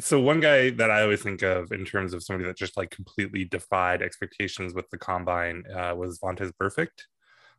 so 0.00 0.20
one 0.20 0.40
guy 0.40 0.70
that 0.70 0.90
I 0.90 1.02
always 1.02 1.22
think 1.22 1.42
of 1.42 1.72
in 1.72 1.84
terms 1.84 2.14
of 2.14 2.22
somebody 2.22 2.46
that 2.46 2.56
just 2.56 2.76
like 2.76 2.90
completely 2.90 3.44
defied 3.44 4.02
expectations 4.02 4.74
with 4.74 4.88
the 4.90 4.98
combine 4.98 5.64
uh, 5.74 5.94
was 5.96 6.20
Vontaze 6.20 6.52
Burfict. 6.60 7.06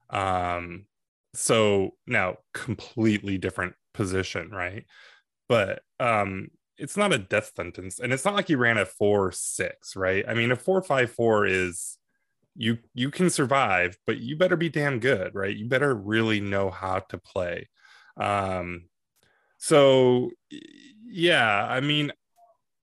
Um, 0.10 0.86
so 1.34 1.92
now 2.08 2.38
completely 2.54 3.38
different 3.38 3.76
position, 3.94 4.50
right? 4.52 4.86
But 5.48 5.82
um, 6.00 6.50
it's 6.78 6.96
not 6.96 7.14
a 7.14 7.18
death 7.18 7.52
sentence, 7.56 8.00
and 8.00 8.14
it's 8.14 8.26
not 8.26 8.36
like 8.36 8.48
he 8.48 8.56
ran 8.56 8.78
a 8.78 8.86
four 8.86 9.32
six, 9.32 9.96
right? 9.96 10.24
I 10.28 10.34
mean, 10.34 10.52
a 10.52 10.56
four 10.56 10.82
five 10.82 11.12
four 11.12 11.46
is 11.46 12.00
you 12.56 12.78
you 12.94 13.10
can 13.10 13.30
survive 13.30 13.98
but 14.06 14.18
you 14.18 14.36
better 14.36 14.58
be 14.58 14.70
damn 14.70 15.00
good 15.00 15.34
right 15.34 15.56
you 15.56 15.68
better 15.68 15.96
really 15.96 16.42
know 16.42 16.70
how 16.70 17.00
to 17.00 17.18
play 17.18 17.68
um 18.18 18.84
so 19.58 20.30
yeah 21.06 21.66
i 21.70 21.80
mean 21.80 22.12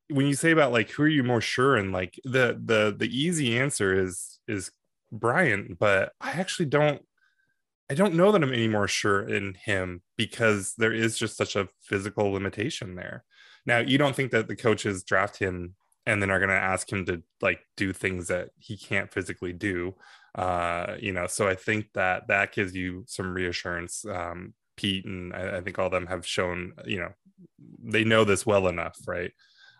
when 0.08 0.26
you 0.26 0.34
say 0.34 0.50
about 0.50 0.72
like 0.72 0.90
who 0.90 1.02
are 1.02 1.08
you 1.08 1.22
more 1.22 1.40
sure 1.40 1.76
in 1.76 1.92
like 1.92 2.18
the 2.24 2.60
the 2.64 2.94
the 2.96 3.08
easy 3.08 3.58
answer 3.58 3.98
is 3.98 4.38
is 4.46 4.70
Bryant 5.12 5.78
but 5.78 6.12
I 6.20 6.32
actually 6.32 6.66
don't 6.66 7.02
I 7.88 7.94
don't 7.94 8.14
know 8.14 8.32
that 8.32 8.42
I'm 8.42 8.52
any 8.52 8.68
more 8.68 8.88
sure 8.88 9.28
in 9.28 9.54
him 9.54 10.02
because 10.16 10.74
there 10.76 10.92
is 10.92 11.16
just 11.16 11.36
such 11.36 11.54
a 11.54 11.68
physical 11.82 12.32
limitation 12.32 12.96
there. 12.96 13.24
Now, 13.64 13.78
you 13.78 13.96
don't 13.96 14.14
think 14.14 14.32
that 14.32 14.48
the 14.48 14.56
coaches 14.56 15.04
draft 15.04 15.38
him 15.38 15.76
and 16.06 16.22
then 16.22 16.30
are 16.30 16.38
going 16.38 16.50
to 16.50 16.54
ask 16.54 16.90
him 16.90 17.04
to 17.06 17.22
like 17.40 17.60
do 17.76 17.92
things 17.92 18.28
that 18.28 18.50
he 18.58 18.76
can't 18.76 19.12
physically 19.12 19.52
do 19.52 19.94
uh 20.36 20.94
you 21.00 21.12
know 21.12 21.26
so 21.26 21.48
i 21.48 21.54
think 21.54 21.86
that 21.94 22.28
that 22.28 22.52
gives 22.52 22.74
you 22.74 23.04
some 23.06 23.34
reassurance 23.34 24.04
um 24.06 24.54
pete 24.76 25.04
and 25.06 25.32
I, 25.32 25.56
I, 25.56 25.60
think 25.62 25.78
all 25.78 25.86
of 25.86 25.92
them 25.92 26.06
have 26.06 26.26
shown 26.26 26.74
you 26.84 27.00
know 27.00 27.08
they 27.82 28.04
know 28.04 28.24
this 28.24 28.44
well 28.44 28.68
enough 28.68 28.98
right 29.06 29.32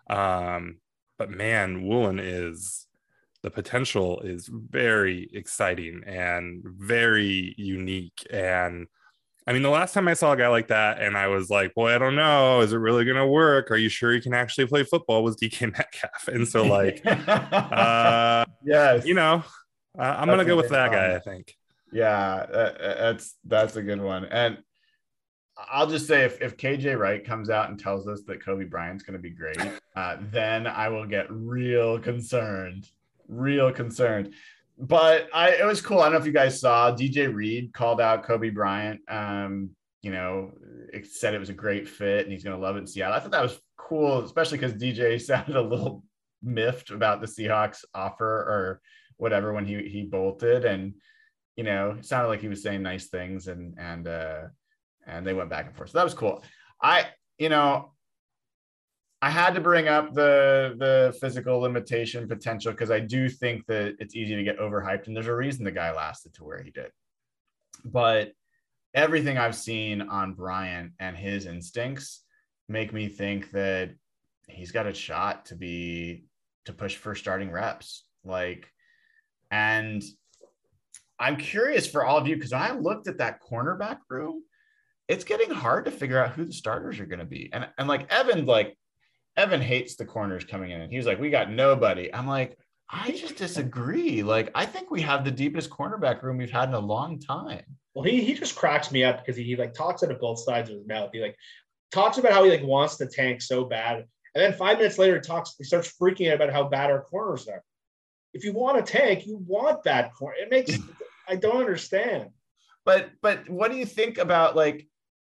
um 0.09 0.77
but 1.17 1.29
man 1.29 1.83
woolen 1.83 2.19
is 2.19 2.87
the 3.43 3.51
potential 3.51 4.19
is 4.21 4.49
very 4.51 5.29
exciting 5.33 6.03
and 6.05 6.63
very 6.65 7.53
unique 7.57 8.25
and 8.31 8.87
I 9.47 9.53
mean, 9.53 9.61
the 9.61 9.69
last 9.69 9.93
time 9.93 10.09
I 10.09 10.13
saw 10.13 10.33
a 10.33 10.37
guy 10.37 10.49
like 10.49 10.67
that, 10.67 11.01
and 11.01 11.17
I 11.17 11.27
was 11.27 11.49
like, 11.49 11.73
boy, 11.73 11.95
I 11.95 11.97
don't 11.97 12.17
know, 12.17 12.59
is 12.59 12.73
it 12.73 12.77
really 12.77 13.05
going 13.05 13.15
to 13.15 13.25
work? 13.25 13.71
Are 13.71 13.77
you 13.77 13.87
sure 13.87 14.11
he 14.11 14.19
can 14.19 14.33
actually 14.33 14.67
play 14.67 14.83
football? 14.83 15.23
Was 15.23 15.37
DK 15.37 15.71
Metcalf, 15.71 16.27
and 16.27 16.45
so 16.45 16.65
like, 16.65 17.01
uh, 17.05 18.43
yes, 18.61 19.05
you 19.05 19.13
know, 19.13 19.41
uh, 19.97 20.15
I'm 20.17 20.27
going 20.27 20.39
to 20.39 20.45
go 20.45 20.57
with 20.57 20.69
that 20.69 20.91
guy. 20.91 21.15
I 21.15 21.19
think. 21.19 21.55
Yeah, 21.93 22.45
that's 22.49 23.35
that's 23.45 23.77
a 23.77 23.81
good 23.81 24.01
one, 24.01 24.25
and 24.25 24.57
I'll 25.71 25.87
just 25.87 26.07
say 26.07 26.23
if, 26.23 26.41
if 26.41 26.57
KJ 26.57 26.97
Wright 26.97 27.23
comes 27.23 27.49
out 27.49 27.69
and 27.69 27.79
tells 27.79 28.07
us 28.07 28.21
that 28.27 28.43
Coby 28.43 28.69
Bryant's 28.69 29.03
going 29.03 29.17
to 29.17 29.21
be 29.21 29.31
great, 29.31 29.59
uh, 29.95 30.17
then 30.31 30.67
I 30.67 30.89
will 30.89 31.05
get 31.05 31.25
real 31.29 31.99
concerned, 31.99 32.87
real 33.27 33.71
concerned 33.71 34.33
but 34.77 35.27
I 35.33 35.51
it 35.51 35.65
was 35.65 35.81
cool. 35.81 35.99
I 35.99 36.03
don't 36.03 36.13
know 36.13 36.19
if 36.19 36.25
you 36.25 36.31
guys 36.31 36.59
saw 36.59 36.91
DJ 36.91 37.33
Reed 37.33 37.73
called 37.73 37.99
out 37.99 38.25
Coby 38.25 38.53
Bryant. 38.53 39.01
Um, 39.07 39.71
you 40.01 40.11
know, 40.11 40.51
it 40.93 41.07
said 41.07 41.33
it 41.33 41.39
was 41.39 41.49
a 41.49 41.53
great 41.53 41.89
fit 41.89 42.25
and 42.25 42.31
he's 42.31 42.43
going 42.43 42.55
to 42.55 42.61
love 42.61 42.75
it 42.75 42.79
in 42.79 42.87
Seattle. 42.87 43.15
I 43.15 43.19
thought 43.19 43.31
that 43.31 43.41
was 43.41 43.59
cool, 43.75 44.23
especially 44.23 44.59
because 44.59 44.73
DJ 44.73 45.19
sounded 45.21 45.55
a 45.55 45.61
little 45.61 46.03
miffed 46.43 46.91
about 46.91 47.21
the 47.21 47.27
Seahawks 47.27 47.83
offer 47.93 48.25
or 48.25 48.81
whatever 49.17 49.51
when 49.51 49.65
he 49.65 49.87
he 49.89 50.03
bolted, 50.03 50.65
and 50.65 50.93
you 51.55 51.63
know, 51.63 51.97
sounded 52.01 52.27
like 52.27 52.41
he 52.41 52.47
was 52.47 52.61
saying 52.61 52.83
nice 52.83 53.07
things 53.07 53.47
and 53.47 53.75
and 53.79 54.07
uh 54.07 54.41
and 55.07 55.25
they 55.25 55.33
went 55.33 55.49
back 55.49 55.65
and 55.65 55.75
forth. 55.75 55.89
So 55.89 55.97
that 55.97 56.03
was 56.03 56.13
cool. 56.13 56.43
I 56.81 57.07
you 57.37 57.49
know 57.49 57.93
I 59.21 59.31
had 59.31 59.55
to 59.55 59.61
bring 59.61 59.87
up 59.87 60.13
the 60.13 60.75
the 60.77 61.17
physical 61.19 61.59
limitation 61.59 62.27
potential 62.27 62.71
because 62.71 62.91
I 62.91 62.99
do 62.99 63.29
think 63.29 63.65
that 63.65 63.95
it's 63.99 64.15
easy 64.15 64.35
to 64.35 64.43
get 64.43 64.59
overhyped, 64.59 65.07
and 65.07 65.15
there's 65.15 65.27
a 65.27 65.35
reason 65.35 65.63
the 65.63 65.71
guy 65.71 65.91
lasted 65.91 66.33
to 66.35 66.43
where 66.43 66.61
he 66.61 66.69
did. 66.69 66.91
But 67.83 68.33
everything 68.93 69.37
I've 69.37 69.55
seen 69.55 70.01
on 70.01 70.33
Brian 70.33 70.93
and 70.99 71.17
his 71.17 71.45
instincts 71.45 72.23
make 72.69 72.93
me 72.93 73.07
think 73.07 73.51
that 73.51 73.91
he's 74.47 74.71
got 74.71 74.87
a 74.87 74.93
shot 74.93 75.45
to 75.45 75.55
be 75.55 76.25
to 76.65 76.73
push 76.73 76.95
for 76.95 77.15
starting 77.15 77.51
reps. 77.51 78.05
Like, 78.23 78.71
and 79.51 80.03
I'm 81.19 81.37
curious 81.37 81.87
for 81.87 82.05
all 82.05 82.17
of 82.17 82.27
you 82.27 82.35
because 82.35 82.53
I 82.53 82.71
looked 82.71 83.07
at 83.07 83.17
that 83.17 83.39
cornerback 83.41 83.99
room, 84.09 84.43
it's 85.07 85.23
getting 85.23 85.49
hard 85.49 85.85
to 85.85 85.91
figure 85.91 86.23
out 86.23 86.31
who 86.31 86.45
the 86.45 86.53
starters 86.53 86.99
are 86.99 87.05
going 87.05 87.19
to 87.19 87.25
be. 87.25 87.49
And 87.53 87.67
and 87.77 87.87
like 87.87 88.11
Evan, 88.11 88.45
like 88.45 88.77
Evan 89.35 89.61
hates 89.61 89.95
the 89.95 90.05
corners 90.05 90.43
coming 90.43 90.71
in. 90.71 90.81
And 90.81 90.91
he 90.91 90.97
was 90.97 91.05
like, 91.05 91.19
we 91.19 91.29
got 91.29 91.51
nobody. 91.51 92.13
I'm 92.13 92.27
like, 92.27 92.57
I 92.89 93.11
just 93.11 93.35
disagree. 93.35 94.23
Like, 94.23 94.49
I 94.55 94.65
think 94.65 94.91
we 94.91 95.01
have 95.01 95.23
the 95.23 95.31
deepest 95.31 95.69
cornerback 95.69 96.23
room 96.23 96.37
we've 96.37 96.51
had 96.51 96.69
in 96.69 96.75
a 96.75 96.79
long 96.79 97.19
time. 97.19 97.63
Well, 97.93 98.03
he 98.03 98.23
he 98.23 98.33
just 98.33 98.55
cracks 98.55 98.91
me 98.91 99.03
up 99.03 99.19
because 99.19 99.37
he, 99.37 99.43
he 99.43 99.55
like 99.55 99.73
talks 99.73 100.03
out 100.03 100.11
of 100.11 100.19
both 100.19 100.39
sides 100.39 100.69
of 100.69 100.77
his 100.77 100.87
mouth. 100.87 101.09
He 101.13 101.19
like 101.19 101.35
talks 101.91 102.17
about 102.17 102.31
how 102.31 102.43
he 102.43 102.51
like 102.51 102.63
wants 102.63 102.97
to 102.97 103.07
tank 103.07 103.41
so 103.41 103.65
bad, 103.65 103.97
and 103.97 104.05
then 104.35 104.53
five 104.53 104.77
minutes 104.77 104.97
later, 104.97 105.15
he 105.15 105.21
talks. 105.21 105.55
He 105.57 105.63
starts 105.63 105.93
freaking 105.99 106.29
out 106.29 106.35
about 106.35 106.53
how 106.53 106.67
bad 106.67 106.91
our 106.91 107.01
corners 107.01 107.47
are. 107.47 107.63
If 108.33 108.43
you 108.43 108.53
want 108.53 108.85
to 108.85 108.91
tank, 108.91 109.25
you 109.25 109.37
want 109.47 109.83
that 109.83 110.13
corner. 110.13 110.37
It 110.39 110.51
makes 110.51 110.77
I 111.27 111.35
don't 111.37 111.57
understand. 111.57 112.29
but 112.85 113.09
but 113.21 113.49
what 113.49 113.71
do 113.71 113.77
you 113.77 113.85
think 113.85 114.17
about 114.17 114.55
like 114.55 114.87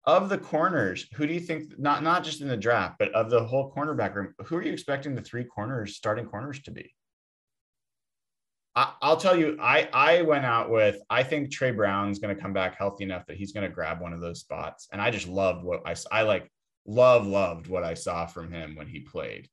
of 0.08 0.30
the 0.30 0.38
corners? 0.38 1.06
Who 1.16 1.28
do 1.28 1.34
you 1.34 1.40
think 1.42 1.78
not 1.78 2.02
not 2.02 2.24
just 2.24 2.42
in 2.42 2.48
the 2.48 2.58
draft, 2.58 2.96
but 2.98 3.12
of 3.12 3.30
the 3.30 3.44
whole 3.44 3.72
cornerback 3.72 4.16
room? 4.16 4.34
Who 4.46 4.56
are 4.56 4.64
you 4.64 4.72
expecting 4.72 5.14
the 5.14 5.22
three 5.22 5.44
corners 5.44 5.98
starting 5.98 6.26
corners 6.26 6.62
to 6.64 6.72
be? 6.72 6.94
I, 8.74 8.94
I'll 9.02 9.18
tell 9.18 9.38
you, 9.38 9.58
I 9.62 9.90
I 9.92 10.22
went 10.22 10.46
out 10.46 10.72
with 10.72 11.02
I 11.10 11.24
think 11.24 11.52
Tre 11.52 11.72
Brown's 11.72 12.20
going 12.20 12.34
to 12.34 12.42
come 12.42 12.54
back 12.54 12.78
healthy 12.78 13.04
enough 13.04 13.26
that 13.28 13.38
he's 13.38 13.52
going 13.52 13.68
to 13.68 13.74
grab 13.74 14.00
one 14.00 14.14
of 14.14 14.22
those 14.22 14.40
spots, 14.40 14.88
and 14.94 15.02
I 15.02 15.12
just 15.12 15.28
loved 15.28 15.64
what 15.64 15.82
I 15.86 15.94
I 16.10 16.22
like 16.22 16.50
love 16.86 17.28
loved 17.28 17.68
what 17.68 17.84
I 17.84 17.94
saw 17.94 18.26
from 18.26 18.52
him 18.52 18.76
when 18.76 18.88
he 18.88 19.02
played. 19.02 19.50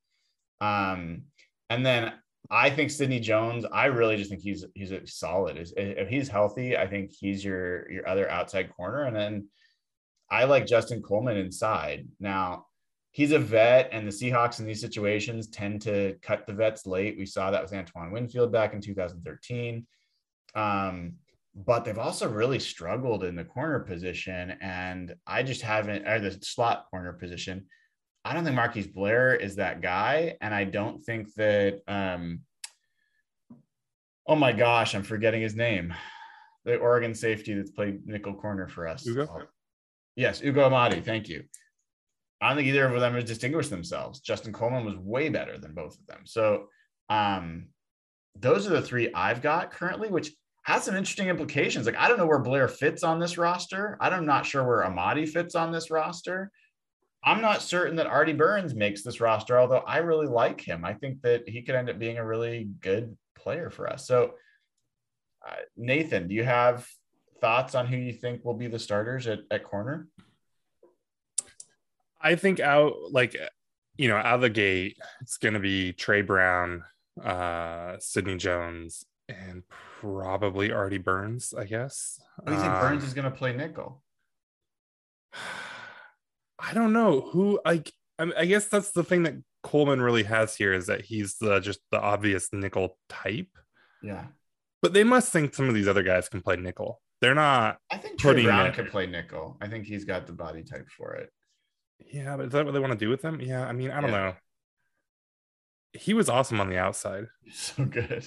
Um, 0.60 1.24
and 1.68 1.84
then 1.84 2.12
I 2.48 2.70
think 2.70 2.92
Sidney 2.92 3.18
Jones. 3.18 3.66
I 3.72 3.86
really 3.86 4.16
just 4.16 4.30
think 4.30 4.42
he's 4.42 4.64
he's 4.76 4.92
a 4.92 5.04
solid. 5.04 5.56
If 5.76 6.08
he's 6.08 6.28
healthy, 6.28 6.76
I 6.76 6.86
think 6.86 7.10
he's 7.10 7.44
your 7.44 7.90
your 7.90 8.08
other 8.08 8.30
outside 8.30 8.72
corner. 8.72 9.02
And 9.02 9.16
then 9.16 9.48
I 10.30 10.44
like 10.44 10.66
Justin 10.66 11.02
Coleman 11.02 11.36
inside. 11.36 12.08
Now 12.20 12.66
he's 13.14 13.32
a 13.32 13.38
vet, 13.38 13.90
and 13.92 14.06
the 14.06 14.10
Seahawks 14.10 14.58
in 14.58 14.66
these 14.66 14.80
situations 14.80 15.48
tend 15.48 15.80
to 15.82 16.16
cut 16.20 16.46
the 16.46 16.52
vets 16.52 16.84
late. 16.84 17.16
We 17.16 17.26
saw 17.26 17.52
that 17.52 17.62
with 17.62 17.72
Antoine 17.72 18.10
Winfield 18.10 18.50
back 18.50 18.74
in 18.74 18.80
2013. 18.80 19.86
Um, 20.56 21.14
but 21.54 21.84
they've 21.84 21.98
also 21.98 22.28
really 22.28 22.58
struggled 22.58 23.22
in 23.22 23.36
the 23.36 23.44
corner 23.44 23.78
position, 23.80 24.56
and 24.60 25.14
I 25.26 25.44
just 25.44 25.62
haven't 25.62 26.08
or 26.08 26.18
the 26.18 26.32
slot 26.42 26.86
corner 26.90 27.12
position. 27.12 27.66
I 28.24 28.34
don't 28.34 28.42
think 28.42 28.56
Marquise 28.56 28.88
Blair 28.88 29.36
is 29.36 29.56
that 29.56 29.80
guy, 29.80 30.36
and 30.40 30.52
I 30.52 30.64
don't 30.64 31.00
think 31.04 31.32
that. 31.34 31.82
Um, 31.86 32.40
oh 34.26 34.34
my 34.34 34.52
gosh, 34.52 34.94
I'm 34.94 35.04
forgetting 35.04 35.42
his 35.42 35.54
name. 35.54 35.94
The 36.64 36.78
Oregon 36.78 37.14
safety 37.14 37.54
that's 37.54 37.70
played 37.70 38.06
nickel 38.06 38.34
corner 38.34 38.66
for 38.66 38.88
us. 38.88 39.06
Yes, 40.16 40.42
Ugo 40.42 40.66
Amadi. 40.66 41.00
Thank 41.00 41.28
you. 41.28 41.44
I 42.40 42.48
don't 42.48 42.56
think 42.56 42.68
either 42.68 42.86
of 42.86 43.00
them 43.00 43.14
has 43.14 43.24
distinguished 43.24 43.70
themselves. 43.70 44.20
Justin 44.20 44.52
Coleman 44.52 44.84
was 44.84 44.96
way 44.96 45.28
better 45.28 45.58
than 45.58 45.74
both 45.74 45.98
of 45.98 46.06
them. 46.06 46.20
So, 46.24 46.68
um, 47.08 47.68
those 48.36 48.66
are 48.66 48.70
the 48.70 48.82
three 48.82 49.12
I've 49.14 49.40
got 49.40 49.70
currently, 49.70 50.08
which 50.08 50.32
has 50.64 50.84
some 50.84 50.96
interesting 50.96 51.28
implications. 51.28 51.86
Like, 51.86 51.96
I 51.96 52.08
don't 52.08 52.18
know 52.18 52.26
where 52.26 52.40
Blair 52.40 52.68
fits 52.68 53.02
on 53.02 53.18
this 53.18 53.38
roster. 53.38 53.96
I'm 54.00 54.26
not 54.26 54.46
sure 54.46 54.64
where 54.64 54.84
Amadi 54.84 55.26
fits 55.26 55.54
on 55.54 55.72
this 55.72 55.90
roster. 55.90 56.50
I'm 57.22 57.40
not 57.40 57.62
certain 57.62 57.96
that 57.96 58.06
Artie 58.06 58.32
Burns 58.34 58.74
makes 58.74 59.02
this 59.02 59.20
roster, 59.20 59.58
although 59.58 59.78
I 59.78 59.98
really 59.98 60.26
like 60.26 60.60
him. 60.60 60.84
I 60.84 60.94
think 60.94 61.22
that 61.22 61.48
he 61.48 61.62
could 61.62 61.74
end 61.74 61.88
up 61.88 61.98
being 61.98 62.18
a 62.18 62.26
really 62.26 62.68
good 62.80 63.16
player 63.34 63.70
for 63.70 63.88
us. 63.88 64.06
So, 64.06 64.34
uh, 65.46 65.56
Nathan, 65.76 66.28
do 66.28 66.34
you 66.34 66.44
have 66.44 66.86
thoughts 67.44 67.74
on 67.74 67.86
who 67.86 67.98
you 67.98 68.14
think 68.14 68.42
will 68.42 68.54
be 68.54 68.68
the 68.68 68.78
starters 68.78 69.26
at, 69.26 69.40
at 69.50 69.64
corner? 69.64 70.08
I 72.18 72.36
think 72.36 72.58
out 72.58 72.94
like 73.10 73.36
you 73.98 74.08
know 74.08 74.16
out 74.16 74.36
of 74.36 74.40
the 74.40 74.48
gate, 74.48 74.96
it's 75.20 75.36
going 75.36 75.52
to 75.52 75.60
be 75.60 75.92
Tre 75.92 76.22
Brown, 76.22 76.84
uh, 77.22 77.96
Sidney 77.98 78.38
Jones, 78.38 79.04
and 79.28 79.62
probably 80.00 80.72
Artie 80.72 80.96
Burns. 80.96 81.52
I 81.52 81.64
guess. 81.64 82.18
Do 82.46 82.52
you 82.52 82.58
think 82.58 82.72
um, 82.72 82.80
Burns 82.80 83.04
is 83.04 83.12
going 83.12 83.30
to 83.30 83.36
play 83.36 83.54
nickel? 83.54 84.02
I 86.58 86.72
don't 86.72 86.94
know 86.94 87.20
who 87.20 87.60
like 87.62 87.92
I, 88.18 88.32
I 88.38 88.44
guess 88.46 88.68
that's 88.68 88.92
the 88.92 89.04
thing 89.04 89.24
that 89.24 89.34
Coleman 89.62 90.00
really 90.00 90.22
has 90.22 90.56
here 90.56 90.72
is 90.72 90.86
that 90.86 91.02
he's 91.02 91.36
the 91.36 91.60
just 91.60 91.80
the 91.90 92.00
obvious 92.00 92.48
nickel 92.54 92.96
type. 93.10 93.50
Yeah. 94.02 94.28
But 94.80 94.94
they 94.94 95.04
must 95.04 95.30
think 95.30 95.54
some 95.54 95.68
of 95.68 95.74
these 95.74 95.88
other 95.88 96.02
guys 96.02 96.30
can 96.30 96.40
play 96.40 96.56
nickel. 96.56 97.02
They're 97.20 97.34
not. 97.34 97.78
I 97.90 97.96
think 97.96 98.18
Tre 98.18 98.42
Brown 98.42 98.66
it, 98.66 98.74
could 98.74 98.90
play 98.90 99.06
nickel. 99.06 99.56
I 99.60 99.68
think 99.68 99.86
he's 99.86 100.04
got 100.04 100.26
the 100.26 100.32
body 100.32 100.62
type 100.62 100.88
for 100.88 101.14
it. 101.14 101.30
Yeah, 102.12 102.36
but 102.36 102.46
is 102.46 102.52
that 102.52 102.64
what 102.64 102.74
they 102.74 102.80
want 102.80 102.92
to 102.92 102.98
do 102.98 103.08
with 103.08 103.22
him? 103.22 103.40
Yeah, 103.40 103.66
I 103.66 103.72
mean, 103.72 103.90
I 103.90 104.00
don't 104.00 104.10
yeah. 104.10 104.16
know. 104.16 104.34
He 105.92 106.12
was 106.12 106.28
awesome 106.28 106.60
on 106.60 106.68
the 106.68 106.78
outside. 106.78 107.26
So 107.52 107.84
good. 107.84 108.26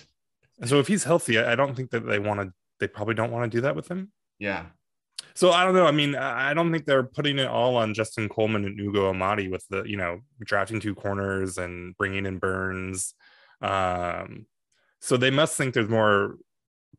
So 0.65 0.79
if 0.79 0.87
he's 0.87 1.03
healthy, 1.03 1.37
I 1.37 1.55
don't 1.55 1.75
think 1.75 1.91
that 1.91 2.05
they 2.07 2.17
want 2.17 2.39
to. 2.39 2.53
They 2.79 2.87
probably 2.87 3.13
don't 3.13 3.31
want 3.31 3.51
to 3.51 3.57
do 3.57 3.61
that 3.61 3.75
with 3.75 3.87
him. 3.87 4.11
Yeah, 4.39 4.67
so 5.37 5.51
I 5.51 5.63
don't 5.63 5.75
know. 5.75 5.85
I 5.85 5.91
mean, 5.91 6.15
I 6.15 6.55
don't 6.55 6.71
think 6.71 6.85
they're 6.85 7.03
putting 7.03 7.37
it 7.37 7.47
all 7.47 7.75
on 7.75 7.93
Justin 7.93 8.27
Coleman 8.27 8.65
and 8.65 8.79
Ugo 8.79 9.09
Amadi 9.09 9.49
with 9.49 9.63
the, 9.69 9.83
you 9.83 9.95
know, 9.95 10.21
drafting 10.43 10.79
two 10.79 10.95
corners 10.95 11.59
and 11.59 11.95
bringing 11.95 12.25
in 12.25 12.39
Burns. 12.39 13.13
Um, 13.61 14.47
so 14.99 15.15
they 15.15 15.29
must 15.29 15.55
think 15.55 15.75
there's 15.75 15.89
more 15.89 16.37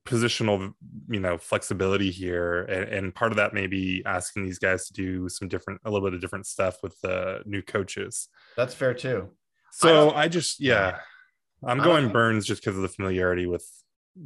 positional, 0.07 0.73
you 1.09 1.21
know, 1.21 1.37
flexibility 1.37 2.11
here, 2.11 2.63
and, 2.63 2.89
and 2.89 3.15
part 3.15 3.33
of 3.33 3.37
that 3.37 3.53
may 3.53 3.67
be 3.67 4.03
asking 4.07 4.45
these 4.45 4.59
guys 4.59 4.87
to 4.87 4.93
do 4.93 5.29
some 5.29 5.49
different, 5.49 5.81
a 5.85 5.91
little 5.91 6.07
bit 6.09 6.15
of 6.15 6.21
different 6.21 6.47
stuff 6.47 6.77
with 6.83 6.99
the 7.03 7.43
new 7.45 7.63
coaches. 7.63 8.29
That's 8.57 8.75
fair 8.75 8.95
too. 8.95 9.31
So 9.73 10.11
I, 10.11 10.23
I 10.23 10.29
just, 10.29 10.61
yeah, 10.61 10.99
I'm 11.65 11.79
going 11.79 12.09
Burns 12.09 12.47
just 12.47 12.63
because 12.63 12.77
of 12.77 12.83
the 12.83 12.89
familiarity 12.89 13.47
with 13.47 13.67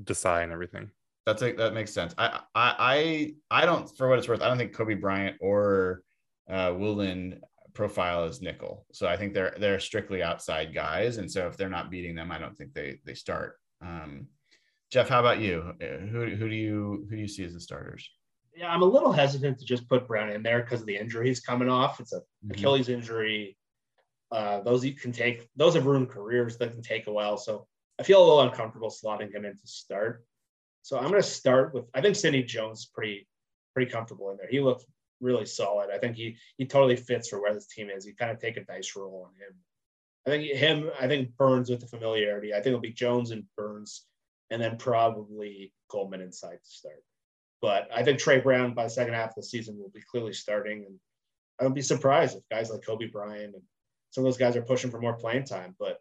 Desai 0.05 0.45
and 0.45 0.53
everything. 0.53 0.91
That's 1.27 1.43
a, 1.43 1.53
that 1.53 1.75
makes 1.75 1.93
sense. 1.93 2.15
I, 2.19 2.41
I 2.55 3.35
I 3.51 3.63
I 3.63 3.67
don't 3.67 3.89
for 3.97 4.09
what 4.09 4.19
it's 4.19 4.29
worth. 4.29 4.43
I 4.43 4.49
don't 4.49 4.59
think 4.59 4.75
Coby 4.75 5.01
Bryant 5.01 5.37
or 5.41 6.03
uh, 6.51 6.75
Woolen 6.77 7.41
profile 7.75 8.25
as 8.25 8.43
nickel. 8.43 8.87
So 8.93 9.07
I 9.07 9.17
think 9.17 9.33
they're 9.33 9.57
they're 9.59 9.81
strictly 9.81 10.23
outside 10.23 10.75
guys, 10.75 11.19
and 11.19 11.31
so 11.31 11.47
if 11.47 11.57
they're 11.57 11.69
not 11.69 11.91
beating 11.91 12.15
them, 12.15 12.31
I 12.33 12.39
don't 12.39 12.57
think 12.57 12.75
they 12.75 12.99
they 13.05 13.15
start. 13.15 13.57
Um, 13.81 14.27
Jeff, 14.93 15.09
how 15.09 15.21
about 15.21 15.41
you? 15.41 15.75
Uh, 15.81 16.05
who 16.07 16.27
who 16.37 16.51
do 16.51 16.55
you 16.55 17.07
who 17.09 17.17
do 17.17 17.23
you 17.23 17.27
see 17.27 17.45
as 17.45 17.55
the 17.55 17.61
starters? 17.61 18.07
Yeah, 18.55 18.71
I'm 18.71 18.83
a 18.83 18.87
little 18.87 19.11
hesitant 19.11 19.59
to 19.59 19.65
just 19.65 19.89
put 19.89 20.07
Brown 20.07 20.29
in 20.29 20.43
there 20.43 20.61
because 20.61 20.83
of 20.83 20.87
the 20.87 20.99
injury 20.99 21.29
he's 21.29 21.41
coming 21.41 21.71
off. 21.71 21.99
It's 21.99 22.13
a 22.13 22.19
mm-hmm. 22.19 22.51
Achilles 22.51 22.91
injury. 22.91 23.57
Uh, 24.31 24.61
those 24.61 24.85
you 24.85 24.93
can 24.93 25.11
take 25.11 25.49
those 25.57 25.75
have 25.75 25.87
ruined 25.87 26.11
careers 26.11 26.59
that 26.59 26.73
can 26.73 26.83
take 26.83 27.07
a 27.07 27.13
while. 27.13 27.39
So 27.39 27.67
I 27.99 28.03
feel 28.03 28.19
a 28.19 28.27
little 28.27 28.43
uncomfortable 28.43 28.91
slotting 28.91 29.35
him 29.35 29.47
in 29.47 29.57
to 29.57 29.67
start. 29.67 30.27
So 30.83 30.99
I'm 30.99 31.09
going 31.09 31.23
to 31.23 31.23
start 31.23 31.73
with 31.73 31.87
I 31.95 32.03
think 32.03 32.15
Sidney 32.15 32.43
Jones 32.43 32.91
pretty 32.95 33.27
pretty 33.75 33.91
comfortable 33.91 34.31
in 34.31 34.37
there. 34.37 34.49
He 34.51 34.61
looked 34.61 34.85
really 35.23 35.47
solid. 35.47 35.89
I 35.91 35.97
think 35.97 36.17
he 36.17 36.37
he 36.59 36.67
totally 36.67 36.97
fits 36.97 37.31
for 37.31 37.41
where 37.41 37.55
this 37.55 37.67
team 37.67 37.89
is. 37.89 38.05
You 38.05 38.15
kind 38.15 38.31
of 38.31 38.39
take 38.39 38.59
a 38.59 38.65
dice 38.65 38.95
roll 38.95 39.27
on 39.27 39.33
him. 39.41 39.57
I 40.27 40.31
think 40.31 40.55
him. 40.55 40.91
I 41.01 41.09
think 41.09 41.35
Burns 41.39 41.71
with 41.71 41.81
the 41.81 41.87
familiarity. 41.87 42.53
I 42.53 42.57
think 42.57 42.67
it'll 42.67 42.81
be 42.81 42.93
Jones 42.93 43.31
and 43.31 43.45
Burns, 43.57 44.05
and 44.53 44.63
then 44.63 44.77
probably 44.77 45.73
Coleman 45.89 46.21
inside 46.21 46.59
to 46.63 46.71
start. 46.71 47.03
But 47.63 47.89
I 47.95 48.03
think 48.03 48.19
Tre 48.19 48.39
Brown 48.39 48.75
by 48.75 48.85
the 48.85 48.91
second 48.91 49.15
half 49.15 49.31
of 49.31 49.37
the 49.37 49.43
season 49.43 49.79
will 49.79 49.91
be 49.91 50.03
clearly 50.03 50.33
starting, 50.35 50.85
and 50.87 50.99
I 51.61 51.65
would 51.65 51.75
be 51.75 51.83
surprised 51.83 52.37
if 52.37 52.43
guys 52.51 52.71
like 52.71 52.83
Coby 52.83 53.11
Bryant 53.11 53.55
and 53.55 53.63
some 54.11 54.25
of 54.25 54.27
those 54.27 54.39
guys 54.39 54.57
are 54.57 54.63
pushing 54.63 54.91
for 54.91 55.01
more 55.01 55.17
playing 55.17 55.45
time. 55.45 55.75
But 55.79 55.99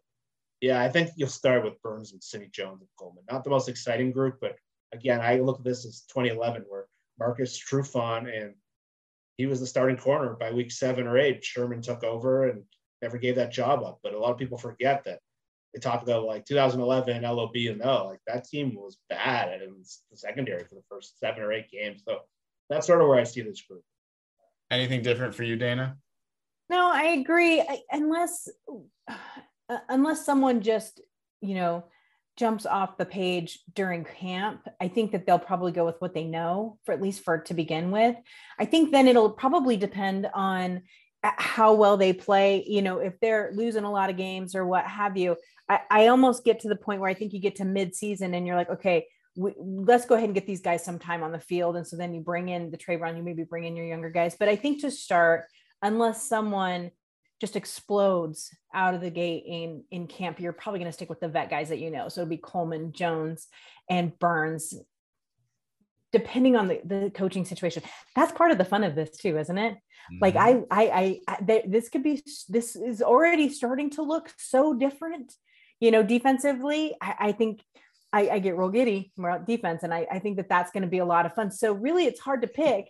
yeah, 0.60 0.82
I 0.82 0.88
think 0.88 1.10
you'll 1.16 1.28
start 1.28 1.64
with 1.64 1.80
Burns 1.82 2.12
and 2.12 2.22
Sidney 2.22 2.50
Jones 2.52 2.80
and 2.80 2.88
Coleman. 2.98 3.24
Not 3.30 3.42
the 3.42 3.50
most 3.50 3.68
exciting 3.68 4.12
group, 4.12 4.36
but 4.40 4.56
again, 4.92 5.20
I 5.20 5.36
look 5.36 5.58
at 5.58 5.64
this 5.64 5.86
as 5.86 6.02
2011, 6.08 6.64
where 6.68 6.86
Marcus 7.18 7.58
Trufant 7.58 8.28
and 8.28 8.54
he 9.38 9.46
was 9.46 9.60
the 9.60 9.66
starting 9.66 9.96
corner 9.96 10.36
by 10.38 10.52
week 10.52 10.70
seven 10.70 11.06
or 11.06 11.16
eight. 11.16 11.42
Sherman 11.42 11.80
took 11.80 12.04
over 12.04 12.48
and 12.48 12.64
never 13.00 13.16
gave 13.16 13.36
that 13.36 13.50
job 13.50 13.82
up. 13.82 14.00
But 14.02 14.12
a 14.12 14.18
lot 14.18 14.30
of 14.30 14.38
people 14.38 14.58
forget 14.58 15.04
that 15.04 15.20
they 15.72 15.80
topic 15.80 16.08
of 16.08 16.24
like 16.24 16.44
2011 16.44 17.22
LOB 17.22 17.54
and 17.54 17.78
no, 17.78 18.06
like 18.06 18.20
that 18.26 18.44
team 18.44 18.74
was 18.74 18.98
bad 19.08 19.48
at 19.48 19.60
the 19.60 20.16
secondary 20.16 20.64
for 20.64 20.74
the 20.74 20.82
first 20.88 21.18
seven 21.18 21.42
or 21.42 21.52
eight 21.52 21.70
games. 21.70 22.02
So 22.06 22.18
that's 22.68 22.86
sort 22.86 23.00
of 23.00 23.08
where 23.08 23.18
I 23.18 23.24
see 23.24 23.42
this 23.42 23.62
group. 23.62 23.82
Anything 24.70 25.02
different 25.02 25.34
for 25.34 25.44
you, 25.44 25.56
Dana? 25.56 25.96
No, 26.70 26.90
I 26.92 27.18
agree. 27.20 27.60
I, 27.60 27.80
unless 27.90 28.48
uh, 29.72 29.78
unless 29.88 30.24
someone 30.24 30.60
just 30.60 31.00
you 31.40 31.54
know 31.54 31.84
jumps 32.36 32.64
off 32.64 32.96
the 32.96 33.04
page 33.04 33.58
during 33.74 34.04
camp 34.04 34.66
i 34.80 34.88
think 34.88 35.12
that 35.12 35.26
they'll 35.26 35.38
probably 35.38 35.72
go 35.72 35.84
with 35.84 35.96
what 36.00 36.14
they 36.14 36.24
know 36.24 36.78
for 36.84 36.92
at 36.92 37.02
least 37.02 37.22
for 37.24 37.38
to 37.38 37.52
begin 37.52 37.90
with 37.90 38.16
i 38.58 38.64
think 38.64 38.90
then 38.90 39.06
it'll 39.06 39.30
probably 39.30 39.76
depend 39.76 40.26
on 40.32 40.82
uh, 41.24 41.30
how 41.36 41.74
well 41.74 41.96
they 41.96 42.12
play 42.12 42.64
you 42.66 42.80
know 42.80 42.98
if 42.98 43.18
they're 43.20 43.52
losing 43.54 43.84
a 43.84 43.90
lot 43.90 44.08
of 44.08 44.16
games 44.16 44.54
or 44.54 44.66
what 44.66 44.84
have 44.86 45.16
you 45.16 45.36
i, 45.68 45.80
I 45.90 46.06
almost 46.08 46.44
get 46.44 46.60
to 46.60 46.68
the 46.68 46.76
point 46.76 47.00
where 47.00 47.10
i 47.10 47.14
think 47.14 47.32
you 47.32 47.40
get 47.40 47.56
to 47.56 47.64
mid-season 47.64 48.34
and 48.34 48.46
you're 48.46 48.56
like 48.56 48.70
okay 48.70 49.06
we, 49.34 49.54
let's 49.58 50.04
go 50.04 50.14
ahead 50.14 50.26
and 50.26 50.34
get 50.34 50.46
these 50.46 50.60
guys 50.60 50.84
some 50.84 50.98
time 50.98 51.22
on 51.22 51.32
the 51.32 51.40
field 51.40 51.76
and 51.76 51.86
so 51.86 51.96
then 51.96 52.14
you 52.14 52.20
bring 52.20 52.48
in 52.48 52.70
the 52.70 52.76
trade 52.76 53.00
run 53.00 53.16
you 53.16 53.22
maybe 53.22 53.44
bring 53.44 53.64
in 53.64 53.76
your 53.76 53.86
younger 53.86 54.10
guys 54.10 54.36
but 54.38 54.48
i 54.48 54.56
think 54.56 54.80
to 54.80 54.90
start 54.90 55.44
unless 55.82 56.28
someone 56.28 56.90
just 57.42 57.56
explodes 57.56 58.54
out 58.72 58.94
of 58.94 59.00
the 59.00 59.10
gate 59.10 59.42
in 59.48 59.82
in 59.90 60.06
camp, 60.06 60.38
you're 60.38 60.52
probably 60.52 60.78
going 60.78 60.88
to 60.88 60.92
stick 60.92 61.10
with 61.10 61.18
the 61.18 61.26
vet 61.26 61.50
guys 61.50 61.70
that 61.70 61.80
you 61.80 61.90
know. 61.90 62.08
So 62.08 62.20
it'll 62.20 62.30
be 62.30 62.36
Coleman, 62.36 62.92
Jones, 62.92 63.48
and 63.90 64.16
Burns, 64.20 64.74
depending 66.12 66.54
on 66.54 66.68
the, 66.68 66.80
the 66.84 67.10
coaching 67.12 67.44
situation. 67.44 67.82
That's 68.14 68.30
part 68.30 68.52
of 68.52 68.58
the 68.58 68.64
fun 68.64 68.84
of 68.84 68.94
this 68.94 69.16
too, 69.16 69.38
isn't 69.38 69.58
it? 69.58 69.74
Mm-hmm. 69.74 70.18
Like 70.20 70.36
I, 70.36 70.62
I, 70.70 71.20
I, 71.26 71.36
I, 71.48 71.62
this 71.66 71.88
could 71.88 72.04
be. 72.04 72.22
This 72.48 72.76
is 72.76 73.02
already 73.02 73.48
starting 73.48 73.90
to 73.90 74.02
look 74.02 74.32
so 74.38 74.72
different. 74.72 75.34
You 75.82 75.90
know, 75.90 76.04
defensively, 76.04 76.94
I, 77.00 77.14
I 77.18 77.32
think 77.32 77.60
I, 78.12 78.28
I 78.28 78.38
get 78.38 78.56
real 78.56 78.68
giddy 78.68 79.12
about 79.18 79.46
defense, 79.48 79.82
and 79.82 79.92
I, 79.92 80.06
I 80.08 80.20
think 80.20 80.36
that 80.36 80.48
that's 80.48 80.70
going 80.70 80.84
to 80.84 80.88
be 80.88 80.98
a 80.98 81.04
lot 81.04 81.26
of 81.26 81.34
fun. 81.34 81.50
So 81.50 81.72
really, 81.72 82.04
it's 82.06 82.20
hard 82.20 82.42
to 82.42 82.46
pick 82.48 82.88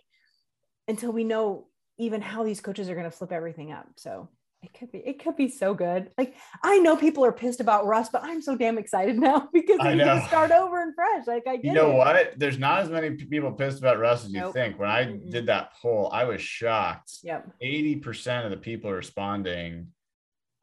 until 0.87 1.11
we 1.11 1.23
know 1.23 1.65
even 1.97 2.21
how 2.21 2.43
these 2.43 2.61
coaches 2.61 2.89
are 2.89 2.93
going 2.93 3.09
to 3.09 3.11
flip 3.11 3.31
everything 3.31 3.71
up. 3.71 3.87
So 3.95 4.29
it 4.61 4.77
could 4.77 4.91
be 4.91 4.99
it 4.99 5.23
could 5.23 5.35
be 5.35 5.49
so 5.49 5.73
good. 5.73 6.11
Like 6.19 6.35
I 6.63 6.77
know 6.77 6.95
people 6.95 7.25
are 7.25 7.31
pissed 7.31 7.61
about 7.61 7.87
Russ, 7.87 8.09
but 8.09 8.23
I'm 8.23 8.43
so 8.43 8.55
damn 8.55 8.77
excited 8.77 9.17
now 9.19 9.49
because 9.51 9.79
I 9.81 9.95
know. 9.95 10.05
gonna 10.05 10.27
start 10.27 10.51
over 10.51 10.79
and 10.79 10.93
fresh. 10.93 11.25
Like 11.25 11.47
I 11.47 11.55
get 11.55 11.65
You 11.65 11.73
know 11.73 11.93
it. 11.93 11.97
what? 11.97 12.33
There's 12.37 12.59
not 12.59 12.81
as 12.81 12.89
many 12.91 13.11
people 13.11 13.51
pissed 13.53 13.79
about 13.79 13.97
Russ 13.97 14.23
as 14.23 14.31
you 14.31 14.53
think. 14.53 14.77
When 14.77 14.89
I 14.89 15.17
did 15.29 15.47
that 15.47 15.73
poll, 15.81 16.09
I 16.13 16.25
was 16.25 16.41
shocked. 16.41 17.11
Yep. 17.23 17.53
80% 17.61 18.45
of 18.45 18.51
the 18.51 18.57
people 18.57 18.91
responding 18.91 19.87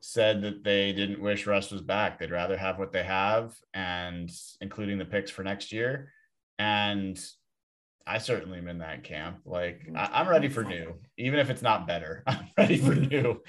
said 0.00 0.42
that 0.42 0.64
they 0.64 0.92
didn't 0.92 1.20
wish 1.20 1.46
Russ 1.46 1.70
was 1.70 1.82
back. 1.82 2.18
They'd 2.18 2.30
rather 2.30 2.56
have 2.56 2.78
what 2.78 2.92
they 2.92 3.02
have 3.02 3.54
and 3.74 4.30
including 4.60 4.98
the 4.98 5.04
picks 5.04 5.30
for 5.30 5.44
next 5.44 5.72
year. 5.72 6.12
And 6.58 7.22
I 8.06 8.18
certainly 8.18 8.58
am 8.58 8.68
in 8.68 8.78
that 8.78 9.04
camp. 9.04 9.40
Like 9.44 9.86
I, 9.94 10.08
I'm 10.12 10.28
ready 10.28 10.48
for 10.48 10.64
new, 10.64 10.94
even 11.18 11.38
if 11.38 11.50
it's 11.50 11.62
not 11.62 11.86
better. 11.86 12.24
I'm 12.26 12.46
ready 12.56 12.78
for 12.78 12.94
new. 12.94 13.42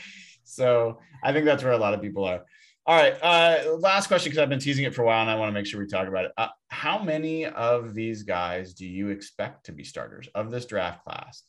So 0.43 0.99
I 1.23 1.31
think 1.31 1.45
that's 1.45 1.63
where 1.63 1.73
a 1.73 1.77
lot 1.77 1.93
of 1.93 2.01
people 2.01 2.25
are. 2.25 2.43
All 2.85 2.97
right. 2.97 3.13
Uh, 3.21 3.75
last 3.77 4.07
question 4.07 4.31
because 4.31 4.41
I've 4.41 4.49
been 4.49 4.59
teasing 4.59 4.85
it 4.85 4.93
for 4.93 5.03
a 5.03 5.05
while 5.05 5.21
and 5.21 5.29
I 5.29 5.35
want 5.35 5.49
to 5.49 5.53
make 5.53 5.65
sure 5.65 5.79
we 5.79 5.87
talk 5.87 6.07
about 6.07 6.25
it. 6.25 6.31
Uh, 6.37 6.47
how 6.67 7.01
many 7.01 7.45
of 7.45 7.93
these 7.93 8.23
guys 8.23 8.73
do 8.73 8.85
you 8.85 9.09
expect 9.09 9.67
to 9.67 9.71
be 9.71 9.83
starters 9.83 10.27
of 10.35 10.51
this 10.51 10.65
draft 10.65 11.03
class? 11.03 11.43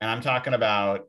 And 0.00 0.10
I'm 0.10 0.20
talking 0.20 0.54
about, 0.54 1.06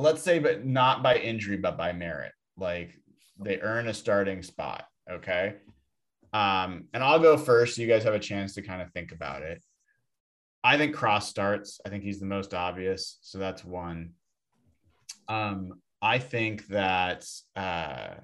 let's 0.00 0.22
say, 0.22 0.38
but 0.38 0.64
not 0.64 1.02
by 1.02 1.16
injury, 1.16 1.56
but 1.56 1.76
by 1.76 1.92
merit. 1.92 2.32
Like 2.56 2.94
they 3.38 3.60
earn 3.60 3.88
a 3.88 3.94
starting 3.94 4.42
spot. 4.42 4.84
Okay. 5.10 5.54
Um, 6.32 6.84
and 6.94 7.02
I'll 7.02 7.18
go 7.18 7.36
first. 7.36 7.76
So 7.76 7.82
you 7.82 7.88
guys 7.88 8.04
have 8.04 8.14
a 8.14 8.18
chance 8.18 8.54
to 8.54 8.62
kind 8.62 8.82
of 8.82 8.90
think 8.92 9.12
about 9.12 9.42
it. 9.42 9.62
I 10.62 10.76
think 10.76 10.94
Cross 10.94 11.28
starts. 11.28 11.80
I 11.84 11.88
think 11.88 12.04
he's 12.04 12.20
the 12.20 12.26
most 12.26 12.54
obvious. 12.54 13.18
So 13.22 13.38
that's 13.38 13.64
one. 13.64 14.10
Um, 15.28 15.80
I 16.02 16.18
think 16.18 16.66
that 16.68 17.24
uh, 17.56 18.14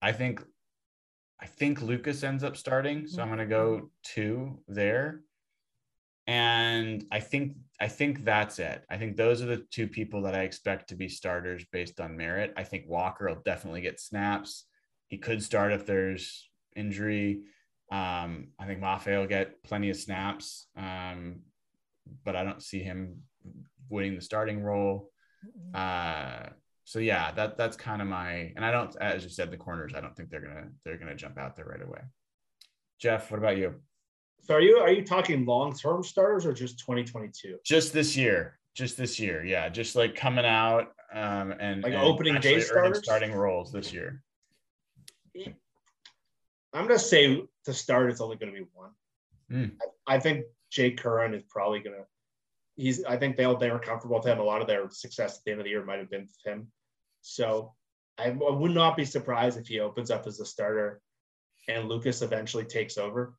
I 0.00 0.12
think 0.12 0.42
I 1.40 1.46
think 1.46 1.82
Lucas 1.82 2.22
ends 2.22 2.44
up 2.44 2.56
starting. 2.56 3.06
So 3.06 3.22
I'm 3.22 3.28
gonna 3.28 3.46
go 3.46 3.90
two 4.02 4.60
there. 4.68 5.20
And 6.26 7.04
I 7.10 7.20
think 7.20 7.56
I 7.82 7.88
think 7.88 8.24
that's 8.24 8.60
it. 8.60 8.84
I 8.88 8.96
think 8.96 9.16
those 9.16 9.42
are 9.42 9.46
the 9.46 9.66
two 9.72 9.88
people 9.88 10.22
that 10.22 10.36
I 10.36 10.42
expect 10.42 10.90
to 10.90 10.94
be 10.94 11.08
starters 11.08 11.64
based 11.72 12.00
on 12.00 12.16
merit. 12.16 12.54
I 12.56 12.62
think 12.62 12.84
Walker 12.86 13.26
will 13.28 13.42
definitely 13.44 13.80
get 13.80 13.98
snaps. 13.98 14.66
He 15.08 15.18
could 15.18 15.42
start 15.42 15.72
if 15.72 15.84
there's 15.84 16.48
injury. 16.76 17.40
Um, 17.90 18.50
I 18.56 18.66
think 18.66 18.80
Mafe 18.80 19.18
will 19.18 19.26
get 19.26 19.64
plenty 19.64 19.90
of 19.90 19.96
snaps, 19.96 20.68
um, 20.76 21.40
but 22.24 22.36
I 22.36 22.44
don't 22.44 22.62
see 22.62 22.84
him 22.84 23.22
winning 23.88 24.14
the 24.14 24.20
starting 24.20 24.62
role. 24.62 25.10
Uh, 25.74 26.50
so 26.84 27.00
yeah, 27.00 27.32
that 27.32 27.56
that's 27.56 27.76
kind 27.76 28.00
of 28.00 28.06
my. 28.06 28.52
And 28.54 28.64
I 28.64 28.70
don't, 28.70 28.94
as 29.00 29.24
you 29.24 29.28
said, 29.28 29.50
the 29.50 29.56
corners. 29.56 29.92
I 29.96 30.00
don't 30.00 30.14
think 30.16 30.30
they're 30.30 30.40
gonna 30.40 30.68
they're 30.84 30.98
gonna 30.98 31.16
jump 31.16 31.36
out 31.36 31.56
there 31.56 31.66
right 31.66 31.82
away. 31.82 32.02
Jeff, 33.00 33.28
what 33.32 33.38
about 33.38 33.56
you? 33.56 33.74
So 34.42 34.54
are 34.54 34.60
you 34.60 34.78
are 34.78 34.90
you 34.90 35.04
talking 35.04 35.44
long 35.46 35.72
term 35.72 36.02
starters 36.02 36.44
or 36.44 36.52
just 36.52 36.78
2022? 36.80 37.58
Just 37.64 37.92
this 37.92 38.16
year, 38.16 38.58
just 38.74 38.96
this 38.96 39.20
year, 39.20 39.44
yeah, 39.44 39.68
just 39.68 39.94
like 39.94 40.16
coming 40.16 40.44
out 40.44 40.88
um, 41.14 41.52
and 41.60 41.82
Like 41.82 41.92
and 41.92 42.02
opening 42.02 42.40
day 42.40 42.60
starters? 42.60 42.98
starting 43.02 43.32
roles 43.32 43.70
this 43.72 43.92
year. 43.92 44.22
I'm 46.74 46.86
gonna 46.86 46.98
say 46.98 47.42
to 47.66 47.74
start, 47.74 48.10
it's 48.10 48.20
only 48.20 48.36
gonna 48.36 48.52
be 48.52 48.66
one. 48.72 48.90
Hmm. 49.50 49.66
I, 50.08 50.16
I 50.16 50.18
think 50.18 50.46
Jake 50.70 51.00
Curhan 51.00 51.36
is 51.36 51.42
probably 51.48 51.80
gonna. 51.80 52.04
He's. 52.76 53.04
I 53.04 53.16
think 53.18 53.36
they 53.36 53.44
they 53.60 53.70
were 53.70 53.78
comfortable 53.78 54.16
with 54.16 54.26
him. 54.26 54.40
A 54.40 54.42
lot 54.42 54.60
of 54.60 54.66
their 54.66 54.90
success 54.90 55.38
at 55.38 55.44
the 55.44 55.50
end 55.52 55.60
of 55.60 55.64
the 55.64 55.70
year 55.70 55.84
might 55.84 55.98
have 55.98 56.10
been 56.10 56.22
with 56.22 56.38
him. 56.44 56.66
So 57.20 57.74
I, 58.18 58.30
I 58.30 58.50
would 58.50 58.72
not 58.72 58.96
be 58.96 59.04
surprised 59.04 59.58
if 59.58 59.68
he 59.68 59.80
opens 59.80 60.10
up 60.10 60.26
as 60.26 60.40
a 60.40 60.46
starter, 60.46 61.00
and 61.68 61.88
Lucas 61.88 62.22
eventually 62.22 62.64
takes 62.64 62.96
over. 62.98 63.34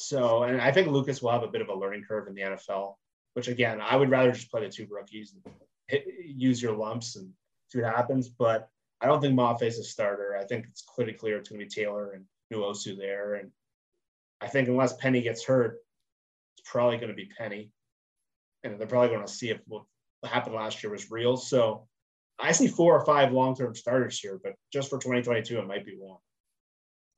So, 0.00 0.44
and 0.44 0.60
I 0.60 0.70
think 0.70 0.86
Lucas 0.86 1.20
will 1.20 1.32
have 1.32 1.42
a 1.42 1.48
bit 1.48 1.60
of 1.60 1.70
a 1.70 1.74
learning 1.74 2.04
curve 2.06 2.28
in 2.28 2.34
the 2.34 2.42
NFL. 2.42 2.94
Which 3.34 3.48
again, 3.48 3.80
I 3.80 3.96
would 3.96 4.10
rather 4.10 4.30
just 4.30 4.50
play 4.50 4.62
the 4.62 4.68
two 4.68 4.86
rookies 4.88 5.34
and 5.34 5.54
hit, 5.88 6.06
use 6.24 6.62
your 6.62 6.76
lumps 6.76 7.16
and 7.16 7.32
see 7.68 7.80
what 7.80 7.94
happens. 7.94 8.28
But 8.28 8.68
I 9.00 9.06
don't 9.06 9.20
think 9.20 9.34
Mafe's 9.34 9.78
a 9.78 9.82
starter. 9.84 10.36
I 10.40 10.44
think 10.44 10.66
it's 10.68 10.84
pretty 10.94 11.12
clear 11.12 11.36
it's 11.36 11.48
going 11.48 11.60
to 11.60 11.66
be 11.66 11.70
Taylor 11.70 12.12
and 12.12 12.24
Nwosu 12.52 12.96
there. 12.96 13.34
And 13.34 13.50
I 14.40 14.46
think 14.46 14.68
unless 14.68 14.96
Penny 14.96 15.20
gets 15.20 15.44
hurt, 15.44 15.78
it's 16.56 16.70
probably 16.70 16.96
going 16.96 17.10
to 17.10 17.14
be 17.14 17.30
Penny. 17.36 17.72
And 18.62 18.78
they're 18.78 18.86
probably 18.86 19.08
going 19.08 19.26
to 19.26 19.32
see 19.32 19.50
if 19.50 19.60
what 19.66 19.84
happened 20.24 20.54
last 20.54 20.82
year 20.82 20.92
was 20.92 21.10
real. 21.10 21.36
So 21.36 21.88
I 22.38 22.52
see 22.52 22.68
four 22.68 22.96
or 22.96 23.04
five 23.04 23.32
long-term 23.32 23.74
starters 23.74 24.18
here, 24.20 24.38
but 24.42 24.54
just 24.72 24.90
for 24.90 24.98
2022, 24.98 25.58
it 25.58 25.66
might 25.66 25.84
be 25.84 25.96
one. 25.98 26.18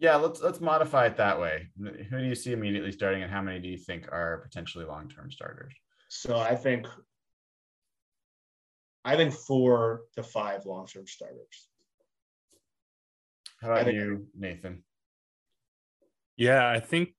Yeah, 0.01 0.16
let's 0.16 0.40
let's 0.40 0.60
modify 0.60 1.06
it 1.06 1.16
that 1.18 1.39
way. 1.39 1.68
Who 1.78 2.18
do 2.18 2.24
you 2.24 2.35
see 2.35 2.52
immediately 2.52 2.90
starting, 2.90 3.22
and 3.22 3.31
how 3.31 3.43
many 3.43 3.60
do 3.60 3.68
you 3.68 3.78
think 3.78 4.09
are 4.10 4.39
potentially 4.39 4.85
long 4.85 5.09
term 5.09 5.31
starters? 5.31 5.74
So 6.09 6.39
I 6.39 6.56
think 6.56 6.86
I 9.05 9.16
think 9.16 9.32
four 9.32 10.02
to 10.16 10.22
five 10.22 10.66
long-term 10.66 11.06
starters. 11.06 11.68
How 13.60 13.72
about 13.72 13.85
think- 13.85 13.97
you, 13.97 14.27
Nathan? 14.36 14.85
Yeah, 16.36 16.68
I 16.68 16.81
think 16.81 17.10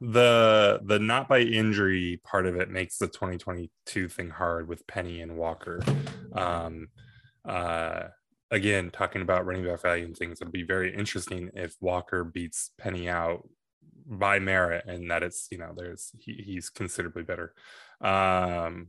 the 0.00 0.80
the 0.84 0.98
not 0.98 1.28
by 1.28 1.40
injury 1.40 2.20
part 2.24 2.46
of 2.46 2.56
it 2.56 2.70
makes 2.70 2.98
the 2.98 3.08
2022 3.08 4.08
thing 4.08 4.30
hard 4.30 4.68
with 4.68 4.86
Penny 4.86 5.20
and 5.20 5.36
Walker. 5.36 5.80
Um, 6.32 6.88
uh, 7.44 8.08
again, 8.50 8.90
talking 8.90 9.22
about 9.22 9.46
running 9.46 9.64
back 9.64 9.82
value 9.82 10.04
and 10.04 10.16
things, 10.16 10.40
it'll 10.40 10.50
be 10.50 10.62
very 10.62 10.94
interesting 10.94 11.50
if 11.54 11.74
Walker 11.80 12.24
beats 12.24 12.70
Penny 12.78 13.08
out 13.08 13.48
by 14.06 14.38
merit 14.38 14.84
and 14.86 15.10
that 15.10 15.22
it's 15.22 15.48
you 15.50 15.58
know 15.58 15.72
there's 15.76 16.12
he, 16.18 16.32
he's 16.44 16.70
considerably 16.70 17.22
better. 17.22 17.52
Um, 18.00 18.88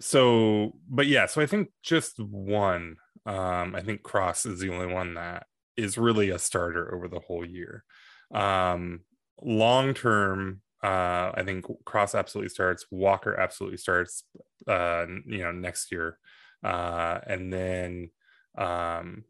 so, 0.00 0.72
but 0.88 1.06
yeah, 1.06 1.26
so 1.26 1.40
I 1.40 1.46
think 1.46 1.70
just 1.82 2.18
one. 2.18 2.96
Um, 3.24 3.76
I 3.76 3.82
think 3.82 4.02
Cross 4.02 4.46
is 4.46 4.58
the 4.58 4.72
only 4.72 4.92
one 4.92 5.14
that 5.14 5.46
is 5.76 5.96
really 5.96 6.30
a 6.30 6.38
starter 6.38 6.92
over 6.92 7.06
the 7.06 7.20
whole 7.20 7.46
year. 7.46 7.84
Um, 8.34 9.00
long 9.40 9.94
term, 9.94 10.60
uh, 10.82 11.30
I 11.34 11.42
think 11.44 11.66
Cross 11.84 12.16
absolutely 12.16 12.48
starts. 12.48 12.86
Walker 12.90 13.38
absolutely 13.38 13.78
starts. 13.78 14.24
Uh, 14.66 15.06
you 15.26 15.38
know, 15.38 15.52
next 15.52 15.92
year, 15.92 16.18
uh, 16.64 17.18
and 17.26 17.52
then 17.52 18.10
um, 18.56 19.24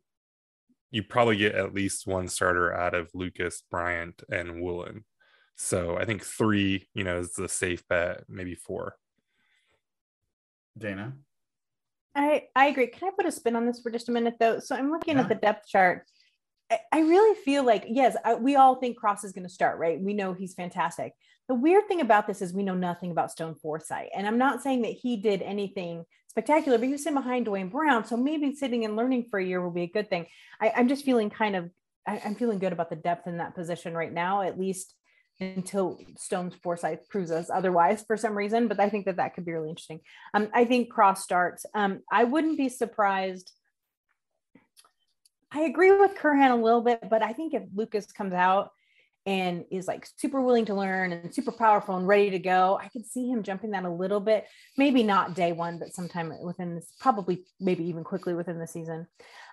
you 0.90 1.02
probably 1.02 1.36
get 1.36 1.54
at 1.54 1.74
least 1.74 2.06
one 2.06 2.28
starter 2.28 2.72
out 2.74 2.94
of 2.94 3.10
Lucas, 3.14 3.62
Bryant, 3.70 4.22
and 4.30 4.60
Woolen. 4.60 5.04
So 5.56 5.96
I 5.96 6.04
think 6.04 6.24
three, 6.24 6.88
you 6.94 7.04
know, 7.04 7.18
is 7.18 7.34
the 7.34 7.48
safe 7.48 7.86
bet. 7.88 8.24
Maybe 8.28 8.54
four. 8.54 8.96
Dana? 10.76 11.14
I, 12.14 12.44
I 12.54 12.66
agree. 12.66 12.88
Can 12.88 13.08
I 13.08 13.12
put 13.16 13.26
a 13.26 13.32
spin 13.32 13.56
on 13.56 13.66
this 13.66 13.80
for 13.80 13.90
just 13.90 14.08
a 14.08 14.12
minute 14.12 14.34
though? 14.38 14.58
So 14.58 14.76
I'm 14.76 14.90
looking 14.90 15.16
Yeah. 15.16 15.22
at 15.22 15.28
the 15.28 15.34
depth 15.34 15.68
chart. 15.68 16.04
I, 16.70 16.80
I 16.92 17.00
really 17.00 17.34
feel 17.42 17.64
like, 17.64 17.84
yes, 17.88 18.16
I, 18.24 18.34
we 18.34 18.56
all 18.56 18.76
think 18.76 18.96
Cross 18.96 19.24
is 19.24 19.32
going 19.32 19.46
to 19.46 19.52
start, 19.52 19.78
right? 19.78 20.00
We 20.00 20.14
know 20.14 20.32
he's 20.32 20.54
fantastic. 20.54 21.12
The 21.48 21.54
weird 21.54 21.88
thing 21.88 22.00
about 22.00 22.26
this 22.26 22.40
is 22.40 22.52
we 22.52 22.62
know 22.62 22.74
nothing 22.74 23.10
about 23.10 23.30
Stone 23.30 23.56
Forsythe. 23.56 24.08
And 24.14 24.26
I'm 24.26 24.38
not 24.38 24.62
saying 24.62 24.82
that 24.82 24.92
he 24.92 25.16
did 25.16 25.42
anything 25.42 26.04
spectacular, 26.32 26.78
but 26.78 26.88
was 26.88 27.02
sitting 27.02 27.14
behind 27.14 27.44
Duane 27.44 27.68
Brown. 27.68 28.06
So 28.06 28.16
maybe 28.16 28.54
sitting 28.54 28.86
and 28.86 28.96
learning 28.96 29.26
for 29.30 29.38
a 29.38 29.44
year 29.44 29.60
will 29.60 29.70
be 29.70 29.82
a 29.82 29.86
good 29.86 30.08
thing. 30.08 30.26
I, 30.60 30.72
I'm 30.74 30.88
just 30.88 31.04
feeling 31.04 31.28
kind 31.28 31.54
of, 31.54 31.70
I, 32.06 32.22
I'm 32.24 32.34
feeling 32.34 32.58
good 32.58 32.72
about 32.72 32.88
the 32.88 32.96
depth 32.96 33.26
in 33.26 33.36
that 33.36 33.54
position 33.54 33.94
right 33.94 34.12
now, 34.12 34.40
at 34.40 34.58
least 34.58 34.94
until 35.40 35.98
Stone's 36.16 36.54
Forsythe 36.62 37.00
proves 37.10 37.30
us 37.30 37.50
otherwise 37.50 38.02
for 38.06 38.16
some 38.16 38.34
reason. 38.34 38.66
But 38.66 38.80
I 38.80 38.88
think 38.88 39.04
that 39.04 39.16
that 39.16 39.34
could 39.34 39.44
be 39.44 39.52
really 39.52 39.68
interesting. 39.68 40.00
Um, 40.32 40.48
I 40.54 40.64
think 40.64 40.90
Cross 40.90 41.22
starts. 41.22 41.66
Um, 41.74 42.00
I 42.10 42.24
wouldn't 42.24 42.56
be 42.56 42.70
surprised. 42.70 43.52
I 45.52 45.60
agree 45.62 45.92
with 45.92 46.14
Curhan 46.14 46.50
a 46.50 46.56
little 46.56 46.80
bit, 46.80 47.10
but 47.10 47.22
I 47.22 47.34
think 47.34 47.52
if 47.52 47.62
Lucas 47.74 48.10
comes 48.10 48.32
out 48.32 48.70
and 49.24 49.64
is 49.70 49.86
like 49.86 50.06
super 50.16 50.40
willing 50.40 50.64
to 50.64 50.74
learn 50.74 51.12
and 51.12 51.34
super 51.34 51.52
powerful 51.52 51.96
and 51.96 52.08
ready 52.08 52.30
to 52.30 52.38
go, 52.38 52.78
I 52.80 52.88
could 52.88 53.06
see 53.06 53.28
him 53.28 53.42
jumping 53.42 53.70
that 53.70 53.84
a 53.84 53.90
little 53.90 54.20
bit. 54.20 54.46
Maybe 54.76 55.02
not 55.02 55.34
day 55.34 55.52
one, 55.52 55.78
but 55.78 55.94
sometime 55.94 56.32
within 56.42 56.74
this, 56.74 56.92
probably 57.00 57.44
maybe 57.60 57.84
even 57.88 58.04
quickly 58.04 58.34
within 58.34 58.58
the 58.58 58.66
season. 58.66 59.06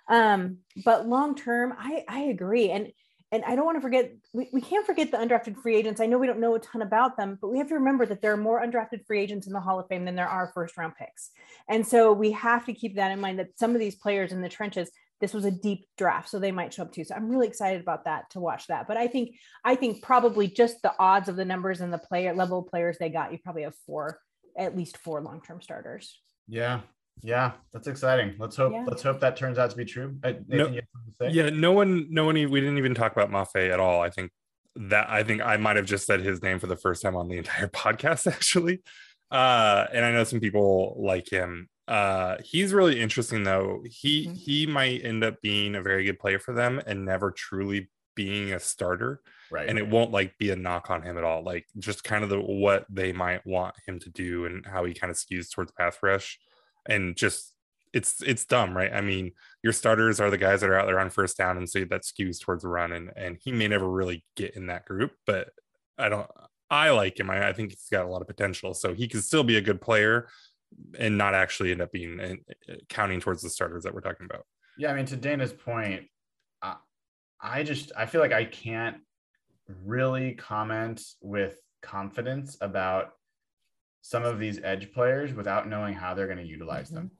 Um, 0.08 0.58
but 0.84 1.06
long 1.06 1.34
term, 1.34 1.74
I 1.78 2.04
I 2.08 2.20
agree. 2.22 2.70
And 2.70 2.92
and 3.32 3.44
I 3.44 3.54
don't 3.54 3.64
want 3.64 3.76
to 3.76 3.80
forget, 3.80 4.12
we, 4.32 4.48
we 4.52 4.60
can't 4.60 4.84
forget 4.84 5.12
the 5.12 5.16
undrafted 5.16 5.56
free 5.62 5.76
agents. 5.76 6.00
I 6.00 6.06
know 6.06 6.18
we 6.18 6.26
don't 6.26 6.40
know 6.40 6.56
a 6.56 6.58
ton 6.58 6.82
about 6.82 7.16
them, 7.16 7.38
but 7.40 7.48
we 7.48 7.58
have 7.58 7.68
to 7.68 7.74
remember 7.74 8.04
that 8.06 8.20
there 8.20 8.32
are 8.32 8.36
more 8.36 8.60
undrafted 8.60 9.06
free 9.06 9.20
agents 9.20 9.46
in 9.46 9.52
the 9.52 9.60
Hall 9.60 9.78
of 9.78 9.86
Fame 9.86 10.04
than 10.04 10.16
there 10.16 10.28
are 10.28 10.50
first 10.52 10.76
round 10.76 10.94
picks. 10.98 11.30
And 11.68 11.86
so 11.86 12.12
we 12.12 12.32
have 12.32 12.66
to 12.66 12.74
keep 12.74 12.96
that 12.96 13.12
in 13.12 13.20
mind 13.20 13.38
that 13.38 13.56
some 13.56 13.72
of 13.72 13.78
these 13.78 13.94
players 13.94 14.32
in 14.32 14.42
the 14.42 14.48
trenches, 14.48 14.90
this 15.20 15.34
was 15.34 15.44
a 15.44 15.50
deep 15.50 15.86
draft, 15.98 16.28
so 16.28 16.38
they 16.38 16.52
might 16.52 16.72
show 16.72 16.82
up 16.82 16.92
too. 16.92 17.04
So 17.04 17.14
I'm 17.14 17.28
really 17.28 17.46
excited 17.46 17.80
about 17.80 18.04
that 18.06 18.30
to 18.30 18.40
watch 18.40 18.66
that. 18.68 18.88
But 18.88 18.96
I 18.96 19.06
think 19.06 19.36
I 19.64 19.74
think 19.74 20.02
probably 20.02 20.48
just 20.48 20.82
the 20.82 20.92
odds 20.98 21.28
of 21.28 21.36
the 21.36 21.44
numbers 21.44 21.80
and 21.80 21.92
the 21.92 21.98
player 21.98 22.34
level 22.34 22.60
of 22.60 22.66
players 22.68 22.96
they 22.98 23.10
got, 23.10 23.32
you 23.32 23.38
probably 23.42 23.62
have 23.62 23.74
four, 23.86 24.18
at 24.56 24.76
least 24.76 24.96
four 24.98 25.20
long 25.20 25.40
term 25.46 25.60
starters. 25.60 26.20
Yeah, 26.48 26.80
yeah, 27.22 27.52
that's 27.72 27.86
exciting. 27.86 28.34
Let's 28.38 28.56
hope 28.56 28.72
Yeah. 28.72 28.84
let's 28.86 29.02
hope 29.02 29.20
that 29.20 29.36
turns 29.36 29.58
out 29.58 29.70
to 29.70 29.76
be 29.76 29.84
true. 29.84 30.16
Uh, 30.24 30.32
Nathan, 30.46 30.46
No- 30.48 30.66
you 30.68 30.74
have 30.74 30.82
to 30.82 31.12
say? 31.20 31.30
Yeah, 31.30 31.50
no 31.50 31.72
one, 31.72 32.06
no 32.10 32.24
one. 32.24 32.34
We 32.34 32.60
didn't 32.60 32.78
even 32.78 32.94
talk 32.94 33.12
about 33.12 33.30
Mafe 33.30 33.70
at 33.70 33.78
all. 33.80 34.00
I 34.00 34.10
think 34.10 34.30
that 34.76 35.10
I 35.10 35.22
think 35.22 35.42
I 35.42 35.56
might 35.58 35.76
have 35.76 35.84
just 35.86 36.06
said 36.06 36.20
his 36.20 36.42
name 36.42 36.58
for 36.58 36.66
the 36.66 36.76
first 36.76 37.02
time 37.02 37.16
on 37.16 37.28
the 37.28 37.36
entire 37.42 37.68
podcast, 37.68 38.26
actually. 38.26 38.82
Uh, 39.30 39.86
and 39.92 40.04
I 40.04 40.10
know 40.12 40.24
some 40.24 40.40
people 40.40 40.96
like 40.98 41.28
him. 41.30 41.68
Uh, 41.90 42.38
he's 42.44 42.72
really 42.72 43.00
interesting 43.00 43.42
though. 43.42 43.82
He 43.84 44.28
Mhm. 44.28 44.36
he 44.36 44.66
might 44.66 45.04
end 45.04 45.24
up 45.24 45.42
being 45.42 45.74
a 45.74 45.82
very 45.82 46.04
good 46.04 46.18
player 46.20 46.38
for 46.38 46.54
them 46.54 46.80
and 46.86 47.04
never 47.04 47.30
truly 47.32 47.90
being 48.14 48.52
a 48.52 48.60
starter. 48.60 49.22
right. 49.50 49.68
And 49.68 49.78
it 49.78 49.88
won't 49.88 50.12
like 50.12 50.38
be 50.38 50.50
a 50.50 50.56
knock 50.56 50.90
on 50.90 51.02
him 51.02 51.18
at 51.18 51.24
all. 51.24 51.42
Like 51.42 51.66
just 51.78 52.04
kind 52.04 52.22
of 52.22 52.30
the 52.30 52.40
what 52.40 52.86
they 52.88 53.12
might 53.12 53.44
want 53.46 53.74
him 53.86 53.98
to 54.00 54.10
do 54.10 54.44
and 54.46 54.64
how 54.64 54.84
he 54.84 54.94
kind 54.94 55.10
of 55.10 55.16
skews 55.16 55.50
towards 55.52 55.72
pass 55.72 55.98
rush, 56.02 56.38
and 56.86 57.16
just 57.16 57.54
it's 57.92 58.22
it's 58.22 58.44
dumb, 58.44 58.76
right? 58.76 58.92
I 58.92 59.00
mean, 59.00 59.32
your 59.64 59.72
starters 59.72 60.20
are 60.20 60.30
the 60.30 60.38
guys 60.38 60.60
that 60.60 60.70
are 60.70 60.76
out 60.78 60.86
there 60.86 61.00
on 61.00 61.10
first 61.10 61.36
down, 61.36 61.56
and 61.56 61.68
so 61.68 61.84
that 61.84 62.02
skews 62.02 62.40
towards 62.40 62.62
the 62.62 62.68
run, 62.68 62.92
and 62.92 63.10
and 63.16 63.38
he 63.42 63.50
may 63.52 63.66
never 63.68 63.90
really 63.90 64.24
get 64.36 64.54
in 64.54 64.66
that 64.68 64.84
group, 64.86 65.16
but 65.26 65.50
I 65.98 66.08
don't. 66.08 66.30
I 66.72 66.90
like 66.90 67.18
him. 67.18 67.28
I, 67.30 67.48
I 67.48 67.52
think 67.52 67.70
he's 67.70 67.88
got 67.90 68.04
a 68.06 68.08
lot 68.08 68.22
of 68.22 68.28
potential, 68.28 68.74
so 68.74 68.94
he 68.94 69.08
could 69.08 69.24
still 69.24 69.42
be 69.42 69.56
a 69.56 69.60
good 69.60 69.80
player, 69.80 70.28
and 70.98 71.18
not 71.18 71.34
actually 71.34 71.72
end 71.72 71.80
up 71.80 71.92
being 71.92 72.20
uh, 72.20 72.74
counting 72.88 73.20
towards 73.20 73.42
the 73.42 73.50
starters 73.50 73.84
that 73.84 73.94
we're 73.94 74.00
talking 74.00 74.26
about. 74.28 74.44
Yeah, 74.78 74.90
I 74.90 74.94
mean, 74.94 75.06
to 75.06 75.16
Dana's 75.16 75.52
point, 75.52 76.04
I, 76.62 76.76
I 77.40 77.62
just 77.62 77.92
I 77.96 78.06
feel 78.06 78.20
like 78.20 78.32
I 78.32 78.44
can't 78.44 78.98
really 79.84 80.32
comment 80.32 81.02
with 81.20 81.56
confidence 81.82 82.56
about 82.60 83.12
some 84.02 84.24
of 84.24 84.38
these 84.38 84.60
edge 84.62 84.92
players 84.92 85.34
without 85.34 85.68
knowing 85.68 85.94
how 85.94 86.14
they're 86.14 86.26
going 86.26 86.38
to 86.38 86.44
utilize 86.46 86.88
them. 86.88 87.10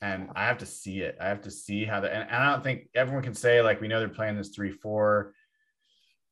And 0.00 0.30
I 0.34 0.46
have 0.46 0.58
to 0.58 0.66
see 0.66 1.00
it. 1.00 1.16
I 1.20 1.28
have 1.28 1.42
to 1.42 1.50
see 1.50 1.84
how 1.84 2.00
that. 2.00 2.12
And, 2.12 2.22
and 2.28 2.42
I 2.42 2.50
don't 2.50 2.64
think 2.64 2.88
everyone 2.94 3.22
can 3.22 3.34
say 3.34 3.62
like 3.62 3.80
we 3.80 3.88
know 3.88 4.00
they're 4.00 4.08
playing 4.08 4.36
this 4.36 4.48
three 4.48 4.72
four. 4.72 5.34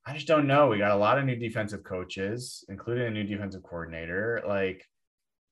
I 0.07 0.15
just 0.15 0.27
don't 0.27 0.47
know. 0.47 0.69
We 0.69 0.79
got 0.79 0.93
a 0.93 0.97
lot 0.97 1.19
of 1.19 1.25
new 1.25 1.37
defensive 1.37 1.85
coaches, 1.85 2.65
including 2.69 3.07
a 3.07 3.11
new 3.11 3.23
defensive 3.23 3.63
coordinator. 3.63 4.43
Like 4.47 4.85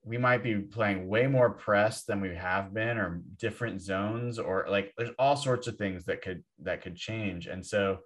we 0.05 0.17
might 0.17 0.43
be 0.43 0.57
playing 0.57 1.09
way 1.09 1.27
more 1.27 1.51
press 1.51 2.05
than 2.05 2.21
we 2.21 2.35
have 2.35 2.73
been 2.73 2.99
or 2.99 3.21
different 3.37 3.81
zones 3.81 4.39
or 4.39 4.67
like 4.69 4.93
there's 4.97 5.15
all 5.19 5.37
sorts 5.37 5.67
of 5.67 5.77
things 5.77 6.05
that 6.05 6.23
could 6.23 6.43
that 6.63 6.83
could 6.83 6.97
change. 6.97 7.47
And 7.47 7.65
so 7.65 7.99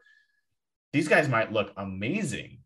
these 0.93 1.09
guys 1.09 1.29
might 1.29 1.53
look 1.53 1.73
amazing 1.77 2.59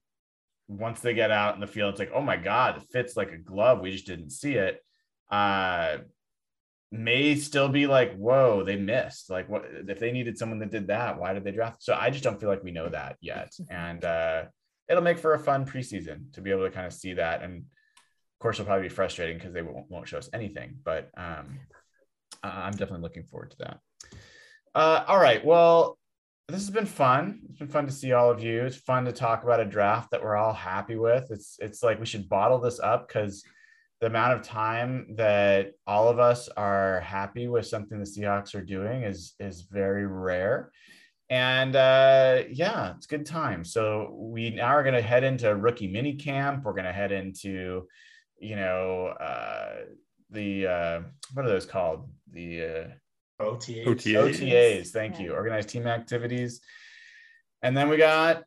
once 0.68 1.00
they 1.00 1.14
get 1.14 1.30
out 1.30 1.54
in 1.54 1.60
the 1.60 1.66
field. 1.66 1.90
It's 1.90 1.98
like 1.98 2.12
oh 2.14 2.22
my 2.22 2.36
god 2.36 2.78
it 2.78 2.88
fits 2.92 3.16
like 3.16 3.32
a 3.32 3.38
glove. 3.38 3.80
We 3.80 3.92
just 3.92 4.06
didn't 4.06 4.30
see 4.30 4.54
it. 4.54 4.82
Uh 5.30 5.98
may 6.92 7.34
still 7.34 7.68
be 7.68 7.86
like 7.86 8.16
whoa 8.16 8.62
they 8.62 8.76
missed. 8.76 9.28
Like 9.28 9.48
what 9.48 9.64
if 9.88 9.98
they 9.98 10.12
needed 10.12 10.38
someone 10.38 10.60
that 10.60 10.70
did 10.70 10.86
that 10.86 11.18
why 11.18 11.34
did 11.34 11.44
they 11.44 11.52
draft? 11.52 11.82
So 11.82 11.94
i 11.94 12.10
just 12.10 12.24
don't 12.24 12.40
feel 12.40 12.48
like 12.48 12.64
we 12.64 12.70
know 12.70 12.88
that 12.88 13.16
yet. 13.20 13.52
And 13.70 14.04
uh 14.04 14.44
it'll 14.88 15.02
make 15.02 15.18
for 15.18 15.34
a 15.34 15.38
fun 15.38 15.66
preseason 15.66 16.32
to 16.32 16.40
be 16.40 16.52
able 16.52 16.64
to 16.64 16.70
kind 16.70 16.86
of 16.86 16.92
see 16.92 17.14
that. 17.14 17.42
And 17.42 17.64
of 18.36 18.42
course, 18.42 18.56
it'll 18.56 18.66
probably 18.66 18.88
be 18.88 18.94
frustrating 18.94 19.38
because 19.38 19.54
they 19.54 19.62
won't, 19.62 19.90
won't 19.90 20.06
show 20.06 20.18
us 20.18 20.28
anything, 20.34 20.76
but 20.84 21.10
um, 21.16 21.58
I'm 22.42 22.72
definitely 22.72 23.00
looking 23.00 23.24
forward 23.24 23.52
to 23.52 23.56
that. 23.60 23.78
Uh, 24.74 25.04
all 25.08 25.18
right. 25.18 25.42
Well, 25.42 25.98
this 26.48 26.60
has 26.60 26.70
been 26.70 26.84
fun. 26.84 27.40
It's 27.48 27.58
been 27.58 27.68
fun 27.68 27.86
to 27.86 27.92
see 27.92 28.12
all 28.12 28.30
of 28.30 28.42
you. 28.42 28.64
It's 28.64 28.76
fun 28.76 29.06
to 29.06 29.12
talk 29.12 29.42
about 29.42 29.60
a 29.60 29.64
draft 29.64 30.10
that 30.10 30.22
we're 30.22 30.36
all 30.36 30.52
happy 30.52 30.96
with. 30.96 31.30
It's 31.30 31.56
it's 31.60 31.82
like 31.82 31.98
we 31.98 32.04
should 32.04 32.28
bottle 32.28 32.60
this 32.60 32.78
up 32.78 33.08
because 33.08 33.42
the 34.02 34.08
amount 34.08 34.34
of 34.34 34.42
time 34.42 35.14
that 35.16 35.72
all 35.86 36.08
of 36.08 36.18
us 36.18 36.48
are 36.50 37.00
happy 37.00 37.48
with 37.48 37.66
something 37.66 37.98
the 37.98 38.04
Seahawks 38.04 38.54
are 38.54 38.62
doing 38.62 39.02
is 39.02 39.34
is 39.40 39.62
very 39.62 40.06
rare. 40.06 40.70
And 41.30 41.74
uh, 41.74 42.42
yeah, 42.50 42.94
it's 42.96 43.06
good 43.06 43.26
time. 43.26 43.64
So 43.64 44.14
we 44.16 44.50
now 44.50 44.68
are 44.68 44.84
going 44.84 44.94
to 44.94 45.02
head 45.02 45.24
into 45.24 45.56
rookie 45.56 45.88
mini 45.88 46.14
camp. 46.14 46.64
We're 46.64 46.72
going 46.72 46.84
to 46.84 46.92
head 46.92 47.10
into 47.10 47.88
you 48.38 48.56
know, 48.56 49.06
uh, 49.06 49.76
the 50.30 50.66
uh, 50.66 51.00
what 51.34 51.44
are 51.44 51.48
those 51.48 51.66
called? 51.66 52.08
The 52.32 52.62
uh, 52.62 53.44
OTAs. 53.44 53.86
OTA. 53.86 54.08
OTAs. 54.10 54.88
Thank 54.88 55.18
Yeah. 55.18 55.26
you. 55.26 55.32
Organized 55.34 55.68
team 55.68 55.86
activities. 55.86 56.60
And 57.62 57.76
then 57.76 57.88
we 57.88 57.96
got 57.96 58.44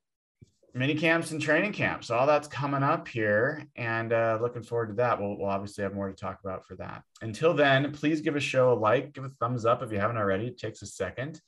mini 0.73 0.95
camps 0.95 1.31
and 1.31 1.41
training 1.41 1.73
camps. 1.73 2.07
So 2.07 2.15
all 2.15 2.27
that's 2.27 2.47
coming 2.47 2.83
up 2.83 3.07
here, 3.07 3.65
and 3.75 4.13
uh, 4.13 4.37
looking 4.41 4.63
forward 4.63 4.87
to 4.87 4.93
that. 4.95 5.19
We'll, 5.19 5.37
we'll 5.37 5.49
obviously 5.49 5.83
have 5.83 5.93
more 5.93 6.09
to 6.09 6.15
talk 6.15 6.39
about 6.43 6.65
for 6.65 6.75
that. 6.75 7.03
Until 7.21 7.53
then, 7.53 7.91
please 7.91 8.21
give 8.21 8.35
a 8.35 8.39
show 8.39 8.71
a 8.73 8.75
like, 8.75 9.13
give 9.13 9.25
a 9.25 9.29
thumbs 9.39 9.65
up 9.65 9.81
if 9.81 9.91
you 9.91 9.99
haven't 9.99 10.17
already. 10.17 10.47
It 10.47 10.57
takes 10.57 10.81
a 10.81 10.85
second. 10.85 11.41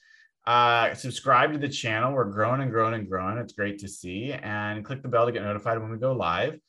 Uh, 0.46 0.94
subscribe 0.96 1.54
to 1.54 1.60
the 1.60 1.70
channel. 1.70 2.14
We're 2.14 2.26
growing 2.26 2.62
and 2.62 2.72
growing 2.72 2.96
and 2.96 3.08
growing. 3.08 3.38
It's 3.38 3.54
great 3.54 3.78
to 3.80 3.88
see. 3.88 4.34
And 4.34 4.84
click 4.84 5.04
the 5.04 5.08
bell 5.08 5.28
to 5.28 5.32
get 5.32 5.44
notified 5.44 5.80
when 5.80 5.92
we 5.92 5.98
go 5.98 6.14
live 6.14 6.60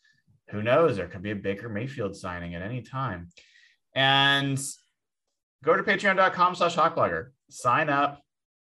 who 0.53 0.63
knows? 0.63 0.97
There 0.97 1.09
could 1.09 1.23
be 1.23 1.31
a 1.31 1.37
Baker 1.37 1.69
Mayfield 1.69 2.15
signing 2.15 2.55
at 2.55 2.63
any 2.63 2.83
time. 2.83 3.29
And 3.95 4.61
go 5.65 5.77
to 5.77 5.83
patreon.com 5.83 6.55
slash 6.55 6.77
hawkblogger. 6.77 7.31
Sign 7.51 7.89
up, 7.89 8.21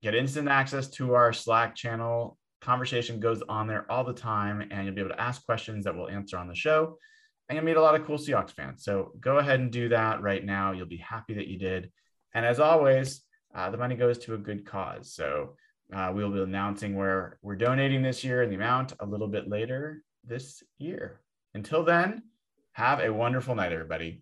get 0.01 0.15
instant 0.15 0.47
access 0.47 0.87
to 0.91 1.15
our 1.15 1.33
Slack 1.33 1.75
channel. 1.75 2.37
Conversation 2.61 3.19
goes 3.19 3.41
on 3.49 3.67
there 3.67 3.91
all 3.91 4.03
the 4.03 4.13
time, 4.13 4.67
and 4.71 4.85
you'll 4.85 4.95
be 4.95 5.01
able 5.01 5.11
to 5.11 5.21
ask 5.21 5.45
questions 5.45 5.83
that 5.83 5.95
we'll 5.95 6.09
answer 6.09 6.37
on 6.37 6.47
the 6.47 6.55
show. 6.55 6.97
And 7.49 7.57
you'll 7.57 7.65
meet 7.65 7.75
a 7.75 7.81
lot 7.81 7.95
of 7.95 8.05
cool 8.05 8.17
Seahawks 8.17 8.51
fans. 8.51 8.83
So 8.83 9.11
go 9.19 9.39
ahead 9.39 9.59
and 9.59 9.71
do 9.71 9.89
that 9.89 10.21
right 10.21 10.45
now. 10.45 10.71
You'll 10.71 10.85
be 10.85 10.97
happy 10.97 11.33
that 11.33 11.47
you 11.47 11.57
did. 11.57 11.91
And 12.33 12.45
as 12.45 12.59
always, 12.59 13.21
uh, 13.53 13.69
the 13.69 13.77
money 13.77 13.95
goes 13.95 14.19
to 14.19 14.35
a 14.35 14.37
good 14.37 14.65
cause. 14.65 15.13
So 15.13 15.55
uh, 15.93 16.11
we'll 16.13 16.31
be 16.31 16.41
announcing 16.41 16.95
where 16.95 17.37
we're 17.41 17.55
donating 17.55 18.01
this 18.01 18.23
year 18.23 18.43
and 18.43 18.51
the 18.51 18.55
amount 18.55 18.93
a 18.99 19.05
little 19.05 19.27
bit 19.27 19.49
later 19.49 20.03
this 20.23 20.63
year. 20.77 21.19
Until 21.53 21.83
then, 21.83 22.23
have 22.73 22.99
a 22.99 23.13
wonderful 23.13 23.55
night, 23.55 23.71
everybody. 23.71 24.21